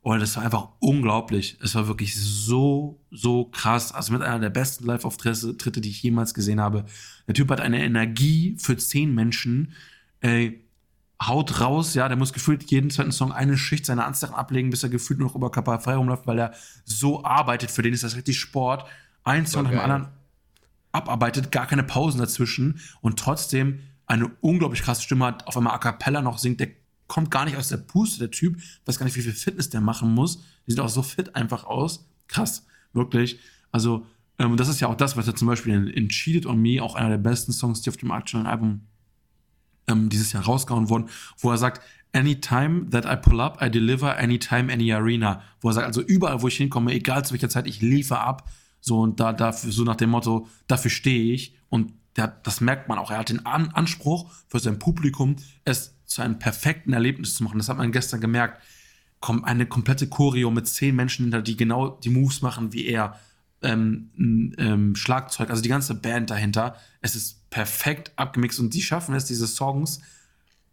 und 0.05 0.19
das 0.19 0.35
war 0.35 0.43
einfach 0.43 0.67
unglaublich. 0.77 1.57
Es 1.63 1.73
war 1.73 1.87
wirklich 1.87 2.15
so, 2.15 3.01
so 3.09 3.45
krass. 3.45 3.91
Also 3.91 4.13
mit 4.13 4.21
einer 4.21 4.37
der 4.37 4.51
besten 4.51 4.85
Live-Auftritte, 4.85 5.81
die 5.81 5.89
ich 5.89 6.03
jemals 6.03 6.35
gesehen 6.35 6.61
habe. 6.61 6.85
Der 7.25 7.33
Typ 7.33 7.49
hat 7.49 7.59
eine 7.59 7.83
Energie 7.83 8.55
für 8.59 8.77
zehn 8.77 9.15
Menschen. 9.15 9.73
Ey, 10.19 10.63
haut 11.23 11.59
raus, 11.59 11.95
ja, 11.95 12.07
der 12.07 12.17
muss 12.17 12.33
gefühlt 12.33 12.69
jeden 12.69 12.91
zweiten 12.91 13.11
Song 13.11 13.31
eine 13.31 13.57
Schicht 13.57 13.87
seiner 13.87 14.05
Anziehung 14.05 14.35
ablegen, 14.35 14.69
bis 14.69 14.83
er 14.83 14.89
gefühlt 14.89 15.19
noch 15.19 15.33
über 15.33 15.49
Körper 15.49 15.79
frei 15.79 15.95
rumläuft, 15.95 16.27
weil 16.27 16.37
er 16.37 16.53
so 16.83 17.23
arbeitet. 17.23 17.71
Für 17.71 17.81
den 17.81 17.95
ist 17.95 18.03
das 18.03 18.15
richtig 18.15 18.39
Sport. 18.39 18.85
Ein 19.23 19.47
Song 19.47 19.63
nach 19.63 19.71
dem 19.71 19.79
anderen 19.79 20.09
abarbeitet, 20.91 21.51
gar 21.51 21.65
keine 21.65 21.83
Pausen 21.83 22.19
dazwischen 22.19 22.79
und 23.01 23.17
trotzdem 23.17 23.79
eine 24.05 24.27
unglaublich 24.41 24.83
krasse 24.83 25.01
Stimme 25.01 25.25
hat, 25.25 25.47
auf 25.47 25.57
einmal 25.57 25.73
A 25.73 25.79
Cappella 25.79 26.21
noch 26.21 26.37
singt, 26.37 26.59
der 26.59 26.69
kommt 27.07 27.31
gar 27.31 27.45
nicht 27.45 27.57
aus 27.57 27.69
der 27.69 27.77
Puste, 27.77 28.19
der 28.19 28.31
Typ. 28.31 28.59
Weiß 28.85 28.97
gar 28.97 29.05
nicht, 29.05 29.15
wie 29.15 29.21
viel 29.21 29.33
Fitness 29.33 29.69
der 29.69 29.81
machen 29.81 30.13
muss. 30.13 30.37
Die 30.65 30.71
sieht 30.71 30.79
auch 30.79 30.89
so 30.89 31.03
fit 31.03 31.35
einfach 31.35 31.65
aus. 31.65 32.07
Krass, 32.27 32.65
wirklich. 32.93 33.39
Also, 33.71 34.05
ähm, 34.39 34.57
das 34.57 34.67
ist 34.67 34.79
ja 34.79 34.87
auch 34.87 34.95
das, 34.95 35.15
was 35.17 35.27
er 35.27 35.35
zum 35.35 35.47
Beispiel 35.47 35.73
in, 35.73 35.87
in 35.87 36.09
Cheated 36.09 36.45
on 36.45 36.61
Me, 36.61 36.81
auch 36.81 36.95
einer 36.95 37.09
der 37.09 37.17
besten 37.17 37.51
Songs, 37.51 37.81
die 37.81 37.89
auf 37.89 37.97
dem 37.97 38.11
aktuellen 38.11 38.47
Album 38.47 38.81
ähm, 39.87 40.09
dieses 40.09 40.31
Jahr 40.31 40.43
rausgehauen 40.43 40.89
wurden, 40.89 41.09
wo 41.37 41.51
er 41.51 41.57
sagt, 41.57 41.81
Anytime 42.15 42.89
that 42.91 43.03
I 43.05 43.17
pull 43.17 43.41
up, 43.41 43.61
I 43.61 43.69
deliver, 43.69 44.17
anytime, 44.17 44.71
any 44.71 44.93
arena. 44.93 45.41
Wo 45.59 45.67
er 45.67 45.73
sagt, 45.73 45.87
also 45.87 46.01
überall, 46.01 46.41
wo 46.41 46.47
ich 46.47 46.55
hinkomme, 46.55 46.93
egal 46.93 47.25
zu 47.25 47.33
welcher 47.33 47.49
Zeit, 47.49 47.67
ich 47.67 47.81
liefere 47.81 48.21
ab. 48.21 48.47
So 48.79 49.01
und 49.01 49.19
da, 49.19 49.33
dafür, 49.33 49.69
so 49.73 49.83
nach 49.83 49.97
dem 49.97 50.11
Motto, 50.11 50.47
dafür 50.67 50.91
stehe 50.91 51.33
ich. 51.33 51.57
Und 51.67 51.91
der, 52.15 52.27
das 52.27 52.61
merkt 52.61 52.87
man 52.87 52.99
auch. 52.99 53.11
Er 53.11 53.17
hat 53.17 53.29
den 53.29 53.45
An 53.45 53.67
Anspruch 53.73 54.31
für 54.47 54.59
sein 54.59 54.79
Publikum, 54.79 55.35
es 55.65 55.94
zu 56.05 56.21
einem 56.21 56.39
perfekten 56.39 56.93
Erlebnis 56.93 57.35
zu 57.35 57.43
machen. 57.43 57.57
Das 57.57 57.69
hat 57.69 57.77
man 57.77 57.91
gestern 57.91 58.21
gemerkt. 58.21 58.61
Kommt 59.19 59.45
eine 59.45 59.65
komplette 59.65 60.07
Choreo 60.07 60.51
mit 60.51 60.67
zehn 60.67 60.95
Menschen 60.95 61.25
hinter, 61.25 61.41
die 61.41 61.57
genau 61.57 61.89
die 62.03 62.09
Moves 62.09 62.41
machen 62.41 62.73
wie 62.73 62.85
er. 62.85 63.19
Ähm, 63.61 64.11
ähm, 64.57 64.95
Schlagzeug, 64.95 65.49
also 65.49 65.61
die 65.61 65.69
ganze 65.69 65.95
Band 65.95 66.29
dahinter. 66.29 66.75
Es 67.01 67.15
ist 67.15 67.49
perfekt 67.49 68.11
abgemixt 68.15 68.59
und 68.59 68.73
die 68.73 68.81
schaffen 68.81 69.15
es, 69.15 69.25
diese 69.25 69.47
Songs, 69.47 70.01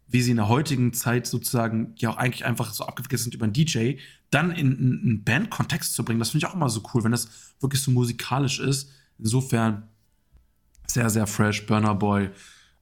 wie 0.07 0.21
sie 0.21 0.31
in 0.31 0.37
der 0.37 0.49
heutigen 0.49 0.93
Zeit 0.93 1.25
sozusagen 1.25 1.95
ja 1.97 2.11
auch 2.11 2.17
eigentlich 2.17 2.45
einfach 2.45 2.71
so 2.73 2.85
abgewickelt 2.85 3.21
sind 3.21 3.33
über 3.33 3.45
einen 3.45 3.53
DJ, 3.53 3.95
dann 4.29 4.51
in, 4.51 4.77
in 4.77 5.01
einen 5.01 5.23
Bandkontext 5.23 5.93
zu 5.93 6.05
bringen. 6.05 6.19
Das 6.19 6.31
finde 6.31 6.45
ich 6.45 6.51
auch 6.51 6.55
immer 6.55 6.69
so 6.69 6.83
cool, 6.93 7.03
wenn 7.03 7.11
das 7.11 7.29
wirklich 7.61 7.81
so 7.81 7.89
musikalisch 7.89 8.59
ist. 8.59 8.91
Insofern 9.17 9.87
sehr, 10.85 11.09
sehr 11.09 11.25
fresh, 11.25 11.65
Burner 11.65 11.95
Boy 11.95 12.29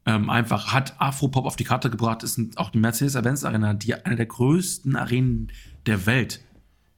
ähm, 0.06 0.30
einfach 0.30 0.74
hat 0.74 1.00
Afropop 1.00 1.46
auf 1.46 1.56
die 1.56 1.64
Karte 1.64 1.90
gebracht, 1.90 2.24
ist 2.24 2.40
auch 2.58 2.72
die 2.72 2.80
Mercedes-Benz 2.80 3.44
Arena, 3.44 3.74
die 3.74 3.94
eine 3.94 4.16
der 4.16 4.26
größten 4.26 4.96
Arenen 4.96 5.52
der 5.86 6.06
Welt 6.06 6.44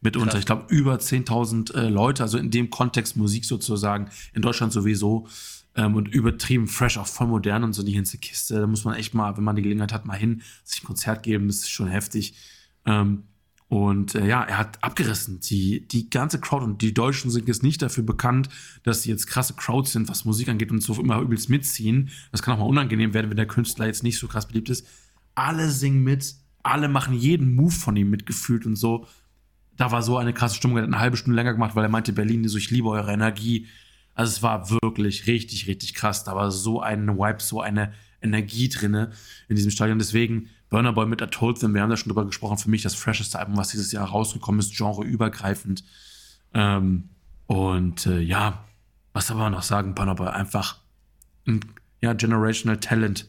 mitunter. 0.02 0.32
Krass. 0.32 0.40
Ich 0.40 0.46
glaube, 0.46 0.66
über 0.70 0.96
10.000 0.96 1.74
äh, 1.76 1.90
Leute, 1.90 2.24
also 2.24 2.38
in 2.38 2.52
dem 2.52 2.70
Kontext 2.70 3.18
Musik 3.18 3.46
sozusagen, 3.46 4.10
in 4.34 4.42
Deutschland 4.42 4.72
sowieso. 4.72 5.28
Ähm, 5.76 5.96
und 5.96 6.08
übertrieben 6.08 6.68
fresh, 6.68 6.98
auch 7.00 7.08
voll 7.08 7.28
modern 7.28 7.64
und 7.64 7.74
so 7.74 7.82
die 7.82 7.94
ganze 7.94 8.20
Kiste. 8.20 8.60
Da 8.60 8.68
muss 8.68 8.86
man 8.86 8.96
echt 8.96 9.16
mal, 9.16 9.36
wenn 9.38 9.44
man 9.44 9.56
die 9.56 9.64
Gelegenheit 9.64 9.92
hat, 9.92 10.06
mal 10.06 10.18
hin, 10.18 10.44
sich 10.64 10.84
ein 10.84 10.86
Konzert 10.86 11.24
geben. 11.24 11.48
Das 11.48 11.58
ist 11.58 11.72
schon 11.72 11.88
heftig. 11.88 12.36
Ähm, 12.86 13.24
und 13.74 14.14
äh, 14.14 14.28
ja, 14.28 14.44
er 14.44 14.60
hat 14.60 14.84
abgerissen. 14.84 15.40
Die, 15.40 15.88
die 15.88 16.08
ganze 16.12 16.40
Crowd 16.40 16.64
und 16.64 16.84
die 16.84 16.94
Deutschen 16.94 17.32
sind 17.32 17.48
jetzt 17.48 17.64
nicht 17.64 17.82
dafür 17.82 18.04
bekannt, 18.04 18.50
dass 18.84 19.02
sie 19.02 19.10
jetzt 19.10 19.26
krasse 19.26 19.56
Crowds 19.56 19.94
sind, 19.94 20.08
was 20.10 20.26
Musik 20.26 20.48
angeht 20.48 20.70
und 20.70 20.80
so 20.80 20.94
immer 21.02 21.20
übelst 21.20 21.50
mitziehen. 21.50 22.12
Das 22.32 22.44
kann 22.44 22.54
auch 22.54 22.60
mal 22.60 22.68
unangenehm 22.68 23.16
werden, 23.16 23.32
wenn 23.32 23.38
der 23.38 23.48
Künstler 23.48 23.88
jetzt 23.88 24.04
nicht 24.04 24.20
so 24.20 24.28
krass 24.28 24.48
beliebt 24.48 24.70
ist. 24.70 24.86
Alle 25.34 25.72
singen 25.72 26.04
mit, 26.04 26.36
alle 26.62 26.88
machen 26.88 27.16
jeden 27.16 27.56
Move 27.56 27.72
von 27.72 27.96
ihm 27.96 28.12
mitgefühlt 28.12 28.68
und 28.68 28.76
so. 28.76 29.08
Da 29.76 29.92
war 29.92 30.04
so 30.04 30.18
eine 30.18 30.34
krasse 30.34 30.54
Stimmung. 30.54 30.78
Er 30.78 30.84
hat 30.84 30.90
eine 30.90 31.00
halbe 31.00 31.18
Stunde 31.18 31.36
länger 31.36 31.54
gemacht, 31.54 31.76
weil 31.76 31.84
er 31.84 31.90
meinte, 31.90 32.14
Berlin, 32.14 32.48
so, 32.48 32.60
ich 32.60 32.70
liebe 32.70 32.90
eure 32.90 33.12
Energie. 33.12 33.66
Also 34.14 34.34
es 34.34 34.44
war 34.44 34.70
wirklich 34.70 35.26
richtig, 35.26 35.66
richtig 35.66 35.96
krass. 35.96 36.24
Da 36.24 36.36
war 36.36 36.52
so 36.52 36.80
ein 36.80 37.08
Vibe, 37.08 37.42
so 37.42 37.60
eine 37.60 37.92
Energie 38.22 38.70
drinne 38.70 39.14
in 39.50 39.56
diesem 39.56 39.72
Stadion. 39.72 39.98
Deswegen 39.98 40.50
Burner 40.74 40.92
Boy 40.92 41.06
mit 41.06 41.22
I 41.22 41.28
Told 41.28 41.60
Them, 41.60 41.76
wir 41.76 41.84
haben 41.84 41.92
da 41.92 41.98
schon 41.98 42.10
drüber 42.10 42.26
gesprochen, 42.26 42.58
für 42.58 42.72
mich 42.72 42.82
das 42.82 42.96
fresheste 42.96 43.38
Album, 43.38 43.58
was 43.58 43.68
dieses 43.68 43.92
Jahr 43.92 44.10
rausgekommen 44.10 44.58
ist, 44.60 44.76
genreübergreifend. 44.76 45.84
Ähm, 46.56 47.10
und 47.46 48.08
äh, 48.08 48.20
ja, 48.20 48.66
was 49.14 49.28
soll 49.28 49.38
man 49.38 49.52
noch 49.52 49.62
sagen, 49.62 49.94
Burner 49.94 50.16
Boy, 50.16 50.30
einfach 50.30 50.80
ein 51.48 51.60
ja, 52.02 52.14
generational 52.14 52.80
Talent, 52.80 53.28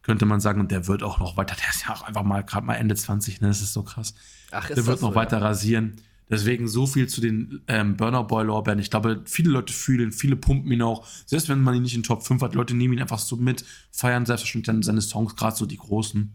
könnte 0.00 0.24
man 0.24 0.40
sagen. 0.40 0.60
Und 0.60 0.70
der 0.70 0.86
wird 0.86 1.02
auch 1.02 1.20
noch 1.20 1.36
weiter, 1.36 1.56
der 1.56 1.68
ist 1.68 1.84
ja 1.86 1.92
auch 1.92 2.04
einfach 2.04 2.22
mal 2.22 2.42
gerade 2.42 2.64
mal 2.64 2.76
Ende 2.76 2.94
20, 2.94 3.42
ne? 3.42 3.48
Das 3.48 3.60
ist 3.60 3.74
so 3.74 3.82
krass. 3.82 4.14
Ach, 4.50 4.70
ist 4.70 4.78
der 4.78 4.86
wird 4.86 5.02
noch 5.02 5.10
so, 5.10 5.14
weiter 5.14 5.40
ja? 5.40 5.44
rasieren. 5.44 5.96
Deswegen 6.30 6.68
so 6.68 6.86
viel 6.86 7.06
zu 7.06 7.20
den 7.20 7.60
ähm, 7.68 7.98
Burner 7.98 8.24
Boy 8.24 8.46
Lorbeeren. 8.46 8.78
Ich 8.78 8.88
glaube, 8.88 9.20
viele 9.26 9.50
Leute 9.50 9.74
fühlen, 9.74 10.10
viele 10.10 10.36
pumpen 10.36 10.72
ihn 10.72 10.80
auch. 10.80 11.06
Selbst 11.26 11.50
wenn 11.50 11.60
man 11.60 11.74
ihn 11.74 11.82
nicht 11.82 11.96
in 11.96 12.02
Top 12.02 12.22
5 12.22 12.40
hat, 12.40 12.54
Leute 12.54 12.72
nehmen 12.72 12.94
ihn 12.94 13.02
einfach 13.02 13.18
so 13.18 13.36
mit, 13.36 13.66
feiern 13.90 14.24
selbstverständlich 14.24 14.66
dann 14.66 14.82
seine 14.82 15.02
Songs, 15.02 15.36
gerade 15.36 15.54
so 15.54 15.66
die 15.66 15.76
großen. 15.76 16.34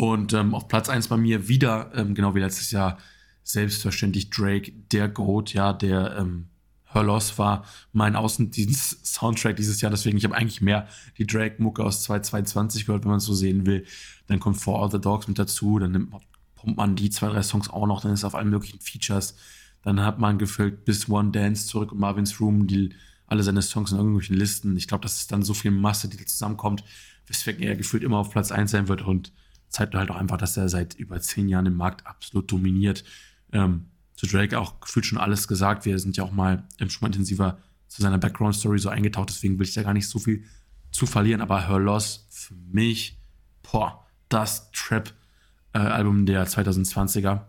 Und 0.00 0.32
ähm, 0.32 0.54
auf 0.54 0.66
Platz 0.66 0.88
1 0.88 1.08
bei 1.08 1.18
mir 1.18 1.46
wieder, 1.46 1.90
ähm, 1.94 2.14
genau 2.14 2.34
wie 2.34 2.40
letztes 2.40 2.70
Jahr, 2.70 2.96
selbstverständlich 3.42 4.30
Drake, 4.30 4.72
der 4.90 5.10
Goat, 5.10 5.52
ja, 5.52 5.74
der 5.74 6.16
ähm, 6.16 6.46
Her 6.86 7.02
Loss 7.02 7.36
war 7.36 7.66
mein 7.92 8.16
Außendienst-Soundtrack 8.16 9.56
dieses 9.56 9.82
Jahr. 9.82 9.90
Deswegen, 9.90 10.16
ich 10.16 10.24
habe 10.24 10.34
eigentlich 10.34 10.62
mehr 10.62 10.88
die 11.18 11.26
Drake-Mucke 11.26 11.84
aus 11.84 12.02
2022 12.04 12.86
gehört, 12.86 13.04
wenn 13.04 13.10
man 13.10 13.18
es 13.18 13.26
so 13.26 13.34
sehen 13.34 13.66
will. 13.66 13.84
Dann 14.26 14.40
kommt 14.40 14.56
For 14.56 14.82
All 14.82 14.90
the 14.90 14.98
Dogs 14.98 15.28
mit 15.28 15.38
dazu, 15.38 15.78
dann 15.78 15.92
nimmt 15.92 16.12
man, 16.12 16.22
pumpt 16.54 16.78
man 16.78 16.96
die 16.96 17.10
zwei, 17.10 17.28
drei 17.28 17.42
Songs 17.42 17.68
auch 17.68 17.86
noch, 17.86 18.00
dann 18.00 18.14
ist 18.14 18.24
auf 18.24 18.34
allen 18.34 18.48
möglichen 18.48 18.80
Features. 18.80 19.36
Dann 19.82 20.00
hat 20.00 20.18
man 20.18 20.38
gefüllt 20.38 20.86
bis 20.86 21.10
One 21.10 21.30
Dance 21.30 21.66
zurück 21.66 21.92
und 21.92 21.98
Marvin's 21.98 22.40
Room, 22.40 22.66
die 22.66 22.94
alle 23.26 23.42
seine 23.42 23.60
Songs 23.60 23.92
in 23.92 23.98
irgendwelchen 23.98 24.38
Listen. 24.38 24.78
Ich 24.78 24.88
glaube, 24.88 25.02
das 25.02 25.16
ist 25.16 25.30
dann 25.30 25.42
so 25.42 25.52
viel 25.52 25.72
Masse, 25.72 26.08
die 26.08 26.24
zusammenkommt, 26.24 26.84
weswegen 27.26 27.62
er 27.62 27.76
gefühlt 27.76 28.02
immer 28.02 28.16
auf 28.16 28.30
Platz 28.30 28.50
1 28.50 28.70
sein 28.70 28.88
wird 28.88 29.02
und 29.02 29.30
zeigt 29.70 29.94
halt 29.94 30.10
auch 30.10 30.16
einfach, 30.16 30.36
dass 30.36 30.56
er 30.56 30.68
seit 30.68 30.94
über 30.94 31.20
zehn 31.20 31.48
Jahren 31.48 31.66
im 31.66 31.76
Markt 31.76 32.06
absolut 32.06 32.50
dominiert. 32.50 33.04
Ähm, 33.52 33.86
zu 34.14 34.26
Drake 34.26 34.58
auch 34.58 34.80
gefühlt 34.80 35.06
schon 35.06 35.18
alles 35.18 35.48
gesagt. 35.48 35.86
Wir 35.86 35.98
sind 35.98 36.16
ja 36.16 36.24
auch 36.24 36.32
mal 36.32 36.64
ähm, 36.78 36.90
schon 36.90 37.02
mal 37.02 37.08
intensiver 37.08 37.58
zu 37.88 38.02
seiner 38.02 38.18
Background-Story 38.18 38.78
so 38.78 38.88
eingetaucht, 38.88 39.30
deswegen 39.30 39.58
will 39.58 39.66
ich 39.66 39.74
da 39.74 39.82
gar 39.82 39.94
nicht 39.94 40.08
so 40.08 40.18
viel 40.18 40.44
zu 40.90 41.06
verlieren. 41.06 41.40
Aber 41.40 41.66
Her 41.68 41.78
Loss 41.78 42.26
für 42.30 42.54
mich, 42.54 43.18
boah, 43.62 44.04
das 44.28 44.70
Trap-Album 44.72 46.22
äh, 46.22 46.26
der 46.26 46.46
2020er. 46.46 47.46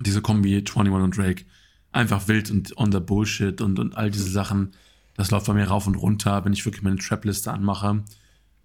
Diese 0.00 0.22
Kombi 0.22 0.56
21 0.56 0.92
und 0.92 1.16
Drake. 1.16 1.44
Einfach 1.90 2.28
wild 2.28 2.50
und 2.50 2.76
on 2.76 2.92
the 2.92 3.00
Bullshit 3.00 3.60
und, 3.60 3.78
und 3.78 3.96
all 3.96 4.10
diese 4.10 4.30
Sachen. 4.30 4.72
Das 5.14 5.30
läuft 5.30 5.46
bei 5.46 5.54
mir 5.54 5.66
rauf 5.66 5.86
und 5.86 5.96
runter, 5.96 6.44
wenn 6.44 6.52
ich 6.52 6.64
wirklich 6.64 6.82
meine 6.82 6.98
Trap-Liste 6.98 7.52
anmache. 7.52 8.04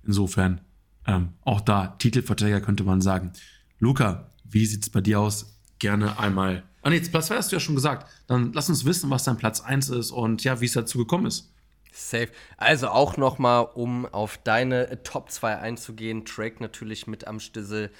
Insofern, 0.04 0.62
ähm, 1.08 1.30
auch 1.44 1.62
da, 1.62 1.88
Titelverträger 2.00 2.62
könnte 2.62 2.84
man 2.84 3.02
sagen. 3.02 3.34
Luca, 3.80 4.30
wie 4.44 4.66
sieht 4.66 4.84
es 4.84 4.90
bei 4.90 5.02
dir 5.02 5.20
aus? 5.20 5.60
Gerne 5.80 6.20
einmal. 6.20 6.64
Ah, 6.82 6.90
nee, 6.90 7.00
Platz 7.00 7.28
2 7.28 7.36
hast 7.36 7.52
du 7.52 7.56
ja 7.56 7.60
schon 7.60 7.76
gesagt. 7.76 8.10
Dann 8.28 8.54
lass 8.54 8.70
uns 8.70 8.86
wissen, 8.86 9.10
was 9.10 9.24
dein 9.24 9.38
Platz 9.38 9.62
1 9.62 9.90
ist 9.90 10.12
und 10.12 10.44
ja, 10.44 10.60
wie 10.62 10.66
es 10.66 10.74
dazu 10.74 10.98
gekommen 10.98 11.26
ist. 11.26 11.54
Safe. 11.94 12.30
Also 12.58 12.90
auch 12.90 13.18
nochmal, 13.18 13.68
um 13.74 14.06
auf 14.06 14.38
deine 14.38 15.04
Top 15.04 15.30
2 15.30 15.60
einzugehen, 15.60 16.26
Drake 16.26 16.58
natürlich 16.60 17.08
mit 17.08 17.28
am 17.28 17.40
Stissel, 17.40 17.92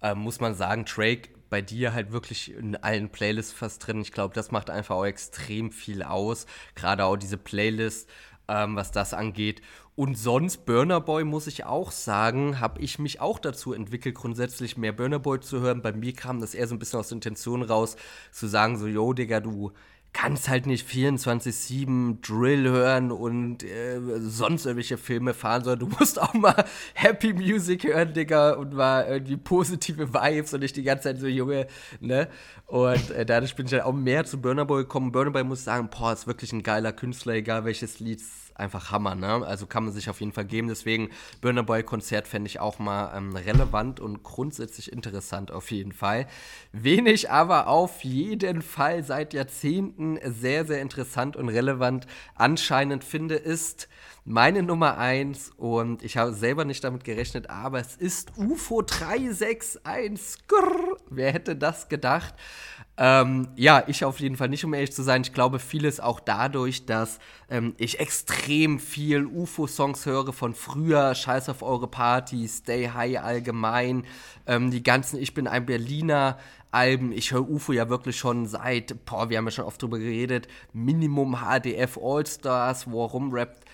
äh, 0.00 0.14
muss 0.14 0.40
man 0.40 0.54
sagen, 0.54 0.84
Drake 0.84 1.28
bei 1.50 1.60
dir 1.60 1.92
halt 1.92 2.12
wirklich 2.12 2.54
in 2.54 2.76
allen 2.76 3.10
Playlists 3.10 3.52
fast 3.52 3.86
drin. 3.86 4.00
Ich 4.00 4.12
glaube, 4.12 4.34
das 4.34 4.50
macht 4.52 4.70
einfach 4.70 4.96
auch 4.96 5.04
extrem 5.04 5.70
viel 5.70 6.02
aus. 6.02 6.46
Gerade 6.74 7.04
auch 7.04 7.16
diese 7.16 7.36
Playlist, 7.36 8.08
ähm, 8.52 8.76
was 8.76 8.92
das 8.92 9.14
angeht. 9.14 9.62
Und 9.94 10.16
sonst, 10.16 10.64
Burner 10.64 11.00
Boy, 11.00 11.24
muss 11.24 11.46
ich 11.46 11.64
auch 11.64 11.90
sagen, 11.90 12.60
habe 12.60 12.80
ich 12.80 12.98
mich 12.98 13.20
auch 13.20 13.38
dazu 13.38 13.72
entwickelt, 13.72 14.14
grundsätzlich 14.14 14.76
mehr 14.76 14.92
Burner 14.92 15.18
Boy 15.18 15.40
zu 15.40 15.60
hören. 15.60 15.82
Bei 15.82 15.92
mir 15.92 16.12
kam 16.12 16.40
das 16.40 16.54
eher 16.54 16.66
so 16.66 16.74
ein 16.74 16.78
bisschen 16.78 16.98
aus 16.98 17.08
der 17.08 17.16
Intention 17.16 17.62
raus, 17.62 17.96
zu 18.30 18.46
sagen, 18.46 18.78
so, 18.78 18.86
yo, 18.86 19.12
Digga, 19.12 19.40
du 19.40 19.72
kannst 20.12 20.48
halt 20.48 20.66
nicht 20.66 20.86
24-7 20.88 22.20
Drill 22.20 22.68
hören 22.68 23.10
und 23.10 23.64
äh, 23.64 23.98
sonst 24.18 24.66
irgendwelche 24.66 24.98
Filme 24.98 25.32
fahren, 25.32 25.64
sondern 25.64 25.88
du 25.88 25.96
musst 25.98 26.20
auch 26.20 26.34
mal 26.34 26.64
Happy 26.94 27.32
Music 27.32 27.84
hören, 27.84 28.12
Digga, 28.12 28.52
und 28.52 28.74
mal 28.74 29.06
irgendwie 29.06 29.38
positive 29.38 30.12
Vibes 30.12 30.52
und 30.52 30.60
nicht 30.60 30.76
die 30.76 30.82
ganze 30.82 31.04
Zeit 31.04 31.18
so 31.18 31.26
Junge, 31.26 31.66
ne? 32.00 32.28
Und 32.66 33.10
äh, 33.10 33.24
dadurch 33.24 33.56
bin 33.56 33.66
ich 33.66 33.72
halt 33.72 33.84
auch 33.84 33.92
mehr 33.92 34.24
zu 34.24 34.40
Burner 34.40 34.66
Boy 34.66 34.82
gekommen. 34.82 35.12
Burner 35.12 35.30
Boy 35.30 35.44
muss 35.44 35.64
sagen, 35.64 35.88
boah, 35.90 36.12
ist 36.12 36.26
wirklich 36.26 36.52
ein 36.52 36.62
geiler 36.62 36.92
Künstler, 36.92 37.34
egal 37.34 37.64
welches 37.64 38.00
Lied 38.00 38.20
einfach 38.54 38.90
Hammer, 38.90 39.14
ne? 39.14 39.46
Also 39.46 39.66
kann 39.66 39.84
man 39.84 39.92
sich 39.92 40.08
auf 40.10 40.20
jeden 40.20 40.32
Fall 40.32 40.44
geben. 40.44 40.68
Deswegen 40.68 41.10
Burner 41.40 41.62
Boy 41.62 41.82
Konzert 41.82 42.28
fände 42.28 42.48
ich 42.48 42.60
auch 42.60 42.78
mal 42.78 43.16
ähm, 43.16 43.34
relevant 43.34 44.00
und 44.00 44.22
grundsätzlich 44.22 44.92
interessant 44.92 45.50
auf 45.50 45.70
jeden 45.70 45.92
Fall. 45.92 46.26
Wenig 46.72 47.30
aber 47.30 47.68
auf 47.68 48.04
jeden 48.04 48.62
Fall 48.62 49.02
seit 49.04 49.34
Jahrzehnten 49.34 50.18
sehr, 50.24 50.64
sehr 50.64 50.80
interessant 50.80 51.36
und 51.36 51.48
relevant 51.48 52.06
anscheinend 52.34 53.04
finde, 53.04 53.36
ist 53.36 53.88
meine 54.24 54.62
Nummer 54.62 54.98
1 54.98 55.50
und 55.56 56.04
ich 56.04 56.16
habe 56.16 56.32
selber 56.32 56.64
nicht 56.64 56.84
damit 56.84 57.02
gerechnet, 57.02 57.50
aber 57.50 57.80
es 57.80 57.96
ist 57.96 58.32
UFO 58.36 58.82
361. 58.82 60.46
Grrr. 60.46 60.96
Wer 61.10 61.32
hätte 61.32 61.56
das 61.56 61.88
gedacht? 61.88 62.34
Ähm, 63.04 63.48
ja, 63.56 63.82
ich 63.88 64.04
auf 64.04 64.20
jeden 64.20 64.36
Fall 64.36 64.48
nicht, 64.48 64.64
um 64.64 64.72
ehrlich 64.74 64.92
zu 64.92 65.02
sein. 65.02 65.22
Ich 65.22 65.32
glaube, 65.32 65.58
vieles 65.58 65.98
auch 65.98 66.20
dadurch, 66.20 66.86
dass 66.86 67.18
ähm, 67.50 67.74
ich 67.76 67.98
extrem 67.98 68.78
viel 68.78 69.26
UFO-Songs 69.26 70.06
höre 70.06 70.32
von 70.32 70.54
früher, 70.54 71.12
Scheiß 71.12 71.48
auf 71.48 71.64
eure 71.64 71.88
Party, 71.88 72.46
Stay 72.46 72.90
High 72.94 73.18
allgemein, 73.20 74.04
ähm, 74.46 74.70
die 74.70 74.84
ganzen 74.84 75.18
Ich 75.18 75.34
bin 75.34 75.48
ein 75.48 75.66
Berliner 75.66 76.38
Alben. 76.70 77.10
Ich 77.10 77.32
höre 77.32 77.50
UFO 77.50 77.72
ja 77.72 77.88
wirklich 77.88 78.16
schon 78.16 78.46
seit, 78.46 79.04
boah, 79.04 79.28
wir 79.28 79.38
haben 79.38 79.46
ja 79.46 79.50
schon 79.50 79.64
oft 79.64 79.82
drüber 79.82 79.98
geredet, 79.98 80.46
Minimum 80.72 81.38
HDF 81.42 81.98
All-Stars, 82.00 82.88
wo 82.88 83.04
er 83.04 83.10
rumrappt 83.10 83.64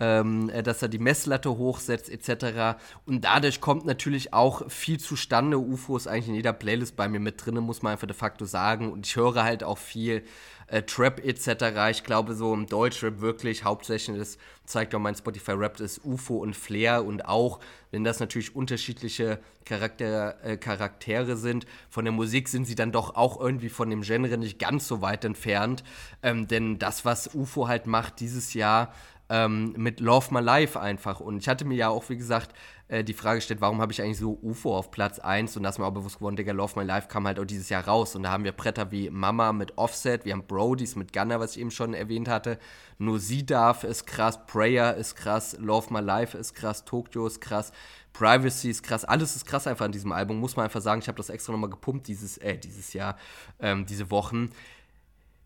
ähm, 0.00 0.50
äh, 0.50 0.62
dass 0.62 0.82
er 0.82 0.88
die 0.88 0.98
Messlatte 0.98 1.50
hochsetzt 1.56 2.10
etc. 2.10 2.78
Und 3.06 3.24
dadurch 3.24 3.60
kommt 3.60 3.84
natürlich 3.84 4.32
auch 4.32 4.70
viel 4.70 4.98
zustande. 4.98 5.58
UFO 5.58 5.96
ist 5.96 6.06
eigentlich 6.06 6.28
in 6.28 6.34
jeder 6.34 6.52
Playlist 6.52 6.96
bei 6.96 7.08
mir 7.08 7.20
mit 7.20 7.44
drin, 7.44 7.56
muss 7.58 7.82
man 7.82 7.92
einfach 7.92 8.06
de 8.06 8.16
facto 8.16 8.44
sagen. 8.44 8.92
Und 8.92 9.06
ich 9.06 9.16
höre 9.16 9.42
halt 9.42 9.62
auch 9.64 9.78
viel 9.78 10.24
äh, 10.66 10.82
Trap 10.82 11.24
etc. 11.24 11.90
Ich 11.90 12.04
glaube, 12.04 12.34
so 12.34 12.52
im 12.54 12.66
Deutschrap 12.66 13.20
wirklich 13.20 13.64
hauptsächlich, 13.64 14.18
das 14.18 14.38
zeigt 14.64 14.94
auch 14.94 14.98
mein 14.98 15.14
Spotify-Rap, 15.14 15.80
ist 15.80 16.04
UFO 16.04 16.36
und 16.36 16.56
Flair. 16.56 17.04
Und 17.04 17.26
auch, 17.26 17.60
wenn 17.90 18.04
das 18.04 18.20
natürlich 18.20 18.56
unterschiedliche 18.56 19.38
Charakter, 19.64 20.42
äh, 20.42 20.56
Charaktere 20.56 21.36
sind, 21.36 21.66
von 21.88 22.04
der 22.04 22.12
Musik 22.12 22.48
sind 22.48 22.64
sie 22.64 22.74
dann 22.74 22.92
doch 22.92 23.14
auch 23.14 23.40
irgendwie 23.40 23.68
von 23.68 23.90
dem 23.90 24.02
Genre 24.02 24.38
nicht 24.38 24.58
ganz 24.58 24.88
so 24.88 25.02
weit 25.02 25.24
entfernt. 25.24 25.84
Ähm, 26.22 26.48
denn 26.48 26.78
das, 26.78 27.04
was 27.04 27.34
UFO 27.34 27.68
halt 27.68 27.86
macht 27.86 28.20
dieses 28.20 28.54
Jahr, 28.54 28.92
ähm, 29.28 29.74
mit 29.76 30.00
Love 30.00 30.32
My 30.32 30.40
Life 30.40 30.78
einfach. 30.78 31.20
Und 31.20 31.38
ich 31.38 31.48
hatte 31.48 31.64
mir 31.64 31.76
ja 31.76 31.88
auch, 31.88 32.08
wie 32.08 32.16
gesagt, 32.16 32.54
äh, 32.88 33.02
die 33.02 33.14
Frage 33.14 33.38
gestellt, 33.38 33.60
warum 33.60 33.80
habe 33.80 33.92
ich 33.92 34.02
eigentlich 34.02 34.18
so 34.18 34.38
UFO 34.42 34.76
auf 34.76 34.90
Platz 34.90 35.18
1? 35.18 35.56
Und 35.56 35.62
da 35.62 35.70
ist 35.70 35.78
mir 35.78 35.86
auch 35.86 35.92
bewusst 35.92 36.16
geworden, 36.18 36.36
Digga, 36.36 36.52
Love 36.52 36.78
My 36.78 36.84
Life 36.84 37.08
kam 37.08 37.26
halt 37.26 37.40
auch 37.40 37.44
dieses 37.44 37.68
Jahr 37.68 37.86
raus. 37.86 38.14
Und 38.14 38.24
da 38.24 38.30
haben 38.30 38.44
wir 38.44 38.52
Bretter 38.52 38.90
wie 38.90 39.08
Mama 39.10 39.52
mit 39.52 39.78
Offset, 39.78 40.24
wir 40.24 40.32
haben 40.32 40.46
Brodies 40.46 40.96
mit 40.96 41.12
Gunner, 41.12 41.40
was 41.40 41.52
ich 41.52 41.60
eben 41.60 41.70
schon 41.70 41.94
erwähnt 41.94 42.28
hatte. 42.28 42.58
Nur 42.98 43.18
sie 43.18 43.46
darf 43.46 43.84
ist 43.84 44.06
krass, 44.06 44.46
Prayer 44.46 44.94
ist 44.94 45.16
krass, 45.16 45.56
Love 45.58 45.92
My 45.92 46.00
Life 46.00 46.36
ist 46.36 46.54
krass, 46.54 46.84
Tokyo 46.84 47.26
ist 47.26 47.40
krass. 47.40 47.72
Privacy 48.12 48.70
ist 48.70 48.84
krass, 48.84 49.04
alles 49.04 49.34
ist 49.34 49.44
krass 49.44 49.66
einfach 49.66 49.86
an 49.86 49.92
diesem 49.92 50.12
Album, 50.12 50.38
muss 50.38 50.54
man 50.54 50.64
einfach 50.64 50.80
sagen. 50.80 51.00
Ich 51.00 51.08
habe 51.08 51.16
das 51.16 51.30
extra 51.30 51.52
nochmal 51.52 51.70
gepumpt 51.70 52.06
dieses, 52.06 52.38
äh, 52.38 52.56
dieses 52.56 52.92
Jahr, 52.92 53.16
ähm, 53.58 53.86
diese 53.86 54.08
Wochen 54.12 54.50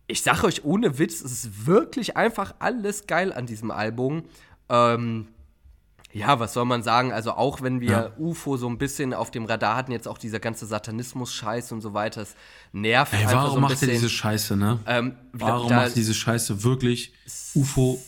ich 0.08 0.22
sage 0.22 0.46
euch 0.46 0.64
ohne 0.64 0.98
Witz, 0.98 1.20
es 1.20 1.32
ist 1.32 1.66
wirklich 1.66 2.16
einfach 2.16 2.54
alles 2.58 3.06
geil 3.06 3.32
an 3.32 3.46
diesem 3.46 3.70
Album. 3.70 4.24
Ähm, 4.68 5.28
ja, 6.12 6.40
was 6.40 6.54
soll 6.54 6.64
man 6.64 6.82
sagen? 6.82 7.12
Also 7.12 7.32
auch 7.32 7.60
wenn 7.60 7.80
wir 7.80 7.90
ja. 7.90 8.10
UFO 8.18 8.56
so 8.56 8.68
ein 8.68 8.78
bisschen 8.78 9.12
auf 9.12 9.30
dem 9.30 9.44
Radar 9.44 9.76
hatten, 9.76 9.92
jetzt 9.92 10.08
auch 10.08 10.16
dieser 10.16 10.40
ganze 10.40 10.64
Satanismus-Scheiß 10.64 11.72
und 11.72 11.82
so 11.82 11.92
weiter, 11.92 12.22
es 12.22 12.34
nervt 12.72 13.12
Ey, 13.12 13.26
warum 13.26 13.54
so 13.54 13.60
macht 13.60 13.82
er 13.82 13.88
diese 13.88 14.08
Scheiße, 14.08 14.56
ne? 14.56 14.80
Ähm, 14.86 15.16
warum 15.32 15.70
macht 15.70 15.94
diese 15.94 16.14
Scheiße 16.14 16.64
wirklich 16.64 17.12
UFO? 17.54 18.02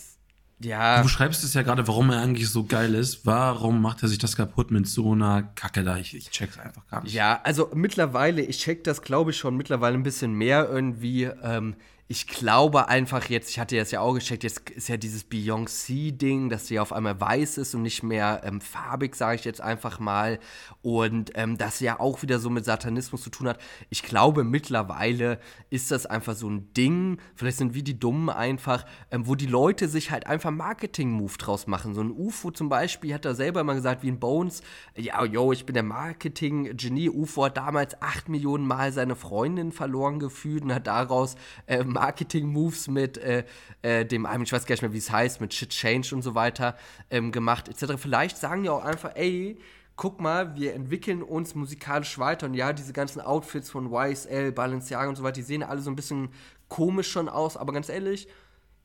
Ja. 0.63 0.99
Du 0.99 1.05
beschreibst 1.05 1.43
es 1.43 1.55
ja 1.55 1.63
gerade, 1.63 1.89
warum 1.89 2.11
er 2.11 2.21
eigentlich 2.21 2.51
so 2.51 2.65
geil 2.65 2.95
ist. 2.95 3.25
Warum 3.25 3.81
macht 3.81 4.03
er 4.03 4.09
sich 4.09 4.19
das 4.19 4.37
kaputt 4.37 4.71
mit 4.71 4.87
so 4.87 5.13
einer 5.13 5.43
Kacke 5.55 5.83
da? 5.83 5.97
Ich, 5.97 6.15
ich 6.15 6.31
check's 6.31 6.59
einfach 6.59 6.87
gar 6.89 7.03
nicht. 7.03 7.15
Ja, 7.15 7.41
also 7.43 7.71
mittlerweile, 7.75 8.43
ich 8.43 8.59
check 8.59 8.85
das, 8.85 9.03
glaube 9.03 9.31
ich, 9.31 9.39
schon 9.39 9.57
mittlerweile 9.57 9.95
ein 9.95 10.03
bisschen 10.03 10.33
mehr 10.33 10.69
irgendwie. 10.71 11.25
Ähm, 11.25 11.77
ich 12.11 12.27
glaube 12.27 12.89
einfach 12.89 13.27
jetzt, 13.29 13.51
ich 13.51 13.61
hatte 13.61 13.77
jetzt 13.77 13.93
ja 13.93 14.01
auch 14.01 14.15
gecheckt, 14.15 14.43
jetzt 14.43 14.69
ist 14.71 14.89
ja 14.89 14.97
dieses 14.97 15.23
Beyoncé-Ding, 15.31 16.49
dass 16.49 16.67
sie 16.67 16.81
auf 16.81 16.93
einmal 16.93 17.21
weiß 17.21 17.57
ist 17.57 17.73
und 17.77 17.83
nicht 17.83 18.03
mehr 18.03 18.41
ähm, 18.43 18.61
farbig, 18.61 19.15
sage 19.15 19.37
ich 19.37 19.45
jetzt 19.45 19.61
einfach 19.61 20.01
mal. 20.01 20.41
Und 20.83 21.31
ähm, 21.37 21.57
das 21.57 21.79
ja 21.79 22.01
auch 22.01 22.23
wieder 22.23 22.41
so 22.41 22.51
mit 22.51 22.65
Satanismus 22.65 23.23
zu 23.23 23.31
tun 23.31 23.47
hat. 23.47 23.61
Ich 23.91 24.03
glaube, 24.03 24.43
mittlerweile 24.43 25.39
ist 25.69 25.93
das 25.93 26.05
einfach 26.05 26.35
so 26.35 26.51
ein 26.51 26.75
Ding, 26.75 27.19
vielleicht 27.37 27.59
sind 27.59 27.75
wir 27.75 27.85
die 27.85 28.01
Dummen 28.01 28.29
einfach, 28.29 28.87
ähm, 29.13 29.29
wo 29.29 29.37
die 29.37 29.47
Leute 29.47 29.87
sich 29.87 30.11
halt 30.11 30.27
einfach 30.27 30.51
Marketing-Move 30.51 31.39
draus 31.39 31.69
machen. 31.69 31.95
So 31.95 32.01
ein 32.01 32.11
UFO 32.11 32.51
zum 32.51 32.69
Beispiel 32.69 33.15
hat 33.15 33.25
er 33.25 33.37
selber 33.37 33.63
mal 33.63 33.75
gesagt, 33.75 34.03
wie 34.03 34.09
in 34.09 34.19
Bones, 34.19 34.63
ja, 34.97 35.25
yo, 35.25 35.53
ich 35.53 35.65
bin 35.65 35.75
der 35.75 35.85
Marketing-Genie. 35.85 37.09
UFO 37.09 37.45
hat 37.45 37.57
damals 37.57 38.03
acht 38.03 38.29
Millionen 38.29 38.67
Mal 38.67 38.91
seine 38.91 39.15
Freundin 39.15 39.71
verloren 39.71 40.19
gefühlt 40.19 40.65
und 40.65 40.75
hat 40.75 40.89
daraus 40.89 41.37
äh, 41.67 41.85
Marketing-Moves 42.01 42.89
mit 42.89 43.19
äh, 43.19 43.45
äh, 43.83 44.07
dem 44.07 44.25
einem, 44.25 44.43
ich 44.45 44.53
weiß 44.53 44.65
gar 44.65 44.73
nicht 44.73 44.83
mehr, 44.83 44.93
wie 44.93 44.99
es 44.99 45.11
heißt, 45.11 45.41
mit 45.41 45.53
Shit 45.53 45.71
Change 45.71 46.15
und 46.15 46.23
so 46.23 46.35
weiter 46.35 46.77
ähm, 47.11 47.31
gemacht, 47.31 47.69
etc. 47.69 47.95
Vielleicht 47.99 48.39
sagen 48.39 48.63
die 48.63 48.71
auch 48.71 48.85
einfach, 48.85 49.13
ey, 49.15 49.59
guck 49.97 50.19
mal, 50.19 50.57
wir 50.57 50.75
entwickeln 50.75 51.23
uns 51.23 51.55
musikalisch 51.55 52.19
weiter 52.19 52.47
und 52.47 52.55
ja, 52.55 52.73
diese 52.73 52.95
ganzen 52.95 53.21
Outfits 53.21 53.69
von 53.69 53.93
YSL, 53.93 54.51
Balenciaga 54.53 55.11
und 55.11 55.17
so 55.17 55.23
weiter, 55.23 55.35
die 55.35 55.43
sehen 55.43 55.63
alle 55.63 55.83
so 55.83 55.91
ein 55.91 55.97
bisschen 55.97 56.31
komisch 56.69 57.11
schon 57.11 57.29
aus, 57.29 57.59
aber 57.59 57.75
ganz 57.75 57.91
ehrlich, 57.91 58.27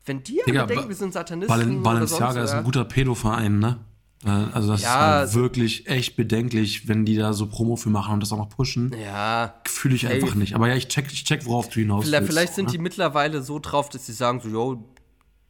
wenn 0.06 0.24
die 0.24 0.42
Digga, 0.46 0.66
denken, 0.66 0.90
wir 0.90 0.96
sind 0.96 1.14
Satanisten. 1.14 1.82
Balenciaga 1.82 2.44
ist 2.44 2.52
ein 2.52 2.64
guter 2.66 2.84
Pedo-Verein, 2.84 3.60
ne? 3.60 3.80
Äh, 4.24 4.30
also 4.30 4.72
das 4.72 4.82
ja, 4.82 5.24
ist 5.24 5.34
halt 5.34 5.34
wirklich 5.34 5.88
echt 5.88 6.16
bedenklich, 6.16 6.88
wenn 6.88 7.06
die 7.06 7.16
da 7.16 7.34
so 7.34 7.48
Promo 7.48 7.76
für 7.76 7.90
machen 7.90 8.14
und 8.14 8.20
das 8.22 8.32
auch 8.32 8.38
noch 8.38 8.50
pushen. 8.50 8.96
Ja. 9.04 9.56
Fühle 9.68 9.96
ich 9.96 10.08
einfach 10.08 10.36
nicht. 10.36 10.56
Aber 10.56 10.68
ja, 10.68 10.76
ich 10.76 10.88
check, 10.88 11.08
ich 11.12 11.24
check, 11.24 11.46
worauf 11.46 11.70
du 11.70 11.80
hinaus 11.80 12.06
vielleicht, 12.06 12.22
willst. 12.22 12.34
Vielleicht 12.34 12.56
sind 12.56 12.66
ne? 12.66 12.72
die 12.72 12.78
mittlerweile 12.78 13.42
so 13.42 13.60
drauf, 13.60 13.90
dass 13.90 14.06
sie 14.06 14.14
sagen 14.14 14.40
so, 14.42 14.50
yo, 14.50 14.84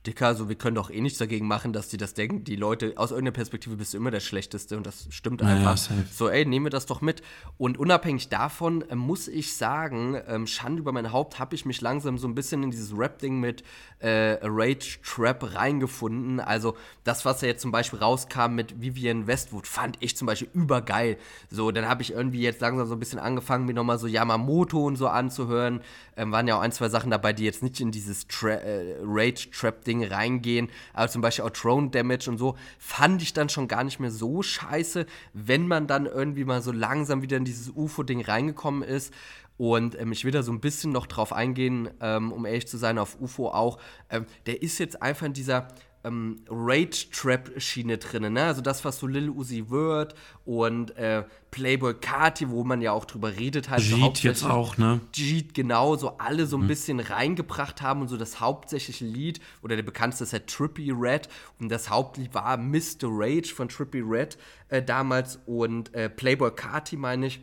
Dicker, 0.05 0.35
so 0.35 0.49
wir 0.49 0.55
können 0.55 0.75
doch 0.75 0.89
eh 0.89 1.01
nichts 1.01 1.17
dagegen 1.17 1.47
machen, 1.47 1.73
dass 1.73 1.89
die 1.89 1.97
das 1.97 2.13
denken. 2.13 2.43
Die 2.43 2.55
Leute, 2.55 2.93
aus 2.95 3.11
irgendeiner 3.11 3.33
Perspektive 3.33 3.75
bist 3.75 3.93
du 3.93 3.97
immer 3.97 4.11
der 4.11 4.19
Schlechteste 4.19 4.77
und 4.77 4.85
das 4.85 5.07
stimmt 5.09 5.41
einfach. 5.41 5.77
Ja, 5.89 5.95
so, 6.11 6.29
ey, 6.29 6.45
nehmen 6.45 6.65
wir 6.65 6.69
das 6.69 6.85
doch 6.85 7.01
mit. 7.01 7.21
Und 7.57 7.77
unabhängig 7.77 8.29
davon 8.29 8.83
äh, 8.89 8.95
muss 8.95 9.27
ich 9.27 9.55
sagen, 9.55 10.21
ähm, 10.27 10.47
Schande 10.47 10.81
über 10.81 10.91
mein 10.91 11.11
Haupt, 11.11 11.39
habe 11.39 11.55
ich 11.55 11.65
mich 11.65 11.81
langsam 11.81 12.17
so 12.17 12.27
ein 12.27 12.35
bisschen 12.35 12.63
in 12.63 12.71
dieses 12.71 12.97
Rap-Ding 12.97 13.39
mit 13.39 13.63
äh, 13.99 14.37
Rage 14.41 14.99
Trap 15.03 15.55
reingefunden. 15.55 16.39
Also 16.39 16.75
das, 17.03 17.25
was 17.25 17.41
ja 17.41 17.47
jetzt 17.47 17.61
zum 17.61 17.71
Beispiel 17.71 17.99
rauskam 17.99 18.53
mit 18.53 18.81
Vivian 18.81 19.27
Westwood, 19.27 19.67
fand 19.67 19.97
ich 19.99 20.15
zum 20.15 20.27
Beispiel 20.27 20.49
übergeil. 20.53 21.17
So, 21.49 21.71
dann 21.71 21.87
habe 21.87 22.01
ich 22.01 22.11
irgendwie 22.11 22.41
jetzt 22.41 22.61
langsam 22.61 22.87
so 22.87 22.93
ein 22.93 22.99
bisschen 22.99 23.19
angefangen, 23.19 23.65
mir 23.65 23.73
nochmal 23.73 23.97
so 23.97 24.07
Yamamoto 24.07 24.85
und 24.85 24.95
so 24.95 25.07
anzuhören. 25.07 25.81
Ähm, 26.17 26.31
waren 26.31 26.47
ja 26.47 26.57
auch 26.57 26.61
ein, 26.61 26.71
zwei 26.71 26.89
Sachen 26.89 27.11
dabei, 27.11 27.33
die 27.33 27.43
jetzt 27.43 27.63
nicht 27.63 27.79
in 27.79 27.91
dieses 27.91 28.27
Tra 28.27 28.49
äh, 28.49 28.95
Rage 29.03 29.49
Trap 29.51 29.83
Ding 29.99 30.07
reingehen, 30.11 30.69
aber 30.93 31.09
zum 31.09 31.21
Beispiel 31.21 31.45
auch 31.45 31.49
Drone 31.49 31.89
Damage 31.89 32.29
und 32.29 32.37
so, 32.37 32.55
fand 32.77 33.21
ich 33.21 33.33
dann 33.33 33.49
schon 33.49 33.67
gar 33.67 33.83
nicht 33.83 33.99
mehr 33.99 34.11
so 34.11 34.41
scheiße, 34.41 35.05
wenn 35.33 35.67
man 35.67 35.87
dann 35.87 36.05
irgendwie 36.05 36.45
mal 36.45 36.61
so 36.61 36.71
langsam 36.71 37.21
wieder 37.21 37.37
in 37.37 37.45
dieses 37.45 37.69
UFO-Ding 37.69 38.21
reingekommen 38.21 38.83
ist. 38.83 39.13
Und 39.57 39.97
ähm, 39.99 40.11
ich 40.11 40.25
will 40.25 40.31
da 40.31 40.43
so 40.43 40.51
ein 40.51 40.59
bisschen 40.59 40.91
noch 40.91 41.07
drauf 41.07 41.31
eingehen, 41.31 41.89
ähm, 42.01 42.33
um 42.33 42.45
ehrlich 42.45 42.67
zu 42.67 42.77
sein, 42.77 42.97
auf 42.97 43.21
UFO 43.21 43.49
auch. 43.49 43.79
Ähm, 44.09 44.25
der 44.47 44.61
ist 44.61 44.79
jetzt 44.79 45.01
einfach 45.01 45.25
in 45.25 45.33
dieser 45.33 45.69
ähm, 46.05 46.41
Rage-Trap-Schiene 46.49 47.97
drin, 47.97 48.33
ne? 48.33 48.43
Also 48.43 48.61
das, 48.61 48.85
was 48.85 48.99
so 48.99 49.07
Lil 49.07 49.29
Uzi 49.29 49.69
Word 49.69 50.15
und 50.45 50.95
äh, 50.97 51.23
Playboy 51.51 51.95
Carti, 51.95 52.49
wo 52.49 52.63
man 52.63 52.81
ja 52.81 52.91
auch 52.91 53.05
drüber 53.05 53.35
redet, 53.35 53.69
halt. 53.69 53.81
Jeet 53.81 54.17
so 54.17 54.27
jetzt 54.27 54.43
auch, 54.43 54.77
ne? 54.77 55.01
Jeet, 55.13 55.53
genau, 55.53 55.95
so 55.95 56.17
alle 56.17 56.45
so 56.45 56.57
ein 56.57 56.63
mhm. 56.63 56.67
bisschen 56.67 56.99
reingebracht 56.99 57.81
haben 57.81 58.01
und 58.01 58.07
so 58.07 58.17
das 58.17 58.39
hauptsächliche 58.39 59.05
Lied, 59.05 59.39
oder 59.61 59.75
der 59.75 59.83
bekannteste 59.83 60.23
ist 60.25 60.33
ja 60.33 60.39
Trippy 60.39 60.91
Red 60.91 61.27
und 61.59 61.69
das 61.69 61.89
Hauptlied 61.89 62.33
war 62.33 62.57
Mr. 62.57 63.03
Rage 63.03 63.53
von 63.53 63.69
Trippy 63.69 64.01
Red 64.01 64.37
äh, 64.69 64.81
damals 64.81 65.39
und 65.45 65.93
äh, 65.93 66.09
Playboy 66.09 66.51
Carti, 66.51 66.97
meine 66.97 67.27
ich. 67.27 67.41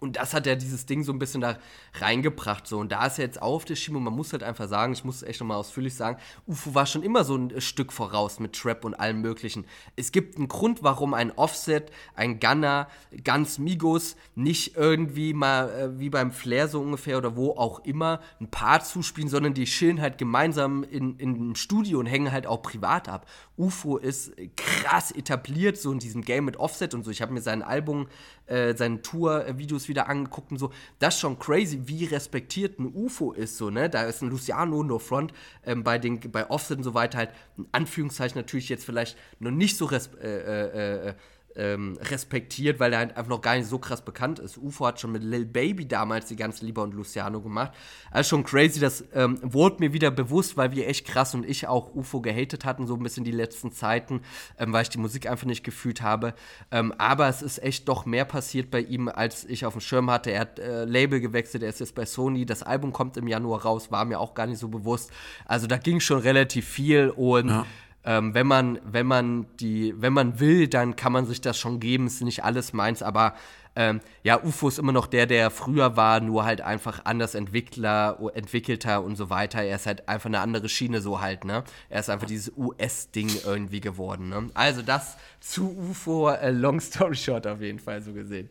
Und 0.00 0.16
das 0.16 0.34
hat 0.34 0.46
ja 0.46 0.54
dieses 0.54 0.86
Ding 0.86 1.02
so 1.02 1.12
ein 1.12 1.18
bisschen 1.18 1.40
da 1.40 1.58
reingebracht. 1.94 2.66
So. 2.66 2.78
Und 2.78 2.92
da 2.92 3.06
ist 3.06 3.18
er 3.18 3.24
jetzt 3.24 3.42
auf 3.42 3.64
der 3.64 3.76
Schiene 3.76 3.98
und 3.98 4.04
man 4.04 4.14
muss 4.14 4.32
halt 4.32 4.42
einfach 4.42 4.68
sagen, 4.68 4.92
ich 4.92 5.04
muss 5.04 5.16
es 5.16 5.22
echt 5.22 5.40
nochmal 5.40 5.56
ausführlich 5.56 5.94
sagen, 5.94 6.18
UFO 6.46 6.74
war 6.74 6.86
schon 6.86 7.02
immer 7.02 7.24
so 7.24 7.36
ein 7.36 7.60
Stück 7.60 7.92
voraus 7.92 8.40
mit 8.40 8.54
Trap 8.54 8.84
und 8.84 8.94
allem 8.94 9.20
möglichen. 9.20 9.66
Es 9.96 10.12
gibt 10.12 10.36
einen 10.36 10.48
Grund, 10.48 10.82
warum 10.82 11.14
ein 11.14 11.32
Offset, 11.32 11.90
ein 12.14 12.40
Gunner, 12.40 12.88
ganz 13.24 13.58
Migos 13.58 14.16
nicht 14.34 14.76
irgendwie 14.76 15.32
mal 15.32 15.70
äh, 15.70 15.98
wie 15.98 16.10
beim 16.10 16.30
Flair 16.30 16.68
so 16.68 16.80
ungefähr 16.80 17.18
oder 17.18 17.36
wo 17.36 17.52
auch 17.52 17.80
immer 17.84 18.20
ein 18.40 18.50
Paar 18.50 18.82
zuspielen, 18.82 19.28
sondern 19.28 19.54
die 19.54 19.64
chillen 19.64 20.00
halt 20.00 20.18
gemeinsam 20.18 20.84
in, 20.84 21.16
in 21.18 21.34
einem 21.34 21.54
Studio 21.54 21.98
und 21.98 22.06
hängen 22.06 22.32
halt 22.32 22.46
auch 22.46 22.62
privat 22.62 23.08
ab. 23.08 23.26
UFO 23.58 23.96
ist 23.96 24.32
krass 24.56 25.10
etabliert 25.10 25.76
so 25.76 25.92
in 25.92 25.98
diesem 25.98 26.22
Game 26.22 26.44
mit 26.44 26.56
Offset 26.56 26.94
und 26.94 27.04
so. 27.04 27.10
Ich 27.10 27.20
habe 27.20 27.32
mir 27.32 27.40
sein 27.40 27.62
Album, 27.62 28.08
äh, 28.46 28.74
seine 28.74 29.02
Tour-Videos 29.02 29.88
wieder 29.88 30.08
angeguckt 30.08 30.52
und 30.52 30.58
so. 30.58 30.70
Das 30.98 31.14
ist 31.14 31.20
schon 31.20 31.38
crazy, 31.38 31.82
wie 31.84 32.04
respektiert 32.04 32.78
ein 32.78 32.92
UFO 32.94 33.32
ist, 33.32 33.56
so, 33.56 33.70
ne? 33.70 33.90
Da 33.90 34.04
ist 34.04 34.22
ein 34.22 34.30
Luciano 34.30 34.82
No 34.82 34.98
Front 34.98 35.32
ähm, 35.66 35.82
bei, 35.82 35.98
den, 35.98 36.20
bei 36.20 36.48
Offset 36.48 36.78
und 36.78 36.84
so 36.84 36.94
weiter 36.94 37.18
halt, 37.18 37.30
in 37.56 37.66
Anführungszeichen 37.72 38.38
natürlich 38.38 38.68
jetzt 38.68 38.84
vielleicht 38.84 39.18
noch 39.40 39.50
nicht 39.50 39.76
so 39.76 39.90
äh, 39.90 39.98
äh, 40.22 41.08
äh 41.08 41.14
ähm, 41.58 41.98
respektiert, 42.00 42.78
weil 42.78 42.92
er 42.92 43.00
halt 43.00 43.16
einfach 43.16 43.28
noch 43.28 43.40
gar 43.40 43.56
nicht 43.56 43.66
so 43.66 43.78
krass 43.78 44.02
bekannt 44.02 44.38
ist. 44.38 44.56
UFO 44.56 44.86
hat 44.86 45.00
schon 45.00 45.12
mit 45.12 45.24
Lil 45.24 45.44
Baby 45.44 45.86
damals 45.86 46.26
die 46.26 46.36
ganze 46.36 46.64
Lieber 46.64 46.82
und 46.82 46.94
Luciano 46.94 47.40
gemacht. 47.40 47.72
Also 48.10 48.30
schon 48.30 48.44
crazy, 48.44 48.78
das 48.78 49.04
ähm, 49.12 49.38
wurde 49.42 49.76
mir 49.80 49.92
wieder 49.92 50.10
bewusst, 50.10 50.56
weil 50.56 50.72
wir 50.72 50.88
echt 50.88 51.06
krass 51.06 51.34
und 51.34 51.44
ich 51.44 51.66
auch 51.66 51.94
UFO 51.94 52.20
gehatet 52.20 52.64
hatten, 52.64 52.86
so 52.86 52.94
ein 52.94 53.02
bisschen 53.02 53.24
die 53.24 53.32
letzten 53.32 53.72
Zeiten, 53.72 54.22
ähm, 54.56 54.72
weil 54.72 54.82
ich 54.82 54.88
die 54.88 54.98
Musik 54.98 55.28
einfach 55.28 55.46
nicht 55.46 55.64
gefühlt 55.64 56.00
habe. 56.00 56.34
Ähm, 56.70 56.94
aber 56.96 57.28
es 57.28 57.42
ist 57.42 57.62
echt 57.62 57.88
doch 57.88 58.06
mehr 58.06 58.24
passiert 58.24 58.70
bei 58.70 58.80
ihm, 58.80 59.08
als 59.08 59.44
ich 59.44 59.66
auf 59.66 59.74
dem 59.74 59.80
Schirm 59.80 60.10
hatte. 60.10 60.30
Er 60.30 60.40
hat 60.40 60.60
äh, 60.60 60.84
Label 60.84 61.20
gewechselt, 61.20 61.64
er 61.64 61.70
ist 61.70 61.80
jetzt 61.80 61.96
bei 61.96 62.06
Sony. 62.06 62.46
Das 62.46 62.62
Album 62.62 62.92
kommt 62.92 63.16
im 63.16 63.26
Januar 63.26 63.62
raus, 63.62 63.90
war 63.90 64.04
mir 64.04 64.20
auch 64.20 64.34
gar 64.34 64.46
nicht 64.46 64.58
so 64.58 64.68
bewusst. 64.68 65.10
Also 65.44 65.66
da 65.66 65.76
ging 65.76 65.98
schon 65.98 66.20
relativ 66.20 66.68
viel 66.68 67.10
und 67.10 67.48
ja 67.48 67.66
ähm, 68.04 68.34
wenn 68.34 68.46
man, 68.46 68.78
wenn 68.84 69.06
man 69.06 69.46
die, 69.58 69.94
wenn 69.96 70.12
man 70.12 70.40
will, 70.40 70.68
dann 70.68 70.96
kann 70.96 71.12
man 71.12 71.26
sich 71.26 71.40
das 71.40 71.58
schon 71.58 71.80
geben. 71.80 72.06
Ist 72.06 72.22
nicht 72.22 72.44
alles 72.44 72.72
meins, 72.72 73.02
aber 73.02 73.34
ähm, 73.76 74.00
ja, 74.24 74.42
UFO 74.42 74.66
ist 74.68 74.78
immer 74.78 74.90
noch 74.90 75.06
der, 75.06 75.26
der 75.26 75.50
früher 75.50 75.96
war, 75.96 76.20
nur 76.20 76.44
halt 76.44 76.60
einfach 76.60 77.04
anders 77.04 77.36
Entwickler, 77.36 78.18
entwickelter 78.34 79.04
und 79.04 79.14
so 79.14 79.30
weiter. 79.30 79.62
Er 79.62 79.76
ist 79.76 79.86
halt 79.86 80.08
einfach 80.08 80.26
eine 80.26 80.40
andere 80.40 80.68
Schiene 80.68 81.00
so 81.00 81.20
halt, 81.20 81.44
ne? 81.44 81.62
Er 81.88 82.00
ist 82.00 82.10
einfach 82.10 82.26
dieses 82.26 82.52
US-Ding 82.56 83.30
irgendwie 83.44 83.80
geworden, 83.80 84.30
ne? 84.30 84.50
Also 84.54 84.82
das 84.82 85.16
zu 85.38 85.76
UFO, 85.76 86.30
äh, 86.30 86.50
long 86.50 86.80
story 86.80 87.14
short 87.14 87.46
auf 87.46 87.60
jeden 87.60 87.78
Fall 87.78 88.02
so 88.02 88.12
gesehen. 88.12 88.48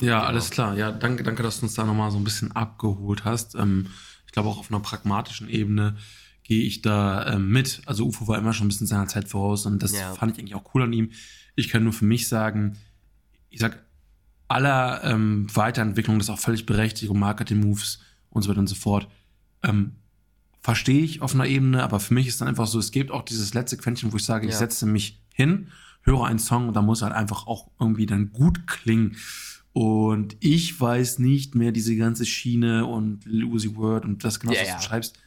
Ja, 0.00 0.18
genau. 0.18 0.28
alles 0.30 0.50
klar. 0.50 0.76
Ja, 0.76 0.90
danke, 0.90 1.22
danke, 1.22 1.42
dass 1.44 1.60
du 1.60 1.66
uns 1.66 1.74
da 1.74 1.84
nochmal 1.84 2.10
so 2.10 2.18
ein 2.18 2.24
bisschen 2.24 2.52
abgeholt 2.52 3.24
hast. 3.24 3.54
Ähm, 3.54 3.88
ich 4.26 4.32
glaube 4.32 4.48
auch 4.48 4.58
auf 4.58 4.70
einer 4.70 4.80
pragmatischen 4.80 5.48
Ebene 5.48 5.96
gehe 6.46 6.62
ich 6.62 6.80
da 6.80 7.24
äh, 7.24 7.38
mit. 7.38 7.82
Also 7.86 8.06
UFO 8.06 8.28
war 8.28 8.38
immer 8.38 8.52
schon 8.52 8.66
ein 8.66 8.68
bisschen 8.68 8.86
seiner 8.86 9.08
Zeit 9.08 9.28
voraus 9.28 9.66
und 9.66 9.82
das 9.82 9.92
ja. 9.92 10.14
fand 10.14 10.32
ich 10.32 10.38
eigentlich 10.38 10.54
auch 10.54 10.74
cool 10.74 10.82
an 10.82 10.92
ihm. 10.92 11.10
Ich 11.56 11.68
kann 11.68 11.82
nur 11.82 11.92
für 11.92 12.04
mich 12.04 12.28
sagen, 12.28 12.78
ich 13.50 13.58
sag, 13.58 13.84
aller 14.46 15.02
ähm, 15.02 15.48
Weiterentwicklung, 15.54 16.18
das 16.18 16.28
ist 16.28 16.34
auch 16.34 16.38
völlig 16.38 16.64
berechtigt, 16.64 17.12
Marketing-Moves 17.12 17.98
und 18.30 18.42
so 18.42 18.50
weiter 18.50 18.60
und 18.60 18.68
so 18.68 18.76
fort, 18.76 19.08
ähm, 19.64 19.96
verstehe 20.60 21.02
ich 21.02 21.20
auf 21.20 21.34
einer 21.34 21.46
Ebene, 21.46 21.82
aber 21.82 21.98
für 21.98 22.14
mich 22.14 22.28
ist 22.28 22.40
dann 22.40 22.46
einfach 22.46 22.68
so, 22.68 22.78
es 22.78 22.92
gibt 22.92 23.10
auch 23.10 23.22
dieses 23.22 23.54
letzte 23.54 23.76
Quäntchen, 23.76 24.12
wo 24.12 24.16
ich 24.16 24.24
sage, 24.24 24.46
ja. 24.46 24.52
ich 24.52 24.56
setze 24.56 24.86
mich 24.86 25.20
hin, 25.34 25.68
höre 26.02 26.26
einen 26.26 26.38
Song 26.38 26.68
und 26.68 26.74
da 26.74 26.82
muss 26.82 27.02
halt 27.02 27.12
einfach 27.12 27.48
auch 27.48 27.70
irgendwie 27.80 28.06
dann 28.06 28.30
gut 28.32 28.68
klingen. 28.68 29.16
Und 29.72 30.36
ich 30.40 30.80
weiß 30.80 31.18
nicht 31.18 31.56
mehr 31.56 31.72
diese 31.72 31.96
ganze 31.96 32.24
Schiene 32.24 32.86
und 32.86 33.24
Lucy 33.24 33.74
Word 33.74 34.04
und 34.04 34.22
das 34.22 34.38
genau, 34.38 34.52
ja, 34.52 34.60
was 34.62 34.76
du 34.76 34.82
schreibst 34.82 35.18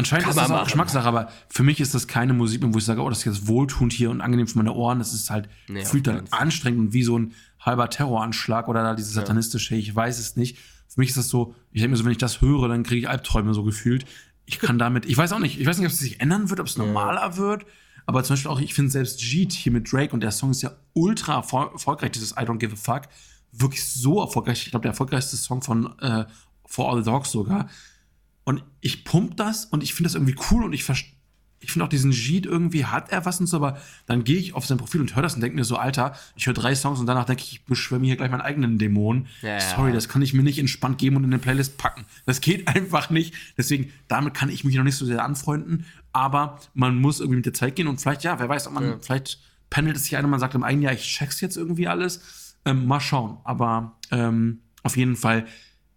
Anscheinend 0.00 0.28
ist 0.28 0.36
das 0.36 0.50
auch 0.50 0.64
Geschmackssache, 0.64 1.06
aber 1.06 1.28
für 1.48 1.62
mich 1.62 1.78
ist 1.78 1.94
das 1.94 2.06
keine 2.06 2.32
Musik 2.32 2.62
mehr, 2.62 2.72
wo 2.72 2.78
ich 2.78 2.84
sage, 2.84 3.02
oh, 3.02 3.08
das 3.08 3.18
ist 3.18 3.24
jetzt 3.26 3.46
wohltuend 3.48 3.92
hier 3.92 4.10
und 4.10 4.20
angenehm 4.20 4.46
für 4.46 4.56
meine 4.56 4.72
Ohren. 4.72 4.98
Das 4.98 5.12
ist 5.12 5.30
halt, 5.30 5.48
nee, 5.68 5.84
fühlt 5.84 6.06
dann 6.06 6.24
anstrengend 6.30 6.80
und 6.80 6.92
wie 6.92 7.02
so 7.02 7.18
ein 7.18 7.34
halber 7.60 7.90
Terroranschlag 7.90 8.68
oder 8.68 8.82
da 8.82 8.94
dieses 8.94 9.12
satanistische, 9.12 9.74
ich 9.76 9.94
weiß 9.94 10.18
es 10.18 10.36
nicht. 10.36 10.58
Für 10.88 11.00
mich 11.00 11.10
ist 11.10 11.18
das 11.18 11.28
so, 11.28 11.54
ich 11.70 11.82
denke 11.82 11.92
mir 11.92 11.96
so, 11.98 12.04
wenn 12.04 12.12
ich 12.12 12.18
das 12.18 12.40
höre, 12.40 12.68
dann 12.68 12.82
kriege 12.82 13.00
ich 13.02 13.08
Albträume 13.08 13.52
so 13.52 13.62
gefühlt. 13.62 14.06
Ich 14.46 14.58
kann 14.58 14.78
damit, 14.78 15.06
ich 15.06 15.16
weiß 15.16 15.32
auch 15.32 15.38
nicht, 15.38 15.60
ich 15.60 15.66
weiß 15.66 15.78
nicht, 15.78 15.86
ob 15.86 15.92
es 15.92 15.98
sich 15.98 16.20
ändern 16.20 16.50
wird, 16.50 16.60
ob 16.60 16.66
es 16.66 16.76
normaler 16.78 17.36
wird, 17.36 17.66
aber 18.06 18.24
zum 18.24 18.34
Beispiel 18.34 18.50
auch, 18.50 18.60
ich 18.60 18.74
finde 18.74 18.90
selbst 18.90 19.20
Jeet 19.20 19.52
hier 19.52 19.70
mit 19.70 19.92
Drake 19.92 20.12
und 20.12 20.20
der 20.20 20.32
Song 20.32 20.50
ist 20.50 20.62
ja 20.62 20.72
ultra 20.94 21.36
erfolgreich, 21.36 22.10
dieses 22.10 22.32
I 22.32 22.40
Don't 22.40 22.58
Give 22.58 22.72
a 22.72 22.76
Fuck, 22.76 23.02
wirklich 23.52 23.84
so 23.84 24.20
erfolgreich. 24.20 24.64
Ich 24.64 24.70
glaube, 24.70 24.82
der 24.82 24.92
erfolgreichste 24.92 25.36
Song 25.36 25.62
von 25.62 25.96
äh, 26.00 26.24
For 26.66 26.90
All 26.90 26.98
the 26.98 27.04
Dogs 27.04 27.30
sogar. 27.30 27.68
Und 28.44 28.64
ich 28.80 29.04
pump 29.04 29.36
das 29.36 29.66
und 29.66 29.82
ich 29.82 29.94
finde 29.94 30.08
das 30.08 30.14
irgendwie 30.14 30.36
cool 30.50 30.64
und 30.64 30.72
ich 30.72 30.84
verstehe 30.84 31.20
ich 31.60 31.72
finde 31.72 31.84
auch 31.84 31.90
diesen 31.90 32.10
Jeet 32.10 32.46
irgendwie, 32.46 32.86
hat 32.86 33.12
er 33.12 33.26
was 33.26 33.38
und 33.38 33.46
so, 33.46 33.58
aber 33.58 33.78
dann 34.06 34.24
gehe 34.24 34.38
ich 34.38 34.54
auf 34.54 34.66
sein 34.66 34.78
Profil 34.78 35.02
und 35.02 35.14
höre 35.14 35.22
das 35.22 35.34
und 35.34 35.42
denke 35.42 35.56
mir 35.56 35.64
so, 35.64 35.76
Alter, 35.76 36.14
ich 36.34 36.46
höre 36.46 36.54
drei 36.54 36.74
Songs 36.74 36.98
und 36.98 37.06
danach 37.06 37.26
denke 37.26 37.42
ich, 37.42 37.52
ich 37.52 37.64
beschwöre 37.64 38.00
mir 38.00 38.06
hier 38.06 38.16
gleich 38.16 38.30
meinen 38.30 38.40
eigenen 38.40 38.78
Dämon. 38.78 39.26
Ja, 39.42 39.60
Sorry, 39.60 39.92
das 39.92 40.08
kann 40.08 40.22
ich 40.22 40.32
mir 40.32 40.42
nicht 40.42 40.58
entspannt 40.58 40.98
geben 40.98 41.16
und 41.16 41.24
in 41.24 41.30
eine 41.30 41.38
Playlist 41.38 41.76
packen. 41.76 42.06
Das 42.24 42.40
geht 42.40 42.66
einfach 42.74 43.10
nicht. 43.10 43.34
Deswegen, 43.58 43.92
damit 44.08 44.32
kann 44.32 44.48
ich 44.48 44.64
mich 44.64 44.74
noch 44.74 44.84
nicht 44.84 44.96
so 44.96 45.04
sehr 45.04 45.22
anfreunden, 45.22 45.84
aber 46.12 46.58
man 46.72 46.96
muss 46.96 47.20
irgendwie 47.20 47.36
mit 47.36 47.46
der 47.46 47.54
Zeit 47.54 47.76
gehen 47.76 47.88
und 47.88 48.00
vielleicht, 48.00 48.24
ja, 48.24 48.38
wer 48.40 48.48
weiß, 48.48 48.66
ob 48.66 48.72
man, 48.72 48.84
ja. 48.84 48.98
vielleicht 48.98 49.40
pendelt 49.68 49.96
es 49.96 50.04
sich 50.04 50.16
ein 50.16 50.24
und 50.24 50.30
man 50.30 50.40
sagt 50.40 50.54
im 50.54 50.64
eigenen 50.64 50.84
Jahr, 50.84 50.94
ich 50.94 51.02
check's 51.02 51.40
jetzt 51.40 51.56
irgendwie 51.56 51.88
alles. 51.88 52.56
Ähm, 52.64 52.86
mal 52.86 53.00
schauen. 53.00 53.38
Aber 53.44 53.96
ähm, 54.10 54.60
auf 54.82 54.96
jeden 54.96 55.16
Fall, 55.16 55.46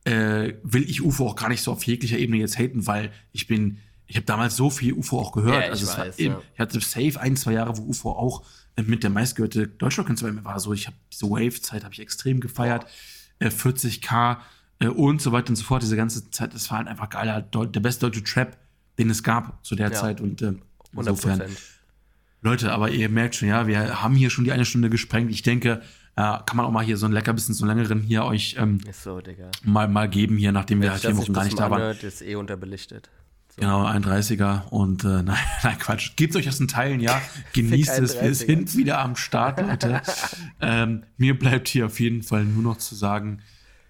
äh, 0.06 0.54
will 0.64 0.89
ich 0.89 1.01
UFO 1.01 1.28
auch 1.28 1.36
gar 1.36 1.49
nicht 1.49 1.62
so 1.62 1.72
auf 1.72 1.84
jeglicher 1.84 2.18
Ebene 2.18 2.38
jetzt 2.38 2.58
haten, 2.58 2.88
weil 2.88 3.12
ich 3.32 3.47
bin, 3.47 3.80
ich 4.08 4.16
habe 4.16 4.26
damals 4.26 4.56
so 4.56 4.70
viel 4.70 4.93
UFO 4.93 5.20
auch 5.20 5.32
gehört. 5.32 5.64
Ja, 5.64 5.70
also 5.70 5.88
weiß, 5.88 5.97
war, 5.97 6.20
ja. 6.20 6.41
ich 6.54 6.60
hatte 6.60 6.80
safe 6.80 7.20
ein, 7.20 7.36
zwei 7.36 7.54
Jahre, 7.54 7.78
wo 7.78 7.84
UFO 7.84 8.12
auch 8.12 8.43
äh, 8.75 8.84
mit 8.84 9.04
der 9.04 9.09
meistgehörte 9.09 9.67
Deutschrock-Künstler 9.67 10.30
bei 10.30 10.36
mir 10.36 10.46
war. 10.46 10.59
So, 10.59 10.74
ich 10.74 10.88
habe 10.88 10.97
diese 11.12 11.30
Wave-Zeit 11.30 11.84
habe 11.84 11.93
ich 11.93 12.00
extrem 12.00 12.39
gefeiert. 12.39 12.86
Äh, 13.39 13.47
40k 13.47 14.38
äh, 14.80 14.88
und 14.88 15.21
so 15.21 15.32
weiter 15.32 15.50
und 15.50 15.55
so 15.55 15.63
fort. 15.63 15.84
Diese 15.84 15.96
ganze 15.96 16.30
Zeit, 16.32 16.54
das 16.54 16.70
war 16.70 16.80
halt 16.80 16.88
einfach 16.88 17.09
geiler, 17.09 17.42
der 17.42 17.80
beste 17.80 18.05
deutsche 18.05 18.24
Trap, 18.24 18.58
den 19.00 19.09
es 19.09 19.24
gab 19.24 19.66
zu 19.66 19.75
der 19.75 19.89
ja. 19.89 19.93
Zeit. 19.93 20.20
Und 20.20 20.42
äh, 20.42 20.54
insofern. 20.92 21.42
100%. 21.42 21.50
Leute, 22.42 22.74
aber 22.74 22.92
ihr 22.92 23.08
merkt 23.08 23.36
schon, 23.36 23.47
ja, 23.47 23.67
wir 23.67 24.01
haben 24.01 24.16
hier 24.16 24.30
schon 24.30 24.43
die 24.43 24.51
eine 24.51 24.66
Stunde 24.66 24.89
gesprengt. 24.89 25.32
Ich 25.32 25.43
denke, 25.43 25.82
kann 26.16 26.58
man 26.58 26.66
auch 26.66 26.72
mal 26.72 26.84
hier 26.84 26.98
so 26.98 27.06
ein 27.06 27.12
Leckerbissen, 27.12 27.54
so 27.56 27.66
einen 27.66 27.78
längeren 27.78 28.02
hier 28.02 28.24
euch 28.26 28.56
ähm, 28.60 28.80
so, 28.92 29.20
mal, 29.64 29.88
mal 29.88 30.08
geben 30.08 30.38
hier, 30.38 30.52
nachdem 30.52 30.82
wir 30.82 30.92
halt 30.92 31.02
vier 31.02 31.18
Wochen 31.18 31.34
gar 31.34 31.44
nicht 31.44 31.58
da 31.58 31.72
waren. 31.72 31.98
ist 31.98 32.22
eh 32.22 32.36
unterbelichtet. 32.36 33.10
So. 33.56 33.62
Genau, 33.62 33.86
31er 33.86 34.68
und 34.70 35.04
äh, 35.04 35.08
nein, 35.24 35.38
nein, 35.64 35.78
Quatsch. 35.78 36.16
Gebt 36.16 36.36
euch 36.36 36.46
das 36.46 36.60
in 36.60 36.68
Teilen, 36.68 37.00
ja. 37.00 37.22
Genießt 37.54 38.00
es. 38.00 38.20
Wir 38.20 38.34
sind 38.34 38.76
wieder 38.76 39.00
am 39.00 39.16
Start, 39.16 39.62
Leute. 39.62 40.02
ähm, 40.62 41.04
mir 41.18 41.38
bleibt 41.38 41.68
hier 41.68 41.86
auf 41.86 42.00
jeden 42.00 42.24
Fall 42.24 42.46
nur 42.46 42.64
noch 42.64 42.78
zu 42.78 42.96
sagen, 42.96 43.42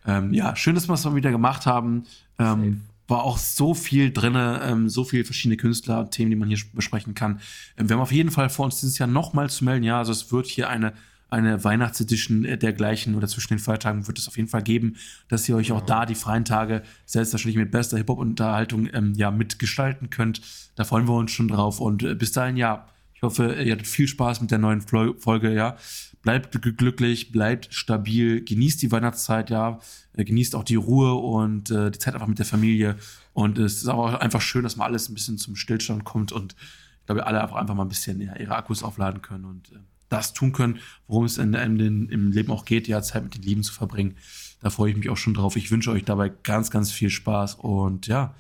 ähm, 0.06 0.34
ja, 0.34 0.56
schön, 0.56 0.76
dass 0.76 0.90
wir 0.90 0.94
es 0.94 1.06
mal 1.06 1.16
wieder 1.16 1.32
gemacht 1.32 1.66
haben. 1.66 2.04
Ähm, 2.40 2.82
war 3.08 3.24
auch 3.24 3.38
so 3.38 3.74
viel 3.74 4.12
drin, 4.12 4.36
ähm, 4.36 4.90
so 4.90 5.04
viele 5.04 5.24
verschiedene 5.24 5.58
Künstler, 5.58 6.10
Themen, 6.10 6.32
die 6.32 6.36
man 6.36 6.50
hier 6.50 6.60
besprechen 6.74 7.14
kann. 7.14 7.40
Ähm, 7.78 7.90
wir 7.90 7.96
haben 7.96 8.02
auf 8.02 8.12
jeden 8.12 8.32
Fall 8.32 8.50
vor 8.50 8.66
uns 8.66 8.80
dieses 8.80 8.98
Jahr 8.98 9.08
nochmal 9.08 9.50
zu 9.50 9.64
melden. 9.64 9.84
Ja, 9.84 10.00
also 10.00 10.12
es 10.12 10.32
wird 10.32 10.48
hier 10.48 10.70
eine, 10.70 10.94
eine 11.34 11.64
Weihnachtsedition 11.64 12.44
dergleichen 12.44 13.16
oder 13.16 13.28
zwischen 13.28 13.56
den 13.56 13.60
Feiertagen 13.60 14.08
wird 14.08 14.20
es 14.20 14.28
auf 14.28 14.38
jeden 14.38 14.50
Fall 14.50 14.62
geben, 14.62 14.98
dass 15.28 15.50
ihr 15.50 15.56
euch 15.56 15.72
auch 15.72 15.82
da 15.82 16.06
die 16.06 16.16
freien 16.16 16.46
Tage 16.46 16.84
selbstverständlich 17.06 17.64
mit 17.64 17.72
bester 17.72 17.98
Hip-Hop-Unterhaltung 17.98 18.88
ähm, 18.94 19.14
ja, 19.16 19.32
mitgestalten 19.32 20.12
könnt. 20.12 20.42
Da 20.76 20.84
freuen 20.84 21.08
wir 21.08 21.16
uns 21.16 21.32
schon 21.32 21.48
drauf. 21.48 21.80
Und 21.80 22.04
äh, 22.04 22.14
bis 22.14 22.32
dahin, 22.34 22.56
ja, 22.56 22.88
ich 23.16 23.24
hoffe, 23.24 23.54
ihr 23.54 23.74
hattet 23.74 23.88
viel 23.88 24.08
Spaß 24.08 24.42
mit 24.42 24.52
der 24.52 24.60
neuen 24.60 24.82
Folge, 24.82 25.54
ja. 25.54 25.76
Bleibt 26.22 26.62
glücklich, 26.62 27.32
bleibt 27.32 27.74
stabil, 27.74 28.44
genießt 28.44 28.82
die 28.82 28.92
Weihnachtszeit, 28.92 29.50
ja. 29.50 29.80
Äh, 30.14 30.26
genießt 30.26 30.56
auch 30.56 30.64
die 30.64 30.76
Ruhe 30.76 31.16
und 31.16 31.72
äh, 31.72 31.90
die 31.90 32.00
Zeit 32.00 32.14
einfach 32.14 32.28
mit 32.28 32.38
der 32.38 32.46
Familie. 32.46 32.96
Und 33.34 33.58
es 33.58 33.78
ist 33.78 33.88
auch 33.88 34.14
einfach 34.14 34.42
schön, 34.42 34.64
dass 34.64 34.76
mal 34.76 34.86
alles 34.86 35.10
ein 35.10 35.16
bisschen 35.16 35.40
zum 35.40 35.56
Stillstand 35.56 36.04
kommt 36.04 36.32
und 36.32 36.56
ich 37.00 37.08
glaube, 37.08 37.26
alle 37.26 37.42
einfach 37.42 37.76
mal 37.76 37.84
ein 37.84 37.90
bisschen 37.90 38.22
ja, 38.22 38.36
ihre 38.38 38.56
Akkus 38.56 38.84
aufladen 38.84 39.22
können 39.22 39.46
und 39.46 39.72
äh, 39.72 39.80
das 40.14 40.34
tun 40.34 40.54
können, 40.54 40.80
worum 41.08 41.26
es 41.26 41.38
in, 41.38 41.54
in, 41.54 42.10
im 42.10 42.32
Leben 42.32 42.52
auch 42.52 42.66
geht, 42.66 42.88
ja, 42.88 43.02
Zeit 43.02 43.24
mit 43.24 43.36
den 43.36 43.42
Lieben 43.42 43.64
zu 43.64 43.74
verbringen. 43.74 44.16
Da 44.62 44.70
freue 44.70 44.92
ich 44.92 44.98
mich 44.98 45.10
auch 45.10 45.18
schon 45.18 45.34
drauf. 45.34 45.56
Ich 45.58 45.72
wünsche 45.72 45.92
euch 45.92 46.06
dabei 46.06 46.30
ganz, 46.30 46.72
ganz 46.72 46.92
viel 46.92 47.10
Spaß 47.10 47.56
und 47.56 48.08
ja, 48.08 48.34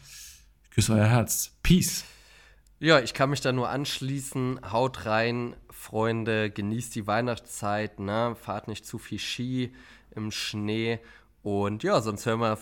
ich 0.63 0.69
küsse 0.71 0.93
euer 0.93 1.07
Herz. 1.07 1.51
Peace. 1.63 2.05
Ja, 2.79 2.99
ich 2.99 3.13
kann 3.13 3.29
mich 3.29 3.41
da 3.41 3.51
nur 3.51 3.69
anschließen. 3.69 4.59
Haut 4.71 5.05
rein, 5.05 5.55
Freunde, 5.69 6.49
genießt 6.49 6.95
die 6.95 7.07
Weihnachtszeit, 7.07 7.99
ne? 7.99 8.35
Fahrt 8.39 8.67
nicht 8.67 8.85
zu 8.85 8.97
viel 8.97 9.19
Ski 9.19 9.73
im 10.15 10.31
Schnee 10.31 10.99
und 11.43 11.83
ja, 11.83 12.01
sonst 12.01 12.25
hören 12.25 12.39
wir. 12.39 12.57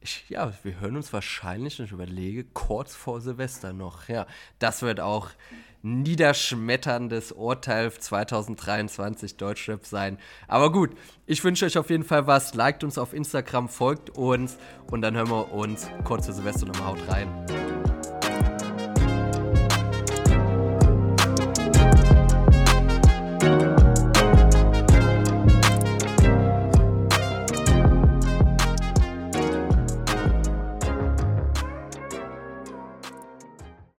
Ich, 0.00 0.26
ja, 0.28 0.52
wir 0.62 0.78
hören 0.78 0.96
uns 0.96 1.12
wahrscheinlich, 1.12 1.80
ich 1.80 1.90
überlege, 1.90 2.44
kurz 2.44 2.94
vor 2.94 3.20
Silvester 3.20 3.72
noch. 3.72 4.08
Ja, 4.08 4.26
das 4.60 4.82
wird 4.82 5.00
auch 5.00 5.30
niederschmetterndes 5.82 7.32
Urteil 7.32 7.92
2023 7.92 9.36
Deutschrap 9.36 9.86
sein. 9.86 10.18
Aber 10.46 10.72
gut, 10.72 10.90
ich 11.26 11.42
wünsche 11.44 11.66
euch 11.66 11.78
auf 11.78 11.90
jeden 11.90 12.04
Fall 12.04 12.26
was. 12.26 12.54
Liked 12.54 12.84
uns 12.84 12.98
auf 12.98 13.12
Instagram, 13.12 13.68
folgt 13.68 14.10
uns 14.10 14.58
und 14.90 15.02
dann 15.02 15.14
hören 15.14 15.30
wir 15.30 15.52
uns 15.52 15.88
kurz 16.04 16.26
vor 16.26 16.34
Silvester 16.34 16.66
nochmal. 16.66 16.88
Haut 16.88 17.08
rein. 17.08 17.97